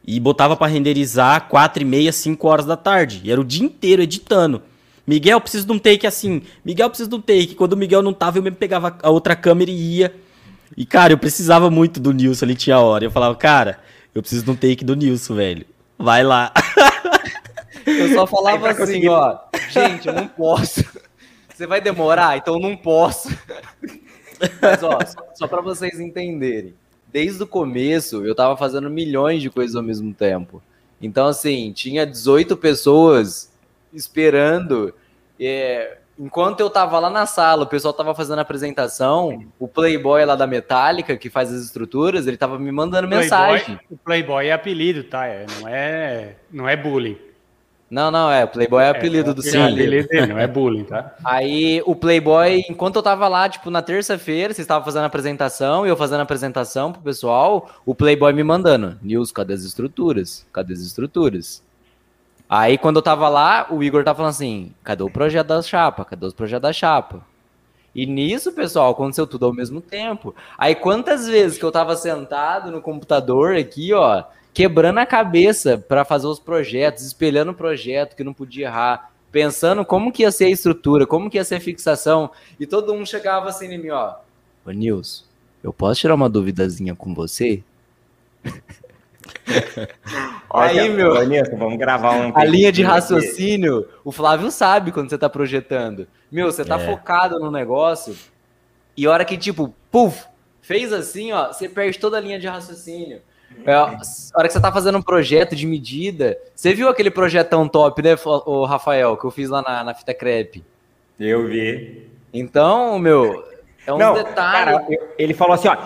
e 0.07 0.20
botava 0.20 0.57
para 0.57 0.68
renderizar 0.68 1.49
quatro 1.49 1.82
e 1.82 1.86
meia, 1.86 2.12
cinco 2.12 2.47
horas 2.49 2.66
da 2.66 2.76
tarde. 2.76 3.20
E 3.24 3.32
era 3.32 3.40
o 3.40 3.44
dia 3.44 3.64
inteiro 3.64 4.03
editando. 4.03 4.62
Miguel, 5.07 5.40
preciso 5.40 5.66
de 5.66 5.72
um 5.72 5.78
take 5.78 6.07
assim. 6.07 6.42
Miguel, 6.64 6.88
preciso 6.88 7.09
de 7.09 7.16
um 7.16 7.20
take. 7.20 7.55
Quando 7.55 7.72
o 7.72 7.76
Miguel 7.76 8.03
não 8.03 8.12
tava, 8.12 8.38
eu 8.38 8.42
mesmo 8.42 8.57
pegava 8.57 8.97
a 9.03 9.11
outra 9.11 9.34
câmera 9.34 9.70
e 9.70 9.99
ia. 9.99 10.14
E, 10.77 10.85
cara, 10.85 11.12
eu 11.12 11.18
precisava 11.18 11.70
muito 11.70 11.99
do 11.99 12.12
Nilson, 12.12 12.45
ali 12.45 12.55
tinha 12.55 12.79
hora. 12.79 13.05
Eu 13.05 13.11
falava, 13.11 13.35
cara, 13.35 13.79
eu 14.14 14.20
preciso 14.20 14.45
de 14.45 14.51
um 14.51 14.57
take 14.57 14.85
do 14.85 14.95
Nilson, 14.95 15.35
velho. 15.35 15.66
Vai 15.99 16.22
lá. 16.22 16.53
Eu 17.87 18.12
só 18.12 18.27
falava 18.27 18.68
assim, 18.70 18.81
conseguir... 18.81 19.09
ó. 19.09 19.39
Gente, 19.70 20.09
eu 20.09 20.12
não 20.12 20.27
posso. 20.27 20.85
Você 21.55 21.68
vai 21.68 21.81
demorar? 21.81 22.37
Então 22.37 22.59
não 22.59 22.77
posso. 22.77 23.29
Mas, 24.61 24.83
ó, 24.83 24.99
só, 25.07 25.29
só 25.35 25.47
para 25.47 25.62
vocês 25.62 26.01
entenderem. 26.01 26.74
Desde 27.11 27.43
o 27.43 27.47
começo, 27.47 28.27
eu 28.27 28.35
tava 28.35 28.57
fazendo 28.57 28.91
milhões 28.91 29.41
de 29.41 29.49
coisas 29.49 29.77
ao 29.77 29.83
mesmo 29.83 30.12
tempo. 30.12 30.61
Então, 31.01 31.29
assim, 31.29 31.72
tinha 31.72 32.05
18 32.05 32.57
pessoas 32.57 33.53
esperando. 33.93 34.93
É, 35.41 35.99
enquanto 36.19 36.61
eu 36.61 36.71
tava 36.71 36.99
lá 36.99 37.11
na 37.11 37.27
sala, 37.27 37.64
o 37.64 37.67
pessoal 37.67 37.95
tava 37.95 38.14
fazendo 38.14 38.39
a 38.39 38.43
apresentação, 38.43 39.45
o 39.59 39.69
Playboy 39.69 40.25
lá 40.25 40.35
da 40.35 40.47
Metallica, 40.47 41.17
que 41.17 41.31
faz 41.31 41.53
as 41.53 41.62
estruturas, 41.62 42.27
ele 42.27 42.37
tava 42.37 42.59
me 42.59 42.73
mandando 42.73 43.09
Playboy, 43.09 43.23
mensagem. 43.23 43.81
O 43.91 43.97
Playboy 43.97 44.47
é 44.47 44.53
apelido, 44.53 45.05
tá? 45.05 45.27
É, 45.27 45.47
não, 45.61 45.69
é, 45.69 46.37
não 46.51 46.69
é 46.69 46.77
bullying. 46.77 47.19
Não, 47.89 48.11
não, 48.11 48.31
é. 48.31 48.45
O 48.45 48.49
Playboy 48.49 48.83
é, 48.83 48.87
é 48.87 48.91
apelido 48.91 49.31
é, 49.31 49.35
do 49.35 49.43
seu. 49.43 49.61
É 49.61 49.71
apelido 49.71 50.09
dele, 50.09 50.27
não 50.27 50.39
é 50.39 50.47
bullying, 50.47 50.85
tá? 50.85 51.14
Aí 51.25 51.81
o 51.87 51.95
Playboy, 51.95 52.64
enquanto 52.69 52.97
eu 52.97 53.03
tava 53.03 53.29
lá, 53.29 53.49
tipo, 53.49 53.71
na 53.71 53.81
terça-feira, 53.81 54.53
vocês 54.53 54.64
estavam 54.64 54.85
fazendo 54.85 55.05
a 55.05 55.07
apresentação 55.07 55.87
e 55.87 55.89
eu 55.89 55.97
fazendo 55.97 56.21
a 56.21 56.25
apresentação 56.25 56.93
pro 56.93 57.01
pessoal, 57.01 57.71
o 57.85 57.95
Playboy 57.95 58.33
me 58.33 58.43
mandando: 58.43 58.99
Nils, 59.01 59.31
cadê 59.31 59.55
as 59.55 59.62
estruturas? 59.62 60.45
Cadê 60.53 60.73
as 60.73 60.81
estruturas? 60.81 61.62
Aí 62.49 62.78
quando 62.78 62.97
eu 62.97 63.03
tava 63.03 63.28
lá, 63.28 63.66
o 63.70 63.82
Igor 63.82 64.05
tava 64.05 64.18
falando 64.18 64.30
assim: 64.30 64.72
cadê 64.84 65.03
o 65.03 65.11
projeto 65.11 65.49
da 65.49 65.62
chapa? 65.62 66.05
Cadê 66.05 66.26
os 66.26 66.34
projetos 66.34 66.62
da 66.62 66.72
chapa? 66.72 67.24
E 67.94 68.05
nisso, 68.05 68.53
pessoal, 68.53 68.90
aconteceu 68.90 69.26
tudo 69.26 69.47
ao 69.47 69.55
mesmo 69.55 69.80
tempo. 69.80 70.34
Aí 70.59 70.74
quantas 70.74 71.26
vezes 71.26 71.59
que 71.59 71.64
eu 71.64 71.72
tava 71.72 71.97
sentado 71.97 72.70
no 72.70 72.82
computador 72.82 73.57
aqui, 73.57 73.92
ó, 73.94 74.22
quebrando 74.53 74.99
a 74.99 75.07
cabeça 75.07 75.78
para 75.78 76.05
fazer 76.05 76.26
os 76.26 76.38
projetos, 76.38 77.05
espelhando 77.05 77.53
o 77.53 77.55
projeto 77.55 78.14
que 78.14 78.22
não 78.22 78.34
podia 78.34 78.66
errar, 78.66 79.11
pensando 79.32 79.84
como 79.84 80.12
que 80.12 80.22
ia 80.22 80.32
ser 80.32 80.44
a 80.44 80.51
estrutura, 80.51 81.07
como 81.07 81.30
que 81.30 81.36
ia 81.36 81.44
ser 81.44 81.57
a 81.57 81.61
fixação, 81.61 82.30
e 82.59 82.66
todo 82.66 82.94
mundo 82.94 83.07
chegava 83.07 83.49
assim 83.49 83.66
em 83.66 83.78
mim, 83.78 83.90
ó, 83.90 84.14
ô 84.64 84.70
Nilson, 84.70 85.24
eu 85.62 85.72
posso 85.72 86.01
tirar 86.01 86.14
uma 86.14 86.28
duvidazinha 86.28 86.94
com 86.94 87.14
você? 87.14 87.62
Aí, 90.51 90.88
meu. 90.88 91.14
Vanessa, 91.14 91.57
vamos 91.57 91.78
gravar 91.78 92.12
um. 92.12 92.32
A 92.34 92.44
linha 92.44 92.72
de 92.72 92.82
raciocínio, 92.82 93.80
aqui. 93.80 93.88
o 94.05 94.12
Flávio 94.12 94.51
sabe 94.51 94.92
quando 94.92 95.11
você 95.11 95.18
tá 95.18 95.28
projetando. 95.28 96.07
Meu, 96.30 96.51
você 96.51 96.64
tá 96.64 96.80
é. 96.80 96.86
focado 96.86 97.38
no 97.38 97.51
negócio 97.51 98.16
e 98.97 99.07
a 99.07 99.11
hora 99.11 99.24
que, 99.24 99.36
tipo, 99.36 99.74
puf, 99.90 100.24
fez 100.62 100.92
assim, 100.92 101.32
ó, 101.32 101.49
você 101.49 101.68
perde 101.68 101.99
toda 101.99 102.16
a 102.16 102.20
linha 102.20 102.38
de 102.38 102.47
raciocínio. 102.47 103.20
É, 103.64 103.72
a 103.72 104.01
hora 104.34 104.49
que 104.49 104.53
você 104.53 104.61
tá 104.61 104.72
fazendo 104.72 104.99
um 104.99 105.03
projeto 105.03 105.55
de 105.55 105.66
medida, 105.66 106.36
você 106.55 106.74
viu 106.74 106.88
aquele 106.88 107.11
projetão 107.11 107.68
top, 107.68 108.03
né, 108.03 108.16
o 108.24 108.64
Rafael, 108.64 109.16
que 109.16 109.24
eu 109.24 109.30
fiz 109.30 109.49
lá 109.49 109.62
na, 109.62 109.84
na 109.84 109.94
fita 109.94 110.12
crepe? 110.12 110.64
Eu 111.18 111.47
vi. 111.47 112.11
Então, 112.32 112.99
meu, 112.99 113.44
é 113.86 113.92
um 113.92 114.14
detalhe. 114.14 114.34
Cara, 114.34 114.86
ele 115.18 115.32
falou 115.32 115.55
assim, 115.55 115.68
ó, 115.68 115.76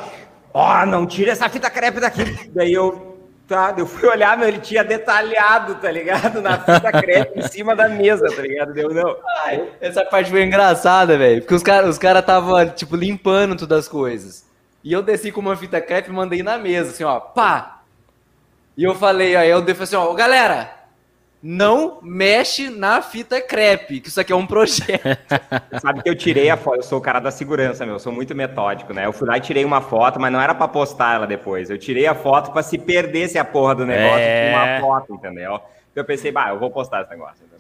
ó, 0.54 0.82
oh, 0.82 0.86
não 0.86 1.06
tira 1.06 1.32
essa 1.32 1.48
fita 1.48 1.70
crepe 1.70 2.00
daqui. 2.00 2.48
Daí 2.50 2.72
eu, 2.72 3.09
Tá, 3.50 3.74
eu 3.76 3.84
fui 3.84 4.08
olhar, 4.08 4.38
meu, 4.38 4.46
ele 4.46 4.60
tinha 4.60 4.84
detalhado, 4.84 5.74
tá 5.74 5.90
ligado? 5.90 6.40
Na 6.40 6.56
fita 6.56 6.92
crepe 6.92 7.40
em 7.40 7.42
cima 7.42 7.74
da 7.74 7.88
mesa, 7.88 8.28
tá 8.28 8.42
ligado? 8.42 8.72
Deu, 8.72 8.94
não. 8.94 9.16
Ai, 9.42 9.68
essa 9.80 10.04
parte 10.04 10.30
foi 10.30 10.44
engraçada, 10.44 11.18
velho. 11.18 11.40
Porque 11.40 11.56
os 11.56 11.62
caras 11.64 11.90
os 11.90 11.98
cara 11.98 12.22
tava, 12.22 12.64
tipo, 12.66 12.94
limpando 12.94 13.56
todas 13.56 13.80
as 13.80 13.88
coisas. 13.88 14.46
E 14.84 14.92
eu 14.92 15.02
desci 15.02 15.32
com 15.32 15.40
uma 15.40 15.56
fita 15.56 15.80
crepe 15.80 16.10
e 16.10 16.12
mandei 16.12 16.44
na 16.44 16.58
mesa, 16.58 16.90
assim, 16.90 17.02
ó, 17.02 17.18
pá. 17.18 17.80
E 18.76 18.84
eu 18.84 18.94
falei, 18.94 19.34
aí 19.34 19.50
eu 19.50 19.58
falei 19.62 19.82
assim, 19.82 19.96
ó, 19.96 20.14
galera, 20.14 20.70
não 21.42 22.00
mexe 22.02 22.68
na 22.68 23.00
fita 23.00 23.40
crepe, 23.40 24.00
que 24.00 24.08
isso 24.08 24.20
aqui 24.20 24.32
é 24.32 24.36
um 24.36 24.46
projeto. 24.46 25.02
Sabe 25.80 26.02
que 26.02 26.08
eu 26.10 26.14
tirei 26.14 26.50
a 26.50 26.56
foto, 26.56 26.76
eu 26.76 26.82
sou 26.82 26.98
o 26.98 27.00
cara 27.00 27.18
da 27.18 27.30
segurança, 27.30 27.86
meu, 27.86 27.94
eu 27.94 27.98
sou 27.98 28.12
muito 28.12 28.34
metódico, 28.34 28.92
né? 28.92 29.06
Eu 29.06 29.12
fui 29.12 29.26
lá 29.26 29.38
e 29.38 29.40
tirei 29.40 29.64
uma 29.64 29.80
foto, 29.80 30.20
mas 30.20 30.30
não 30.30 30.40
era 30.40 30.54
para 30.54 30.68
postar 30.68 31.14
ela 31.14 31.26
depois. 31.26 31.70
Eu 31.70 31.78
tirei 31.78 32.06
a 32.06 32.14
foto 32.14 32.52
para 32.52 32.62
se 32.62 32.76
perdesse 32.76 33.38
a 33.38 33.44
porra 33.44 33.74
do 33.74 33.86
negócio 33.86 34.18
é... 34.18 34.52
uma 34.54 34.80
foto, 34.80 35.14
entendeu? 35.14 35.54
Então 35.90 36.02
eu 36.02 36.04
pensei, 36.04 36.30
bah, 36.30 36.50
eu 36.50 36.58
vou 36.58 36.70
postar 36.70 37.02
esse 37.02 37.10
negócio, 37.10 37.50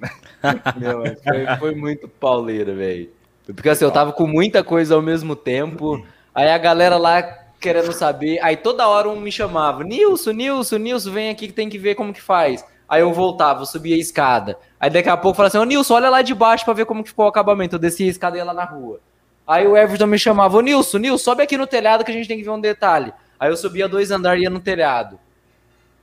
meu, 0.76 1.02
foi, 1.22 1.56
foi, 1.58 1.74
muito 1.74 2.08
pauleira, 2.08 2.74
velho. 2.74 3.10
Porque 3.44 3.68
assim, 3.68 3.84
eu 3.84 3.90
tava 3.90 4.12
com 4.12 4.26
muita 4.26 4.62
coisa 4.62 4.94
ao 4.94 5.02
mesmo 5.02 5.34
tempo, 5.36 6.06
aí 6.34 6.48
a 6.48 6.56
galera 6.56 6.96
lá 6.96 7.22
querendo 7.60 7.92
saber, 7.92 8.38
aí 8.42 8.56
toda 8.56 8.88
hora 8.88 9.08
um 9.08 9.20
me 9.20 9.30
chamava, 9.30 9.84
Nilson, 9.84 10.32
Nilson, 10.32 10.78
Nilson, 10.78 11.10
vem 11.10 11.28
aqui 11.28 11.48
que 11.48 11.52
tem 11.52 11.68
que 11.68 11.76
ver 11.76 11.94
como 11.94 12.12
que 12.12 12.22
faz. 12.22 12.64
Aí 12.90 13.02
eu 13.02 13.12
voltava, 13.12 13.62
eu 13.62 13.66
subia 13.66 13.94
a 13.94 13.98
escada. 13.98 14.58
Aí 14.80 14.90
daqui 14.90 15.08
a 15.08 15.16
pouco 15.16 15.36
falava 15.36 15.56
assim: 15.56 15.58
Ô 15.58 15.64
Nilson, 15.64 15.94
olha 15.94 16.10
lá 16.10 16.22
de 16.22 16.34
baixo 16.34 16.64
pra 16.64 16.74
ver 16.74 16.86
como 16.86 17.06
ficou 17.06 17.24
o 17.24 17.28
acabamento. 17.28 17.76
Eu 17.76 17.78
descia 17.78 18.04
a 18.04 18.10
escada 18.10 18.36
e 18.36 18.40
ia 18.40 18.44
lá 18.44 18.52
na 18.52 18.64
rua. 18.64 18.98
Aí 19.46 19.64
o 19.64 19.76
Everton 19.76 20.08
me 20.08 20.18
chamava: 20.18 20.56
Ô 20.56 20.60
Nilson, 20.60 20.98
Nilson, 20.98 21.22
sobe 21.22 21.44
aqui 21.44 21.56
no 21.56 21.68
telhado 21.68 22.04
que 22.04 22.10
a 22.10 22.14
gente 22.14 22.26
tem 22.26 22.36
que 22.36 22.42
ver 22.42 22.50
um 22.50 22.60
detalhe. 22.60 23.12
Aí 23.38 23.48
eu 23.48 23.56
subia 23.56 23.88
dois 23.88 24.10
andares 24.10 24.40
e 24.40 24.42
ia 24.42 24.50
no 24.50 24.58
telhado. 24.58 25.20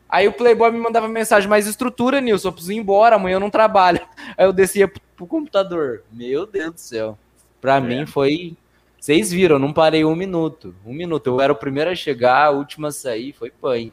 Aí 0.08 0.30
o 0.30 0.32
Playboy 0.32 0.72
me 0.72 0.80
mandava 0.80 1.10
mensagem: 1.10 1.50
Mais 1.50 1.68
estrutura, 1.68 2.22
Nilson, 2.22 2.48
eu 2.48 2.52
preciso 2.54 2.72
ir 2.72 2.78
embora, 2.78 3.18
amanhã 3.18 3.36
eu 3.36 3.42
não 3.42 3.50
trabalho. 3.50 4.00
Aí 4.38 4.46
eu 4.46 4.54
descia 4.54 4.88
pro, 4.88 5.02
pro 5.14 5.28
computador. 5.28 6.04
Meu 6.10 6.46
Deus 6.46 6.74
do 6.74 6.80
céu. 6.80 7.20
Pra 7.60 7.76
é. 7.76 7.82
mim 7.82 8.06
foi. 8.06 8.56
Vocês 8.98 9.30
viram, 9.30 9.58
eu 9.58 9.60
não 9.60 9.74
parei 9.74 10.06
um 10.06 10.16
minuto. 10.16 10.74
Um 10.86 10.94
minuto. 10.94 11.28
Eu 11.28 11.42
era 11.42 11.52
o 11.52 11.56
primeiro 11.56 11.90
a 11.90 11.96
chegar, 11.96 12.46
a 12.46 12.50
última 12.50 12.88
a 12.88 12.92
sair, 12.92 13.34
foi 13.34 13.52
punk. 13.52 13.92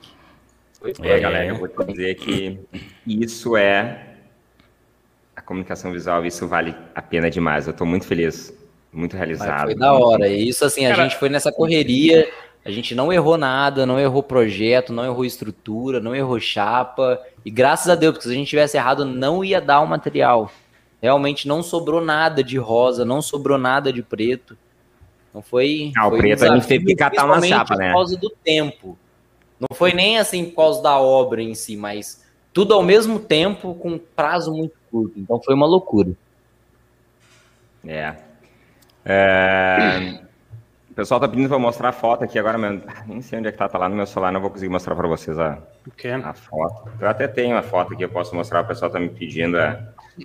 Pois 0.84 1.00
é, 1.00 1.18
galera, 1.18 1.46
eu 1.46 1.56
vou 1.56 1.66
te 1.66 1.82
dizer 1.86 2.14
que 2.16 2.60
isso 3.06 3.56
é 3.56 4.16
a 5.34 5.40
comunicação 5.40 5.90
visual, 5.90 6.26
isso 6.26 6.46
vale 6.46 6.76
a 6.94 7.00
pena 7.00 7.30
demais. 7.30 7.66
Eu 7.66 7.70
estou 7.70 7.86
muito 7.86 8.06
feliz, 8.06 8.52
muito 8.92 9.16
realizado. 9.16 9.62
foi 9.62 9.74
da 9.74 9.94
hora. 9.94 10.28
E 10.28 10.46
isso 10.46 10.62
assim, 10.62 10.84
a 10.84 10.90
Cara, 10.90 11.04
gente 11.04 11.16
foi 11.18 11.30
nessa 11.30 11.50
correria, 11.50 12.30
a 12.62 12.70
gente 12.70 12.94
não 12.94 13.10
errou 13.10 13.38
nada, 13.38 13.86
não 13.86 13.98
errou 13.98 14.22
projeto, 14.22 14.92
não 14.92 15.06
errou 15.06 15.24
estrutura, 15.24 16.00
não 16.00 16.14
errou 16.14 16.38
chapa. 16.38 17.18
E 17.46 17.50
graças 17.50 17.88
a 17.88 17.94
Deus, 17.94 18.12
porque 18.12 18.28
se 18.28 18.34
a 18.34 18.36
gente 18.36 18.48
tivesse 18.50 18.76
errado, 18.76 19.06
não 19.06 19.42
ia 19.42 19.62
dar 19.62 19.80
o 19.80 19.86
material. 19.86 20.52
Realmente 21.00 21.48
não 21.48 21.62
sobrou 21.62 22.02
nada 22.02 22.44
de 22.44 22.58
rosa, 22.58 23.06
não 23.06 23.22
sobrou 23.22 23.56
nada 23.56 23.90
de 23.90 24.02
preto. 24.02 24.54
Não 25.32 25.40
foi. 25.40 25.92
Ah, 25.96 26.10
foi 26.10 26.18
o 26.18 26.20
preto 26.20 26.44
um 26.44 26.52
a 26.52 26.54
gente 26.56 26.66
teve 26.66 26.84
que 26.84 26.94
catar 26.94 27.24
uma 27.24 27.40
chapa, 27.40 27.74
né? 27.74 27.86
Por 27.86 27.94
causa 27.94 28.18
do 28.18 28.28
tempo. 28.28 28.98
Não 29.58 29.74
foi 29.74 29.92
nem 29.92 30.18
assim 30.18 30.44
por 30.46 30.56
causa 30.56 30.82
da 30.82 30.98
obra 30.98 31.42
em 31.42 31.54
si, 31.54 31.76
mas 31.76 32.24
tudo 32.52 32.74
ao 32.74 32.82
mesmo 32.82 33.18
tempo 33.18 33.74
com 33.74 33.90
um 33.90 33.98
prazo 33.98 34.52
muito 34.52 34.74
curto. 34.90 35.18
Então 35.18 35.40
foi 35.42 35.54
uma 35.54 35.66
loucura. 35.66 36.12
É. 37.86 38.14
é... 39.04 40.20
O 40.90 40.94
pessoal 40.94 41.18
tá 41.18 41.26
pedindo 41.26 41.48
para 41.48 41.58
mostrar 41.58 41.88
a 41.88 41.92
foto 41.92 42.22
aqui 42.22 42.38
agora, 42.38 42.56
mas 42.56 42.80
nem 43.06 43.20
sei 43.20 43.40
onde 43.40 43.48
é 43.48 43.52
que 43.52 43.58
tá, 43.58 43.68
tá 43.68 43.76
lá 43.76 43.88
no 43.88 43.96
meu 43.96 44.06
celular, 44.06 44.30
não 44.30 44.40
vou 44.40 44.50
conseguir 44.50 44.70
mostrar 44.70 44.94
para 44.94 45.08
vocês 45.08 45.36
a, 45.38 45.58
a 46.22 46.34
foto. 46.34 46.88
Eu 47.00 47.08
até 47.08 47.26
tenho 47.26 47.56
a 47.56 47.62
foto 47.62 47.94
aqui, 47.94 48.04
eu 48.04 48.08
posso 48.08 48.34
mostrar, 48.34 48.60
o 48.62 48.66
pessoal 48.66 48.90
tá 48.90 49.00
me 49.00 49.08
pedindo 49.08 49.58
a, 49.58 49.80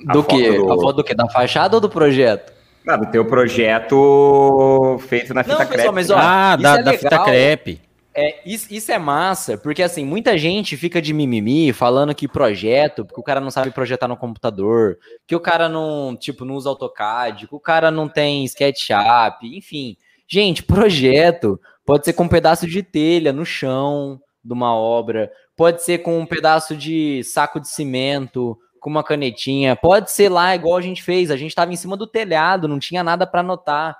a 0.07 0.13
do 0.13 0.23
que? 0.23 0.51
Do... 0.51 0.71
A 0.71 0.75
foto 0.75 0.97
do 0.97 1.03
que? 1.03 1.15
Da 1.15 1.27
fachada 1.27 1.75
ou 1.75 1.81
do 1.81 1.89
projeto? 1.89 2.53
Ah, 2.87 2.97
do 2.97 3.07
teu 3.07 3.25
projeto 3.25 4.97
feito 5.07 5.33
na 5.33 5.43
fita 5.43 5.57
não, 5.57 5.65
crepe. 5.65 5.77
Pessoal, 5.77 5.93
mas, 5.93 6.09
ó, 6.11 6.17
ah, 6.17 6.55
da, 6.55 6.79
é 6.79 6.83
da 6.83 6.93
fita 6.93 7.23
crepe. 7.23 7.88
É, 8.13 8.41
isso, 8.45 8.73
isso, 8.73 8.91
é 8.91 8.97
massa, 8.97 9.57
porque 9.57 9.83
assim, 9.83 10.03
muita 10.03 10.37
gente 10.37 10.75
fica 10.75 11.01
de 11.01 11.13
mimimi 11.13 11.71
falando 11.71 12.13
que 12.15 12.27
projeto, 12.27 13.05
porque 13.05 13.21
o 13.21 13.23
cara 13.23 13.39
não 13.39 13.51
sabe 13.51 13.71
projetar 13.71 14.07
no 14.07 14.17
computador, 14.17 14.97
que 15.27 15.35
o 15.35 15.39
cara 15.39 15.69
não, 15.69 16.17
tipo, 16.19 16.43
não 16.43 16.55
usa 16.55 16.69
AutoCAD, 16.69 17.47
que 17.47 17.55
o 17.55 17.59
cara 17.59 17.91
não 17.91 18.09
tem 18.09 18.43
SketchUp, 18.45 19.43
enfim. 19.43 19.95
Gente, 20.27 20.63
projeto 20.63 21.59
pode 21.85 22.05
ser 22.05 22.13
com 22.13 22.23
um 22.23 22.29
pedaço 22.29 22.67
de 22.67 22.81
telha 22.83 23.31
no 23.31 23.45
chão 23.45 24.19
de 24.43 24.53
uma 24.53 24.75
obra, 24.75 25.31
pode 25.55 25.83
ser 25.83 25.99
com 25.99 26.19
um 26.19 26.25
pedaço 26.25 26.75
de 26.75 27.23
saco 27.23 27.59
de 27.59 27.67
cimento, 27.67 28.57
com 28.79 28.89
uma 28.89 29.03
canetinha, 29.03 29.75
pode 29.75 30.11
ser 30.11 30.29
lá 30.29 30.55
igual 30.55 30.77
a 30.77 30.81
gente 30.81 31.03
fez. 31.03 31.29
A 31.29 31.37
gente 31.37 31.51
estava 31.51 31.71
em 31.71 31.75
cima 31.75 31.95
do 31.95 32.07
telhado, 32.07 32.67
não 32.67 32.79
tinha 32.79 33.03
nada 33.03 33.27
para 33.27 33.41
anotar. 33.41 33.97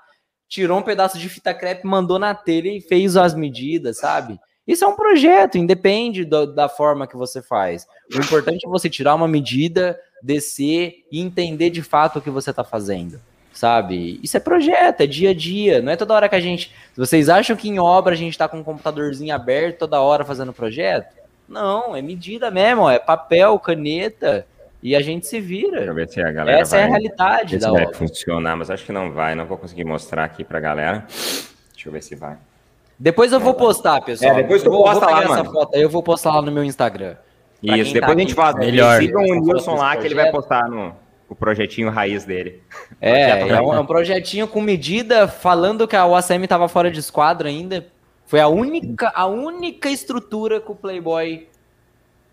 Tirou 0.50 0.80
um 0.80 0.82
pedaço 0.82 1.16
de 1.16 1.28
fita 1.28 1.54
crepe, 1.54 1.86
mandou 1.86 2.18
na 2.18 2.34
telha 2.34 2.76
e 2.76 2.80
fez 2.80 3.16
as 3.16 3.34
medidas, 3.36 3.98
sabe? 3.98 4.36
Isso 4.66 4.84
é 4.84 4.88
um 4.88 4.96
projeto, 4.96 5.56
independe 5.56 6.24
do, 6.24 6.44
da 6.44 6.68
forma 6.68 7.06
que 7.06 7.16
você 7.16 7.40
faz. 7.40 7.86
O 8.12 8.18
importante 8.18 8.66
é 8.66 8.68
você 8.68 8.90
tirar 8.90 9.14
uma 9.14 9.28
medida, 9.28 9.96
descer 10.20 11.06
e 11.10 11.20
entender 11.20 11.70
de 11.70 11.82
fato 11.82 12.18
o 12.18 12.22
que 12.22 12.30
você 12.30 12.50
está 12.50 12.64
fazendo, 12.64 13.20
sabe? 13.52 14.18
Isso 14.24 14.36
é 14.36 14.40
projeto, 14.40 15.02
é 15.02 15.06
dia 15.06 15.30
a 15.30 15.34
dia. 15.34 15.80
Não 15.80 15.92
é 15.92 15.96
toda 15.96 16.14
hora 16.14 16.28
que 16.28 16.34
a 16.34 16.40
gente. 16.40 16.74
Vocês 16.96 17.28
acham 17.28 17.54
que 17.54 17.68
em 17.68 17.78
obra 17.78 18.14
a 18.14 18.16
gente 18.16 18.32
está 18.32 18.48
com 18.48 18.58
um 18.58 18.64
computadorzinho 18.64 19.32
aberto 19.32 19.78
toda 19.78 20.00
hora 20.00 20.24
fazendo 20.24 20.52
projeto? 20.52 21.14
Não, 21.48 21.94
é 21.94 22.02
medida 22.02 22.50
mesmo, 22.50 22.90
é 22.90 22.98
papel, 22.98 23.56
caneta 23.60 24.44
e 24.82 24.96
a 24.96 25.00
gente 25.00 25.26
se 25.26 25.40
vira. 25.40 25.78
Deixa 25.78 25.90
eu 25.90 25.94
ver 25.94 26.08
se 26.08 26.20
a 26.20 26.32
galera 26.32 26.58
Essa 26.58 26.76
vai, 26.76 26.84
é 26.84 26.84
a 26.84 26.90
realidade 26.90 27.58
da 27.58 27.70
vai 27.70 27.92
funcionar, 27.92 28.56
mas 28.56 28.70
acho 28.70 28.84
que 28.84 28.92
não 28.92 29.12
vai, 29.12 29.34
não 29.34 29.46
vou 29.46 29.58
conseguir 29.58 29.84
mostrar 29.84 30.24
aqui 30.24 30.44
pra 30.44 30.60
galera. 30.60 31.06
Deixa 31.72 31.88
eu 31.88 31.92
ver 31.92 32.02
se 32.02 32.14
vai. 32.14 32.36
Depois 32.98 33.32
eu 33.32 33.40
vou 33.40 33.54
postar, 33.54 34.00
pessoal. 34.02 34.32
É, 34.32 34.42
depois 34.42 34.62
tu 34.62 34.70
vou, 34.70 34.84
posta 34.84 35.06
vou 35.06 35.14
lá, 35.14 35.28
mano. 35.28 35.52
Foto, 35.52 35.74
eu 35.74 35.88
vou 35.88 36.02
postar 36.02 36.34
lá 36.34 36.42
no 36.42 36.52
meu 36.52 36.64
Instagram. 36.64 37.16
Isso, 37.62 37.92
depois 37.92 38.12
tá 38.12 38.16
a 38.16 38.20
gente 38.20 38.34
faz. 38.34 38.54
Melhor. 38.56 39.00
Sigam 39.00 39.22
o 39.22 39.40
Nilson 39.40 39.74
lá 39.74 39.96
que 39.96 40.06
ele 40.06 40.14
vai 40.14 40.30
postar 40.30 40.68
no 40.68 40.94
o 41.30 41.34
projetinho 41.34 41.90
raiz 41.90 42.24
dele. 42.24 42.60
É, 43.00 43.30
é 43.50 43.60
um, 43.62 43.72
é 43.72 43.78
um, 43.78 43.86
projetinho 43.86 44.48
com 44.48 44.60
medida 44.60 45.28
falando 45.28 45.86
que 45.86 45.94
a 45.94 46.04
OACM 46.04 46.42
estava 46.42 46.66
fora 46.66 46.90
de 46.90 46.98
esquadro 46.98 47.46
ainda. 47.46 47.86
Foi 48.26 48.40
a 48.40 48.48
única, 48.48 49.12
a 49.14 49.26
única 49.26 49.88
estrutura 49.88 50.60
que 50.60 50.72
o 50.72 50.74
Playboy 50.74 51.48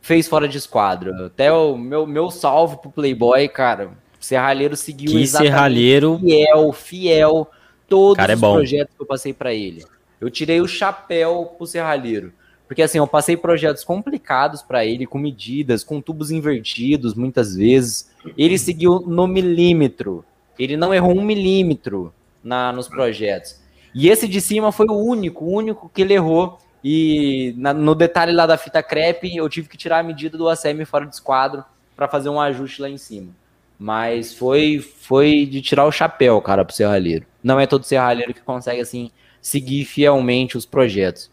fez 0.02 0.28
fora 0.28 0.48
de 0.48 0.58
esquadro. 0.58 1.26
Até 1.26 1.52
o 1.52 1.78
meu, 1.78 2.06
meu 2.06 2.30
salve 2.32 2.78
pro 2.78 2.92
Playboy, 2.92 3.48
cara. 3.50 3.92
Serralheiro 4.20 4.76
seguiu 4.76 5.12
que 5.12 5.22
exatamente 5.22 5.52
serralheiro... 5.52 6.20
fiel, 6.20 6.74
fiel 6.74 7.48
todos 7.88 8.18
cara, 8.18 8.34
é 8.34 8.36
os 8.36 8.44
é 8.44 8.52
projetos 8.54 8.96
que 8.96 9.02
eu 9.02 9.06
passei 9.06 9.34
para 9.34 9.54
ele. 9.54 9.86
Eu 10.20 10.30
tirei 10.30 10.60
o 10.60 10.68
chapéu 10.68 11.54
pro 11.58 11.68
Serralheiro. 11.68 12.34
Porque 12.68 12.82
assim, 12.82 12.98
eu 12.98 13.08
passei 13.08 13.38
projetos 13.38 13.84
complicados 13.84 14.62
para 14.62 14.86
ele, 14.86 15.08
com 15.08 15.18
medidas, 15.18 15.84
com 15.84 16.02
tubos 16.02 16.32
invertidos, 16.32 17.14
muitas 17.14 17.56
vezes. 17.56 18.12
Ele 18.38 18.58
seguiu 18.58 19.00
no 19.00 19.26
milímetro. 19.26 20.26
Ele 20.60 20.76
não 20.76 20.94
errou 20.94 21.18
um 21.18 21.24
milímetro 21.24 22.14
na, 22.44 22.74
nos 22.74 22.90
projetos. 22.90 23.62
E 23.96 24.10
esse 24.10 24.28
de 24.28 24.42
cima 24.42 24.72
foi 24.72 24.88
o 24.88 24.96
único, 24.98 25.46
o 25.46 25.54
único 25.54 25.90
que 25.94 26.02
ele 26.02 26.14
errou. 26.14 26.60
E 26.90 27.54
na, 27.58 27.74
no 27.74 27.94
detalhe 27.94 28.32
lá 28.32 28.46
da 28.46 28.58
fita 28.58 28.82
crepe, 28.82 29.36
eu 29.36 29.50
tive 29.50 29.68
que 29.68 29.76
tirar 29.76 30.00
a 30.00 30.04
medida 30.04 30.38
do 30.38 30.48
ACM 30.48 30.86
fora 30.86 31.06
de 31.06 31.16
esquadro 31.16 31.62
para 31.98 32.08
fazer 32.08 32.30
um 32.30 32.40
ajuste 32.40 32.82
lá 32.82 32.90
em 32.90 32.98
cima. 32.98 33.34
Mas 33.78 34.34
foi 34.34 34.80
foi 34.80 35.46
de 35.46 35.62
tirar 35.62 35.84
o 35.84 35.92
chapéu, 35.92 36.42
cara, 36.42 36.64
pro 36.64 36.74
serralheiro. 36.74 37.26
Não 37.44 37.60
é 37.60 37.68
todo 37.68 37.84
serralheiro 37.84 38.34
que 38.34 38.40
consegue, 38.40 38.80
assim, 38.80 39.12
seguir 39.42 39.84
fielmente 39.84 40.56
os 40.56 40.66
projetos. 40.66 41.30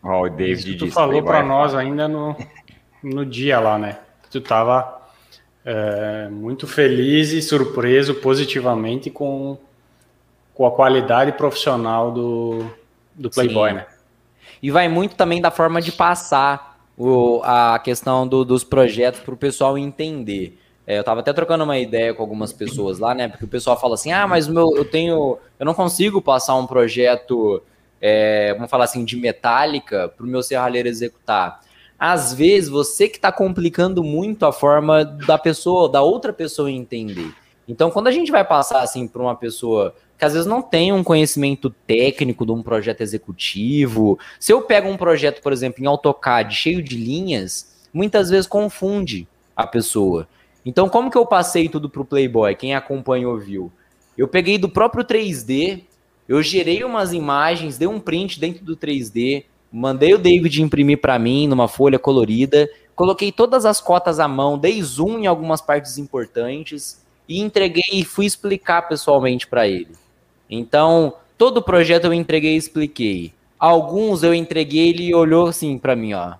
Ó, 0.00 0.20
oh, 0.20 0.26
o 0.26 0.30
David 0.30 0.76
tu 0.76 0.92
falou 0.92 1.20
para 1.20 1.42
nós 1.42 1.74
ainda 1.74 2.06
no, 2.06 2.36
no 3.02 3.26
dia 3.26 3.58
lá, 3.58 3.76
né? 3.76 3.98
Tu 4.30 4.40
tava 4.40 5.02
é, 5.64 6.28
muito 6.28 6.68
feliz 6.68 7.32
e 7.32 7.42
surpreso 7.42 8.14
positivamente 8.14 9.10
com, 9.10 9.58
com 10.54 10.64
a 10.64 10.70
qualidade 10.70 11.32
profissional 11.32 12.12
do, 12.12 12.64
do 13.12 13.28
Playboy, 13.28 13.70
Sim. 13.70 13.76
né? 13.78 13.86
E 14.64 14.70
vai 14.70 14.88
muito 14.88 15.14
também 15.14 15.42
da 15.42 15.50
forma 15.50 15.82
de 15.82 15.92
passar 15.92 16.80
o, 16.96 17.42
a 17.44 17.78
questão 17.78 18.26
do, 18.26 18.46
dos 18.46 18.64
projetos 18.64 19.20
para 19.20 19.34
o 19.34 19.36
pessoal 19.36 19.76
entender. 19.76 20.58
É, 20.86 20.96
eu 20.96 21.00
estava 21.00 21.20
até 21.20 21.34
trocando 21.34 21.64
uma 21.64 21.76
ideia 21.76 22.14
com 22.14 22.22
algumas 22.22 22.50
pessoas 22.50 22.98
lá, 22.98 23.14
né? 23.14 23.28
Porque 23.28 23.44
o 23.44 23.48
pessoal 23.48 23.78
fala 23.78 23.92
assim: 23.92 24.10
ah, 24.10 24.26
mas 24.26 24.48
meu, 24.48 24.74
eu 24.74 24.86
tenho. 24.86 25.36
Eu 25.58 25.66
não 25.66 25.74
consigo 25.74 26.22
passar 26.22 26.54
um 26.54 26.66
projeto 26.66 27.62
é, 28.00 28.54
vamos 28.54 28.70
falar 28.70 28.84
assim, 28.84 29.04
de 29.04 29.18
metálica 29.18 30.08
para 30.08 30.24
o 30.24 30.28
meu 30.28 30.42
serralheiro 30.42 30.88
executar. 30.88 31.60
Às 31.98 32.32
vezes, 32.32 32.70
você 32.70 33.06
que 33.06 33.16
está 33.16 33.30
complicando 33.30 34.02
muito 34.02 34.46
a 34.46 34.52
forma 34.52 35.04
da 35.04 35.36
pessoa, 35.36 35.90
da 35.90 36.00
outra 36.00 36.32
pessoa 36.32 36.70
entender. 36.70 37.34
Então, 37.68 37.90
quando 37.90 38.06
a 38.08 38.10
gente 38.10 38.32
vai 38.32 38.44
passar 38.44 38.80
assim 38.80 39.06
para 39.06 39.20
uma 39.20 39.36
pessoa 39.36 39.94
que 40.24 40.26
às 40.26 40.32
vezes 40.32 40.46
não 40.46 40.62
tem 40.62 40.90
um 40.90 41.04
conhecimento 41.04 41.68
técnico 41.86 42.46
de 42.46 42.52
um 42.52 42.62
projeto 42.62 43.02
executivo, 43.02 44.18
se 44.40 44.52
eu 44.52 44.62
pego 44.62 44.88
um 44.88 44.96
projeto, 44.96 45.42
por 45.42 45.52
exemplo, 45.52 45.82
em 45.82 45.86
AutoCAD 45.86 46.54
cheio 46.54 46.82
de 46.82 46.96
linhas, 46.96 47.86
muitas 47.92 48.30
vezes 48.30 48.46
confunde 48.46 49.28
a 49.54 49.66
pessoa. 49.66 50.26
Então, 50.64 50.88
como 50.88 51.10
que 51.10 51.18
eu 51.18 51.26
passei 51.26 51.68
tudo 51.68 51.90
para 51.90 52.00
o 52.00 52.06
Playboy? 52.06 52.54
Quem 52.54 52.74
acompanhou 52.74 53.38
viu. 53.38 53.70
Eu 54.16 54.26
peguei 54.26 54.56
do 54.56 54.66
próprio 54.66 55.04
3D, 55.04 55.82
eu 56.26 56.42
gerei 56.42 56.82
umas 56.84 57.12
imagens, 57.12 57.76
dei 57.76 57.86
um 57.86 58.00
print 58.00 58.40
dentro 58.40 58.64
do 58.64 58.74
3D, 58.74 59.44
mandei 59.70 60.14
o 60.14 60.18
David 60.18 60.62
imprimir 60.62 61.02
para 61.02 61.18
mim 61.18 61.46
numa 61.46 61.68
folha 61.68 61.98
colorida, 61.98 62.66
coloquei 62.96 63.30
todas 63.30 63.66
as 63.66 63.78
cotas 63.78 64.18
à 64.18 64.26
mão, 64.26 64.56
dei 64.56 64.82
zoom 64.82 65.18
em 65.18 65.26
algumas 65.26 65.60
partes 65.60 65.98
importantes 65.98 67.04
e 67.28 67.40
entreguei 67.40 67.84
e 67.92 68.04
fui 68.04 68.24
explicar 68.24 68.88
pessoalmente 68.88 69.46
para 69.46 69.68
ele. 69.68 70.03
Então, 70.48 71.14
todo 71.38 71.58
o 71.58 71.62
projeto 71.62 72.04
eu 72.04 72.14
entreguei 72.14 72.54
e 72.54 72.58
expliquei. 72.58 73.32
Alguns 73.58 74.22
eu 74.22 74.34
entreguei 74.34 74.90
ele 74.90 75.14
olhou 75.14 75.48
assim 75.48 75.78
para 75.78 75.96
mim, 75.96 76.12
ó. 76.12 76.34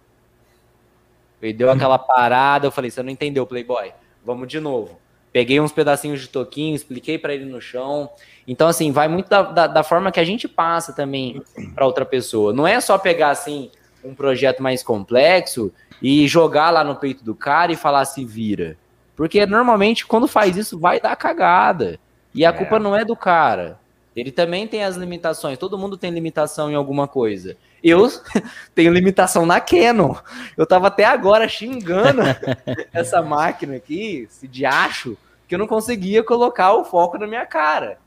Ele 1.41 1.53
deu 1.53 1.71
aquela 1.71 1.99
parada, 1.99 2.67
eu 2.67 2.73
falei: 2.73 2.91
"Você 2.91 3.03
não 3.03 3.11
entendeu, 3.11 3.47
Playboy? 3.47 3.93
Vamos 4.25 4.49
de 4.49 4.61
novo". 4.61 4.99
Peguei 5.35 5.61
uns 5.61 5.73
pedacinhos 5.73 6.21
de 6.21 6.29
toquinho, 6.29 6.77
expliquei 6.77 7.19
para 7.19 7.35
ele 7.35 7.45
no 7.45 7.61
chão. 7.61 8.09
Então, 8.47 8.69
assim, 8.69 8.93
vai 8.93 9.09
muito 9.09 9.29
da, 9.29 9.43
da, 9.43 9.67
da 9.67 9.83
forma 9.83 10.13
que 10.13 10.21
a 10.21 10.25
gente 10.25 10.47
passa 10.47 10.93
também 10.93 11.43
para 11.75 11.85
outra 11.85 12.05
pessoa. 12.05 12.53
Não 12.53 12.65
é 12.65 12.81
só 12.81 12.97
pegar, 12.97 13.31
assim, 13.31 13.69
um 14.05 14.15
projeto 14.15 14.63
mais 14.63 14.81
complexo 14.81 15.73
e 16.01 16.29
jogar 16.29 16.71
lá 16.71 16.85
no 16.85 16.95
peito 16.95 17.25
do 17.25 17.35
cara 17.35 17.73
e 17.73 17.77
falar 17.77 18.05
se 18.05 18.25
vira. 18.25 18.77
Porque 19.17 19.45
normalmente, 19.45 20.07
quando 20.07 20.29
faz 20.29 20.57
isso, 20.57 20.79
vai 20.79 21.01
dar 21.01 21.17
cagada. 21.17 21.99
E 22.33 22.45
a 22.45 22.51
é. 22.51 22.53
culpa 22.53 22.79
não 22.79 22.95
é 22.95 23.05
do 23.05 23.17
cara. 23.17 23.79
Ele 24.15 24.31
também 24.31 24.67
tem 24.67 24.85
as 24.85 24.97
limitações. 24.97 25.59
Todo 25.59 25.79
mundo 25.79 25.97
tem 25.97 26.11
limitação 26.11 26.71
em 26.71 26.75
alguma 26.75 27.09
coisa. 27.09 27.57
Eu 27.83 28.09
tenho 28.75 28.93
limitação 28.93 29.45
na 29.45 29.61
Canon. 29.61 30.15
Eu 30.57 30.67
tava 30.67 30.87
até 30.87 31.05
agora 31.05 31.49
xingando 31.49 32.23
essa 32.93 33.21
máquina 33.21 33.77
aqui, 33.77 34.29
esse 34.31 34.47
diacho, 34.47 35.17
que 35.49 35.55
eu 35.55 35.59
não 35.59 35.67
conseguia 35.67 36.23
colocar 36.23 36.75
o 36.75 36.85
foco 36.85 37.19
na 37.19 37.27
minha 37.27 37.45
cara 37.45 37.99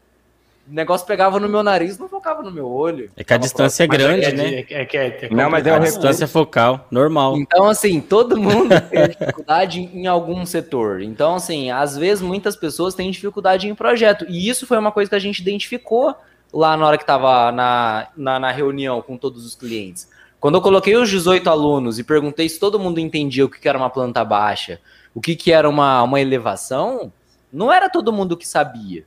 o 0.70 0.74
negócio 0.74 1.08
pegava 1.08 1.40
no 1.40 1.48
meu 1.48 1.64
nariz, 1.64 1.98
não 1.98 2.10
focava 2.10 2.44
no 2.44 2.52
meu 2.52 2.68
olho. 2.68 3.10
É 3.16 3.24
que 3.24 3.34
a 3.34 3.38
distância 3.38 3.84
é 3.84 3.88
grande, 3.88 4.26
é, 4.26 4.32
né? 4.34 4.54
É, 4.54 4.66
é, 4.70 4.88
é, 4.94 5.26
é 5.26 5.30
não, 5.30 5.50
mas 5.50 5.66
é 5.66 5.72
uma 5.72 5.80
distância 5.80 6.28
focal, 6.28 6.86
normal. 6.92 7.38
Então, 7.38 7.66
assim, 7.66 8.02
todo 8.02 8.38
mundo 8.38 8.70
tem 8.90 9.08
dificuldade 9.08 9.80
em 9.80 10.08
algum 10.08 10.46
setor. 10.46 11.02
Então, 11.02 11.36
assim, 11.36 11.72
às 11.72 11.98
vezes 11.98 12.22
muitas 12.22 12.56
pessoas 12.56 12.94
têm 12.94 13.10
dificuldade 13.10 13.68
em 13.68 13.76
projeto. 13.76 14.26
E 14.28 14.50
isso 14.50 14.68
foi 14.68 14.78
uma 14.78 14.92
coisa 14.92 15.10
que 15.10 15.16
a 15.16 15.20
gente 15.20 15.40
identificou 15.40 16.14
lá 16.54 16.76
na 16.76 16.86
hora 16.86 16.98
que 16.98 17.04
estava 17.04 17.52
na, 17.52 18.08
na, 18.16 18.40
na 18.40 18.52
reunião 18.52 19.02
com 19.02 19.18
todos 19.18 19.46
os 19.46 19.56
clientes. 19.56 20.10
Quando 20.40 20.56
eu 20.56 20.62
coloquei 20.62 20.96
os 20.96 21.10
18 21.10 21.50
alunos 21.50 21.98
e 21.98 22.04
perguntei 22.04 22.48
se 22.48 22.60
todo 22.60 22.80
mundo 22.80 23.00
entendia 23.00 23.46
o 23.46 23.50
que 23.50 23.68
era 23.68 23.78
uma 23.78 23.90
planta 23.90 24.24
baixa, 24.24 24.80
o 25.16 25.22
que 25.22 25.52
era 25.52 25.68
uma, 25.68 26.04
uma 26.04 26.22
elevação, 26.22 27.12
não 27.52 27.72
era 27.72 27.90
todo 27.90 28.14
mundo 28.14 28.38
que 28.38 28.48
sabia. 28.48 29.04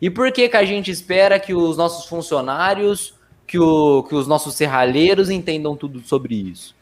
E 0.00 0.08
por 0.08 0.30
que, 0.30 0.48
que 0.48 0.56
a 0.56 0.64
gente 0.64 0.90
espera 0.90 1.40
que 1.40 1.52
os 1.52 1.76
nossos 1.76 2.06
funcionários, 2.06 3.14
que, 3.46 3.58
o, 3.58 4.04
que 4.04 4.14
os 4.14 4.26
nossos 4.26 4.54
serralheiros 4.54 5.30
entendam 5.30 5.76
tudo 5.76 6.00
sobre 6.00 6.34
isso? 6.34 6.76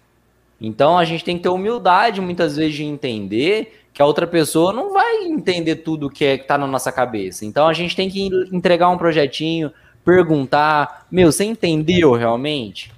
Então 0.60 0.98
a 0.98 1.05
gente 1.05 1.24
tem 1.24 1.36
que 1.36 1.43
ter 1.43 1.48
humildade 1.48 2.20
muitas 2.20 2.56
vezes 2.56 2.74
de 2.74 2.84
entender 2.84 3.86
que 3.93 4.02
a 4.02 4.06
outra 4.06 4.26
pessoa 4.26 4.72
não 4.72 4.93
vai 4.93 5.24
entender 5.24 5.76
tudo 5.76 6.10
que 6.10 6.24
é, 6.24 6.34
está 6.34 6.59
na 6.59 6.66
nossa 6.66 6.93
cabeça. 6.93 7.44
Então 7.44 7.66
a 7.66 7.72
gente 7.72 7.97
tem 7.97 8.10
que 8.10 8.28
entregar 8.52 8.88
um 8.88 8.98
projetinho, 8.98 9.72
perguntar, 10.05 11.06
meu, 11.10 11.32
você 11.32 11.44
entendeu 11.44 12.12
realmente? 12.12 12.93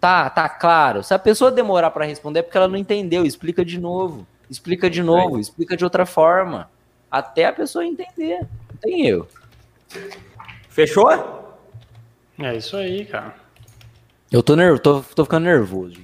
Tá, 0.00 0.28
tá 0.28 0.48
claro. 0.48 1.02
Se 1.02 1.14
a 1.14 1.18
pessoa 1.18 1.50
demorar 1.50 1.90
para 1.90 2.04
responder 2.04 2.40
é 2.40 2.42
porque 2.42 2.56
ela 2.56 2.68
não 2.68 2.76
entendeu, 2.76 3.24
explica 3.24 3.64
de 3.64 3.78
novo, 3.78 4.26
explica 4.50 4.90
de 4.90 5.02
novo, 5.02 5.38
explica 5.38 5.76
de 5.76 5.84
outra 5.84 6.04
forma, 6.04 6.68
até 7.10 7.46
a 7.46 7.52
pessoa 7.52 7.86
entender. 7.86 8.40
Não 8.40 8.76
tem 8.82 9.06
eu. 9.06 9.26
Fechou? 10.68 11.10
É 12.38 12.56
isso 12.56 12.76
aí, 12.76 13.04
cara. 13.04 13.34
Eu 14.30 14.42
tô, 14.42 14.56
nervo, 14.56 14.78
tô, 14.78 15.00
tô 15.14 15.24
ficando 15.24 15.44
nervoso. 15.44 15.98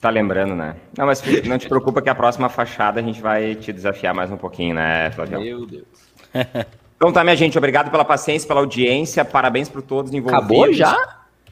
Tá 0.00 0.10
lembrando, 0.10 0.54
né? 0.54 0.76
Não, 0.96 1.06
mas 1.06 1.22
não 1.44 1.58
te 1.58 1.68
preocupa 1.68 2.00
que 2.00 2.08
a 2.08 2.14
próxima 2.14 2.48
fachada 2.48 3.00
a 3.00 3.02
gente 3.02 3.20
vai 3.20 3.54
te 3.54 3.72
desafiar 3.72 4.14
mais 4.14 4.30
um 4.30 4.36
pouquinho, 4.36 4.74
né, 4.74 5.10
Flávio? 5.10 5.40
Meu 5.40 5.66
Deus. 5.66 5.86
Então 6.96 7.12
tá, 7.12 7.22
minha 7.22 7.36
gente, 7.36 7.58
obrigado 7.58 7.90
pela 7.90 8.04
paciência, 8.04 8.48
pela 8.48 8.60
audiência, 8.60 9.22
parabéns 9.24 9.68
para 9.68 9.82
todos 9.82 10.12
envolvidos. 10.14 10.38
Acabou 10.38 10.72
já? 10.72 10.96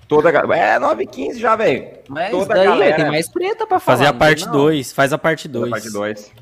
Toda 0.09 0.31
É, 0.31 0.79
9h15 0.79 1.39
já, 1.39 1.55
velho. 1.55 1.87
Mas 2.09 2.31
Toda 2.31 2.55
daí 2.55 2.67
galera... 2.67 2.97
tem 2.97 3.05
mais 3.07 3.29
preta 3.29 3.67
pra 3.67 3.79
falar. 3.79 3.99
Fazer 3.99 4.09
a 4.09 4.13
parte 4.13 4.49
2, 4.49 4.93
faz 4.93 5.13
a 5.13 5.19
parte 5.19 5.47
2. 5.47 5.71
Parte 5.71 5.91
2. 5.91 6.33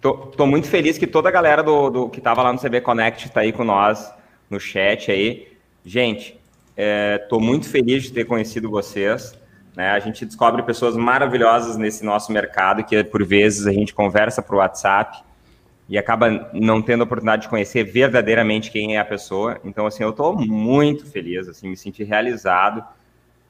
Tô, 0.00 0.14
tô, 0.14 0.46
muito 0.46 0.68
feliz 0.68 0.96
que 0.96 1.06
toda 1.06 1.28
a 1.28 1.32
galera 1.32 1.62
do, 1.62 1.90
do 1.90 2.08
que 2.08 2.18
estava 2.18 2.42
lá 2.42 2.52
no 2.52 2.58
CB 2.58 2.80
Connect 2.80 3.26
está 3.26 3.40
aí 3.40 3.52
com 3.52 3.64
nós 3.64 4.10
no 4.50 4.60
chat 4.60 5.10
aí. 5.10 5.48
Gente, 5.84 6.38
estou 7.22 7.40
é, 7.40 7.42
muito 7.42 7.68
feliz 7.68 8.04
de 8.04 8.12
ter 8.12 8.24
conhecido 8.24 8.70
vocês. 8.70 9.38
Né? 9.74 9.90
A 9.90 9.98
gente 9.98 10.24
descobre 10.24 10.62
pessoas 10.62 10.96
maravilhosas 10.96 11.76
nesse 11.76 12.04
nosso 12.04 12.32
mercado 12.32 12.84
que 12.84 13.02
por 13.04 13.24
vezes 13.24 13.66
a 13.66 13.72
gente 13.72 13.94
conversa 13.94 14.42
por 14.42 14.56
WhatsApp 14.56 15.22
e 15.88 15.96
acaba 15.96 16.50
não 16.52 16.82
tendo 16.82 17.02
a 17.02 17.04
oportunidade 17.04 17.42
de 17.42 17.48
conhecer 17.48 17.84
verdadeiramente 17.84 18.70
quem 18.70 18.96
é 18.96 18.98
a 18.98 19.04
pessoa. 19.04 19.60
Então, 19.64 19.86
assim, 19.86 20.02
eu 20.02 20.10
estou 20.10 20.36
muito 20.36 21.06
feliz, 21.06 21.46
assim, 21.48 21.68
me 21.68 21.76
senti 21.76 22.02
realizado, 22.02 22.84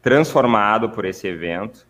transformado 0.02 0.90
por 0.90 1.06
esse 1.06 1.27
evento. 1.27 1.86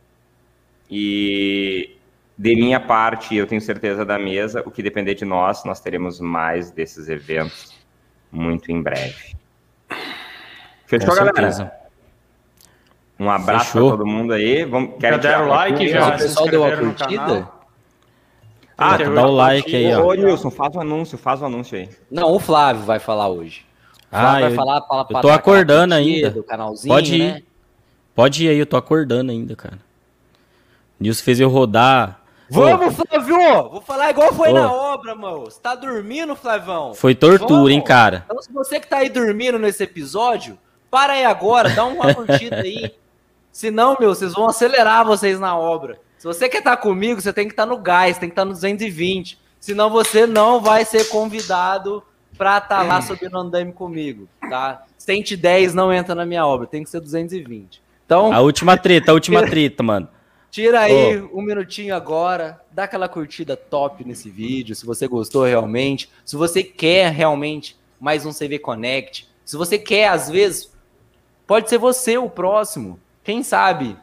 E 0.88 1.96
de 2.38 2.54
minha 2.54 2.78
parte, 2.78 3.34
eu 3.34 3.46
tenho 3.46 3.60
certeza 3.60 4.04
da 4.04 4.18
mesa, 4.18 4.62
o 4.64 4.70
que 4.70 4.84
depender 4.84 5.14
de 5.14 5.24
nós, 5.24 5.64
nós 5.64 5.80
teremos 5.80 6.20
mais 6.20 6.70
desses 6.70 7.08
eventos 7.08 7.75
muito 8.30 8.70
em 8.70 8.82
breve. 8.82 9.36
Fechou, 10.86 11.14
galera? 11.14 11.86
Um 13.18 13.30
abraço 13.30 13.72
para 13.72 13.80
todo 13.80 14.06
mundo 14.06 14.32
aí. 14.32 14.64
Vamos, 14.64 14.98
dar 15.00 15.44
o 15.44 15.48
like? 15.48 15.88
Já 15.88 16.08
o 16.08 16.18
pessoal 16.18 16.48
deu 16.48 16.64
a 16.64 16.76
curtida? 16.76 17.48
Ah, 18.78 18.98
dá 18.98 19.26
o 19.26 19.30
like 19.30 19.74
aí, 19.74 19.94
ó. 19.94 20.04
Ô, 20.04 20.14
Nilson, 20.14 20.50
faz 20.50 20.74
o 20.74 20.78
um 20.78 20.82
anúncio, 20.82 21.16
faz 21.16 21.40
o 21.40 21.44
um 21.44 21.46
anúncio 21.46 21.78
aí. 21.78 21.88
Não, 22.10 22.30
o 22.32 22.38
Flávio 22.38 22.82
vai 22.82 22.98
falar 22.98 23.28
hoje. 23.28 23.64
ah, 24.12 24.32
vai 24.32 24.52
eu, 24.52 24.54
falar 24.54 24.80
para, 24.82 25.06
eu 25.10 25.20
tô 25.22 25.30
acordando 25.30 25.94
ainda. 25.94 26.30
Do 26.30 26.42
canalzinho, 26.42 26.94
Pode 26.94 27.14
ir. 27.14 27.32
Né? 27.32 27.42
Pode 28.14 28.44
ir 28.44 28.48
aí, 28.50 28.58
eu 28.58 28.66
tô 28.66 28.76
acordando 28.76 29.32
ainda, 29.32 29.56
cara. 29.56 29.78
Nilson 31.00 31.24
fez 31.24 31.40
eu 31.40 31.48
rodar. 31.48 32.20
Vamos, 32.48 32.94
Flávio! 32.94 33.70
Vou 33.70 33.80
falar 33.80 34.10
igual 34.10 34.32
foi 34.32 34.52
na 34.52 34.72
obra, 34.72 35.14
mano. 35.14 35.46
Você 35.46 35.60
tá 35.60 35.74
dormindo, 35.74 36.36
Flavão? 36.36 36.94
Foi 36.94 37.14
tortura, 37.14 37.48
Vamos. 37.48 37.70
hein, 37.70 37.82
cara? 37.82 38.24
Então, 38.26 38.40
se 38.40 38.52
você 38.52 38.78
que 38.78 38.86
tá 38.86 38.98
aí 38.98 39.08
dormindo 39.08 39.58
nesse 39.58 39.82
episódio, 39.82 40.58
para 40.90 41.14
aí 41.14 41.24
agora, 41.24 41.70
dá 41.70 41.84
uma 41.84 42.14
curtida 42.14 42.56
aí. 42.56 42.94
Senão, 43.50 43.96
meu, 43.98 44.14
vocês 44.14 44.32
vão 44.34 44.48
acelerar 44.48 45.04
vocês 45.04 45.40
na 45.40 45.56
obra. 45.58 45.98
Se 46.18 46.26
você 46.26 46.48
quer 46.48 46.58
estar 46.58 46.76
comigo, 46.76 47.20
você 47.20 47.32
tem 47.32 47.46
que 47.46 47.52
estar 47.52 47.66
no 47.66 47.78
gás, 47.78 48.18
tem 48.18 48.28
que 48.28 48.32
estar 48.32 48.44
no 48.44 48.52
220. 48.52 49.38
Senão 49.58 49.90
você 49.90 50.26
não 50.26 50.60
vai 50.60 50.84
ser 50.84 51.08
convidado 51.08 52.02
para 52.36 52.58
estar 52.58 52.82
lá 52.82 53.00
subindo 53.00 53.36
andame 53.38 53.72
comigo, 53.72 54.28
tá? 54.48 54.84
110 54.98 55.74
não 55.74 55.92
entra 55.92 56.14
na 56.14 56.26
minha 56.26 56.46
obra, 56.46 56.66
tem 56.66 56.84
que 56.84 56.90
ser 56.90 57.00
220. 57.00 57.82
Então, 58.04 58.32
a 58.32 58.40
última 58.40 58.76
treta, 58.76 59.10
a 59.10 59.14
última 59.14 59.42
treta, 59.48 59.82
mano. 59.82 60.08
Tira 60.56 60.80
aí 60.80 61.20
oh. 61.20 61.38
um 61.38 61.42
minutinho 61.42 61.94
agora, 61.94 62.58
dá 62.72 62.84
aquela 62.84 63.10
curtida 63.10 63.54
top 63.54 64.02
nesse 64.06 64.30
vídeo, 64.30 64.74
se 64.74 64.86
você 64.86 65.06
gostou 65.06 65.44
realmente, 65.44 66.10
se 66.24 66.34
você 66.34 66.62
quer 66.62 67.12
realmente 67.12 67.76
mais 68.00 68.24
um 68.24 68.32
CV 68.32 68.58
Connect, 68.58 69.28
se 69.44 69.54
você 69.54 69.78
quer, 69.78 70.08
às 70.08 70.30
vezes, 70.30 70.72
pode 71.46 71.68
ser 71.68 71.76
você 71.76 72.16
o 72.16 72.30
próximo. 72.30 72.98
Quem 73.22 73.42
sabe 73.42 73.98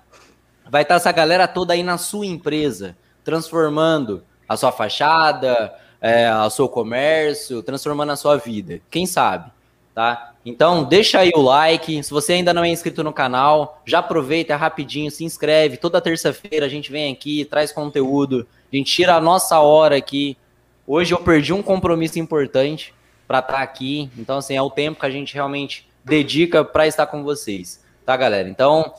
vai 0.70 0.84
estar 0.84 0.94
essa 0.94 1.12
galera 1.12 1.48
toda 1.48 1.74
aí 1.74 1.82
na 1.82 1.98
sua 1.98 2.28
empresa, 2.28 2.96
transformando 3.24 4.24
a 4.48 4.56
sua 4.56 4.72
fachada, 4.72 5.74
é, 6.00 6.32
o 6.36 6.52
seu 6.52 6.70
comércio, 6.70 7.64
transformando 7.64 8.12
a 8.12 8.16
sua 8.16 8.38
vida. 8.38 8.80
Quem 8.92 9.08
sabe, 9.08 9.52
tá? 9.96 10.32
Então, 10.45 10.84
deixa 10.84 11.20
aí 11.20 11.32
o 11.34 11.41
like. 11.41 12.03
Se 12.03 12.11
você 12.11 12.34
ainda 12.34 12.53
não 12.53 12.64
é 12.64 12.70
inscrito 12.70 13.03
no 13.03 13.14
canal, 13.14 13.82
já 13.86 13.99
aproveita 13.99 14.56
rapidinho, 14.56 15.10
se 15.10 15.24
inscreve. 15.24 15.78
Toda 15.78 16.02
terça-feira 16.02 16.65
a 16.65 16.70
gente 16.70 16.91
vem 16.91 17.11
aqui, 17.11 17.45
traz 17.45 17.72
conteúdo, 17.72 18.45
a 18.72 18.76
gente 18.76 18.91
tira 18.91 19.15
a 19.15 19.22
nossa 19.22 19.60
hora 19.60 19.95
aqui. 19.95 20.38
Hoje 20.86 21.14
eu 21.14 21.20
perdi 21.20 21.53
um 21.53 21.64
compromisso 21.64 22.20
importante 22.20 22.94
para 23.28 23.40
estar 23.40 23.60
aqui. 23.60 24.10
Então, 24.18 24.38
assim, 24.38 24.56
é 24.56 24.61
o 24.61 24.70
tempo 24.70 24.99
que 24.99 25.06
a 25.06 25.11
gente 25.11 25.34
realmente 25.34 25.88
dedica 26.03 26.65
para 26.65 26.86
estar 26.86 27.07
com 27.07 27.24
vocês, 27.24 27.82
tá, 28.06 28.18
galera? 28.18 28.49
Então, 28.49 28.94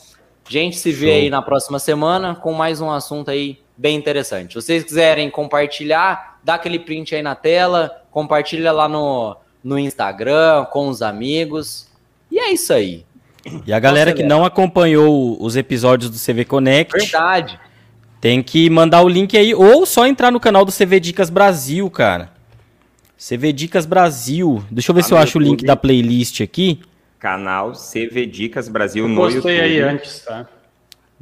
a 0.46 0.50
gente 0.50 0.76
se 0.76 0.92
vê 0.92 1.06
Show. 1.06 1.14
aí 1.16 1.30
na 1.30 1.42
próxima 1.42 1.78
semana 1.78 2.34
com 2.34 2.52
mais 2.52 2.80
um 2.80 2.90
assunto 2.90 3.30
aí 3.30 3.58
bem 3.76 3.96
interessante. 3.96 4.54
Se 4.54 4.62
vocês 4.62 4.82
quiserem 4.82 5.30
compartilhar, 5.30 6.38
dá 6.42 6.54
aquele 6.54 6.78
print 6.78 7.14
aí 7.14 7.22
na 7.22 7.34
tela, 7.34 8.02
compartilha 8.10 8.72
lá 8.72 8.88
no, 8.88 9.36
no 9.64 9.78
Instagram, 9.78 10.66
com 10.66 10.88
os 10.88 11.00
amigos. 11.02 11.88
E 12.30 12.38
é 12.38 12.52
isso 12.52 12.72
aí. 12.72 13.04
E 13.66 13.72
a 13.72 13.80
galera 13.80 14.12
que 14.12 14.22
não 14.22 14.44
acompanhou 14.44 15.42
os 15.42 15.56
episódios 15.56 16.10
do 16.10 16.18
CV 16.18 16.44
Connect. 16.44 16.96
Verdade. 16.96 17.58
Tem 18.20 18.42
que 18.42 18.70
mandar 18.70 19.02
o 19.02 19.08
link 19.08 19.36
aí, 19.36 19.54
ou 19.54 19.84
só 19.84 20.06
entrar 20.06 20.30
no 20.30 20.38
canal 20.38 20.64
do 20.64 20.72
CV 20.72 21.00
Dicas 21.00 21.28
Brasil, 21.28 21.90
cara. 21.90 22.30
CV 23.18 23.52
Dicas 23.52 23.86
Brasil. 23.86 24.62
Deixa 24.70 24.90
eu 24.90 24.94
ver 24.94 25.00
ah, 25.00 25.04
se 25.04 25.12
eu 25.12 25.18
acho 25.18 25.38
YouTube. 25.38 25.46
o 25.46 25.50
link 25.50 25.64
da 25.64 25.76
playlist 25.76 26.40
aqui 26.40 26.80
canal 27.24 27.72
CV 27.72 28.26
Dicas 28.26 28.68
Brasil 28.68 29.04
eu 29.04 29.08
no 29.08 29.14
YouTube. 29.22 29.34
Postei 29.36 29.60
aí 29.60 29.80
antes, 29.80 30.18
tá? 30.20 30.46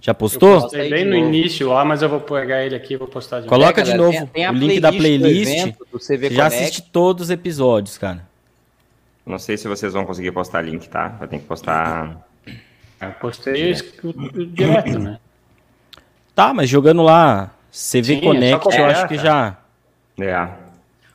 Já 0.00 0.12
postou? 0.12 0.54
Eu 0.54 0.60
postei 0.62 0.90
bem 0.90 1.04
no 1.04 1.14
início 1.14 1.68
lá, 1.68 1.84
mas 1.84 2.02
eu 2.02 2.08
vou 2.08 2.18
pegar 2.18 2.64
ele 2.64 2.74
aqui 2.74 2.94
e 2.94 2.96
vou 2.96 3.06
postar 3.06 3.38
de 3.38 3.46
Coloca 3.46 3.84
de 3.84 3.94
novo 3.94 4.10
tem, 4.10 4.26
tem 4.26 4.50
o 4.50 4.52
link 4.52 4.80
da 4.80 4.90
playlist. 4.90 5.76
Do 5.92 6.00
CV 6.00 6.30
já 6.30 6.46
assiste 6.46 6.82
todos 6.82 7.26
os 7.26 7.30
episódios, 7.30 7.98
cara. 7.98 8.28
Não 9.24 9.38
sei 9.38 9.56
se 9.56 9.68
vocês 9.68 9.92
vão 9.92 10.04
conseguir 10.04 10.32
postar 10.32 10.62
link, 10.62 10.88
tá? 10.88 11.08
Vai 11.08 11.28
ter 11.28 11.38
que 11.38 11.44
postar. 11.44 12.26
Eu 13.00 13.10
postei 13.20 13.72
direto, 13.72 14.46
direto 14.46 14.98
né? 14.98 15.18
Tá, 16.34 16.52
mas 16.52 16.68
jogando 16.68 17.02
lá 17.02 17.50
CV 17.70 18.04
Sim, 18.04 18.16
é 18.16 18.20
Connect, 18.20 18.74
é 18.74 18.80
eu 18.80 18.86
acho 18.86 19.08
que 19.08 19.16
já. 19.16 19.56
É. 20.20 20.48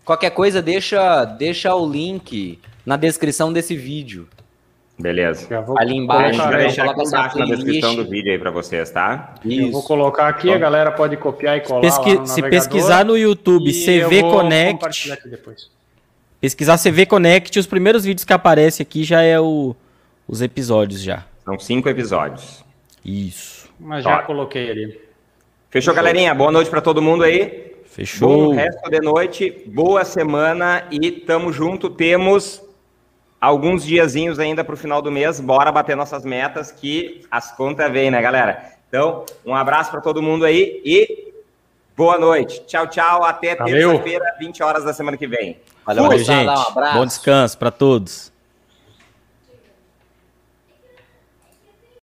Qualquer 0.03 0.31
coisa, 0.31 0.61
deixa, 0.61 1.25
deixa 1.25 1.75
o 1.75 1.89
link 1.89 2.59
na 2.85 2.95
descrição 2.95 3.51
desse 3.51 3.75
vídeo. 3.75 4.27
Beleza. 4.97 5.47
Ali 5.77 5.95
embaixo, 5.95 6.41
a 6.41 6.45
gente 6.45 6.51
vai 6.51 6.57
deixar 6.57 6.89
aqui 6.89 7.03
embaixo 7.03 7.37
na 7.37 7.45
descrição 7.45 7.95
do 7.95 8.05
vídeo 8.05 8.31
aí 8.31 8.39
para 8.39 8.49
vocês, 8.49 8.89
tá? 8.89 9.35
Isso. 9.45 9.67
Eu 9.67 9.71
vou 9.71 9.83
colocar 9.83 10.27
aqui, 10.27 10.51
a 10.51 10.57
galera 10.57 10.91
pode 10.91 11.15
copiar 11.17 11.57
e 11.57 11.61
colar 11.61 11.81
Pesqui 11.81 12.25
Se 12.25 12.41
pesquisar 12.41 13.05
no 13.05 13.15
YouTube 13.15 13.71
CV 13.71 14.21
Connect, 14.21 15.13
pesquisar 16.39 16.77
CV 16.77 17.05
Connect, 17.05 17.59
os 17.59 17.67
primeiros 17.67 18.03
vídeos 18.03 18.25
que 18.25 18.33
aparecem 18.33 18.83
aqui 18.83 19.03
já 19.03 19.21
é 19.21 19.39
o, 19.39 19.75
os 20.27 20.41
episódios 20.41 21.01
já. 21.01 21.25
São 21.43 21.57
cinco 21.59 21.89
episódios. 21.89 22.63
Isso. 23.03 23.69
Mas 23.79 24.03
já 24.03 24.19
Ó. 24.19 24.23
coloquei 24.23 24.69
ali. 24.69 24.87
Fechou, 24.89 25.01
Fechou, 25.69 25.93
galerinha? 25.93 26.33
Boa 26.33 26.51
noite 26.51 26.69
para 26.69 26.81
todo 26.81 27.01
mundo 27.01 27.23
aí. 27.23 27.75
Fechou. 27.85 28.49
Bom 28.49 28.55
resto 28.55 28.89
de 28.89 28.99
noite, 28.99 29.63
boa 29.65 30.03
semana 30.05 30.85
e 30.91 31.11
tamo 31.11 31.51
junto. 31.51 31.89
Temos 31.89 32.61
alguns 33.39 33.83
diazinhos 33.85 34.39
ainda 34.39 34.63
para 34.63 34.73
o 34.73 34.77
final 34.77 35.01
do 35.01 35.11
mês, 35.11 35.39
bora 35.39 35.71
bater 35.71 35.95
nossas 35.95 36.25
metas 36.25 36.71
que 36.71 37.21
as 37.29 37.55
contas 37.55 37.91
vêm, 37.91 38.11
né, 38.11 38.21
galera? 38.21 38.73
Então, 38.87 39.25
um 39.45 39.53
abraço 39.53 39.91
para 39.91 40.01
todo 40.01 40.21
mundo 40.21 40.45
aí 40.45 40.81
e 40.83 41.26
boa 41.97 42.19
noite. 42.19 42.63
Tchau, 42.67 42.87
tchau. 42.87 43.23
Até 43.23 43.55
terça-feira, 43.55 44.35
20 44.39 44.63
horas 44.63 44.85
da 44.85 44.93
semana 44.93 45.17
que 45.17 45.27
vem. 45.27 45.59
Valeu, 45.83 46.05
Fui, 46.05 46.19
gente. 46.19 46.47
Um 46.47 46.93
Bom 46.93 47.05
descanso 47.05 47.57
para 47.57 47.71
todos. 47.71 48.31